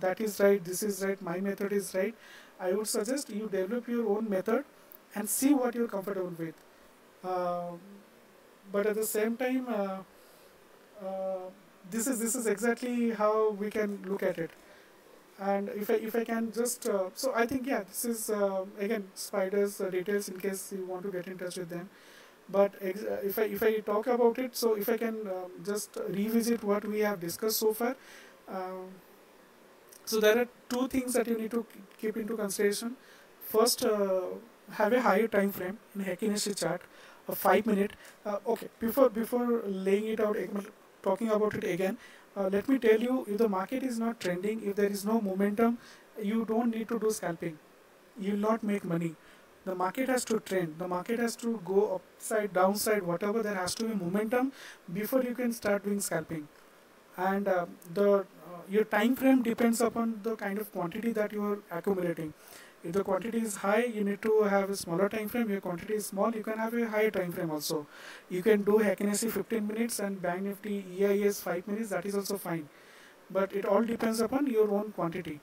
that 0.00 0.20
is 0.20 0.40
right, 0.40 0.62
this 0.64 0.82
is 0.82 1.02
right, 1.04 1.20
my 1.22 1.38
method 1.40 1.72
is 1.72 1.94
right. 1.94 2.14
I 2.60 2.72
would 2.72 2.88
suggest 2.88 3.30
you 3.30 3.48
develop 3.48 3.88
your 3.88 4.08
own 4.08 4.28
method 4.28 4.64
and 5.14 5.28
see 5.28 5.54
what 5.54 5.74
you're 5.74 5.88
comfortable 5.88 6.32
with. 6.38 6.54
Uh, 7.22 7.72
but 8.72 8.86
at 8.86 8.96
the 8.96 9.06
same 9.06 9.36
time, 9.36 9.66
uh, 9.68 9.98
uh, 11.04 11.50
this 11.90 12.06
is 12.06 12.18
this 12.20 12.34
is 12.34 12.46
exactly 12.46 13.10
how 13.12 13.50
we 13.50 13.70
can 13.70 14.02
look 14.06 14.22
at 14.22 14.38
it. 14.38 14.50
And 15.38 15.68
if 15.70 15.90
I, 15.90 15.94
if 15.94 16.14
I 16.14 16.24
can 16.24 16.52
just 16.52 16.88
uh, 16.88 17.10
so 17.14 17.32
I 17.34 17.46
think 17.46 17.66
yeah 17.66 17.82
this 17.82 18.04
is 18.04 18.30
uh, 18.30 18.64
again 18.78 19.08
spiders 19.14 19.80
uh, 19.80 19.90
details 19.90 20.28
in 20.28 20.38
case 20.38 20.72
you 20.72 20.84
want 20.86 21.02
to 21.04 21.10
get 21.10 21.26
in 21.26 21.38
touch 21.38 21.56
with 21.56 21.70
them. 21.70 21.88
But 22.48 22.74
uh, 22.82 23.26
if 23.30 23.38
I 23.38 23.42
if 23.42 23.62
I 23.62 23.78
talk 23.80 24.06
about 24.06 24.38
it 24.38 24.56
so 24.56 24.74
if 24.74 24.88
I 24.88 24.96
can 24.96 25.26
um, 25.26 25.50
just 25.64 25.98
revisit 26.08 26.62
what 26.62 26.84
we 26.84 27.00
have 27.00 27.20
discussed 27.20 27.58
so 27.58 27.72
far 27.72 27.96
um, 28.48 28.88
so 30.04 30.20
there 30.20 30.38
are 30.38 30.48
two 30.68 30.88
things 30.88 31.14
that 31.14 31.26
you 31.26 31.36
need 31.38 31.50
to 31.50 31.64
keep 32.00 32.16
into 32.16 32.36
consideration. 32.36 32.96
First 33.48 33.84
uh, 33.84 34.22
have 34.72 34.92
a 34.92 35.00
higher 35.00 35.28
time 35.28 35.50
frame 35.52 35.78
in 35.94 36.04
Heikin 36.04 36.32
Ashi 36.32 36.54
chart 36.58 36.82
a 37.28 37.34
5 37.34 37.66
minute. 37.66 37.92
Uh, 38.24 38.38
okay 38.46 38.68
before 38.80 39.08
before 39.08 39.62
laying 39.66 40.06
it 40.06 40.20
out 40.20 40.36
talking 41.08 41.30
about 41.36 41.54
it 41.60 41.64
again. 41.74 41.98
Uh, 42.36 42.48
let 42.56 42.68
me 42.68 42.78
tell 42.78 43.00
you 43.08 43.24
if 43.28 43.38
the 43.38 43.48
market 43.48 43.82
is 43.82 43.98
not 43.98 44.20
trending 44.20 44.62
if 44.70 44.76
there 44.76 44.90
is 44.96 45.04
no 45.04 45.20
momentum 45.20 45.78
you 46.30 46.44
don't 46.44 46.74
need 46.78 46.88
to 46.88 46.98
do 46.98 47.10
scalping. 47.10 47.58
You 48.20 48.32
will 48.32 48.44
not 48.50 48.62
make 48.62 48.84
money. 48.84 49.14
The 49.64 49.74
market 49.74 50.08
has 50.08 50.24
to 50.26 50.40
trend. 50.40 50.78
The 50.78 50.88
market 50.88 51.18
has 51.18 51.36
to 51.36 51.60
go 51.64 51.94
upside 51.96 52.52
downside 52.52 53.02
whatever 53.02 53.42
there 53.42 53.54
has 53.54 53.74
to 53.76 53.84
be 53.84 53.94
momentum 53.94 54.52
before 54.92 55.22
you 55.22 55.34
can 55.34 55.52
start 55.52 55.84
doing 55.84 56.00
scalping. 56.00 56.48
And 57.16 57.48
uh, 57.48 57.66
the 57.92 58.10
uh, 58.20 58.24
your 58.68 58.84
time 58.84 59.16
frame 59.16 59.42
depends 59.42 59.80
upon 59.80 60.20
the 60.22 60.36
kind 60.36 60.58
of 60.58 60.70
quantity 60.72 61.12
that 61.12 61.32
you 61.32 61.44
are 61.44 61.58
accumulating 61.78 62.34
if 62.84 62.92
the 62.92 63.02
quantity 63.02 63.38
is 63.38 63.56
high, 63.56 63.84
you 63.84 64.04
need 64.04 64.20
to 64.22 64.42
have 64.42 64.68
a 64.68 64.76
smaller 64.76 65.08
time 65.08 65.28
frame. 65.28 65.44
If 65.44 65.50
your 65.50 65.60
quantity 65.62 65.94
is 65.94 66.06
small, 66.06 66.34
you 66.34 66.42
can 66.42 66.58
have 66.58 66.74
a 66.74 66.86
higher 66.86 67.10
time 67.10 67.32
frame 67.32 67.50
also. 67.50 67.86
You 68.28 68.42
can 68.42 68.62
do 68.62 68.78
Ashi 68.78 69.30
15 69.30 69.66
minutes 69.66 70.00
and 70.00 70.20
Bank 70.20 70.42
Nifty 70.42 70.84
EIS 71.00 71.40
5 71.40 71.66
minutes. 71.66 71.90
That 71.90 72.04
is 72.04 72.14
also 72.14 72.36
fine. 72.36 72.68
But 73.30 73.54
it 73.54 73.64
all 73.64 73.82
depends 73.82 74.20
upon 74.20 74.46
your 74.48 74.70
own 74.70 74.92
quantity. 74.92 75.40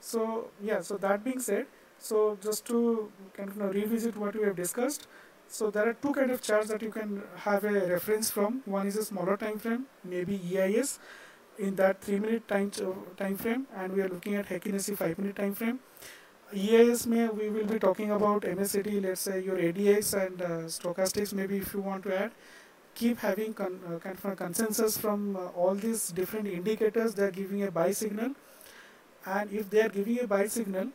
So 0.00 0.50
yeah. 0.62 0.82
So 0.82 0.98
that 0.98 1.24
being 1.24 1.40
said, 1.40 1.66
so 1.98 2.36
just 2.42 2.66
to 2.66 3.10
kind 3.32 3.48
of 3.48 3.74
revisit 3.74 4.16
what 4.16 4.36
we 4.36 4.42
have 4.42 4.56
discussed. 4.56 5.08
So 5.48 5.70
there 5.70 5.88
are 5.88 5.94
two 5.94 6.12
kind 6.12 6.30
of 6.30 6.42
charts 6.42 6.68
that 6.68 6.82
you 6.82 6.90
can 6.90 7.22
have 7.36 7.64
a 7.64 7.86
reference 7.86 8.30
from. 8.30 8.60
One 8.66 8.86
is 8.86 8.96
a 8.96 9.04
smaller 9.04 9.38
time 9.38 9.58
frame, 9.58 9.86
maybe 10.04 10.38
EIS 10.52 10.98
in 11.58 11.76
that 11.76 12.02
3 12.02 12.18
minute 12.20 12.46
time, 12.48 12.70
time 13.16 13.36
frame 13.36 13.66
and 13.74 13.92
we 13.94 14.02
are 14.02 14.08
looking 14.08 14.34
at 14.34 14.46
Ashi 14.48 14.96
5 14.96 15.18
minute 15.18 15.36
time 15.36 15.54
frame 15.54 15.80
EIS 16.54 17.06
may 17.06 17.28
we 17.28 17.48
will 17.50 17.66
be 17.66 17.78
talking 17.78 18.12
about 18.12 18.42
MACD, 18.42 19.02
let's 19.02 19.22
say 19.22 19.40
your 19.40 19.56
ADX 19.56 20.14
and 20.14 20.42
uh, 20.42 20.48
stochastics 20.74 21.32
maybe 21.32 21.56
if 21.56 21.74
you 21.74 21.80
want 21.80 22.04
to 22.04 22.16
add. 22.16 22.30
Keep 22.94 23.18
having 23.18 23.52
con 23.52 23.80
uh, 23.86 23.98
kind 23.98 24.16
of 24.16 24.24
a 24.24 24.36
consensus 24.36 24.96
from 24.96 25.34
uh, 25.36 25.48
all 25.48 25.74
these 25.74 26.10
different 26.12 26.46
indicators 26.46 27.14
they 27.14 27.24
are 27.24 27.32
giving 27.32 27.64
a 27.64 27.70
buy 27.70 27.90
signal 27.90 28.30
and 29.26 29.52
if 29.52 29.68
they 29.70 29.80
are 29.80 29.88
giving 29.88 30.20
a 30.20 30.26
buy 30.26 30.46
signal 30.46 30.88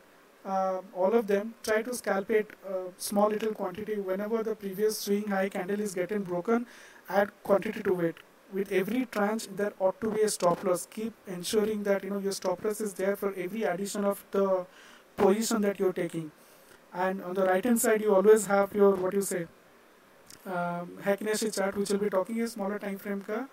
uh, 0.46 0.80
all 0.94 1.12
of 1.12 1.26
them 1.26 1.54
try 1.62 1.82
to 1.82 1.94
scalp 1.94 2.30
it 2.30 2.50
uh, 2.66 2.88
small 2.96 3.28
little 3.28 3.52
quantity 3.52 3.96
whenever 3.96 4.42
the 4.42 4.54
previous 4.56 4.98
swing 4.98 5.28
high 5.28 5.48
candle 5.50 5.80
is 5.80 5.94
getting 5.94 6.22
broken 6.22 6.66
add 7.08 7.30
quantity 7.42 7.82
to 7.82 8.00
it. 8.00 8.16
With 8.52 8.72
every 8.72 9.06
tranche 9.06 9.48
there 9.56 9.72
ought 9.78 10.00
to 10.00 10.10
be 10.10 10.22
a 10.22 10.28
stop 10.28 10.64
loss. 10.64 10.86
Keep 10.86 11.12
ensuring 11.26 11.82
that 11.84 12.04
you 12.04 12.10
know 12.10 12.18
your 12.18 12.32
stop 12.32 12.64
loss 12.64 12.80
is 12.80 12.94
there 12.94 13.16
for 13.16 13.34
every 13.34 13.62
addition 13.62 14.04
of 14.04 14.24
the 14.30 14.66
position 15.16 15.62
that 15.62 15.78
you're 15.78 15.92
taking. 15.92 16.30
And 16.94 17.22
on 17.22 17.34
the 17.34 17.44
right 17.44 17.64
hand 17.64 17.80
side 17.80 18.00
you 18.02 18.14
always 18.14 18.46
have 18.46 18.74
your 18.74 18.94
what 18.94 19.14
you 19.14 19.22
say 19.22 19.46
um, 20.46 20.98
Heikin 21.04 21.54
chart 21.56 21.76
which 21.76 21.90
will 21.90 21.98
be 21.98 22.10
talking 22.10 22.40
a 22.40 22.48
smaller 22.48 22.78
time 22.78 22.98
frame 22.98 23.22
ka 23.22 23.46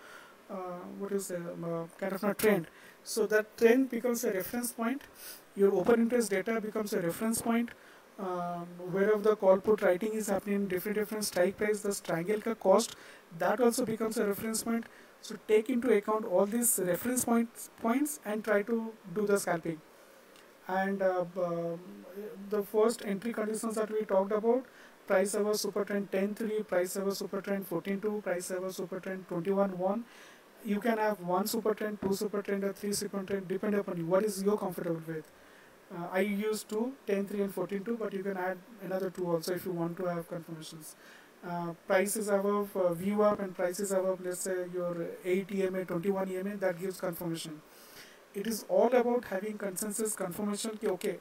uh, 0.50 0.80
what 0.98 1.12
is 1.12 1.32
um, 1.32 1.64
uh, 1.64 1.86
kind 2.00 2.14
of 2.14 2.24
a 2.24 2.34
trend. 2.34 2.68
So 3.04 3.26
that 3.28 3.58
trend 3.58 3.90
becomes 3.90 4.24
a 4.24 4.32
reference 4.34 4.72
point. 4.72 5.04
Your 5.56 5.74
open 5.74 6.02
interest 6.02 6.32
data 6.32 6.60
becomes 6.60 6.94
a 6.94 7.02
reference 7.02 7.42
point. 7.42 7.70
Um, 8.20 8.68
wherever 8.92 9.22
the 9.22 9.36
call 9.36 9.58
put 9.60 9.82
writing 9.82 10.14
is 10.14 10.28
happening 10.28 10.68
different 10.68 10.98
different 10.98 11.24
strike 11.24 11.58
price 11.58 11.80
the 11.82 11.94
triangle 12.08 12.42
ka 12.42 12.54
cost 12.54 12.98
that 13.38 13.62
also 13.62 13.86
becomes 13.86 14.18
a 14.18 14.26
reference 14.26 14.64
point. 14.64 14.86
So 15.22 15.36
take 15.48 15.70
into 15.70 15.94
account 15.94 16.26
all 16.26 16.46
these 16.46 16.80
reference 16.84 17.24
points 17.24 17.70
points 17.82 18.20
and 18.26 18.44
try 18.44 18.62
to 18.64 18.92
do 19.14 19.28
the 19.28 19.40
scalping 19.40 19.80
and 20.78 21.02
uh, 21.02 21.26
the 22.50 22.64
first 22.64 23.06
entry 23.06 23.34
conditions 23.34 23.76
that 23.76 23.92
we 23.92 24.06
talked 24.06 24.32
about 24.32 24.66
price 25.08 25.34
over 25.36 25.54
super 25.54 25.84
trend 25.84 26.12
10 26.12 26.36
3 26.36 26.64
price 26.72 26.98
over 26.98 27.14
super 27.20 27.42
trend 27.42 27.68
14 27.68 28.02
2 28.02 28.22
price 28.26 28.52
over 28.52 28.72
super 28.72 29.00
trend 29.00 29.28
21 29.28 29.78
1 29.78 30.04
you 30.66 30.80
can 30.80 30.98
have 30.98 31.20
one 31.22 31.48
super 31.48 31.74
trend 31.74 32.02
two 32.02 32.14
super 32.14 32.42
trend 32.42 32.64
or 32.64 32.74
three 32.74 32.94
super 32.94 33.24
trend 33.24 33.48
depending 33.48 33.80
upon 33.80 33.98
you. 33.98 34.06
What 34.06 34.24
is 34.24 34.44
you're 34.44 34.58
comfortable 34.58 35.02
with? 35.08 35.24
Uh, 35.96 36.08
I 36.12 36.20
use 36.20 36.64
two 36.64 36.94
10 37.08 37.28
3 37.28 37.42
and 37.44 37.54
14 37.54 37.84
2 37.84 37.98
but 37.98 38.14
you 38.14 38.24
can 38.24 38.38
add 38.38 38.58
another 38.84 39.10
two 39.10 39.30
also 39.30 39.54
if 39.54 39.66
you 39.66 39.72
want 39.72 39.98
to 39.98 40.06
have 40.06 40.28
confirmations. 40.30 40.96
Uh, 41.48 41.72
prices 41.88 42.28
above 42.28 42.76
uh, 42.76 42.94
VWAP 43.02 43.40
and 43.40 43.56
prices 43.56 43.92
above 43.94 44.20
let's 44.22 44.42
say 44.42 44.66
your 44.74 45.08
8 45.24 45.52
EMA 45.52 45.86
21 45.86 46.30
EMA 46.30 46.58
that 46.58 46.78
gives 46.78 47.00
confirmation 47.00 47.62
it 48.34 48.48
is 48.48 48.66
all 48.70 48.94
about 48.94 49.26
having 49.26 49.58
consensus 49.58 50.16
confirmation 50.16 50.78
ki, 50.78 50.88
okay 50.88 51.18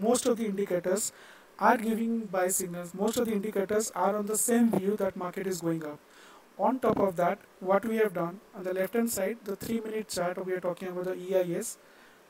most 0.00 0.26
of 0.26 0.36
the 0.36 0.46
indicators 0.46 1.12
are 1.58 1.76
giving 1.76 2.20
buy 2.26 2.48
signals 2.48 2.94
most 2.94 3.16
of 3.16 3.26
the 3.26 3.32
indicators 3.32 3.90
are 3.94 4.16
on 4.16 4.26
the 4.26 4.36
same 4.36 4.70
view 4.70 4.96
that 4.96 5.16
market 5.16 5.46
is 5.46 5.60
going 5.60 5.84
up 5.84 5.98
on 6.58 6.78
top 6.78 6.98
of 6.98 7.16
that 7.16 7.38
what 7.60 7.84
we 7.84 7.96
have 7.96 8.12
done 8.14 8.40
on 8.56 8.64
the 8.64 8.74
left 8.74 8.94
hand 8.94 9.10
side 9.10 9.36
the 9.44 9.56
3 9.56 9.80
minute 9.80 10.08
chart 10.08 10.44
we 10.46 10.52
are 10.52 10.60
talking 10.60 10.88
about 10.88 11.04
the 11.04 11.16
EIS 11.28 11.78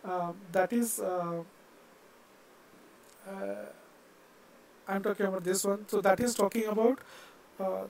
uh, 0.04 0.32
that 0.52 0.72
is 0.72 0.98
uh, 1.00 1.42
uh, 3.28 3.66
I'm 4.90 5.02
talking 5.02 5.26
about 5.26 5.44
this 5.44 5.64
one. 5.64 5.86
So 5.88 6.00
that 6.00 6.20
is 6.20 6.34
talking 6.34 6.66
about 6.66 6.98
uh, 7.60 7.84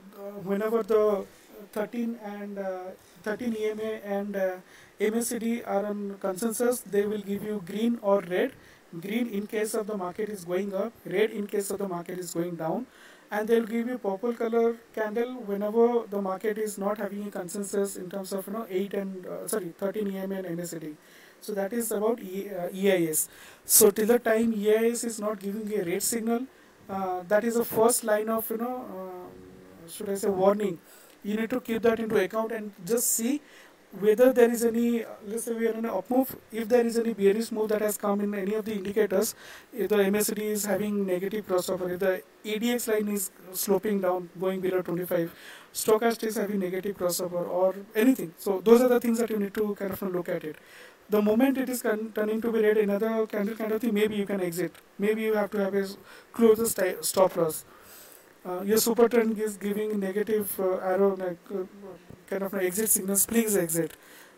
whenever 0.44 0.82
the 0.82 1.24
13 1.73 2.19
and 2.23 2.59
uh, 2.59 2.78
13 3.23 3.57
EMA 3.57 3.90
and 4.05 4.36
uh, 4.36 4.57
MACD 5.01 5.66
are 5.66 5.86
on 5.86 6.16
consensus, 6.20 6.81
they 6.81 7.06
will 7.06 7.22
give 7.22 7.43
you 7.43 7.62
green 7.66 7.98
or 8.02 8.20
red. 8.20 8.52
Green 9.01 9.28
in 9.28 9.47
case 9.47 9.74
of 9.74 9.86
the 9.86 9.97
market 9.97 10.28
is 10.28 10.44
going 10.44 10.74
up, 10.74 10.93
red 11.06 11.31
in 11.31 11.47
case 11.47 11.70
of 11.70 11.78
the 11.78 11.89
market 11.89 12.18
is 12.18 12.35
going 12.35 12.56
down, 12.56 12.86
and 13.31 13.47
they'll 13.48 13.64
give 13.64 13.86
you 13.89 13.97
purple 13.98 14.35
color 14.35 14.77
candle 14.94 15.35
whenever 15.51 16.02
the 16.10 16.20
market 16.20 16.59
is 16.59 16.77
not 16.77 16.98
having 16.98 17.27
a 17.28 17.31
consensus 17.31 17.97
in 17.97 18.10
terms 18.10 18.32
of 18.32 18.47
you 18.48 18.52
know 18.52 18.66
8 18.68 18.94
and 18.94 19.27
uh, 19.27 19.47
sorry 19.47 19.72
13 19.78 20.09
EMA 20.09 20.35
and 20.35 20.59
MACD. 20.59 20.97
So 21.40 21.52
that 21.55 21.72
is 21.72 21.93
about 21.93 22.20
e, 22.20 22.51
uh, 22.51 22.68
EIS. 22.74 23.28
So 23.64 23.90
till 23.90 24.06
the 24.06 24.18
time 24.18 24.52
EIS 24.52 25.05
is 25.05 25.20
not 25.20 25.39
giving 25.39 25.72
a 25.81 25.85
red 25.85 26.02
signal, 26.02 26.47
uh, 26.89 27.22
that 27.28 27.44
is 27.44 27.55
the 27.55 27.64
first 27.64 28.02
line 28.05 28.28
of 28.28 28.51
you 28.51 28.59
know 28.59 28.77
uh, 28.98 29.89
should 29.89 30.10
I 30.10 30.16
say 30.16 30.28
warning. 30.28 30.78
You 31.22 31.36
need 31.36 31.51
to 31.51 31.60
keep 31.60 31.82
that 31.82 32.01
into 32.01 32.16
account 32.16 32.51
and 32.51 32.72
just 32.85 33.10
see 33.12 33.40
whether 33.99 34.33
there 34.33 34.51
is 34.51 34.65
any, 34.65 35.05
let's 35.27 35.45
say 35.45 35.53
we 35.53 35.67
are 35.67 35.73
in 35.73 35.85
an 35.85 35.87
up 35.87 36.09
move, 36.09 36.37
if 36.53 36.69
there 36.69 36.87
is 36.87 36.97
any 36.97 37.12
bearish 37.12 37.51
move 37.51 37.69
that 37.71 37.81
has 37.81 37.97
come 37.97 38.21
in 38.21 38.33
any 38.35 38.55
of 38.55 38.65
the 38.65 38.73
indicators, 38.73 39.35
if 39.73 39.89
the 39.89 39.97
MACD 39.97 40.39
is 40.39 40.65
having 40.65 41.05
negative 41.05 41.47
crossover, 41.47 41.91
if 41.93 41.99
the 41.99 42.23
ADX 42.45 42.87
line 42.89 43.09
is 43.09 43.31
sloping 43.53 44.01
down, 44.01 44.29
going 44.39 44.61
below 44.61 44.81
25, 44.81 45.35
stochastic 45.75 46.29
is 46.29 46.37
having 46.37 46.61
negative 46.61 46.97
crossover 46.97 47.49
or 47.49 47.75
anything. 47.95 48.33
So 48.39 48.61
those 48.61 48.81
are 48.81 48.89
the 48.89 49.01
things 49.01 49.19
that 49.19 49.31
you 49.31 49.39
need 49.39 49.55
to 49.55 49.75
kind 49.75 49.93
of 49.93 50.03
look 50.03 50.29
at 50.29 50.45
it. 50.45 50.57
The 51.09 51.21
moment 51.21 51.59
it 51.59 51.69
is 51.69 51.83
turning 51.83 52.41
to 52.41 52.53
be 52.53 52.61
red, 52.61 52.77
another 52.77 53.27
candle 53.27 53.57
kind 53.57 53.73
of 53.73 53.81
thing, 53.81 53.93
maybe 53.93 54.15
you 54.15 54.27
can 54.27 54.41
exit. 54.41 54.73
Maybe 54.97 55.23
you 55.23 55.35
have 55.35 55.51
to 55.51 55.59
have 55.59 55.75
a 55.75 55.89
closer 56.33 56.97
stop 57.03 57.37
loss. 57.37 57.65
Uh, 58.47 58.62
your 58.62 58.79
super 58.79 59.09
trend 59.09 59.37
is 59.39 59.57
giving 59.57 59.99
negative 59.99 60.59
uh, 60.61 60.77
arrow 60.77 61.17
like 61.17 61.37
uh, 61.53 61.65
kind 62.31 62.43
of 62.43 62.55
exit 62.55 62.89
signals, 62.89 63.27
please 63.27 63.57
exit. 63.57 63.93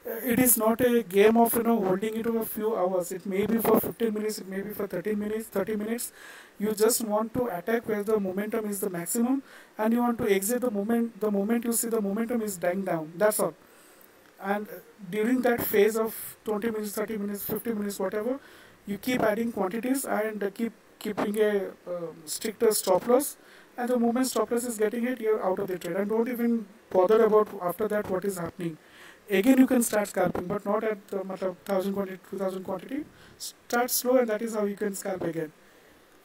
Uh, 0.04 0.14
it 0.32 0.38
is 0.40 0.56
not 0.56 0.80
a 0.80 1.02
game 1.02 1.36
of 1.36 1.54
you 1.54 1.62
know 1.62 1.76
holding 1.80 2.16
it 2.20 2.26
over 2.26 2.40
a 2.40 2.44
few 2.44 2.74
hours. 2.76 3.12
It 3.12 3.24
may 3.24 3.46
be 3.46 3.58
for 3.58 3.78
15 3.80 4.14
minutes, 4.14 4.38
it 4.38 4.48
may 4.48 4.60
be 4.60 4.70
for 4.70 4.86
13 4.86 5.18
minutes, 5.18 5.46
30 5.48 5.76
minutes. 5.76 6.12
You 6.58 6.72
just 6.74 7.04
want 7.04 7.34
to 7.34 7.44
attack 7.58 7.88
where 7.88 8.02
the 8.02 8.18
momentum 8.18 8.68
is 8.70 8.80
the 8.80 8.90
maximum, 8.90 9.42
and 9.78 9.92
you 9.92 10.00
want 10.00 10.18
to 10.18 10.32
exit 10.38 10.62
the 10.62 10.70
moment 10.70 11.20
the 11.20 11.30
moment 11.30 11.64
you 11.64 11.72
see 11.72 11.88
the 11.88 12.00
momentum 12.00 12.42
is 12.42 12.56
dying 12.56 12.84
down. 12.84 13.12
That's 13.16 13.38
all. 13.38 13.54
And 14.40 14.68
uh, 14.68 14.80
during 15.08 15.42
that 15.42 15.64
phase 15.64 15.96
of 15.96 16.16
20 16.44 16.70
minutes, 16.70 16.92
30 16.92 17.18
minutes, 17.18 17.44
50 17.44 17.74
minutes, 17.74 18.00
whatever, 18.00 18.40
you 18.86 18.98
keep 18.98 19.22
adding 19.22 19.52
quantities 19.52 20.04
and 20.04 20.42
uh, 20.42 20.50
keep 20.50 20.72
keeping 20.98 21.38
a 21.40 21.68
um, 21.86 22.16
stricter 22.24 22.72
stop 22.72 23.06
loss 23.08 23.36
and 23.76 23.88
the 23.88 23.98
moment 23.98 24.26
stop 24.26 24.50
loss 24.50 24.64
is 24.64 24.78
getting 24.78 25.02
hit, 25.02 25.20
you're 25.20 25.44
out 25.44 25.58
of 25.58 25.68
the 25.68 25.78
trade. 25.78 25.96
And 25.96 26.10
don't 26.10 26.28
even 26.28 26.66
bother 26.92 27.24
about 27.24 27.48
after 27.62 27.88
that 27.88 28.10
what 28.10 28.24
is 28.24 28.38
happening. 28.38 28.76
Again, 29.30 29.58
you 29.58 29.66
can 29.66 29.82
start 29.82 30.08
scalping, 30.08 30.46
but 30.46 30.64
not 30.66 30.84
at 30.84 31.08
the 31.08 31.18
1000 31.18 31.92
quantity, 31.94 32.18
2000 32.30 32.64
quantity. 32.64 33.04
Start 33.38 33.90
slow, 33.90 34.16
and 34.18 34.28
that 34.28 34.42
is 34.42 34.54
how 34.54 34.64
you 34.64 34.76
can 34.76 34.94
scalp 34.94 35.22
again. 35.22 35.52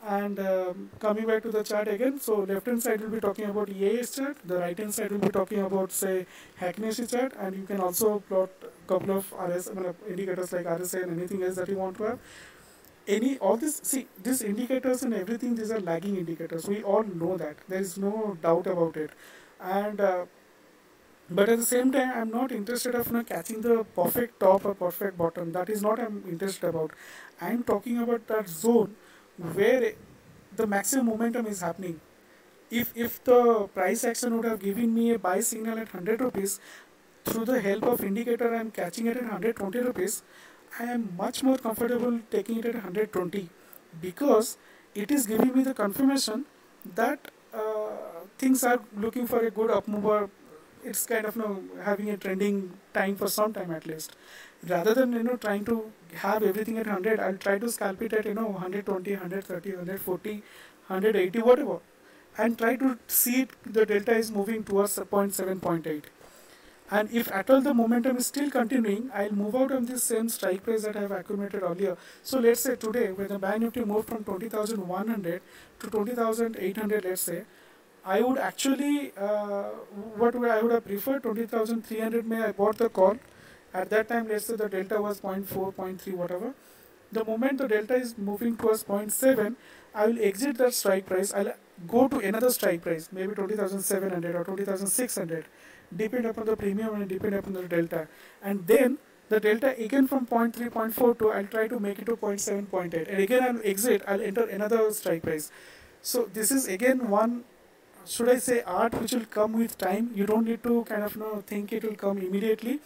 And 0.05 0.39
um, 0.39 0.89
coming 0.99 1.25
back 1.25 1.43
to 1.43 1.51
the 1.51 1.63
chart 1.63 1.87
again, 1.87 2.19
so 2.19 2.39
left 2.41 2.67
hand 2.67 2.81
side 2.81 3.01
will 3.01 3.09
be 3.09 3.19
talking 3.19 3.45
about 3.45 3.69
EIS 3.69 4.15
chart, 4.15 4.37
the 4.45 4.57
right 4.57 4.77
hand 4.77 4.93
side 4.93 5.11
will 5.11 5.19
be 5.19 5.29
talking 5.29 5.59
about 5.59 5.91
say 5.91 6.25
Heikin 6.59 7.09
chart, 7.11 7.33
and 7.39 7.55
you 7.55 7.63
can 7.63 7.79
also 7.79 8.19
plot 8.19 8.49
a 8.63 8.87
couple 8.87 9.17
of 9.17 9.33
RS 9.47 9.69
indicators 10.07 10.53
like 10.53 10.65
RSI 10.65 11.03
and 11.03 11.19
anything 11.19 11.43
else 11.43 11.55
that 11.55 11.67
you 11.67 11.77
want 11.77 11.97
to 11.97 12.03
have 12.03 12.19
any 13.07 13.37
all 13.37 13.57
this 13.57 13.79
see 13.83 14.05
these 14.21 14.41
indicators 14.41 15.03
and 15.03 15.13
everything 15.13 15.55
these 15.55 15.71
are 15.71 15.79
lagging 15.79 16.17
indicators 16.17 16.67
we 16.67 16.83
all 16.83 17.03
know 17.03 17.37
that 17.37 17.55
there 17.67 17.79
is 17.79 17.97
no 17.97 18.37
doubt 18.41 18.67
about 18.67 18.97
it 18.97 19.11
and 19.61 20.01
uh, 20.01 20.25
but 21.29 21.49
at 21.49 21.57
the 21.57 21.65
same 21.65 21.91
time 21.91 22.11
i'm 22.15 22.29
not 22.31 22.51
interested 22.51 22.95
of 22.95 23.07
you 23.07 23.13
know, 23.13 23.23
catching 23.23 23.61
the 23.61 23.83
perfect 23.95 24.39
top 24.39 24.65
or 24.65 24.73
perfect 24.73 25.17
bottom 25.17 25.51
that 25.51 25.69
is 25.69 25.81
not 25.81 25.99
i'm 25.99 26.23
interested 26.27 26.67
about 26.67 26.91
i'm 27.41 27.63
talking 27.63 27.97
about 27.99 28.27
that 28.27 28.47
zone 28.47 28.95
where 29.53 29.93
the 30.55 30.67
maximum 30.67 31.07
momentum 31.07 31.45
is 31.45 31.61
happening 31.61 31.99
if 32.71 32.91
if 32.95 33.23
the 33.23 33.67
price 33.73 34.03
action 34.03 34.35
would 34.35 34.45
have 34.45 34.59
given 34.59 34.93
me 34.93 35.11
a 35.11 35.19
buy 35.19 35.39
signal 35.39 35.77
at 35.77 35.93
100 35.93 36.21
rupees 36.21 36.59
through 37.25 37.45
the 37.45 37.59
help 37.61 37.83
of 37.83 38.03
indicator 38.03 38.53
i'm 38.55 38.71
catching 38.71 39.07
it 39.07 39.17
at 39.17 39.23
120 39.23 39.79
rupees 39.79 40.23
I 40.79 40.83
am 40.83 41.15
much 41.17 41.43
more 41.43 41.57
comfortable 41.57 42.19
taking 42.29 42.59
it 42.59 42.65
at 42.65 42.75
120 42.75 43.49
because 44.01 44.57
it 44.93 45.11
is 45.11 45.25
giving 45.25 45.55
me 45.55 45.63
the 45.63 45.73
confirmation 45.73 46.45
that 46.95 47.31
uh, 47.53 47.89
things 48.37 48.63
are 48.63 48.79
looking 48.95 49.25
for 49.27 49.39
a 49.39 49.51
good 49.51 49.71
up 49.71 49.87
mover. 49.87 50.29
It's 50.83 51.05
kind 51.05 51.25
of 51.25 51.35
you 51.35 51.41
know, 51.41 51.63
having 51.83 52.09
a 52.09 52.17
trending 52.17 52.71
time 52.93 53.15
for 53.15 53.27
some 53.27 53.53
time 53.53 53.71
at 53.71 53.85
least. 53.85 54.15
Rather 54.67 54.93
than 54.93 55.13
you 55.13 55.23
know 55.23 55.35
trying 55.35 55.65
to 55.65 55.91
have 56.15 56.43
everything 56.43 56.77
at 56.77 56.87
100, 56.87 57.19
I'll 57.19 57.37
try 57.37 57.57
to 57.59 57.69
scalp 57.69 58.01
it 58.01 58.13
at 58.13 58.25
you 58.25 58.33
know 58.33 58.47
120, 58.47 59.11
130, 59.11 59.69
140, 59.71 60.43
180, 60.87 61.39
whatever, 61.41 61.79
and 62.37 62.57
try 62.57 62.75
to 62.75 62.97
see 63.07 63.41
it, 63.41 63.49
the 63.65 63.85
delta 63.85 64.15
is 64.15 64.31
moving 64.31 64.63
towards 64.63 64.97
0.7, 64.97 65.59
0.8 65.59 66.03
and 66.89 67.11
if 67.11 67.29
at 67.31 67.49
all 67.49 67.59
the 67.61 67.73
momentum 67.73 68.17
is 68.17 68.27
still 68.27 68.49
continuing, 68.49 69.11
I'll 69.13 69.31
move 69.31 69.55
out 69.55 69.71
of 69.71 69.87
this 69.87 70.03
same 70.03 70.29
strike 70.29 70.63
price 70.63 70.83
that 70.83 70.95
I 70.95 71.01
have 71.01 71.11
accumulated 71.11 71.61
earlier. 71.61 71.97
So 72.23 72.39
let's 72.39 72.61
say 72.61 72.75
today 72.77 73.11
when 73.11 73.27
the 73.27 73.37
Bank 73.37 73.61
Nifty 73.61 73.83
moved 73.83 74.07
from 74.07 74.23
20,100 74.23 75.41
to 75.79 75.89
20,800 75.89 77.03
let's 77.03 77.21
say, 77.21 77.43
I 78.07 78.21
would 78.21 78.37
actually, 78.37 79.11
uh, 79.17 79.63
what 80.15 80.35
I 80.35 80.61
would 80.61 80.71
have 80.71 80.85
preferred 80.85 81.23
20,300 81.23 82.25
may 82.25 82.41
I 82.43 82.51
bought 82.53 82.77
the 82.77 82.87
call. 82.89 83.17
At 83.73 83.89
that 83.89 84.07
time 84.07 84.29
let's 84.29 84.45
say 84.45 84.55
the 84.55 84.69
delta 84.69 85.01
was 85.01 85.19
0.4, 85.19 85.73
0.3 85.75 86.13
whatever. 86.13 86.53
The 87.11 87.25
moment 87.25 87.57
the 87.57 87.67
delta 87.67 87.95
is 87.95 88.17
moving 88.17 88.55
towards 88.55 88.85
0.7, 88.85 89.55
I 89.93 90.07
will 90.07 90.21
exit 90.21 90.57
that 90.57 90.73
strike 90.73 91.05
price. 91.05 91.33
I'll 91.33 91.53
go 91.87 92.07
to 92.07 92.19
another 92.19 92.49
strike 92.49 92.81
price, 92.81 93.09
maybe 93.11 93.35
20,700 93.35 94.35
or 94.35 94.43
20,600 94.45 95.45
depend 95.95 96.25
upon 96.25 96.45
the 96.45 96.55
premium 96.55 96.95
and 96.95 97.09
depend 97.09 97.35
upon 97.35 97.53
the 97.53 97.63
delta. 97.63 98.07
And 98.41 98.67
then 98.67 98.97
the 99.29 99.39
delta 99.41 99.75
again 99.77 100.07
from 100.07 100.25
0.3, 100.25 100.69
0.4 100.69 101.19
to 101.19 101.31
I'll 101.31 101.45
try 101.45 101.67
to 101.67 101.79
make 101.79 101.99
it 101.99 102.05
to 102.05 102.15
0.7, 102.15 102.67
0.8. 102.67 103.09
And 103.09 103.19
again 103.19 103.43
I'll 103.43 103.61
exit, 103.65 104.01
I'll 104.07 104.21
enter 104.21 104.45
another 104.45 104.91
strike 104.93 105.23
price. 105.23 105.51
So 106.01 106.29
this 106.33 106.51
is 106.51 106.67
again 106.67 107.09
one, 107.09 107.43
should 108.07 108.29
I 108.29 108.37
say 108.39 108.61
art 108.63 108.93
which 109.01 109.11
will 109.13 109.25
come 109.25 109.53
with 109.53 109.77
time. 109.77 110.11
You 110.15 110.25
don't 110.25 110.45
need 110.45 110.63
to 110.63 110.83
kind 110.83 111.03
of 111.03 111.15
you 111.15 111.21
know, 111.21 111.43
think 111.45 111.73
it 111.73 111.83
will 111.83 111.95
come 111.95 112.17
immediately. 112.17 112.79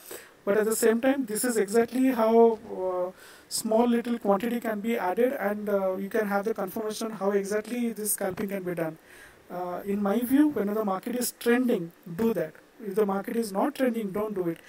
But 0.43 0.57
at 0.57 0.65
the 0.65 0.75
same 0.75 1.01
time, 1.01 1.25
this 1.25 1.43
is 1.43 1.57
exactly 1.57 2.07
how 2.07 2.57
uh, 2.83 3.11
small 3.47 3.87
little 3.87 4.17
quantity 4.17 4.59
can 4.59 4.79
be 4.79 4.97
added 4.97 5.33
and 5.33 5.69
uh, 5.69 5.95
you 5.97 6.09
can 6.09 6.27
have 6.27 6.45
the 6.45 6.53
confirmation 6.53 7.11
how 7.11 7.31
exactly 7.31 7.93
this 7.93 8.13
scalping 8.13 8.49
can 8.49 8.63
be 8.63 8.73
done. 8.73 8.97
Uh, 9.51 9.81
in 9.85 10.01
my 10.01 10.19
view, 10.19 10.47
when 10.47 10.73
the 10.73 10.83
market 10.83 11.15
is 11.15 11.33
trending, 11.39 11.91
do 12.17 12.33
that 12.33 12.53
if 12.85 12.95
the 12.95 13.05
market 13.05 13.35
is 13.35 13.51
not 13.51 13.75
trending, 13.75 14.11
don't 14.11 14.33
do 14.33 14.47
it. 14.49 14.59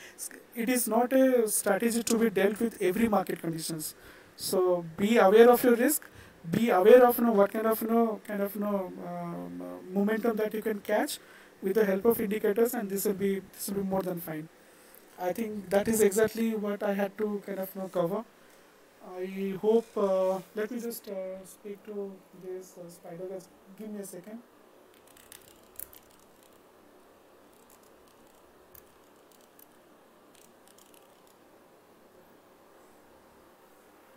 It 0.54 0.68
is 0.68 0.86
not 0.86 1.12
a 1.12 1.48
strategy 1.48 2.02
to 2.02 2.18
be 2.18 2.30
dealt 2.30 2.60
with 2.60 2.80
every 2.80 3.08
market 3.08 3.40
conditions. 3.40 3.94
So 4.36 4.84
be 4.96 5.16
aware 5.16 5.50
of 5.50 5.62
your 5.64 5.76
risk. 5.76 6.02
Be 6.51 6.70
aware 6.70 7.05
of 7.06 7.19
you 7.19 7.24
know 7.24 7.32
what 7.32 7.52
kind 7.52 7.66
of 7.66 7.81
you 7.82 7.89
know 7.89 8.20
kind 8.27 8.43
of 8.43 8.55
you 8.55 8.60
know 8.60 8.93
um, 9.09 9.62
uh, 9.62 9.94
momentum 9.94 10.36
that 10.36 10.52
you 10.52 10.60
can 10.62 10.81
catch 10.81 11.19
with 11.62 11.74
the 11.74 11.85
help 11.85 12.05
of 12.05 12.20
indicators, 12.20 12.74
and 12.74 12.90
this 12.90 13.05
will 13.05 13.14
be 13.14 13.40
this 13.52 13.69
will 13.69 13.77
be 13.82 13.89
more 13.89 14.02
than 14.02 14.20
fine. 14.20 14.48
I 15.20 15.32
think 15.32 15.70
that 15.70 15.89
is 15.89 16.01
exactly 16.02 16.55
what 16.55 16.82
I 16.82 16.94
had 16.94 17.16
to 17.19 17.43
kind 17.47 17.60
of 17.60 17.70
you 17.74 17.82
know 17.82 17.89
cover. 17.89 18.24
I 19.16 19.56
hope. 19.62 19.86
Uh, 19.97 20.40
let 20.55 20.70
me 20.70 20.81
just 20.81 21.09
uh, 21.09 21.44
speak 21.47 21.85
to 21.86 22.12
this 22.44 22.74
uh, 22.78 22.89
spider. 22.90 23.28
Give 23.78 23.90
me 23.90 24.01
a 24.01 24.06
second. 24.06 24.40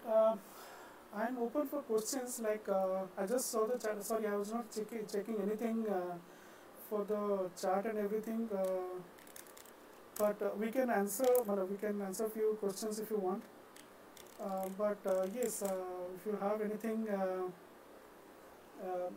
Uh, 0.08 0.36
I'm 1.18 1.38
open 1.38 1.66
for 1.68 1.82
questions. 1.82 2.42
Like 2.44 2.68
uh, 2.68 3.04
I 3.18 3.26
just 3.26 3.50
saw 3.50 3.66
the 3.66 3.78
chat. 3.80 4.04
Sorry, 4.04 4.28
I 4.28 4.36
was 4.36 4.52
not 4.52 4.66
checking 4.70 5.38
anything 5.42 5.86
uh, 5.88 6.16
for 6.90 7.06
the 7.06 7.50
chart 7.60 7.86
and 7.86 7.98
everything. 7.98 8.50
Uh, 8.54 9.00
but 10.20 10.42
uh, 10.42 10.50
we 10.58 10.72
can 10.72 10.90
answer. 10.90 11.28
Well, 11.46 11.66
we 11.66 11.78
can 11.78 12.02
answer 12.02 12.28
few 12.28 12.58
questions 12.60 13.00
if 13.00 13.10
you 13.10 13.18
want. 13.18 13.44
Uh, 14.42 14.68
but 14.78 14.98
yes, 15.34 15.64
if 15.64 16.26
you 16.26 16.38
have 16.42 16.60
anything, 16.62 17.08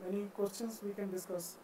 any 0.09 0.23
questions, 0.37 0.81
we 0.85 0.93
can 0.93 1.11
discuss. 1.11 1.57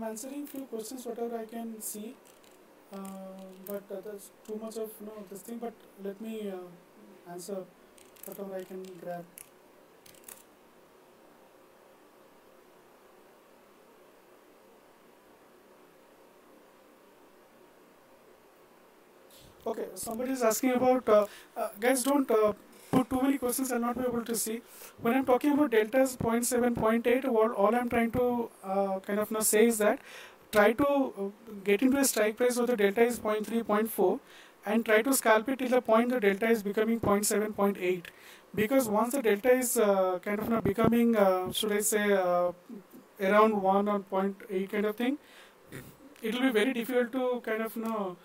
I'm 0.00 0.06
answering 0.08 0.46
few 0.46 0.62
questions 0.62 1.04
whatever 1.04 1.36
I 1.36 1.44
can 1.44 1.78
see, 1.82 2.14
uh, 2.90 2.96
but 3.66 3.82
uh, 3.92 4.00
there's 4.02 4.30
too 4.46 4.58
much 4.62 4.78
of 4.78 4.88
you 4.98 5.06
know 5.06 5.24
this 5.30 5.42
thing. 5.42 5.58
But 5.58 5.74
let 6.02 6.18
me 6.22 6.50
uh, 6.50 7.30
answer 7.30 7.64
whatever 8.24 8.56
I 8.56 8.64
can 8.64 8.82
grab. 9.02 9.26
Okay, 19.66 19.84
somebody 19.94 20.32
is 20.32 20.42
asking 20.42 20.70
about 20.72 21.06
uh, 21.08 21.26
uh, 21.54 21.68
guys. 21.78 22.02
Don't 22.02 22.30
put 22.90 23.10
too 23.10 23.20
many 23.22 23.38
questions. 23.38 23.72
I'll 23.72 23.80
not 23.80 23.98
be 23.98 24.04
able 24.04 24.24
to 24.24 24.34
see. 24.34 24.62
When 25.00 25.14
I'm 25.14 25.24
talking 25.24 25.52
about 25.52 25.70
deltas 25.70 26.16
0.7, 26.16 26.74
0.8, 26.74 27.24
all, 27.28 27.52
all 27.52 27.74
I'm 27.74 27.88
trying 27.88 28.10
to 28.12 28.50
uh, 28.64 29.00
kind 29.00 29.18
of 29.18 29.30
now 29.30 29.40
say 29.40 29.66
is 29.66 29.78
that 29.78 30.00
try 30.52 30.72
to 30.72 30.86
uh, 30.86 31.52
get 31.64 31.82
into 31.82 31.98
a 31.98 32.04
strike 32.04 32.36
price 32.36 32.56
where 32.56 32.66
the 32.66 32.76
delta 32.76 33.02
is 33.02 33.18
0.3, 33.18 33.64
0.4, 33.64 34.20
and 34.66 34.84
try 34.84 35.02
to 35.02 35.14
scalp 35.14 35.48
it 35.48 35.58
till 35.58 35.68
the 35.68 35.80
point 35.80 36.10
the 36.10 36.20
delta 36.20 36.48
is 36.48 36.62
becoming 36.62 37.00
0.7, 37.00 37.54
0.8. 37.54 38.04
Because 38.54 38.88
once 38.88 39.14
the 39.14 39.22
delta 39.22 39.52
is 39.52 39.76
uh, 39.76 40.18
kind 40.22 40.40
of 40.40 40.48
now 40.48 40.60
becoming, 40.60 41.16
uh, 41.16 41.52
should 41.52 41.72
I 41.72 41.80
say, 41.80 42.12
uh, 42.12 42.52
around 43.20 43.62
1 43.62 43.88
or 43.88 44.00
0.8 44.00 44.70
kind 44.70 44.86
of 44.86 44.96
thing, 44.96 45.18
it 46.22 46.34
will 46.34 46.42
be 46.42 46.50
very 46.50 46.72
difficult 46.72 47.12
to 47.12 47.40
kind 47.44 47.62
of 47.62 47.76
you 47.76 47.82
know 47.82 48.16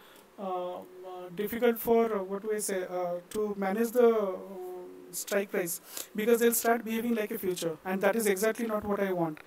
difficult 1.36 1.80
for 1.80 2.16
uh, 2.16 2.24
what 2.24 2.42
do 2.44 2.54
I 2.54 2.60
say 2.60 2.84
uh, 2.84 3.16
to 3.32 3.56
manage 3.58 3.92
the 3.92 4.36
strike 5.12 5.52
price 5.52 5.82
because 6.16 6.40
they'll 6.40 6.54
start 6.54 6.84
behaving 6.84 7.16
like 7.16 7.32
a 7.32 7.38
future 7.38 7.78
and 7.86 8.02
that 8.02 8.16
is 8.16 8.28
exactly 8.28 8.68
not 8.68 8.84
what 8.84 9.00
I 9.00 9.12
want. 9.14 9.40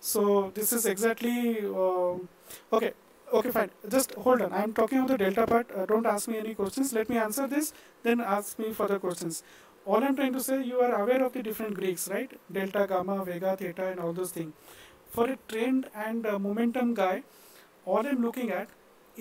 So 0.00 0.50
this 0.54 0.72
is 0.72 0.86
exactly 0.86 1.64
okay. 2.72 2.92
Okay, 3.32 3.50
fine. 3.52 3.70
Just 3.88 4.12
hold 4.14 4.42
on. 4.42 4.52
I'm 4.52 4.72
talking 4.72 4.98
about 4.98 5.10
the 5.10 5.18
delta 5.18 5.46
part. 5.46 5.70
Uh, 5.70 5.86
don't 5.86 6.04
ask 6.04 6.26
me 6.26 6.38
any 6.38 6.52
questions. 6.52 6.92
Let 6.92 7.08
me 7.08 7.16
answer 7.16 7.46
this, 7.46 7.72
then 8.02 8.20
ask 8.20 8.58
me 8.58 8.72
further 8.72 8.98
questions. 8.98 9.44
All 9.86 10.02
I'm 10.02 10.16
trying 10.16 10.32
to 10.32 10.40
say, 10.40 10.64
you 10.64 10.80
are 10.80 11.00
aware 11.00 11.22
of 11.24 11.32
the 11.32 11.40
different 11.40 11.74
Greeks, 11.74 12.08
right? 12.08 12.28
Delta, 12.52 12.88
gamma, 12.88 13.24
vega, 13.24 13.56
theta, 13.56 13.86
and 13.86 14.00
all 14.00 14.12
those 14.12 14.32
things. 14.32 14.52
For 15.12 15.30
a 15.30 15.36
trend 15.46 15.86
and 15.94 16.26
uh, 16.26 16.40
momentum 16.40 16.92
guy, 16.94 17.22
all 17.84 18.04
I'm 18.04 18.20
looking 18.20 18.50
at 18.50 18.68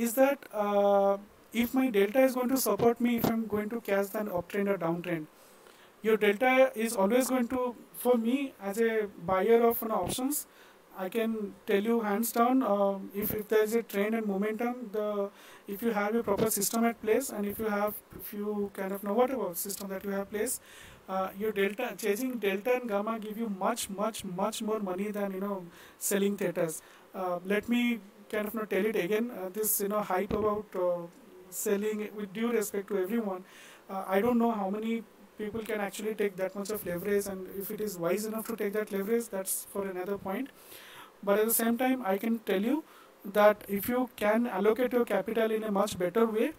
is 0.05 0.13
that 0.13 0.47
uh, 0.53 1.17
if 1.51 1.73
my 1.73 1.89
delta 1.89 2.21
is 2.21 2.35
going 2.35 2.49
to 2.49 2.57
support 2.57 3.01
me 3.01 3.17
if 3.17 3.25
I'm 3.25 3.45
going 3.47 3.69
to 3.69 3.81
catch 3.81 4.13
an 4.13 4.27
uptrend 4.27 4.69
or 4.73 4.77
downtrend, 4.77 5.25
your 6.01 6.17
delta 6.17 6.71
is 6.75 6.95
always 6.95 7.27
going 7.27 7.47
to, 7.49 7.75
for 7.93 8.17
me 8.17 8.53
as 8.61 8.79
a 8.79 9.07
buyer 9.25 9.61
of 9.67 9.81
an 9.83 9.91
options, 9.91 10.47
I 10.97 11.07
can 11.07 11.53
tell 11.65 11.81
you 11.81 12.01
hands 12.01 12.31
down 12.33 12.61
uh, 12.61 12.97
if, 13.15 13.33
if 13.33 13.47
there 13.47 13.63
is 13.63 13.73
a 13.73 13.83
trend 13.83 14.15
and 14.15 14.25
momentum, 14.27 14.89
the 14.91 15.29
if 15.67 15.81
you 15.81 15.91
have 15.91 16.15
a 16.15 16.23
proper 16.23 16.49
system 16.49 16.83
at 16.85 17.01
place 17.01 17.29
and 17.29 17.45
if 17.45 17.57
you 17.57 17.65
have 17.65 17.93
if 18.19 18.33
you 18.33 18.69
kind 18.73 18.91
of 18.91 19.03
know 19.03 19.13
whatever 19.13 19.53
system 19.55 19.87
that 19.89 20.03
you 20.03 20.11
have 20.11 20.29
place, 20.29 20.59
uh, 21.07 21.29
your 21.39 21.53
delta 21.53 21.93
chasing 21.97 22.37
delta 22.37 22.73
and 22.75 22.89
gamma 22.89 23.17
give 23.17 23.37
you 23.37 23.49
much 23.49 23.89
much 23.89 24.25
much 24.25 24.61
more 24.61 24.79
money 24.79 25.09
than 25.09 25.31
you 25.31 25.39
know 25.39 25.65
selling 25.99 26.35
thetas. 26.35 26.81
Uh, 27.15 27.39
let 27.45 27.69
me 27.69 27.99
kind 28.31 28.47
of 28.47 28.53
not 28.53 28.69
tell 28.69 28.85
it 28.85 28.95
again. 28.95 29.31
Uh, 29.31 29.49
this 29.49 29.79
you 29.81 29.87
know 29.87 30.01
hype 30.01 30.33
about 30.33 30.75
uh, 30.75 31.07
selling 31.49 32.09
with 32.15 32.33
due 32.33 32.51
respect 32.51 32.87
to 32.89 32.97
everyone. 32.97 33.43
Uh, 33.89 34.03
I 34.07 34.21
don't 34.21 34.37
know 34.37 34.51
how 34.51 34.69
many 34.69 35.03
people 35.37 35.61
can 35.61 35.81
actually 35.81 36.15
take 36.15 36.35
that 36.37 36.55
much 36.55 36.69
of 36.69 36.85
leverage, 36.85 37.27
and 37.27 37.47
if 37.57 37.71
it 37.71 37.81
is 37.81 37.97
wise 37.97 38.25
enough 38.25 38.47
to 38.47 38.55
take 38.55 38.73
that 38.73 38.91
leverage, 38.91 39.29
that's 39.29 39.65
for 39.73 39.87
another 39.87 40.17
point. 40.17 40.49
But 41.23 41.39
at 41.39 41.47
the 41.47 41.53
same 41.53 41.77
time, 41.77 42.03
I 42.05 42.17
can 42.17 42.39
tell 42.39 42.61
you 42.61 42.83
that 43.25 43.63
if 43.67 43.89
you 43.89 44.09
can 44.15 44.47
allocate 44.47 44.93
your 44.93 45.05
capital 45.05 45.51
in 45.51 45.63
a 45.63 45.71
much 45.71 45.97
better 45.97 46.25
way, 46.25 46.51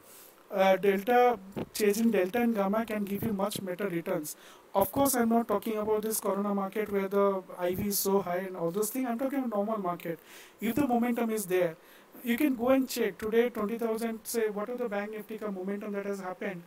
uh, 0.50 0.76
delta 0.76 1.38
chasing 1.72 2.10
delta 2.10 2.40
and 2.40 2.54
gamma 2.54 2.84
can 2.84 3.04
give 3.04 3.22
you 3.22 3.32
much 3.32 3.64
better 3.64 3.88
returns. 3.88 4.36
Of 4.72 4.92
course, 4.92 5.14
I'm 5.16 5.28
not 5.30 5.48
talking 5.48 5.76
about 5.78 6.02
this 6.02 6.20
corona 6.20 6.54
market 6.54 6.92
where 6.92 7.08
the 7.08 7.42
IV 7.58 7.86
is 7.88 7.98
so 7.98 8.22
high 8.22 8.36
and 8.48 8.56
all 8.56 8.70
those 8.70 8.90
things. 8.90 9.06
I'm 9.08 9.18
talking 9.18 9.40
about 9.40 9.50
normal 9.50 9.78
market. 9.78 10.20
If 10.60 10.76
the 10.76 10.86
momentum 10.86 11.30
is 11.30 11.46
there, 11.46 11.76
you 12.22 12.36
can 12.36 12.54
go 12.54 12.68
and 12.68 12.88
check 12.88 13.18
today 13.18 13.48
20,000 13.50 14.20
say 14.24 14.48
what 14.50 14.70
are 14.70 14.76
the 14.76 14.88
bank 14.88 15.10
nifty 15.10 15.38
momentum 15.38 15.92
that 15.92 16.06
has 16.06 16.20
happened 16.20 16.62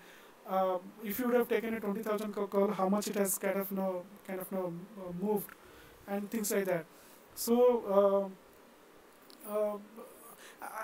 uh, 0.50 0.78
if 1.04 1.20
you 1.20 1.28
would 1.28 1.36
have 1.36 1.48
taken 1.48 1.74
a 1.76 1.80
20,000 1.80 2.34
call 2.34 2.72
how 2.72 2.90
much 2.90 3.08
it 3.08 3.16
has 3.16 3.38
kind 3.38 3.60
of 3.60 3.72
no 3.72 4.04
kind 4.28 4.40
of 4.40 4.52
no 4.52 4.74
uh, 5.00 5.12
moved 5.22 5.52
and 6.08 6.30
things 6.32 6.52
like 6.52 6.66
that 6.66 6.86
so 7.36 8.32
uh 9.48 9.78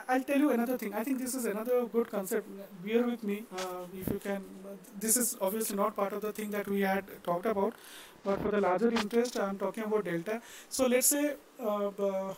I'll 0.07 0.23
tell 0.23 0.39
you 0.39 0.49
another 0.51 0.77
thing. 0.77 0.93
I 0.93 1.03
think 1.03 1.19
this 1.19 1.35
is 1.35 1.45
another 1.45 1.85
good 1.85 2.10
concept. 2.10 2.47
Bear 2.85 3.03
with 3.06 3.23
me 3.23 3.43
uh, 3.57 3.85
if 4.01 4.07
you 4.14 4.19
can. 4.19 4.43
This 4.99 5.18
is 5.18 5.38
obviously 5.41 5.76
not 5.77 5.95
part 5.95 6.14
of 6.14 6.22
the 6.22 6.31
thing 6.31 6.49
that 6.51 6.68
we 6.68 6.81
had 6.81 7.06
talked 7.23 7.45
about, 7.45 7.73
but 8.23 8.41
for 8.41 8.51
the 8.51 8.61
larger 8.61 8.91
interest, 8.91 9.39
I'm 9.39 9.57
talking 9.57 9.84
about 9.84 10.06
delta. 10.06 10.41
So 10.69 10.88
let's 10.88 11.07
say 11.07 11.35
uh, 11.60 11.91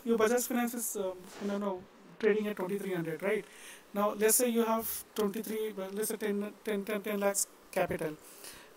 your 0.04 0.18
Bajaj 0.18 0.48
Finance 0.48 0.74
is, 0.76 0.96
um, 0.98 1.14
you 1.44 1.60
know, 1.60 1.82
trading 2.22 2.48
at 2.48 2.56
2300 2.58 3.24
right 3.24 3.46
now 3.94 4.14
let's 4.24 4.36
say 4.36 4.48
you 4.58 4.64
have 4.64 4.88
23 5.16 5.74
let's 5.94 6.10
say 6.10 6.18
10, 6.18 6.54
10, 6.64 6.86
10, 6.86 7.02
10 7.02 7.20
lakhs 7.20 7.48
capital 7.72 8.14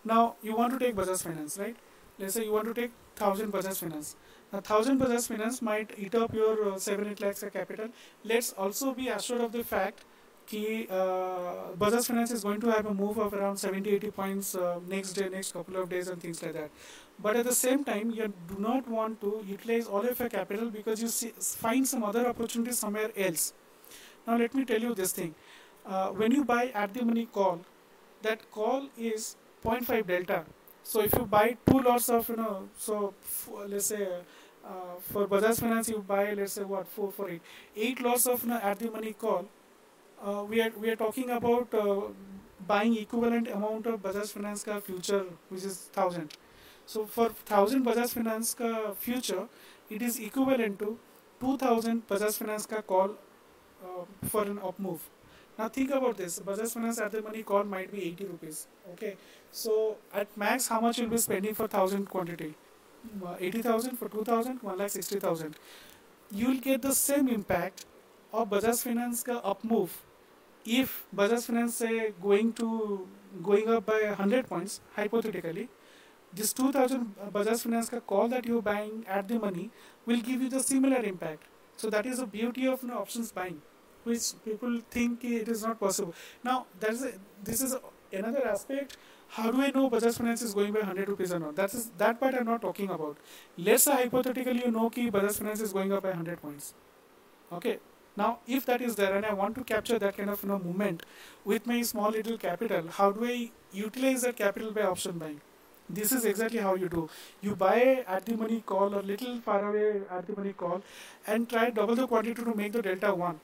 now 0.03 0.35
you 0.41 0.55
want 0.55 0.73
to 0.73 0.79
take 0.83 0.95
Bajaj 0.95 1.21
Finance 1.27 1.57
right 1.59 1.75
let's 2.19 2.33
say 2.33 2.43
you 2.43 2.51
want 2.51 2.65
to 2.65 2.73
take 2.73 2.91
1000 3.19 3.51
Bajaj 3.51 3.77
Finance 3.83 4.15
now 4.51 4.59
1000 4.59 4.99
Bajaj 4.99 5.27
Finance 5.27 5.61
might 5.61 5.93
eat 5.97 6.15
up 6.15 6.33
your 6.33 6.73
uh, 6.73 6.77
7 6.77 7.07
8 7.07 7.21
lakhs 7.21 7.43
of 7.43 7.53
capital. 7.53 7.89
Let's 8.23 8.53
also 8.53 8.93
be 8.93 9.07
assured 9.09 9.41
of 9.41 9.51
the 9.51 9.63
fact 9.63 10.05
that 10.51 10.87
uh, 10.91 11.75
Bajaj 11.77 12.05
Finance 12.07 12.31
is 12.31 12.43
going 12.43 12.61
to 12.61 12.67
have 12.67 12.85
a 12.85 12.93
move 12.93 13.17
of 13.17 13.33
around 13.33 13.57
70 13.57 13.89
80 13.89 14.11
points 14.11 14.55
uh, 14.55 14.79
next 14.87 15.13
day 15.13 15.27
next 15.29 15.53
couple 15.53 15.75
of 15.77 15.89
days 15.89 16.07
and 16.07 16.21
things 16.21 16.41
like 16.43 16.53
that. 16.53 16.69
But 17.19 17.35
at 17.35 17.45
the 17.45 17.55
same 17.55 17.83
time 17.83 18.11
you 18.11 18.31
do 18.47 18.57
not 18.59 18.87
want 18.87 19.19
to 19.21 19.43
utilize 19.47 19.87
all 19.87 20.05
of 20.05 20.19
your 20.19 20.29
capital 20.29 20.69
because 20.69 21.01
you 21.01 21.07
see, 21.07 21.29
find 21.39 21.87
some 21.87 22.03
other 22.03 22.27
opportunity 22.27 22.71
somewhere 22.73 23.11
else. 23.17 23.53
Now 24.27 24.37
let 24.37 24.53
me 24.53 24.65
tell 24.65 24.79
you 24.79 24.93
this 24.93 25.11
thing. 25.13 25.33
Uh, 25.85 26.09
when 26.09 26.31
you 26.31 26.43
buy 26.43 26.71
at 26.73 26.93
the 26.93 27.03
money 27.05 27.25
call 27.25 27.61
that 28.21 28.49
call 28.51 28.87
is 28.97 29.35
0.5 29.63 30.07
delta 30.07 30.43
so 30.91 31.01
if 31.01 31.13
you 31.17 31.25
buy 31.35 31.45
two 31.69 31.79
lots 31.89 32.09
of 32.17 32.29
you 32.29 32.37
know 32.41 32.69
so 32.77 33.13
let's 33.73 33.87
say 33.93 34.07
uh, 34.69 34.95
for 35.11 35.27
Bajaj 35.33 35.59
Finance 35.65 35.89
you 35.89 35.99
buy 36.13 36.23
let's 36.33 36.53
say 36.59 36.63
what 36.73 36.87
four 36.87 37.11
for 37.11 37.29
eight 37.29 37.41
eight 37.75 38.01
lots 38.01 38.25
of 38.27 38.43
you 38.43 38.49
know, 38.49 38.59
at 38.71 38.79
the 38.79 38.89
money 38.97 39.13
call 39.13 39.45
uh, 40.25 40.43
we 40.53 40.61
are 40.61 40.71
we 40.85 40.89
are 40.89 40.99
talking 41.05 41.29
about 41.41 41.73
uh, 41.73 42.01
buying 42.73 42.97
equivalent 43.05 43.47
amount 43.59 43.85
of 43.93 44.01
Bajaj 44.07 44.31
Finance 44.39 44.63
ka 44.71 44.79
future 44.89 45.25
which 45.49 45.63
is 45.71 45.77
thousand 45.99 46.37
so 46.85 47.05
for 47.05 47.29
1000 47.49 47.83
Bajaj 47.83 48.09
Finance 48.13 48.53
ka 48.53 48.93
future, 48.93 49.47
it 49.89 50.01
is 50.01 50.19
equivalent 50.19 50.77
to 50.79 50.97
2000 51.39 52.07
Bajaj 52.07 52.37
Finance 52.37 52.65
ka 52.67 52.81
call 52.81 53.15
uh, 53.83 54.05
for 54.29 54.43
an 54.43 54.59
up 54.59 54.79
move. 54.79 55.01
Now 55.57 55.69
think 55.69 55.91
about 55.91 56.17
this. 56.17 56.39
Bajaj 56.39 56.73
Finance 56.73 56.99
at 56.99 57.11
the 57.11 57.21
money 57.21 57.43
call 57.43 57.63
might 57.63 57.91
be 57.91 58.03
80 58.07 58.25
rupees. 58.25 58.67
Okay. 58.93 59.15
So 59.51 59.97
at 60.13 60.35
max, 60.37 60.67
how 60.67 60.81
much 60.81 60.99
you'll 60.99 61.09
be 61.09 61.17
spending 61.17 61.53
for 61.53 61.63
1000 61.63 62.09
quantity? 62.09 62.55
Uh, 63.25 63.35
80,000 63.39 63.97
for 63.97 64.09
2000, 64.09 64.61
1 64.61 64.77
lakh 64.77 64.89
60,000. 64.89 65.55
You'll 66.31 66.59
get 66.59 66.81
the 66.81 66.93
same 66.93 67.27
impact 67.29 67.85
of 68.33 68.49
Bajaj 68.49 68.83
Finance 68.83 69.23
ka 69.23 69.39
up 69.43 69.63
move 69.63 70.01
if 70.65 71.05
Bajaj 71.15 71.45
Finance 71.45 71.75
say 71.75 72.13
going 72.21 72.51
to 72.53 73.07
going 73.43 73.69
up 73.69 73.85
by 73.85 73.99
100 74.03 74.47
points 74.47 74.81
hypothetically 74.95 75.69
this 76.33 76.51
2000 76.53 77.15
Bajaj 77.31 77.61
Finance 77.61 77.89
ka 77.89 77.99
call 77.99 78.27
that 78.27 78.45
you're 78.45 78.61
buying 78.61 79.05
at 79.07 79.27
the 79.27 79.39
money 79.39 79.69
will 80.05 80.21
give 80.21 80.41
you 80.41 80.49
the 80.49 80.61
similar 80.61 81.01
impact. 81.03 81.43
So 81.77 81.89
that 81.89 82.05
is 82.05 82.17
the 82.19 82.25
beauty 82.25 82.67
of 82.67 82.83
you 82.83 82.89
know, 82.89 82.97
options 82.99 83.31
buying, 83.31 83.61
which 84.05 84.33
people 84.45 84.79
think 84.89 85.23
it 85.23 85.47
is 85.47 85.63
not 85.63 85.79
possible. 85.79 86.13
Now 86.43 86.65
that 86.79 86.91
is 86.91 87.03
a, 87.03 87.11
this 87.43 87.61
is 87.61 87.75
another 88.11 88.47
aspect. 88.47 88.97
How 89.27 89.51
do 89.51 89.61
I 89.61 89.71
know 89.71 89.89
Bajaj 89.89 90.17
Finance 90.17 90.43
is 90.43 90.53
going 90.53 90.71
by 90.71 90.79
100 90.79 91.09
rupees 91.09 91.33
or 91.33 91.39
not? 91.39 91.55
That 91.55 91.73
is 91.73 91.89
that 91.97 92.19
part 92.19 92.35
I'm 92.35 92.45
not 92.45 92.61
talking 92.61 92.89
about. 92.89 93.17
Let's 93.57 93.83
say 93.83 93.95
hypothetically 94.03 94.63
you 94.65 94.71
know 94.71 94.89
ki 94.89 95.09
Bajaj 95.11 95.39
Finance 95.39 95.61
is 95.61 95.73
going 95.73 95.91
up 95.91 96.03
by 96.03 96.09
100 96.09 96.41
points. 96.41 96.73
Okay. 97.51 97.79
Now, 98.17 98.39
if 98.47 98.65
that 98.67 98.81
is 98.81 98.95
there 98.95 99.13
and 99.13 99.25
I 99.25 99.33
want 99.33 99.55
to 99.55 99.63
capture 99.63 99.99
that 99.99 100.15
kind 100.17 100.29
of 100.29 100.43
you 100.43 100.49
know 100.49 100.59
movement 100.59 101.03
with 101.43 101.67
my 101.67 101.81
small 101.81 102.11
little 102.11 102.37
capital, 102.37 102.87
how 102.99 103.11
do 103.11 103.25
I 103.25 103.51
utilize 103.73 104.21
that 104.21 104.37
capital 104.37 104.71
by 104.71 104.83
option 104.83 105.17
buying? 105.17 105.41
this 105.89 106.11
is 106.11 106.25
exactly 106.25 106.59
how 106.59 106.73
you 106.75 106.89
do 106.89 107.07
you 107.41 107.55
buy 107.55 108.03
at 108.07 108.25
the 108.25 108.35
money 108.35 108.61
call 108.65 108.95
or 108.95 109.01
little 109.03 109.39
far 109.41 109.69
away 109.69 110.01
at 110.09 110.25
the 110.25 110.35
money 110.35 110.53
call 110.53 110.81
and 111.27 111.47
try 111.47 111.69
double 111.69 111.95
the 111.95 112.07
quantity 112.07 112.43
to 112.43 112.55
make 112.55 112.71
the 112.71 112.81
delta 112.81 113.13
1 113.13 113.39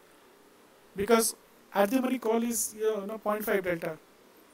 because 0.95 1.35
at 1.73 1.89
the 1.89 2.01
money 2.01 2.19
call 2.19 2.43
is 2.43 2.76
you 2.77 2.95
know 3.07 3.19
0.5 3.26 3.63
delta 3.63 3.97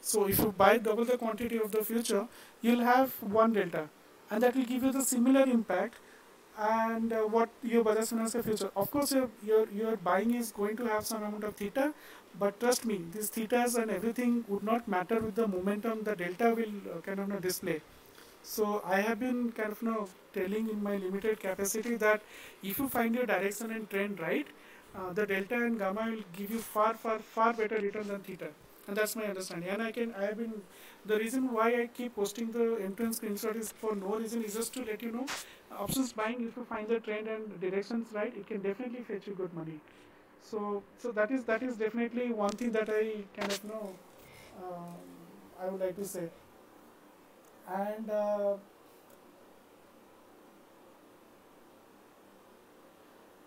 so 0.01 0.27
if 0.27 0.39
you 0.39 0.53
buy 0.57 0.77
double 0.77 1.05
the 1.05 1.17
quantity 1.17 1.57
of 1.57 1.71
the 1.71 1.83
future 1.83 2.27
you'll 2.61 2.85
have 2.89 3.11
1 3.21 3.53
delta 3.53 3.87
and 4.29 4.43
that 4.43 4.55
will 4.55 4.65
give 4.65 4.83
you 4.83 4.91
the 4.91 5.01
similar 5.01 5.43
impact 5.43 5.95
and 6.57 7.13
uh, 7.13 7.21
what 7.21 7.49
your 7.63 7.83
Bajaj 7.83 8.09
Finance 8.09 8.35
future. 8.43 8.71
Of 8.75 8.89
course, 8.89 9.11
your, 9.11 9.29
your, 9.45 9.67
your 9.69 9.95
buying 9.97 10.33
is 10.33 10.51
going 10.51 10.75
to 10.77 10.85
have 10.87 11.05
some 11.05 11.23
amount 11.23 11.43
of 11.43 11.55
theta, 11.55 11.93
but 12.39 12.59
trust 12.59 12.85
me, 12.85 13.01
these 13.13 13.29
thetas 13.29 13.75
and 13.75 13.91
everything 13.91 14.43
would 14.47 14.63
not 14.63 14.87
matter 14.87 15.19
with 15.19 15.35
the 15.35 15.47
momentum 15.47 16.03
the 16.03 16.15
delta 16.15 16.55
will 16.55 16.97
uh, 16.97 17.01
kind 17.01 17.19
of 17.19 17.41
display. 17.41 17.81
So 18.43 18.81
I 18.85 19.01
have 19.01 19.19
been 19.19 19.51
kind 19.51 19.71
of 19.71 19.81
you 19.81 19.91
know, 19.91 20.09
telling 20.33 20.69
in 20.69 20.81
my 20.81 20.95
limited 20.97 21.39
capacity 21.39 21.95
that 21.97 22.21
if 22.63 22.79
you 22.79 22.87
find 22.89 23.13
your 23.13 23.25
direction 23.25 23.71
and 23.71 23.89
trend 23.89 24.19
right, 24.19 24.47
uh, 24.97 25.13
the 25.13 25.25
delta 25.25 25.55
and 25.55 25.77
gamma 25.79 26.05
will 26.11 26.23
give 26.35 26.51
you 26.51 26.59
far, 26.59 26.93
far, 26.95 27.19
far 27.19 27.53
better 27.53 27.77
return 27.77 28.07
than 28.07 28.19
theta. 28.21 28.49
And 28.87 28.95
that's 28.95 29.15
my 29.15 29.25
understanding. 29.25 29.69
And 29.69 29.81
I 29.81 29.91
can, 29.91 30.13
I 30.15 30.25
have 30.25 30.37
been, 30.37 30.53
the 31.05 31.17
reason 31.17 31.51
why 31.53 31.81
I 31.81 31.87
keep 31.87 32.15
posting 32.15 32.51
the 32.51 32.77
M2M 32.81 33.11
screenshot 33.11 33.55
is 33.55 33.71
for 33.71 33.95
no 33.95 34.15
reason, 34.15 34.43
is 34.43 34.53
just 34.55 34.73
to 34.75 34.83
let 34.85 35.03
you 35.03 35.11
know, 35.11 35.25
options 35.77 36.13
buying, 36.13 36.47
if 36.47 36.55
you 36.57 36.63
find 36.63 36.87
the 36.87 36.99
trend 36.99 37.27
and 37.27 37.59
directions 37.59 38.07
right, 38.13 38.33
it 38.35 38.47
can 38.47 38.61
definitely 38.61 39.01
fetch 39.01 39.27
you 39.27 39.33
good 39.33 39.53
money. 39.53 39.79
So, 40.41 40.83
so 40.97 41.11
that 41.11 41.31
is 41.31 41.43
that 41.45 41.61
is 41.63 41.75
definitely 41.77 42.31
one 42.31 42.51
thing 42.51 42.71
that 42.71 42.89
I 42.89 43.23
kind 43.37 43.51
of 43.51 43.63
know. 43.65 43.93
Um, 44.63 44.95
I 45.61 45.67
would 45.69 45.81
like 45.81 45.95
to 45.97 46.05
say. 46.05 46.29
And 47.67 48.09
uh, 48.09 48.55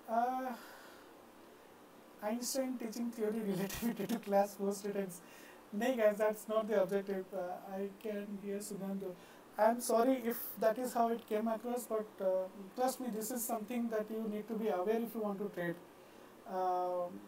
uh, 0.09 0.53
Einstein 2.23 2.77
teaching 2.79 3.11
theory 3.11 3.41
relativity 3.41 4.07
to 4.07 4.19
class 4.19 4.55
4 4.55 4.73
students. 4.73 5.21
No 5.73 5.95
guys, 5.97 6.17
that's 6.19 6.49
not 6.49 6.69
the 6.69 6.83
objective. 6.83 7.25
Uh, 7.33 7.75
I 7.75 7.89
can 8.03 8.39
hear 8.43 8.59
Sugandhu. 8.59 9.15
I'm 9.59 9.81
sorry 9.81 10.23
if 10.25 10.37
that 10.59 10.79
is 10.79 10.93
how 10.95 11.09
it 11.11 11.27
came 11.29 11.49
across, 11.49 11.87
but 11.87 12.07
uh, 12.21 12.49
trust 12.77 13.01
me, 13.01 13.09
this 13.15 13.31
is 13.31 13.45
something 13.45 13.89
that 13.91 14.07
you 14.11 14.27
need 14.29 14.49
to 14.49 14.55
be 14.55 14.69
aware 14.69 15.01
if 15.01 15.15
you 15.15 15.21
want 15.21 15.39
to 15.39 15.49
trade. 15.55 15.75
Um, 16.49 17.21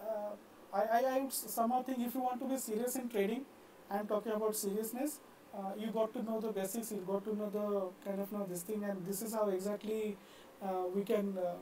uh, 0.00 0.32
I, 0.72 0.82
I, 0.82 1.02
I 1.16 1.20
would 1.20 1.32
somehow 1.32 1.82
think 1.82 1.98
if 2.00 2.14
you 2.14 2.20
want 2.20 2.40
to 2.40 2.46
be 2.46 2.58
serious 2.58 2.96
in 2.96 3.08
trading, 3.08 3.44
I'm 3.90 4.06
talking 4.06 4.32
about 4.32 4.54
seriousness, 4.54 5.20
uh, 5.54 5.72
you 5.78 5.88
got 5.88 6.12
to 6.12 6.22
know 6.22 6.40
the 6.40 6.52
basics, 6.52 6.92
you 6.92 7.02
got 7.06 7.24
to 7.24 7.34
know 7.34 7.50
the 7.50 8.08
kind 8.08 8.20
of 8.20 8.30
know 8.30 8.46
this 8.48 8.62
thing, 8.62 8.84
and 8.84 9.04
this 9.04 9.22
is 9.22 9.34
how 9.34 9.48
exactly 9.48 10.16
uh, 10.62 10.84
we 10.94 11.02
can 11.02 11.36
uh, 11.38 11.54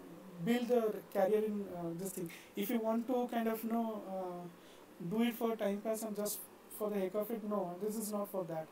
build 0.45 0.71
a 0.71 0.83
career 1.13 1.45
in 1.45 1.65
uh, 1.77 1.91
this 1.99 2.13
thing. 2.13 2.31
If 2.57 2.71
you 2.71 2.79
want 2.79 3.07
to 3.09 3.29
kind 3.31 3.49
of 3.49 3.63
you 3.65 3.73
know 3.73 4.03
uh, 4.09 4.43
do 5.11 5.23
it 5.23 5.35
for 5.35 5.57
time 5.57 5.81
pass 5.83 6.03
and 6.03 6.17
just 6.17 6.41
for 6.79 6.91
the 6.91 6.99
heck 6.99 7.15
of 7.15 7.31
it, 7.31 7.43
no, 7.49 7.77
this 7.83 7.97
is 7.97 8.13
not 8.13 8.31
for 8.31 8.45
that. 8.45 8.67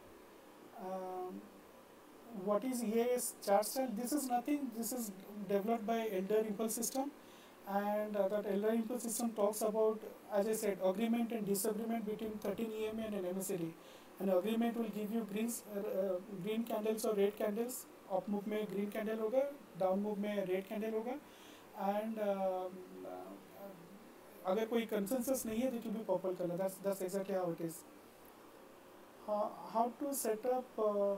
Um, 0.81 1.43
What 2.45 2.65
is 2.65 2.83
EAS 2.83 3.35
chart 3.47 3.65
style. 3.65 3.91
This 3.97 4.13
is 4.13 4.27
nothing. 4.29 4.71
This 4.77 4.93
is 4.93 5.13
developed 5.49 5.87
by 5.87 6.09
Elder 6.13 6.41
Impulse 6.49 6.75
System, 6.75 7.11
and 7.69 8.17
uh, 8.17 8.27
that 8.29 8.47
Elder 8.53 8.71
Impulse 8.71 9.05
System 9.05 9.31
talks 9.31 9.63
about, 9.63 10.01
as 10.33 10.49
I 10.49 10.53
said, 10.53 10.79
agreement 10.85 11.31
and 11.33 11.47
disagreement 11.47 12.05
between 12.05 12.33
13 12.47 12.73
EMA 12.73 13.03
and 13.07 13.15
an 13.15 13.25
MACD. 13.35 13.69
An 14.21 14.29
agreement 14.31 14.77
will 14.77 14.89
give 14.89 15.13
you 15.13 15.23
uh, 15.23 15.79
uh, 15.79 16.17
green 16.43 16.65
candles 16.65 17.05
or 17.05 17.15
red 17.15 17.37
candles. 17.37 17.87
Up 18.13 18.27
move 18.29 18.47
may 18.47 18.65
green 18.73 18.91
candle 18.91 19.17
होगा 19.17 19.43
down 19.79 20.03
move 20.03 20.19
may 20.25 20.35
red 20.51 20.69
candle 20.69 20.93
होगा 20.97 21.15
and 21.80 22.20
um, 22.20 22.72
uh, 23.06 23.34
अगर 24.48 24.66
कोई 24.66 24.88
consensus 24.90 25.46
नहीं 25.46 25.60
है, 25.60 25.72
it 25.78 25.86
will 25.86 25.98
be 25.98 26.04
purple 26.12 26.34
color. 26.34 26.58
That's 26.58 26.76
that's 26.84 27.02
exactly 27.02 27.36
how 27.36 27.50
it 27.52 27.62
is. 27.62 27.84
How, 29.28 29.52
how 29.74 29.92
to 30.00 30.14
set 30.14 30.46
up? 30.46 30.80
Uh, 30.80 31.16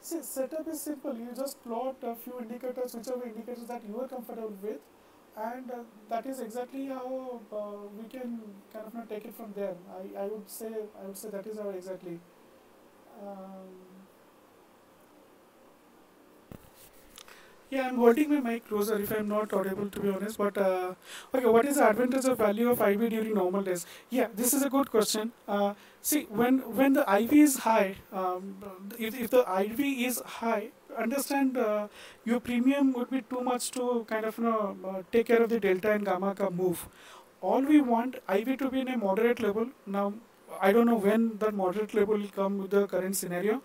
see, 0.00 0.22
setup 0.22 0.68
is 0.68 0.80
simple. 0.80 1.14
You 1.14 1.34
just 1.36 1.62
plot 1.64 1.96
a 2.02 2.14
few 2.14 2.40
indicators, 2.40 2.94
whichever 2.94 3.24
indicators 3.24 3.66
that 3.68 3.82
you 3.88 4.00
are 4.00 4.08
comfortable 4.08 4.56
with, 4.62 4.80
and 5.36 5.70
uh, 5.70 5.82
that 6.08 6.26
is 6.26 6.40
exactly 6.40 6.86
how 6.86 7.40
uh, 7.52 7.86
we 7.98 8.08
can 8.08 8.40
kind 8.72 8.86
of 8.86 8.94
not 8.94 9.08
take 9.08 9.24
it 9.26 9.34
from 9.34 9.52
there. 9.54 9.76
I, 9.98 10.24
I 10.24 10.26
would 10.26 10.50
say 10.50 10.72
I 11.02 11.06
would 11.06 11.16
say 11.16 11.30
that 11.30 11.46
is 11.46 11.58
how 11.58 11.70
exactly. 11.70 12.18
Um, 13.22 13.89
yeah, 17.71 17.87
I'm 17.87 17.95
holding 17.95 18.29
my 18.29 18.39
mic 18.41 18.67
closer 18.67 18.99
if 18.99 19.11
I'm 19.17 19.29
not 19.29 19.53
audible 19.53 19.89
to 19.89 19.99
be 20.01 20.09
honest. 20.09 20.37
But 20.37 20.57
uh, 20.57 20.93
okay, 21.33 21.45
what 21.45 21.65
is 21.65 21.77
the 21.77 21.89
advantage 21.89 22.25
of 22.25 22.37
value 22.37 22.69
of 22.69 22.81
IV 22.81 23.09
during 23.09 23.33
normal 23.33 23.61
days? 23.63 23.85
Yeah, 24.09 24.27
this 24.35 24.53
is 24.53 24.63
a 24.63 24.69
good 24.69 24.91
question. 24.91 25.31
Uh, 25.47 25.73
see, 26.01 26.23
when 26.41 26.59
when 26.81 26.93
the 26.93 27.05
IV 27.19 27.33
is 27.33 27.57
high, 27.59 27.95
um, 28.11 28.55
if, 28.99 29.17
if 29.19 29.29
the 29.29 29.45
IV 29.61 29.79
is 29.79 30.21
high, 30.25 30.71
understand 30.97 31.57
uh, 31.57 31.87
your 32.25 32.41
premium 32.41 32.91
would 32.93 33.09
be 33.09 33.21
too 33.21 33.41
much 33.41 33.71
to 33.71 34.05
kind 34.09 34.25
of 34.25 34.37
you 34.37 34.43
know 34.43 34.77
uh, 34.85 35.01
take 35.13 35.27
care 35.27 35.41
of 35.41 35.49
the 35.49 35.59
delta 35.59 35.91
and 35.93 36.05
gamma 36.05 36.35
move. 36.51 36.87
All 37.41 37.61
we 37.61 37.81
want 37.81 38.17
IV 38.29 38.57
to 38.57 38.69
be 38.69 38.81
in 38.81 38.89
a 38.89 38.97
moderate 38.97 39.39
level. 39.39 39.67
Now, 39.87 40.13
I 40.61 40.71
don't 40.71 40.85
know 40.85 40.95
when 40.95 41.37
that 41.39 41.53
moderate 41.53 41.93
level 41.93 42.17
will 42.17 42.27
come 42.27 42.57
with 42.59 42.71
the 42.71 42.85
current 42.87 43.15
scenario, 43.15 43.61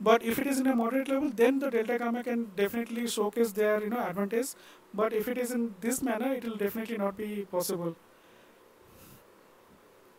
but 0.00 0.22
if 0.22 0.38
it 0.38 0.46
is 0.46 0.58
in 0.60 0.66
a 0.66 0.74
moderate 0.74 1.08
level, 1.08 1.30
then 1.30 1.58
the 1.58 1.70
delta 1.70 1.98
gamma 1.98 2.22
can 2.24 2.46
definitely 2.56 3.06
showcase 3.06 3.52
their 3.52 3.82
you 3.82 3.90
know 3.90 4.04
advantage. 4.06 4.48
But 4.94 5.12
if 5.12 5.28
it 5.28 5.38
is 5.38 5.52
in 5.52 5.74
this 5.80 6.02
manner, 6.02 6.32
it 6.34 6.44
will 6.44 6.56
definitely 6.56 6.98
not 6.98 7.16
be 7.16 7.46
possible. 7.50 7.96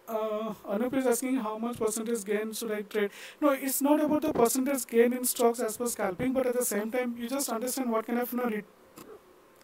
Uh, 0.08 0.54
Anup 0.68 0.94
is 0.96 1.08
asking 1.08 1.38
how 1.38 1.58
much 1.58 1.78
percentage 1.80 2.24
gain 2.26 2.52
should 2.54 2.72
I 2.72 2.82
trade? 2.82 3.12
No, 3.40 3.50
it's 3.52 3.82
not 3.82 4.00
about 4.02 4.22
the 4.24 4.34
percentage 4.34 4.86
gain 4.86 5.14
in 5.14 5.24
stocks 5.24 5.60
as 5.60 5.78
per 5.78 5.86
scalping, 5.88 6.34
but 6.34 6.46
at 6.48 6.54
the 6.58 6.66
same 6.66 6.92
time, 6.92 7.16
you 7.18 7.30
just 7.30 7.50
understand 7.50 7.90
what 7.90 8.06
kind 8.06 8.20
of 8.20 8.32
you 8.34 8.38
know, 8.40 8.62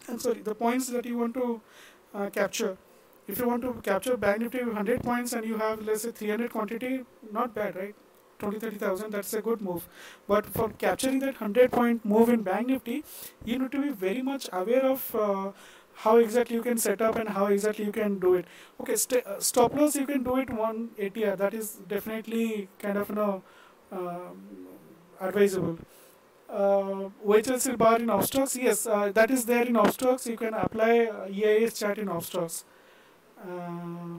I'm 0.08 0.18
sorry, 0.18 0.40
the 0.40 0.54
points 0.54 0.88
that 0.88 1.04
you 1.04 1.18
want 1.18 1.34
to 1.34 1.60
uh, 2.14 2.30
capture. 2.30 2.76
If 3.26 3.38
you 3.38 3.46
want 3.46 3.62
to 3.62 3.74
capture 3.82 4.16
Bank 4.16 4.40
Nifty 4.40 4.64
100 4.64 5.02
points 5.02 5.34
and 5.34 5.44
you 5.44 5.58
have 5.58 5.82
let's 5.84 6.02
say 6.02 6.10
300 6.12 6.50
quantity, 6.50 7.04
not 7.30 7.54
bad, 7.54 7.76
right? 7.76 7.94
20 8.38 8.58
30,000 8.58 9.10
that's 9.10 9.32
a 9.34 9.42
good 9.42 9.60
move 9.60 9.88
but 10.26 10.46
for 10.46 10.68
capturing 10.84 11.18
that 11.18 11.40
100 11.40 11.72
point 11.72 12.04
move 12.04 12.28
in 12.28 12.42
bank 12.42 12.68
nifty 12.68 13.02
you 13.44 13.58
need 13.58 13.72
to 13.72 13.82
be 13.82 13.90
very 13.90 14.22
much 14.22 14.48
aware 14.52 14.84
of 14.86 15.14
uh, 15.14 15.50
how 16.04 16.16
exactly 16.16 16.56
you 16.56 16.62
can 16.62 16.78
set 16.78 17.02
up 17.02 17.16
and 17.16 17.28
how 17.30 17.46
exactly 17.46 17.84
you 17.84 17.92
can 17.92 18.18
do 18.18 18.34
it 18.40 18.46
okay 18.80 18.96
st 19.04 19.26
uh, 19.26 19.38
stop 19.50 19.78
loss 19.80 19.96
you 20.00 20.06
can 20.10 20.22
do 20.30 20.36
it 20.42 20.50
1 20.50 20.88
ATR 21.06 21.36
that 21.44 21.54
is 21.60 21.70
definitely 21.94 22.68
kind 22.84 22.98
of 23.04 23.08
you 23.14 23.16
know 23.20 23.42
uh, 23.92 24.30
advisable 25.28 25.78
uh, 26.48 27.10
VHLC 27.26 27.76
bar 27.76 27.96
in 27.96 28.06
Upstox, 28.06 28.60
yes, 28.60 28.86
uh, 28.86 29.12
that 29.12 29.30
is 29.30 29.44
there 29.44 29.66
in 29.66 29.74
Upstox. 29.74 30.26
You 30.26 30.36
can 30.36 30.54
apply 30.54 31.06
uh, 31.06 31.26
EIS 31.26 31.78
chart 31.78 31.98
in 31.98 32.06
Upstox. 32.06 32.64
Uh, 33.38 34.18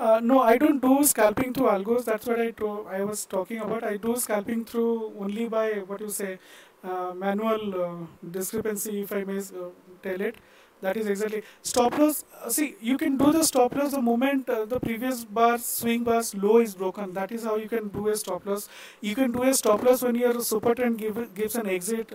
Uh, 0.00 0.18
no, 0.18 0.40
I 0.40 0.56
don't 0.56 0.80
do 0.80 1.04
scalping 1.04 1.52
through 1.52 1.66
algos. 1.68 2.04
That's 2.06 2.26
what 2.26 2.40
I 2.40 2.50
to, 2.52 2.86
I 2.90 3.04
was 3.04 3.26
talking 3.26 3.58
about. 3.60 3.84
I 3.84 3.96
do 3.98 4.16
scalping 4.16 4.64
through 4.64 5.12
only 5.20 5.46
by 5.46 5.66
what 5.90 6.00
you 6.00 6.08
say 6.08 6.38
uh, 6.82 7.12
manual 7.14 7.82
uh, 7.84 7.96
discrepancy, 8.30 9.02
if 9.02 9.12
I 9.12 9.24
may 9.24 9.38
uh, 9.38 9.68
tell 10.02 10.20
it. 10.22 10.36
That 10.80 10.96
is 10.96 11.06
exactly 11.08 11.42
stop 11.60 11.98
loss. 11.98 12.24
See, 12.48 12.76
you 12.80 12.96
can 12.96 13.18
do 13.18 13.30
the 13.32 13.44
stop 13.44 13.74
loss 13.74 13.90
the 13.90 14.00
moment 14.00 14.46
the 14.46 14.80
previous 14.80 15.26
bar 15.26 15.58
swing 15.58 16.04
bar's 16.04 16.34
low 16.34 16.56
is 16.56 16.74
broken. 16.74 17.12
That 17.12 17.32
is 17.32 17.44
how 17.44 17.56
you 17.56 17.68
can 17.68 17.88
do 17.88 18.08
a 18.08 18.16
stop 18.16 18.46
loss. 18.46 18.66
You 19.02 19.14
can 19.14 19.30
do 19.30 19.42
a 19.42 19.52
stop 19.52 19.82
loss 19.82 20.02
when 20.02 20.14
your 20.14 20.40
super 20.40 20.74
trend 20.74 20.96
give, 20.96 21.34
gives 21.34 21.56
an 21.56 21.66
exit 21.66 22.10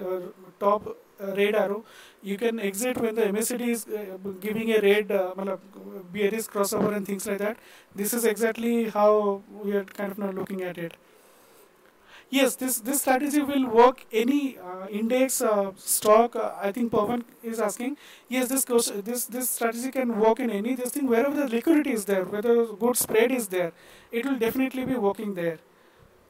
top 0.60 0.98
red 1.20 1.56
arrow 1.56 1.84
you 2.22 2.38
can 2.38 2.60
exit 2.60 2.98
when 2.98 3.16
the 3.16 3.24
MACD 3.24 3.68
is 3.68 3.88
uh, 3.88 4.18
giving 4.42 4.72
a 4.72 4.80
red 4.82 5.12
uh, 5.12 5.58
bearish 6.12 6.46
crossover 6.46 6.96
and 6.96 7.06
things 7.06 7.28
like 7.28 7.38
that. 7.38 7.58
This 7.94 8.14
is 8.14 8.26
exactly 8.26 8.90
how 8.90 9.42
we 9.64 9.74
are 9.74 9.84
kind 9.84 10.12
of 10.12 10.18
now 10.18 10.32
looking 10.32 10.64
at 10.64 10.78
it. 10.78 10.96
Yes, 12.30 12.56
this 12.56 12.80
this 12.80 13.02
strategy 13.02 13.42
will 13.42 13.68
work 13.70 14.04
any 14.12 14.58
uh, 14.58 14.88
index 14.90 15.42
uh, 15.42 15.72
stock. 15.78 16.36
Uh, 16.36 16.54
I 16.60 16.72
think 16.72 16.92
Pavan 16.92 17.24
is 17.44 17.60
asking. 17.60 17.98
Yes, 18.28 18.50
this 18.50 18.66
this 19.10 19.26
this 19.26 19.50
strategy 19.50 19.92
can 19.92 20.20
work 20.20 20.40
in 20.40 20.50
any 20.50 20.74
this 20.76 20.92
thing 20.92 21.08
wherever 21.08 21.36
the 21.36 21.48
liquidity 21.48 21.92
is 21.92 22.06
there, 22.06 22.26
whether 22.26 22.66
good 22.66 22.98
spread 22.98 23.32
is 23.32 23.48
there, 23.50 23.72
it 24.12 24.26
will 24.26 24.40
definitely 24.40 24.86
be 24.86 24.96
working 24.96 25.36
there. 25.36 25.60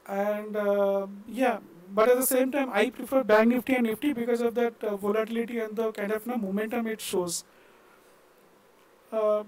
And 0.08 0.58
uh, 0.58 1.08
yeah, 1.28 1.60
but 1.94 2.10
at 2.10 2.18
the 2.18 2.26
same 2.26 2.52
time, 2.52 2.70
I 2.72 2.90
prefer 2.90 3.24
Bank 3.24 3.50
Nifty 3.50 3.76
and 3.76 3.88
Nifty 3.88 4.14
because 4.14 4.42
of 4.42 4.56
that 4.56 4.84
uh, 4.84 4.96
volatility 4.96 5.60
and 5.60 5.76
the 5.76 5.92
kind 5.92 6.12
of 6.12 6.26
you 6.26 6.32
know, 6.32 6.38
momentum 6.38 6.88
it 6.88 7.02
shows. 7.02 7.44
Uh, 9.12 9.44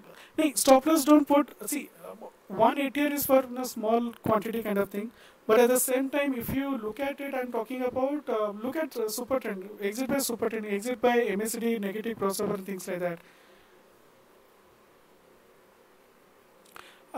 stop 0.55 0.85
loss 0.85 1.03
don't 1.03 1.27
put, 1.27 1.53
see, 1.69 1.89
uh, 2.05 2.27
one 2.47 2.77
ATR 2.77 3.11
is 3.11 3.25
for 3.25 3.43
a 3.57 3.65
small 3.65 4.13
quantity 4.23 4.63
kind 4.63 4.77
of 4.77 4.89
thing. 4.89 5.11
But 5.45 5.59
at 5.59 5.69
the 5.69 5.79
same 5.79 6.09
time, 6.09 6.33
if 6.33 6.53
you 6.53 6.77
look 6.77 6.99
at 6.99 7.19
it, 7.21 7.33
I'm 7.33 7.51
talking 7.51 7.81
about, 7.81 8.29
uh, 8.29 8.51
look 8.51 8.75
at 8.75 8.95
uh, 8.97 9.09
super 9.09 9.39
trend, 9.39 9.69
exit 9.81 10.09
by 10.09 10.19
super 10.19 10.49
trend, 10.49 10.65
exit 10.65 11.01
by 11.01 11.17
MACD, 11.19 11.79
negative 11.79 12.17
crossover, 12.17 12.55
and 12.55 12.65
things 12.65 12.87
like 12.87 12.99
that. 12.99 13.19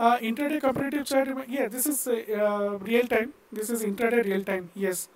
Uh, 0.00 0.18
intraday 0.20 0.58
competitive 0.58 1.04
chart, 1.04 1.28
yeah, 1.46 1.68
this 1.68 1.86
is 1.86 2.06
uh, 2.08 2.78
real 2.80 3.06
time. 3.06 3.34
This 3.52 3.68
is 3.68 3.82
intraday 3.82 4.24
real 4.24 4.42
time, 4.42 4.70
yes. 4.74 5.10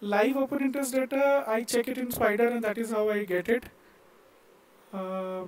Live 0.00 0.36
open 0.36 0.62
interest 0.62 0.92
data, 0.92 1.44
I 1.46 1.62
check 1.62 1.86
it 1.86 1.98
in 1.98 2.10
Spider 2.10 2.48
and 2.48 2.64
that 2.64 2.78
is 2.78 2.90
how 2.90 3.08
I 3.10 3.22
get 3.22 3.48
it. 3.48 3.62
Uh, 4.92 5.44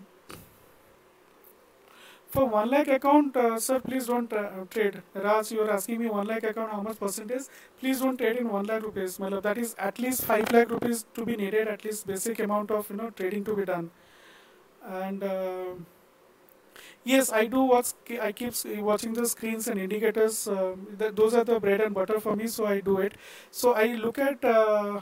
for 2.29 2.45
1 2.45 2.71
lakh 2.71 2.87
account, 2.87 3.37
uh, 3.37 3.59
sir, 3.59 3.81
please 3.81 4.07
don't 4.07 4.33
uh, 4.33 4.51
trade. 4.71 5.03
Raj, 5.15 5.51
you 5.51 5.61
are 5.63 5.71
asking 5.73 5.99
me 5.99 6.09
1 6.09 6.25
lakh 6.29 6.45
account, 6.45 6.71
how 6.71 6.81
much 6.81 7.01
percentage? 7.01 7.49
Please 7.81 7.99
don't 7.99 8.17
trade 8.17 8.37
in 8.37 8.49
1 8.49 8.67
lakh 8.67 8.85
rupees. 8.85 9.19
My 9.19 9.31
love, 9.31 9.43
that 9.43 9.59
is 9.59 9.75
at 9.77 9.99
least 9.99 10.23
5 10.23 10.53
lakh 10.53 10.71
rupees 10.71 11.05
to 11.15 11.25
be 11.25 11.35
needed, 11.35 11.67
at 11.67 11.85
least 11.85 12.07
basic 12.07 12.39
amount 12.39 12.71
of 12.71 12.89
you 12.89 12.95
know 12.99 13.11
trading 13.11 13.43
to 13.47 13.57
be 13.57 13.65
done. 13.65 13.91
And 14.87 15.25
uh, 15.25 15.75
yes, 17.05 17.33
I 17.33 17.47
do 17.47 17.63
watch, 17.65 17.93
I 18.21 18.33
keep 18.33 18.55
watching 18.79 19.13
the 19.13 19.27
screens 19.27 19.69
and 19.69 19.81
indicators. 19.81 20.49
Uh, 20.49 20.75
th 20.99 21.15
those 21.21 21.35
are 21.41 21.45
the 21.51 21.59
bread 21.67 21.81
and 21.87 21.95
butter 21.99 22.19
for 22.27 22.37
me, 22.43 22.47
so 22.57 22.67
I 22.75 22.81
do 22.91 22.99
it. 23.07 23.15
So 23.63 23.75
I 23.85 23.87
look 24.07 24.19
at 24.29 24.45
uh, 24.45 25.01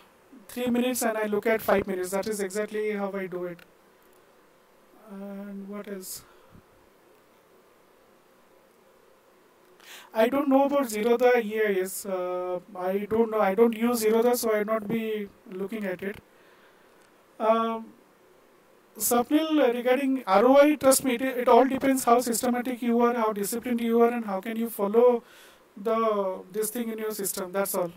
3 0.49 0.71
minutes 0.79 1.03
and 1.11 1.19
I 1.25 1.27
look 1.37 1.47
at 1.57 1.63
5 1.71 1.87
minutes. 1.93 2.11
That 2.19 2.27
is 2.35 2.41
exactly 2.49 2.87
how 3.05 3.13
I 3.25 3.27
do 3.37 3.45
it. 3.55 3.61
And 5.11 5.69
what 5.69 5.89
is? 5.89 6.23
I 10.15 10.29
don't 10.29 10.49
know 10.49 10.65
about 10.65 10.87
Zerodha 10.87 11.33
EIS. 11.43 12.07
Uh, 12.07 12.61
I 12.77 12.99
don't 13.11 13.31
know. 13.31 13.41
I 13.41 13.55
don't 13.55 13.77
use 13.77 14.03
Zerodha, 14.05 14.37
so 14.37 14.53
I 14.53 14.59
will 14.59 14.65
not 14.67 14.87
be 14.89 15.29
looking 15.51 15.85
at 15.85 16.03
it. 16.03 16.19
Um, 17.39 17.87
Sapnil, 18.99 19.73
regarding 19.73 20.23
ROI, 20.27 20.77
trust 20.77 21.05
me, 21.05 21.15
it, 21.15 21.23
it, 21.23 21.49
all 21.49 21.65
depends 21.65 22.05
how 22.05 22.21
systematic 22.21 22.83
you 22.83 23.01
are, 23.01 23.15
how 23.15 23.33
disciplined 23.33 23.81
you 23.81 24.01
are, 24.03 24.11
and 24.11 24.25
how 24.25 24.41
can 24.41 24.57
you 24.57 24.69
follow 24.69 25.23
the 25.77 26.43
this 26.53 26.71
thing 26.71 26.91
in 26.91 26.99
your 26.99 27.13
system. 27.13 27.53
That's 27.53 27.75
all. 27.75 27.91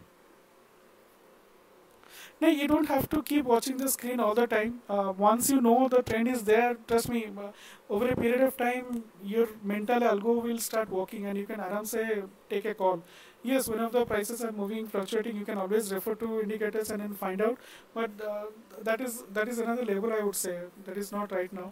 Now 2.42 2.50
you 2.50 2.68
don't 2.68 2.88
have 2.88 3.10
to 3.10 3.22
keep 3.24 3.46
watching 3.46 3.78
the 3.78 3.88
screen 3.90 4.20
all 4.20 4.34
the 4.34 4.46
time. 4.48 4.82
Uh, 4.90 5.14
once 5.18 5.50
you 5.50 5.62
know 5.62 5.88
the 5.88 6.02
trend 6.02 6.28
is 6.28 6.44
there, 6.44 6.76
trust 6.88 7.10
me, 7.10 7.28
uh, 7.38 7.52
over 7.90 8.08
a 8.08 8.16
period 8.16 8.42
of 8.42 8.58
time, 8.58 9.04
your 9.24 9.48
mental 9.64 10.00
algo 10.02 10.42
will 10.44 10.60
start 10.60 10.90
working 10.90 11.26
and 11.26 11.38
you 11.38 11.46
can 11.46 11.60
aram 11.62 11.86
say 11.86 12.24
take 12.50 12.66
a 12.66 12.74
call. 12.74 13.04
Yes, 13.48 13.68
when 13.70 13.90
the 13.92 14.06
prices 14.06 14.44
are 14.44 14.52
moving, 14.52 14.88
fluctuating, 14.88 15.38
you 15.38 15.46
can 15.46 15.58
always 15.60 15.94
refer 15.94 16.16
to 16.16 16.42
indicators 16.42 16.90
and 16.90 17.02
then 17.02 17.14
find 17.14 17.42
out. 17.42 17.60
But 17.94 18.12
uh, 18.30 18.46
that 18.82 19.02
is 19.02 19.24
that 19.34 19.48
is 19.48 19.60
another 19.60 19.86
level 19.86 20.14
I 20.20 20.22
would 20.24 20.36
say. 20.36 20.60
That 20.86 20.98
is 20.98 21.12
not 21.12 21.32
right 21.32 21.54
now. 21.54 21.72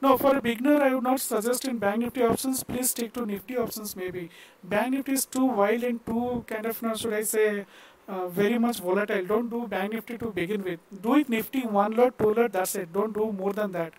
Now, 0.00 0.16
for 0.16 0.36
a 0.36 0.42
beginner, 0.42 0.82
I 0.82 0.94
would 0.94 1.04
not 1.04 1.20
suggest 1.20 1.64
in 1.64 1.78
Bank 1.78 2.00
Nifty 2.00 2.22
options. 2.22 2.62
Please 2.64 2.90
stick 2.90 3.12
to 3.14 3.26
Nifty 3.26 3.56
options 3.56 3.94
maybe. 3.96 4.30
Bank 4.62 4.94
Nifty 4.94 5.12
is 5.12 5.24
too 5.36 5.44
wild 5.44 5.84
and 5.84 6.04
too 6.06 6.44
kind 6.46 6.66
of, 6.66 6.82
now 6.82 6.94
should 6.94 7.12
I 7.12 7.22
say, 7.22 7.66
uh, 8.08 8.28
very 8.28 8.58
much 8.58 8.80
volatile. 8.80 9.24
Don't 9.26 9.48
do 9.50 9.66
Bank 9.66 9.92
Nifty 9.92 10.18
to 10.18 10.30
begin 10.40 10.62
with. 10.62 10.80
Do 11.08 11.16
it 11.16 11.28
Nifty 11.28 11.62
one 11.62 11.96
lot, 11.96 12.18
two 12.18 12.34
lot, 12.34 12.52
that's 12.52 12.76
it. 12.76 12.92
Don't 12.92 13.12
do 13.12 13.32
more 13.32 13.52
than 13.52 13.72
that. 13.72 13.92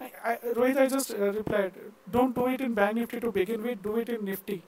I, 0.00 0.10
I, 0.24 0.36
Rohit, 0.54 0.76
I 0.78 0.86
just 0.88 1.12
uh, 1.12 1.32
replied, 1.32 1.72
don't 2.10 2.34
do 2.34 2.46
it 2.46 2.60
in 2.60 2.74
Bank 2.74 2.96
Nifty 2.96 3.20
to 3.20 3.30
begin 3.30 3.62
with, 3.62 3.82
do 3.82 3.96
it 3.98 4.08
in 4.08 4.24
Nifty. 4.24 4.62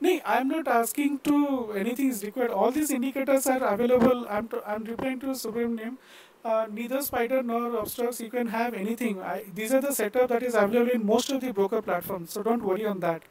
No, 0.00 0.18
I'm 0.24 0.48
not 0.48 0.66
asking 0.66 1.18
to 1.20 1.72
anything 1.72 2.08
is 2.08 2.24
required. 2.24 2.50
All 2.50 2.70
these 2.70 2.90
indicators 2.90 3.46
are 3.46 3.62
available. 3.62 4.26
I'm, 4.30 4.48
to, 4.48 4.62
I'm 4.66 4.84
replying 4.84 5.20
to 5.20 5.26
Subramaniam. 5.26 5.96
Uh, 6.42 6.66
neither 6.70 7.02
spider 7.02 7.42
nor 7.42 7.82
Upstox 7.82 8.18
you 8.18 8.30
can 8.30 8.46
have 8.46 8.72
anything. 8.72 9.20
I, 9.20 9.44
these 9.54 9.74
are 9.74 9.80
the 9.82 9.92
setup 9.92 10.30
that 10.30 10.42
is 10.42 10.54
available 10.54 10.90
in 10.92 11.04
most 11.04 11.30
of 11.30 11.42
the 11.42 11.52
broker 11.52 11.82
platforms. 11.82 12.32
So 12.32 12.42
don't 12.42 12.62
worry 12.62 12.86
on 12.86 13.00
that. 13.00 13.22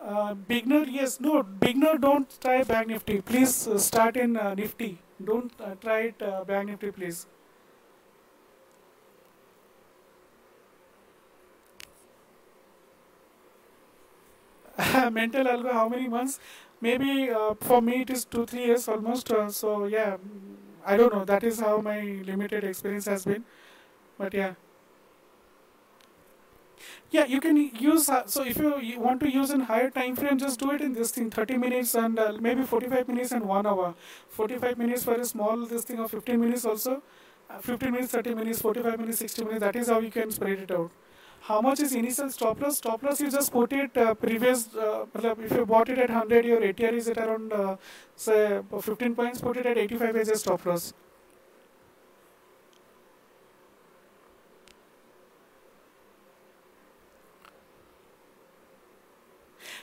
Uh, 0.00 0.32
beginner, 0.34 0.84
yes, 0.84 1.18
no, 1.20 1.42
beginner 1.42 1.98
don't 1.98 2.40
try 2.40 2.62
Bank 2.62 2.88
Nifty. 2.88 3.20
Please 3.20 3.66
uh, 3.66 3.78
start 3.78 4.16
in 4.16 4.36
uh, 4.36 4.54
Nifty. 4.54 4.98
Don't 5.22 5.52
uh, 5.60 5.74
try 5.74 5.98
it 6.10 6.22
uh, 6.22 6.44
Bank 6.44 6.68
Nifty, 6.68 6.90
please. 6.92 7.26
Mental 15.10 15.44
algo, 15.46 15.72
how 15.72 15.88
many 15.88 16.06
months? 16.08 16.38
Maybe 16.80 17.28
for 17.60 17.82
me 17.82 18.02
it 18.02 18.10
is 18.10 18.24
two, 18.24 18.46
three 18.46 18.66
years 18.66 18.86
almost. 18.86 19.28
so 19.50 19.86
yeah, 19.86 20.16
I 20.86 20.96
don't 20.96 21.12
know. 21.12 21.24
That 21.24 21.42
is 21.42 21.58
how 21.58 21.80
my 21.80 22.00
limited 22.24 22.62
experience 22.62 23.06
has 23.06 23.24
been. 23.24 23.44
But 24.16 24.32
yeah. 24.34 24.54
Yeah, 27.10 27.24
you 27.24 27.40
can 27.40 27.56
use, 27.56 28.08
uh, 28.08 28.26
so 28.26 28.44
if 28.44 28.58
you, 28.58 29.00
want 29.00 29.20
to 29.20 29.30
use 29.30 29.50
in 29.50 29.60
higher 29.60 29.90
time 29.90 30.14
frame, 30.16 30.38
just 30.38 30.60
do 30.60 30.70
it 30.72 30.80
in 30.80 30.92
this 30.92 31.10
thing, 31.10 31.30
30 31.30 31.56
minutes 31.56 31.94
and 31.94 32.18
uh, 32.18 32.34
maybe 32.40 32.62
45 32.62 33.08
minutes 33.08 33.32
and 33.32 33.44
1 33.44 33.66
hour. 33.66 33.94
45 34.28 34.78
minutes 34.78 35.04
for 35.04 35.14
a 35.14 35.24
small 35.24 35.66
this 35.66 35.84
thing 35.84 35.98
of 35.98 36.10
15 36.10 36.40
minutes 36.40 36.64
also, 36.64 37.02
uh, 37.50 37.58
15 37.58 37.92
minutes, 37.92 38.12
30 38.12 38.34
minutes, 38.34 38.60
45 38.60 39.00
minutes, 39.00 39.18
60 39.18 39.44
minutes, 39.44 39.60
that 39.60 39.76
is 39.76 39.88
how 39.88 40.00
you 40.00 40.10
can 40.10 40.30
spread 40.30 40.58
it 40.58 40.70
out. 40.70 40.90
How 41.40 41.60
much 41.62 41.80
is 41.80 41.94
initial 41.94 42.30
stop 42.30 42.60
loss? 42.60 42.76
Stop 42.78 43.02
loss 43.02 43.20
you 43.20 43.30
just 43.30 43.52
put 43.52 43.72
it 43.72 43.96
uh, 43.96 44.14
previous, 44.14 44.74
uh, 44.74 45.06
if 45.14 45.52
you 45.52 45.64
bought 45.64 45.88
it 45.88 45.98
at 45.98 46.10
100, 46.10 46.44
your 46.44 46.60
ATR 46.60 46.92
is 46.92 47.08
at 47.08 47.18
around 47.18 47.52
uh, 47.52 47.76
say 48.16 48.60
15 48.80 49.14
points, 49.14 49.40
put 49.40 49.56
it 49.56 49.66
at 49.66 49.78
85 49.78 50.16
as 50.16 50.28
a 50.28 50.36
stop 50.36 50.66
loss. 50.66 50.92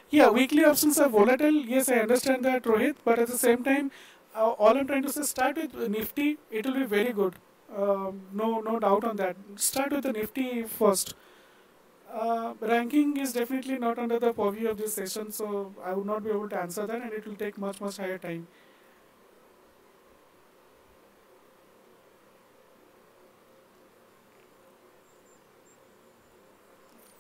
Yeah, 0.10 0.30
weekly 0.30 0.64
options 0.64 1.00
are 1.00 1.10
volatile. 1.10 1.54
Yes, 1.74 1.90
I 1.90 1.96
understand 2.00 2.46
that, 2.46 2.64
Rohit. 2.64 2.96
But 3.04 3.20
at 3.20 3.28
the 3.28 3.38
same 3.38 3.64
time, 3.64 3.92
uh, 4.36 4.52
all 4.52 4.78
I'm 4.78 4.88
trying 4.88 5.04
to 5.04 5.12
say, 5.12 5.24
start 5.24 5.58
with 5.58 5.74
Nifty. 5.90 6.38
It 6.52 6.66
will 6.66 6.74
be 6.76 6.84
very 6.86 7.14
good. 7.14 7.36
Um, 7.76 8.22
no, 8.32 8.62
no 8.62 8.80
doubt 8.80 9.04
on 9.04 9.16
that. 9.18 9.36
Start 9.56 9.92
with 9.92 10.04
the 10.04 10.14
Nifty 10.14 10.64
first. 10.64 11.16
Uh, 12.14 12.54
ranking 12.62 13.18
is 13.18 13.34
definitely 13.34 13.78
not 13.78 14.00
under 14.00 14.20
the 14.20 14.34
purview 14.34 14.70
of 14.70 14.78
this 14.78 14.94
session, 14.94 15.32
so 15.32 15.74
I 15.84 15.94
would 15.94 16.06
not 16.06 16.24
be 16.24 16.30
able 16.30 16.50
to 16.50 16.60
answer 16.60 16.88
that, 16.88 17.02
and 17.02 17.14
it 17.14 17.26
will 17.28 17.36
take 17.36 17.58
much, 17.58 17.82
much 17.82 17.98
higher 17.98 18.18
time. 18.18 18.48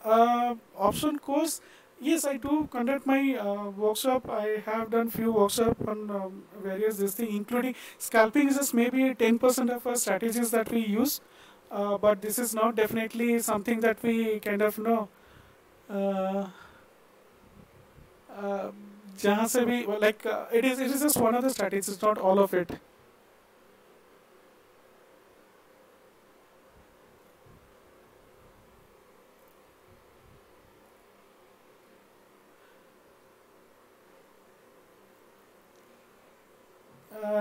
Uh, 0.03 0.56
option 0.78 1.18
course 1.18 1.62
Yes, 2.06 2.23
I 2.23 2.38
do 2.38 2.68
conduct 2.72 3.07
my 3.07 3.36
uh, 3.36 3.69
workshop. 3.72 4.30
I 4.30 4.61
have 4.65 4.91
done 4.91 5.10
few 5.10 5.32
workshop 5.32 5.77
on 5.88 6.11
um, 6.11 6.44
various 6.64 6.98
this 6.98 7.15
thing, 7.15 7.36
including 7.36 7.73
scalping 7.98 8.48
is 8.49 8.57
just 8.57 8.76
maybe 8.76 9.15
10% 9.15 9.72
of 9.72 9.88
our 9.88 9.95
strategies 9.95 10.52
that 10.52 10.69
we 10.69 10.82
use. 10.86 11.19
Uh, 11.72 11.98
but 11.98 12.22
this 12.22 12.38
is 12.38 12.53
not 12.53 12.76
definitely 12.76 13.40
something 13.40 13.80
that 13.80 14.03
we 14.03 14.40
kind 14.40 14.61
of 14.61 14.77
know. 14.77 15.10
Uh, 15.90 16.48
uh, 18.38 18.72
like 19.99 20.26
uh, 20.26 20.45
it 20.52 20.65
is 20.65 20.80
it 20.80 20.91
is 20.91 21.02
just 21.02 21.18
one 21.18 21.36
of 21.36 21.44
the 21.44 21.49
strategies, 21.49 22.02
not 22.02 22.18
all 22.18 22.40
of 22.40 22.53
it. 22.53 22.80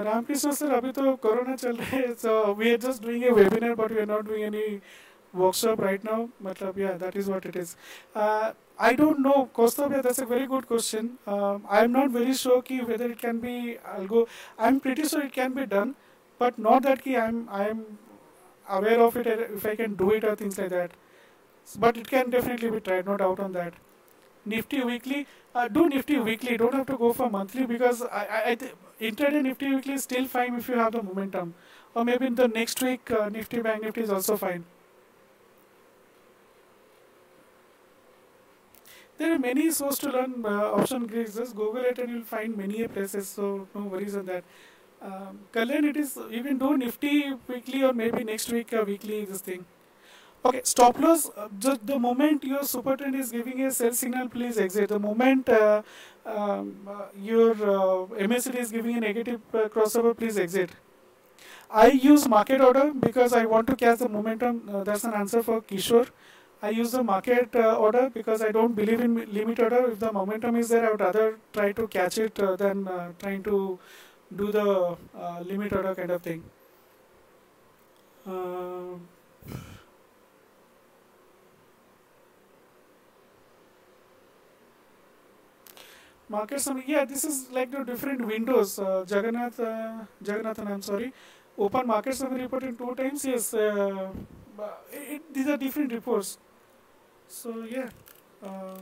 Ramkrishna 0.02 0.54
sir, 0.54 0.68
abhi 0.80 0.92
to 0.94 1.16
corona 1.18 1.56
chal 1.56 1.76
so 2.16 2.52
we 2.52 2.72
are 2.72 2.78
just 2.78 3.02
doing 3.02 3.24
a 3.24 3.28
webinar, 3.28 3.76
but 3.76 3.90
we 3.90 3.98
are 3.98 4.06
not 4.06 4.26
doing 4.26 4.44
any 4.44 4.80
workshop 5.32 5.80
right 5.80 6.02
now. 6.02 6.28
Matlab, 6.42 6.76
yeah, 6.76 6.92
that 6.92 7.16
is 7.16 7.28
what 7.28 7.44
it 7.44 7.56
is. 7.56 7.76
Uh, 8.14 8.52
I 8.78 8.94
don't 8.94 9.20
know, 9.20 9.50
Kostabya, 9.54 10.02
that's 10.02 10.18
a 10.18 10.26
very 10.26 10.46
good 10.46 10.66
question. 10.66 11.18
Um, 11.26 11.64
I'm 11.68 11.92
not 11.92 12.10
very 12.10 12.34
sure 12.34 12.62
ki 12.62 12.80
whether 12.80 13.10
it 13.10 13.18
can 13.18 13.38
be, 13.38 13.78
I'll 13.86 14.06
go, 14.06 14.26
I'm 14.58 14.80
pretty 14.80 15.06
sure 15.06 15.22
it 15.22 15.32
can 15.32 15.52
be 15.52 15.66
done, 15.66 15.94
but 16.38 16.58
not 16.58 16.82
that 16.82 17.04
ki 17.04 17.16
I'm, 17.16 17.48
I'm 17.50 17.98
aware 18.68 19.00
of 19.00 19.16
it, 19.16 19.26
if 19.26 19.66
I 19.66 19.76
can 19.76 19.94
do 19.94 20.10
it 20.12 20.24
or 20.24 20.34
things 20.34 20.58
like 20.58 20.70
that. 20.70 20.92
But 21.78 21.96
it 21.96 22.08
can 22.08 22.30
definitely 22.30 22.70
be 22.70 22.80
tried, 22.80 23.06
no 23.06 23.16
doubt 23.16 23.40
on 23.40 23.52
that. 23.52 23.74
Nifty 24.44 24.82
weekly, 24.82 25.26
uh, 25.54 25.68
do 25.68 25.88
Nifty 25.88 26.18
weekly, 26.18 26.56
don't 26.56 26.74
have 26.74 26.86
to 26.86 26.96
go 26.96 27.12
for 27.12 27.30
monthly 27.30 27.66
because 27.66 28.02
I, 28.02 28.26
I, 28.30 28.50
I 28.50 28.58
intraday 29.00 29.42
Nifty 29.42 29.74
weekly 29.74 29.94
is 29.94 30.04
still 30.04 30.26
fine 30.26 30.54
if 30.54 30.68
you 30.68 30.76
have 30.76 30.92
the 30.92 31.02
momentum. 31.02 31.54
Or 31.94 32.04
maybe 32.04 32.26
in 32.26 32.34
the 32.34 32.48
next 32.48 32.82
week, 32.82 33.10
uh, 33.10 33.28
Nifty 33.28 33.60
Bank 33.62 33.82
Nifty 33.82 34.02
is 34.02 34.10
also 34.10 34.36
fine. 34.36 34.64
There 39.16 39.32
are 39.32 39.38
many 39.38 39.70
sources 39.70 40.00
to 40.00 40.10
learn 40.10 40.44
uh, 40.44 40.72
option 40.72 41.06
Greeks. 41.06 41.34
Just 41.36 41.54
Google 41.54 41.84
it 41.84 41.98
and 41.98 42.10
you'll 42.10 42.24
find 42.24 42.56
many 42.56 42.86
places. 42.88 43.28
So 43.28 43.68
no 43.74 43.82
worries 43.82 44.16
on 44.16 44.26
that. 44.26 44.44
Um, 45.00 45.40
Kalyan, 45.52 45.84
it 45.90 45.96
is 45.96 46.14
can 46.14 46.58
do 46.58 46.76
Nifty 46.76 47.34
weekly 47.46 47.84
or 47.84 47.92
maybe 47.92 48.24
next 48.24 48.50
week 48.50 48.72
uh, 48.72 48.84
weekly 48.86 49.24
this 49.24 49.40
thing. 49.40 49.64
Okay, 50.44 50.60
stop 50.64 50.98
loss. 50.98 51.30
Uh, 51.36 51.48
just 51.58 51.86
the 51.86 51.98
moment 51.98 52.44
your 52.44 52.64
super 52.64 52.96
trend 52.96 53.14
is 53.14 53.30
giving 53.30 53.62
a 53.62 53.70
sell 53.70 53.92
signal, 53.92 54.28
please 54.28 54.58
exit. 54.58 54.88
The 54.88 54.98
moment 54.98 55.48
uh, 55.48 55.82
um, 56.26 56.76
uh, 56.88 57.06
your 57.20 57.52
uh, 57.52 58.06
MACD 58.28 58.56
is 58.56 58.70
giving 58.70 58.96
a 58.96 59.01
negative 59.01 59.40
uh, 59.52 59.68
crossover, 59.68 60.16
please 60.16 60.38
exit. 60.38 60.70
I 61.70 61.88
use 61.88 62.28
market 62.28 62.60
order 62.60 62.92
because 62.92 63.32
I 63.32 63.44
want 63.46 63.66
to 63.66 63.76
catch 63.76 63.98
the 63.98 64.09
momentum. 64.09 64.68
Uh, 64.72 64.84
that's 64.84 65.05
an 65.05 65.14
answer 65.14 65.42
for 65.42 65.60
Kishore. 65.60 66.09
I 66.62 66.70
use 66.70 66.92
the 66.92 67.02
market 67.02 67.55
uh, 67.55 67.76
order 67.76 68.09
because 68.09 68.40
I 68.40 68.51
don't 68.52 68.74
believe 68.74 69.01
in 69.01 69.16
limit 69.32 69.60
order. 69.60 69.90
If 69.90 69.98
the 69.98 70.12
momentum 70.12 70.56
is 70.56 70.68
there, 70.68 70.86
I 70.86 70.90
would 70.92 71.01
rather 71.01 71.38
try 71.52 71.72
to 71.72 71.88
catch 71.88 72.18
it 72.18 72.38
uh, 72.40 72.56
than 72.56 72.88
uh, 72.88 73.12
trying 73.18 73.42
to 73.42 73.78
do 74.34 74.51
the 74.51 74.96
limit 75.44 75.72
order 75.72 75.94
kind 75.94 76.10
of 76.10 76.22
thing. 76.22 76.42
Uh, 86.35 86.39
market 86.39 86.61
summary. 86.61 86.85
Yeah, 86.86 87.05
this 87.05 87.24
is 87.24 87.51
like 87.51 87.70
the 87.70 87.85
different 87.85 88.27
windows. 88.27 88.78
Uh, 88.78 89.05
Jagannath, 89.09 89.61
uh, 89.61 90.05
Jagannathan, 90.23 90.66
I'm 90.66 90.82
sorry. 90.82 91.12
Open 91.56 91.86
market 91.86 92.15
summary 92.15 92.43
report 92.43 92.65
in 92.65 92.77
two 92.77 92.94
times. 92.94 93.24
Yes, 93.24 93.55
uh, 93.55 94.11
it, 94.93 95.23
these 95.32 95.48
are 95.48 95.56
different 95.56 95.93
reports. 95.93 96.39
So 97.28 97.65
yeah. 97.65 97.89
Uh, 98.43 98.78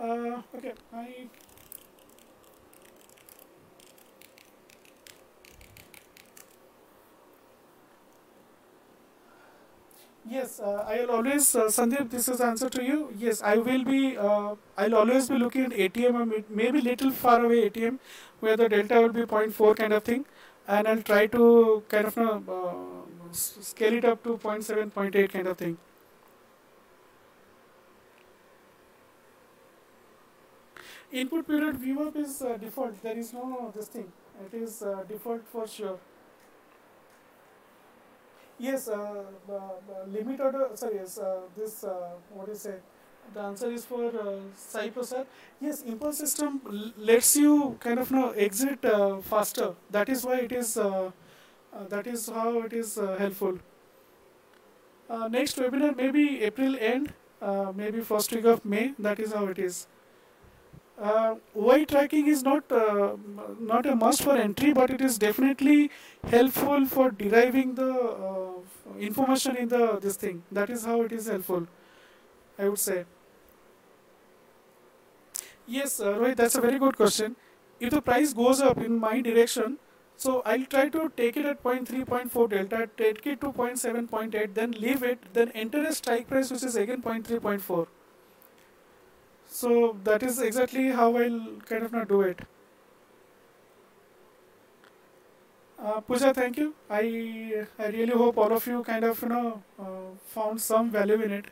uh, 0.00 0.42
okay, 0.56 0.72
I 0.92 1.28
Yes, 10.28 10.60
uh, 10.60 10.84
I'll 10.86 11.10
always, 11.10 11.54
uh, 11.56 11.64
Sandeep, 11.64 12.10
this 12.10 12.28
is 12.28 12.40
answer 12.40 12.68
to 12.68 12.82
you. 12.84 13.08
Yes, 13.18 13.42
I 13.42 13.56
will 13.56 13.84
be, 13.84 14.16
uh, 14.18 14.54
I'll 14.76 14.94
always 14.94 15.28
be 15.28 15.38
looking 15.38 15.64
at 15.64 15.72
ATM, 15.72 16.44
maybe 16.50 16.80
little 16.80 17.10
far 17.10 17.44
away 17.44 17.68
ATM, 17.70 17.98
where 18.40 18.56
the 18.56 18.68
delta 18.68 19.00
will 19.00 19.08
be 19.08 19.20
zero 19.20 19.26
point 19.26 19.52
0.4 19.52 19.76
kind 19.76 19.92
of 19.94 20.04
thing, 20.04 20.26
and 20.68 20.86
I'll 20.86 21.02
try 21.02 21.26
to 21.26 21.82
kind 21.88 22.06
of 22.06 22.18
uh, 22.18 22.40
uh, 22.58 23.32
scale 23.32 23.94
it 23.94 24.04
up 24.04 24.22
to 24.24 24.38
0 24.42 24.58
0.7, 24.58 24.62
0 24.62 24.86
0.8 24.86 25.30
kind 25.30 25.46
of 25.48 25.56
thing. 25.56 25.78
Input 31.12 31.46
period 31.46 31.76
VWAP 31.76 32.16
is 32.16 32.40
uh, 32.42 32.56
default. 32.56 33.02
There 33.02 33.18
is 33.18 33.32
no 33.32 33.72
this 33.74 33.88
thing. 33.88 34.12
It 34.46 34.54
is 34.56 34.82
uh, 34.82 35.02
default 35.08 35.46
for 35.48 35.66
sure. 35.66 35.98
Yes, 38.60 38.88
uh, 38.88 39.24
limit 40.06 40.40
order. 40.40 40.68
Sorry, 40.74 40.96
yes. 40.96 41.18
Uh, 41.18 41.40
this 41.56 41.82
uh, 41.82 42.10
what 42.34 42.46
do 42.46 42.52
you 42.52 42.58
say? 42.58 42.74
The 43.34 43.40
answer 43.40 43.70
is 43.70 43.84
for 43.86 44.06
uh, 44.08 44.34
Sai 44.56 44.90
Prasad. 44.90 45.26
Yes, 45.60 45.82
impulse 45.82 46.18
system 46.18 46.60
lets 46.98 47.36
you 47.36 47.78
kind 47.80 47.98
of 47.98 48.10
know 48.10 48.30
exit 48.32 48.84
uh, 48.84 49.20
faster. 49.22 49.74
That 49.90 50.08
is 50.10 50.24
why 50.26 50.40
it 50.40 50.52
is. 50.52 50.76
Uh, 50.76 51.10
uh, 51.72 51.84
that 51.88 52.06
is 52.06 52.28
how 52.28 52.60
it 52.62 52.72
is 52.72 52.98
uh, 52.98 53.16
helpful. 53.18 53.58
Next 55.30 55.56
webinar 55.58 55.96
maybe 55.96 56.42
April 56.44 56.76
end, 56.78 57.12
maybe 57.74 58.00
first 58.00 58.32
week 58.32 58.44
of 58.44 58.64
May. 58.64 58.94
That 58.98 59.18
is 59.18 59.32
how 59.32 59.46
it 59.46 59.58
is. 59.58 59.86
Uh, 61.00 61.36
Y 61.54 61.84
tracking 61.84 62.26
is 62.26 62.42
not 62.42 62.70
uh, 62.70 63.16
not 63.58 63.86
a 63.86 63.94
must 63.96 64.22
for 64.22 64.36
entry, 64.36 64.72
but 64.74 64.90
it 64.90 65.00
is 65.00 65.16
definitely 65.18 65.90
helpful 66.24 66.84
for 66.84 67.10
deriving 67.10 67.74
the 67.74 67.90
uh, 67.90 68.98
information 68.98 69.56
in 69.56 69.68
the 69.68 69.98
this 70.02 70.16
thing. 70.16 70.42
That 70.52 70.68
is 70.68 70.84
how 70.84 71.00
it 71.02 71.12
is 71.12 71.26
helpful. 71.26 71.66
I 72.58 72.68
would 72.68 72.78
say. 72.78 73.04
Yes, 75.66 76.00
uh, 76.00 76.12
Rohit, 76.18 76.36
that's 76.36 76.56
a 76.56 76.60
very 76.60 76.78
good 76.78 76.96
question. 76.96 77.36
If 77.78 77.90
the 77.90 78.02
price 78.02 78.34
goes 78.34 78.60
up 78.60 78.78
in 78.78 78.98
my 78.98 79.20
direction, 79.22 79.78
so 80.16 80.42
I'll 80.44 80.66
try 80.66 80.88
to 80.90 81.10
take 81.16 81.38
it 81.38 81.46
at 81.46 81.62
0.3, 81.62 82.04
0.4 82.04 82.50
delta, 82.50 82.90
take 82.98 83.26
it 83.26 83.40
to 83.40 83.52
0.7, 83.52 84.08
0.8, 84.08 84.54
then 84.54 84.72
leave 84.72 85.02
it, 85.02 85.32
then 85.32 85.50
enter 85.52 85.82
a 85.82 85.94
strike 85.94 86.28
price 86.28 86.50
which 86.50 86.64
is 86.64 86.76
again 86.76 87.00
0.3, 87.00 87.40
0.4. 87.40 87.86
So 89.50 89.98
that 90.04 90.22
is 90.22 90.38
exactly 90.40 90.88
how 90.88 91.14
I'll 91.16 91.60
kind 91.66 91.82
of 91.82 91.92
not 91.92 92.08
do 92.08 92.22
it. 92.22 92.40
Uh, 95.78 96.00
Pooja, 96.00 96.32
thank 96.34 96.58
you. 96.58 96.74
I 96.90 97.64
I 97.78 97.86
really 97.86 98.16
hope 98.22 98.36
all 98.38 98.52
of 98.52 98.66
you 98.66 98.82
kind 98.88 99.04
of 99.04 99.22
you 99.22 99.28
know 99.30 99.62
uh, 99.78 100.10
found 100.34 100.60
some 100.60 100.90
value 100.90 101.20
in 101.22 101.32
it. 101.38 101.46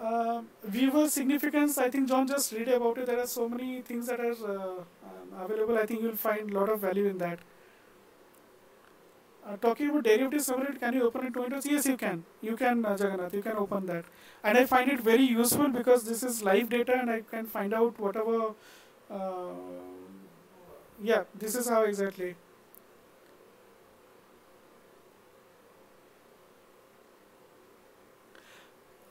Uh, 0.00 0.42
viewer 0.64 1.08
significance, 1.08 1.78
I 1.78 1.90
think 1.90 2.08
John 2.08 2.26
just 2.26 2.52
read 2.52 2.68
about 2.68 2.98
it. 2.98 3.06
There 3.06 3.20
are 3.20 3.26
so 3.26 3.48
many 3.48 3.82
things 3.82 4.06
that 4.08 4.20
are 4.20 4.32
uh, 4.54 4.84
um, 5.10 5.28
available. 5.46 5.78
I 5.78 5.86
think 5.86 6.02
you'll 6.02 6.22
find 6.28 6.50
a 6.50 6.58
lot 6.60 6.68
of 6.70 6.80
value 6.80 7.06
in 7.08 7.18
that. 7.18 7.40
Uh, 9.44 9.56
talking 9.56 9.90
about 9.90 10.04
derivative 10.04 10.40
summary, 10.42 10.76
can 10.78 10.94
you 10.94 11.02
open 11.02 11.26
it 11.26 11.34
to 11.34 11.40
Windows? 11.40 11.66
Yes, 11.66 11.86
you 11.86 11.96
can. 11.96 12.24
You 12.40 12.56
can, 12.56 12.84
uh, 12.84 12.90
Jagannath. 12.98 13.34
You 13.34 13.42
can 13.42 13.56
open 13.56 13.86
that. 13.86 14.04
And 14.44 14.56
I 14.56 14.66
find 14.66 14.88
it 14.90 15.00
very 15.00 15.24
useful 15.24 15.68
because 15.68 16.04
this 16.04 16.22
is 16.22 16.42
live 16.44 16.68
data 16.68 16.94
and 17.00 17.10
I 17.10 17.22
can 17.22 17.46
find 17.46 17.74
out 17.74 17.98
whatever. 17.98 18.54
Uh, 19.10 19.52
yeah, 21.02 21.24
this 21.34 21.54
is 21.54 21.68
how 21.68 21.82
exactly. 21.82 22.34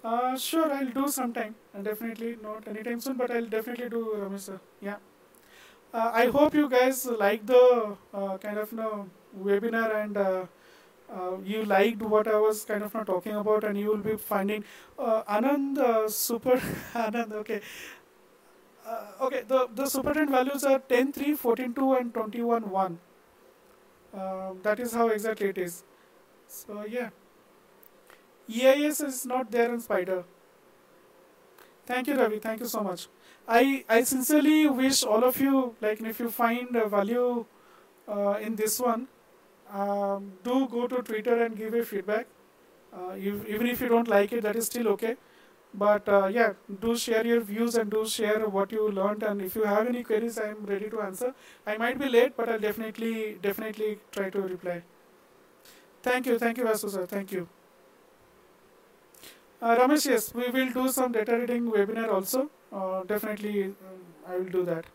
Uh, 0.04 0.36
sure, 0.38 0.72
I'll 0.74 0.90
do 0.90 1.08
sometime. 1.08 1.56
Uh, 1.76 1.82
definitely 1.82 2.36
not 2.42 2.68
anytime 2.68 3.00
soon, 3.00 3.18
but 3.18 3.30
I'll 3.32 3.46
definitely 3.46 3.90
do, 3.90 4.02
Ramesh. 4.16 4.40
sir. 4.42 4.60
Yeah. 4.82 4.96
Uh, 5.94 6.12
I 6.14 6.28
hope 6.28 6.54
you 6.56 6.70
guys 6.70 7.06
like 7.06 7.46
the 7.46 7.98
uh, 8.14 8.38
kind 8.40 8.58
of 8.60 8.72
you 8.72 8.78
know, 8.78 9.10
webinar 9.38 10.04
and 10.04 10.18
uh, 10.18 10.46
uh, 11.12 11.38
you 11.44 11.66
liked 11.66 12.02
what 12.02 12.28
I 12.28 12.38
was 12.38 12.64
kind 12.64 12.84
of 12.84 12.94
not 12.94 13.08
talking 13.08 13.36
about, 13.36 13.64
and 13.64 13.78
you 13.78 13.88
will 13.88 13.98
be 13.98 14.16
finding 14.16 14.64
uh, 14.98 15.24
Anand 15.24 15.78
uh, 15.78 16.10
super 16.10 16.56
Anand. 16.94 17.34
Okay, 17.34 17.62
uh, 18.86 19.12
okay. 19.22 19.44
The 19.48 19.68
the 19.74 19.86
super 19.88 20.14
trend 20.14 20.30
values 20.30 20.64
are 20.64 20.80
10, 20.80 21.12
3, 21.14 21.36
14, 21.36 21.74
2, 21.74 21.94
and 21.94 22.14
21, 22.14 22.70
1. 22.70 23.00
Um 24.14 24.60
that 24.64 24.80
is 24.80 24.94
how 24.94 25.08
exactly 25.10 25.50
it 25.50 25.58
is. 25.58 25.84
So 26.48 26.86
yeah, 26.86 27.10
EIS 28.48 29.02
is 29.02 29.26
not 29.26 29.52
there 29.52 29.74
in 29.74 29.80
Spider. 29.80 30.24
Thank 31.86 32.08
you, 32.08 32.16
Ravi. 32.16 32.40
Thank 32.40 32.60
you 32.62 32.68
so 32.68 32.82
much. 32.82 33.08
I 33.48 33.84
I 33.90 34.04
sincerely 34.04 34.68
wish 34.68 35.04
all 35.04 35.24
of 35.24 35.40
you 35.40 35.76
like 35.82 36.02
if 36.02 36.20
you 36.20 36.30
find 36.30 36.70
value 36.96 37.46
uh, 38.08 38.38
in 38.42 38.56
this 38.56 38.80
one, 38.80 39.08
um, 39.74 40.34
do 40.44 40.68
go 40.68 40.88
to 40.88 41.02
Twitter 41.02 41.44
and 41.44 41.56
give 41.58 41.74
a 41.74 41.84
feedback. 41.84 42.28
Uh, 42.94 43.14
you, 43.14 43.44
even 43.48 43.68
if 43.68 43.82
you 43.82 43.88
don't 43.90 44.08
like 44.08 44.32
it, 44.34 44.42
that 44.44 44.56
is 44.56 44.66
still 44.66 44.88
okay. 44.90 45.16
But 45.74 46.08
uh, 46.10 46.28
yeah, 46.28 46.54
do 46.82 46.98
share 46.98 47.26
your 47.26 47.40
views 47.42 47.76
and 47.76 47.90
do 47.90 48.06
share 48.08 48.48
what 48.50 48.72
you 48.72 48.90
learned. 48.92 49.24
And 49.24 49.42
if 49.42 49.56
you 49.56 49.64
have 49.64 49.88
any 49.88 50.04
queries, 50.04 50.38
I 50.38 50.50
am 50.50 50.66
ready 50.66 50.90
to 50.90 51.02
answer. 51.02 51.34
I 51.66 51.78
might 51.78 51.98
be 52.00 52.10
late, 52.10 52.36
but 52.36 52.50
I'll 52.50 52.60
definitely 52.60 53.38
definitely 53.42 54.00
try 54.12 54.30
to 54.30 54.42
reply. 54.42 54.84
Thank 56.04 56.26
you, 56.28 56.38
thank 56.40 56.58
you, 56.58 56.64
Vasu 56.66 56.90
sir. 56.90 57.06
Thank 57.06 57.32
you. 57.32 57.48
Uh, 59.62 59.76
Ramesh, 59.78 60.06
yes, 60.08 60.34
we 60.34 60.50
will 60.50 60.72
do 60.72 60.90
some 60.90 61.12
data 61.12 61.38
reading 61.38 61.70
webinar 61.72 62.10
also. 62.12 62.50
Uh, 62.72 63.04
definitely, 63.04 63.66
um, 63.66 64.02
I 64.28 64.38
will 64.38 64.50
do 64.60 64.64
that. 64.66 64.86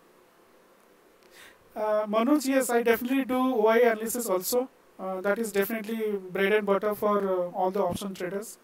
Uh, 1.77 2.07
Manoj, 2.07 2.44
yes, 2.47 2.70
I 2.70 2.82
definitely 2.82 3.24
do 3.24 3.36
OI 3.36 3.78
analysis 3.81 4.27
also. 4.28 4.69
Uh, 4.98 5.20
that 5.20 5.39
is 5.39 5.53
definitely 5.53 6.16
bread 6.32 6.53
and 6.55 6.66
butter 6.66 6.94
for 6.94 7.19
uh, 7.19 7.51
all 7.51 7.70
the 7.70 7.81
option 7.82 8.15
traders. 8.15 8.59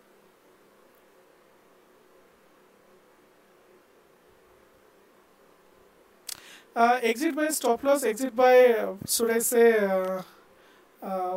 Uh, 6.75 6.99
exit 7.03 7.35
by 7.37 7.49
stop 7.49 7.83
loss, 7.85 8.03
exit 8.05 8.35
by, 8.35 8.67
uh, 8.73 8.95
should 9.07 9.31
I 9.31 9.39
say, 9.41 9.79
uh, 9.79 10.23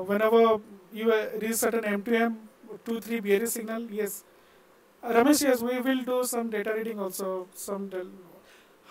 whenever 0.09 0.59
you 0.93 1.13
reach 1.41 1.55
certain 1.55 1.83
M2M, 1.83 2.37
2 2.85 2.99
3 3.01 3.19
bearish 3.19 3.49
signal, 3.51 3.83
yes. 3.91 4.23
Ramesh, 5.03 5.43
yes, 5.43 5.61
we 5.61 5.79
will 5.81 6.03
do 6.03 6.23
some 6.23 6.49
data 6.49 6.73
reading 6.75 6.99
also. 6.99 7.47
Some 7.55 7.89
del- 7.89 8.34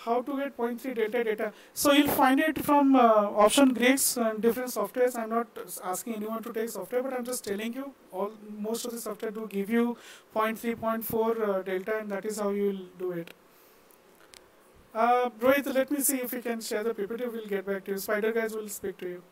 how 0.05 0.21
to 0.23 0.37
get 0.37 0.57
point 0.57 0.83
0.3 0.83 0.95
delta 0.95 1.25
data. 1.25 1.53
So 1.73 1.93
you'll 1.93 2.09
find 2.09 2.41
it 2.41 2.63
from 2.65 2.95
uh, 2.95 3.01
option 3.45 3.73
Greeks 3.73 4.17
and 4.17 4.41
different 4.41 4.71
softwares. 4.71 5.17
I'm 5.19 5.31
not 5.31 5.49
asking 5.83 6.17
anyone 6.17 6.43
to 6.43 6.53
take 6.53 6.69
software, 6.69 7.03
but 7.03 7.15
I'm 7.15 7.25
just 7.25 7.45
telling 7.45 7.73
you 7.73 7.93
all 8.13 8.33
most 8.59 8.85
of 8.85 8.93
the 8.93 8.99
software 8.99 9.31
do 9.31 9.47
give 9.49 9.71
you 9.71 9.97
0.3, 10.35 10.77
0.4 10.77 11.49
uh, 11.49 11.63
delta, 11.63 11.99
and 11.99 12.11
that 12.11 12.25
is 12.25 12.39
how 12.39 12.51
you 12.51 12.67
will 12.67 12.85
do 12.99 13.13
it. 13.13 13.33
Uh, 14.95 15.31
Rohit, 15.41 15.75
let 15.75 15.91
me 15.91 16.01
see 16.01 16.19
if 16.19 16.33
we 16.33 16.41
can 16.41 16.61
share 16.61 16.85
the 16.85 16.95
PPT. 16.95 17.33
We'll 17.33 17.47
get 17.47 17.67
back 17.67 17.85
to 17.87 17.93
you. 17.93 17.99
Spider 17.99 18.33
guys 18.33 18.55
will 18.55 18.69
speak 18.69 18.99
to 18.99 19.09
you. 19.09 19.23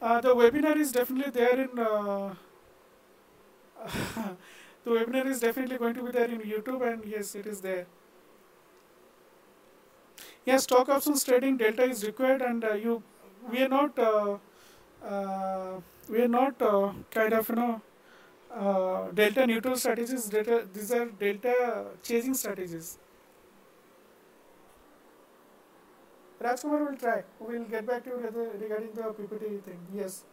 Uh, 0.00 0.20
the 0.20 0.34
webinar 0.34 0.76
is 0.76 0.92
definitely 0.92 1.30
there 1.32 1.60
in. 1.60 1.78
Uh, 1.78 2.34
the 4.84 4.90
webinar 4.90 5.26
is 5.26 5.40
definitely 5.40 5.76
going 5.76 5.94
to 5.94 6.02
be 6.04 6.12
there 6.12 6.26
in 6.26 6.40
YouTube, 6.40 6.90
and 6.90 7.04
yes, 7.04 7.34
it 7.34 7.46
is 7.46 7.60
there. 7.60 7.86
Yes, 10.48 10.62
stock 10.64 10.88
options 10.88 11.24
trading 11.24 11.56
delta 11.56 11.84
is 11.84 12.04
required, 12.04 12.42
and 12.42 12.64
uh, 12.64 12.72
you 12.74 13.02
we 13.50 13.62
are 13.62 13.68
not 13.68 13.98
uh, 13.98 14.36
uh, 15.04 15.80
we 16.08 16.22
are 16.22 16.28
not 16.36 16.60
uh, 16.62 16.92
kind 17.10 17.32
of 17.34 17.48
you 17.48 17.56
know 17.56 17.80
delta 19.14 19.46
neutral 19.46 19.76
strategies. 19.76 20.26
Delta, 20.28 20.66
these 20.72 20.92
are 20.92 21.06
delta 21.06 21.54
chasing 22.02 22.34
strategies. 22.34 22.98
Rajkumar 26.40 26.86
will 26.88 26.96
try. 26.96 27.22
We 27.38 27.58
will 27.58 27.64
get 27.66 27.84
back 27.86 28.04
to 28.04 28.10
you 28.10 28.16
regarding 28.62 28.92
the 28.94 29.02
PPT 29.12 29.60
thing. 29.62 29.78
Yes. 29.94 30.24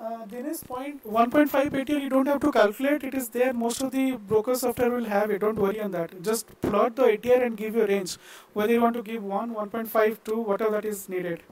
Uh, 0.00 0.24
Dinesh 0.38 0.64
point 0.64 1.04
1.5 1.04 1.70
ATR 1.78 2.00
you 2.02 2.08
don't 2.08 2.28
have 2.32 2.40
to 2.40 2.50
calculate 2.56 3.02
it 3.02 3.14
is 3.20 3.28
there 3.36 3.52
most 3.52 3.80
of 3.82 3.90
the 3.90 4.04
broker 4.32 4.54
software 4.54 4.90
will 4.90 5.08
have 5.12 5.32
it 5.36 5.40
don't 5.44 5.62
worry 5.66 5.80
on 5.86 5.90
that 5.90 6.12
just 6.22 6.52
plot 6.66 6.94
the 6.94 7.06
ATR 7.14 7.38
and 7.46 7.56
give 7.56 7.74
your 7.74 7.86
range 7.88 8.16
whether 8.52 8.72
you 8.72 8.80
want 8.80 8.94
to 8.98 9.02
give 9.02 9.24
1 9.24 9.54
1.5 9.54 10.18
2 10.28 10.36
whatever 10.50 10.76
that 10.76 10.84
is 10.84 11.08
needed 11.08 11.42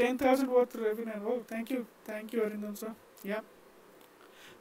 Ten 0.00 0.16
thousand 0.16 0.50
worth 0.50 0.74
revenue. 0.76 1.12
Oh, 1.30 1.42
thank 1.46 1.70
you, 1.70 1.86
thank 2.06 2.32
you, 2.32 2.40
Arindam 2.40 2.76
sir. 2.82 2.92
Yeah. 3.22 3.40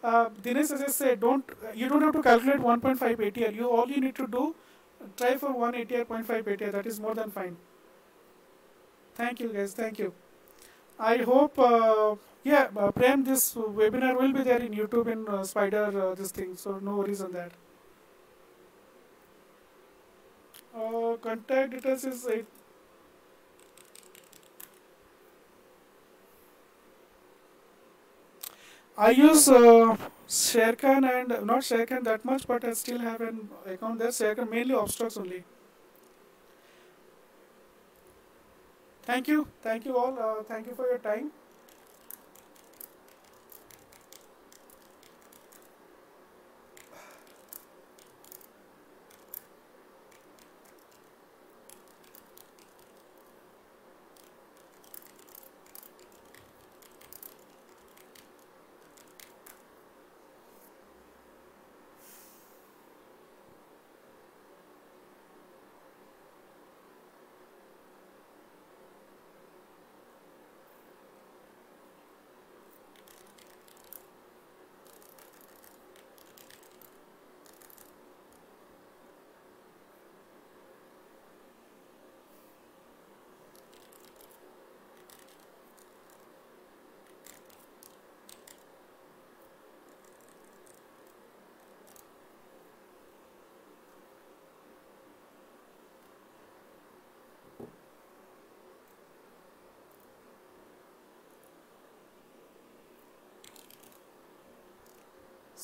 Uh, 0.03 0.27
Dinesh, 0.48 0.72
as 0.73 0.81
I 0.81 0.88
said, 0.88 1.22
don't 1.22 1.45
you 1.73 1.88
don't 1.88 2.02
have 2.02 2.14
to 2.18 2.22
calculate 2.22 2.60
1.5 2.60 3.22
ATR. 3.27 3.56
You 3.56 3.69
all 3.69 3.88
you 3.90 4.02
need 4.02 4.15
to 4.15 4.27
do 4.27 4.53
try 5.17 5.35
for 5.38 5.51
1 5.51 5.73
ATR, 5.73 6.05
0.5 6.05 6.43
ATR, 6.43 6.71
that 6.71 6.85
is 6.85 6.99
more 6.99 7.15
than 7.15 7.31
fine. 7.31 7.57
Thank 9.15 9.39
you 9.39 9.49
guys, 9.49 9.73
thank 9.73 9.99
you. 9.99 10.13
I 10.99 11.17
hope, 11.17 11.57
uh, 11.57 12.15
yeah, 12.43 12.67
uh, 12.76 12.91
Prem, 12.91 13.23
this 13.23 13.53
webinar 13.55 14.19
will 14.19 14.34
be 14.34 14.43
there 14.43 14.59
in 14.59 14.73
YouTube 14.73 15.07
in 15.07 15.27
uh, 15.27 15.43
Spider, 15.43 16.11
uh, 16.11 16.15
this 16.15 16.31
thing, 16.31 16.55
so 16.55 16.80
no 16.80 16.95
worries 16.97 17.21
on 17.21 17.31
that. 17.34 17.51
Uh, 20.76 21.15
contact 21.17 21.71
details 21.71 22.05
is. 22.05 22.27
I 28.99 29.11
use 29.11 29.47
uh, 29.47 29.95
Sharekhan 30.27 31.03
and 31.11 31.47
not 31.47 31.61
Sharekhan 31.61 32.03
that 32.03 32.23
much, 32.26 32.45
but 32.45 32.63
I 32.65 32.73
still 32.73 32.99
have 32.99 33.21
an 33.21 33.49
account 33.65 33.97
there. 33.99 34.09
Sharekhan 34.09 34.49
mainly 34.49 34.76
obstructs 34.76 35.17
only. 35.17 35.43
Thank 39.03 39.27
you, 39.27 39.47
thank 39.61 39.85
you 39.85 39.97
all. 39.97 40.17
Uh, 40.19 40.43
thank 40.43 40.67
you 40.67 40.76
for 40.76 40.88
your 40.88 40.99
time. 40.99 41.31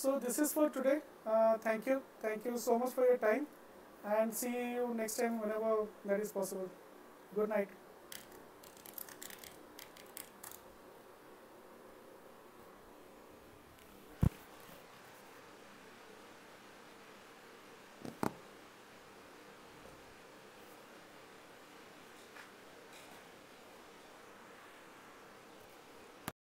So 0.06 0.20
this 0.20 0.38
is 0.38 0.54
for 0.54 0.70
today. 0.70 1.00
Uh, 1.26 1.58
thank 1.58 1.88
you. 1.88 2.00
Thank 2.22 2.46
you 2.46 2.60
so 2.60 2.78
much 2.78 2.92
for 2.92 3.06
your 3.06 3.18
time 3.18 3.48
and 4.06 4.32
see 4.32 4.52
you 4.52 4.94
next 4.96 5.16
time 5.16 5.40
whenever 5.42 5.88
that 6.06 6.20
is 6.20 6.32
possible. 6.32 6.70
Good 7.34 7.50
night. 7.50 7.70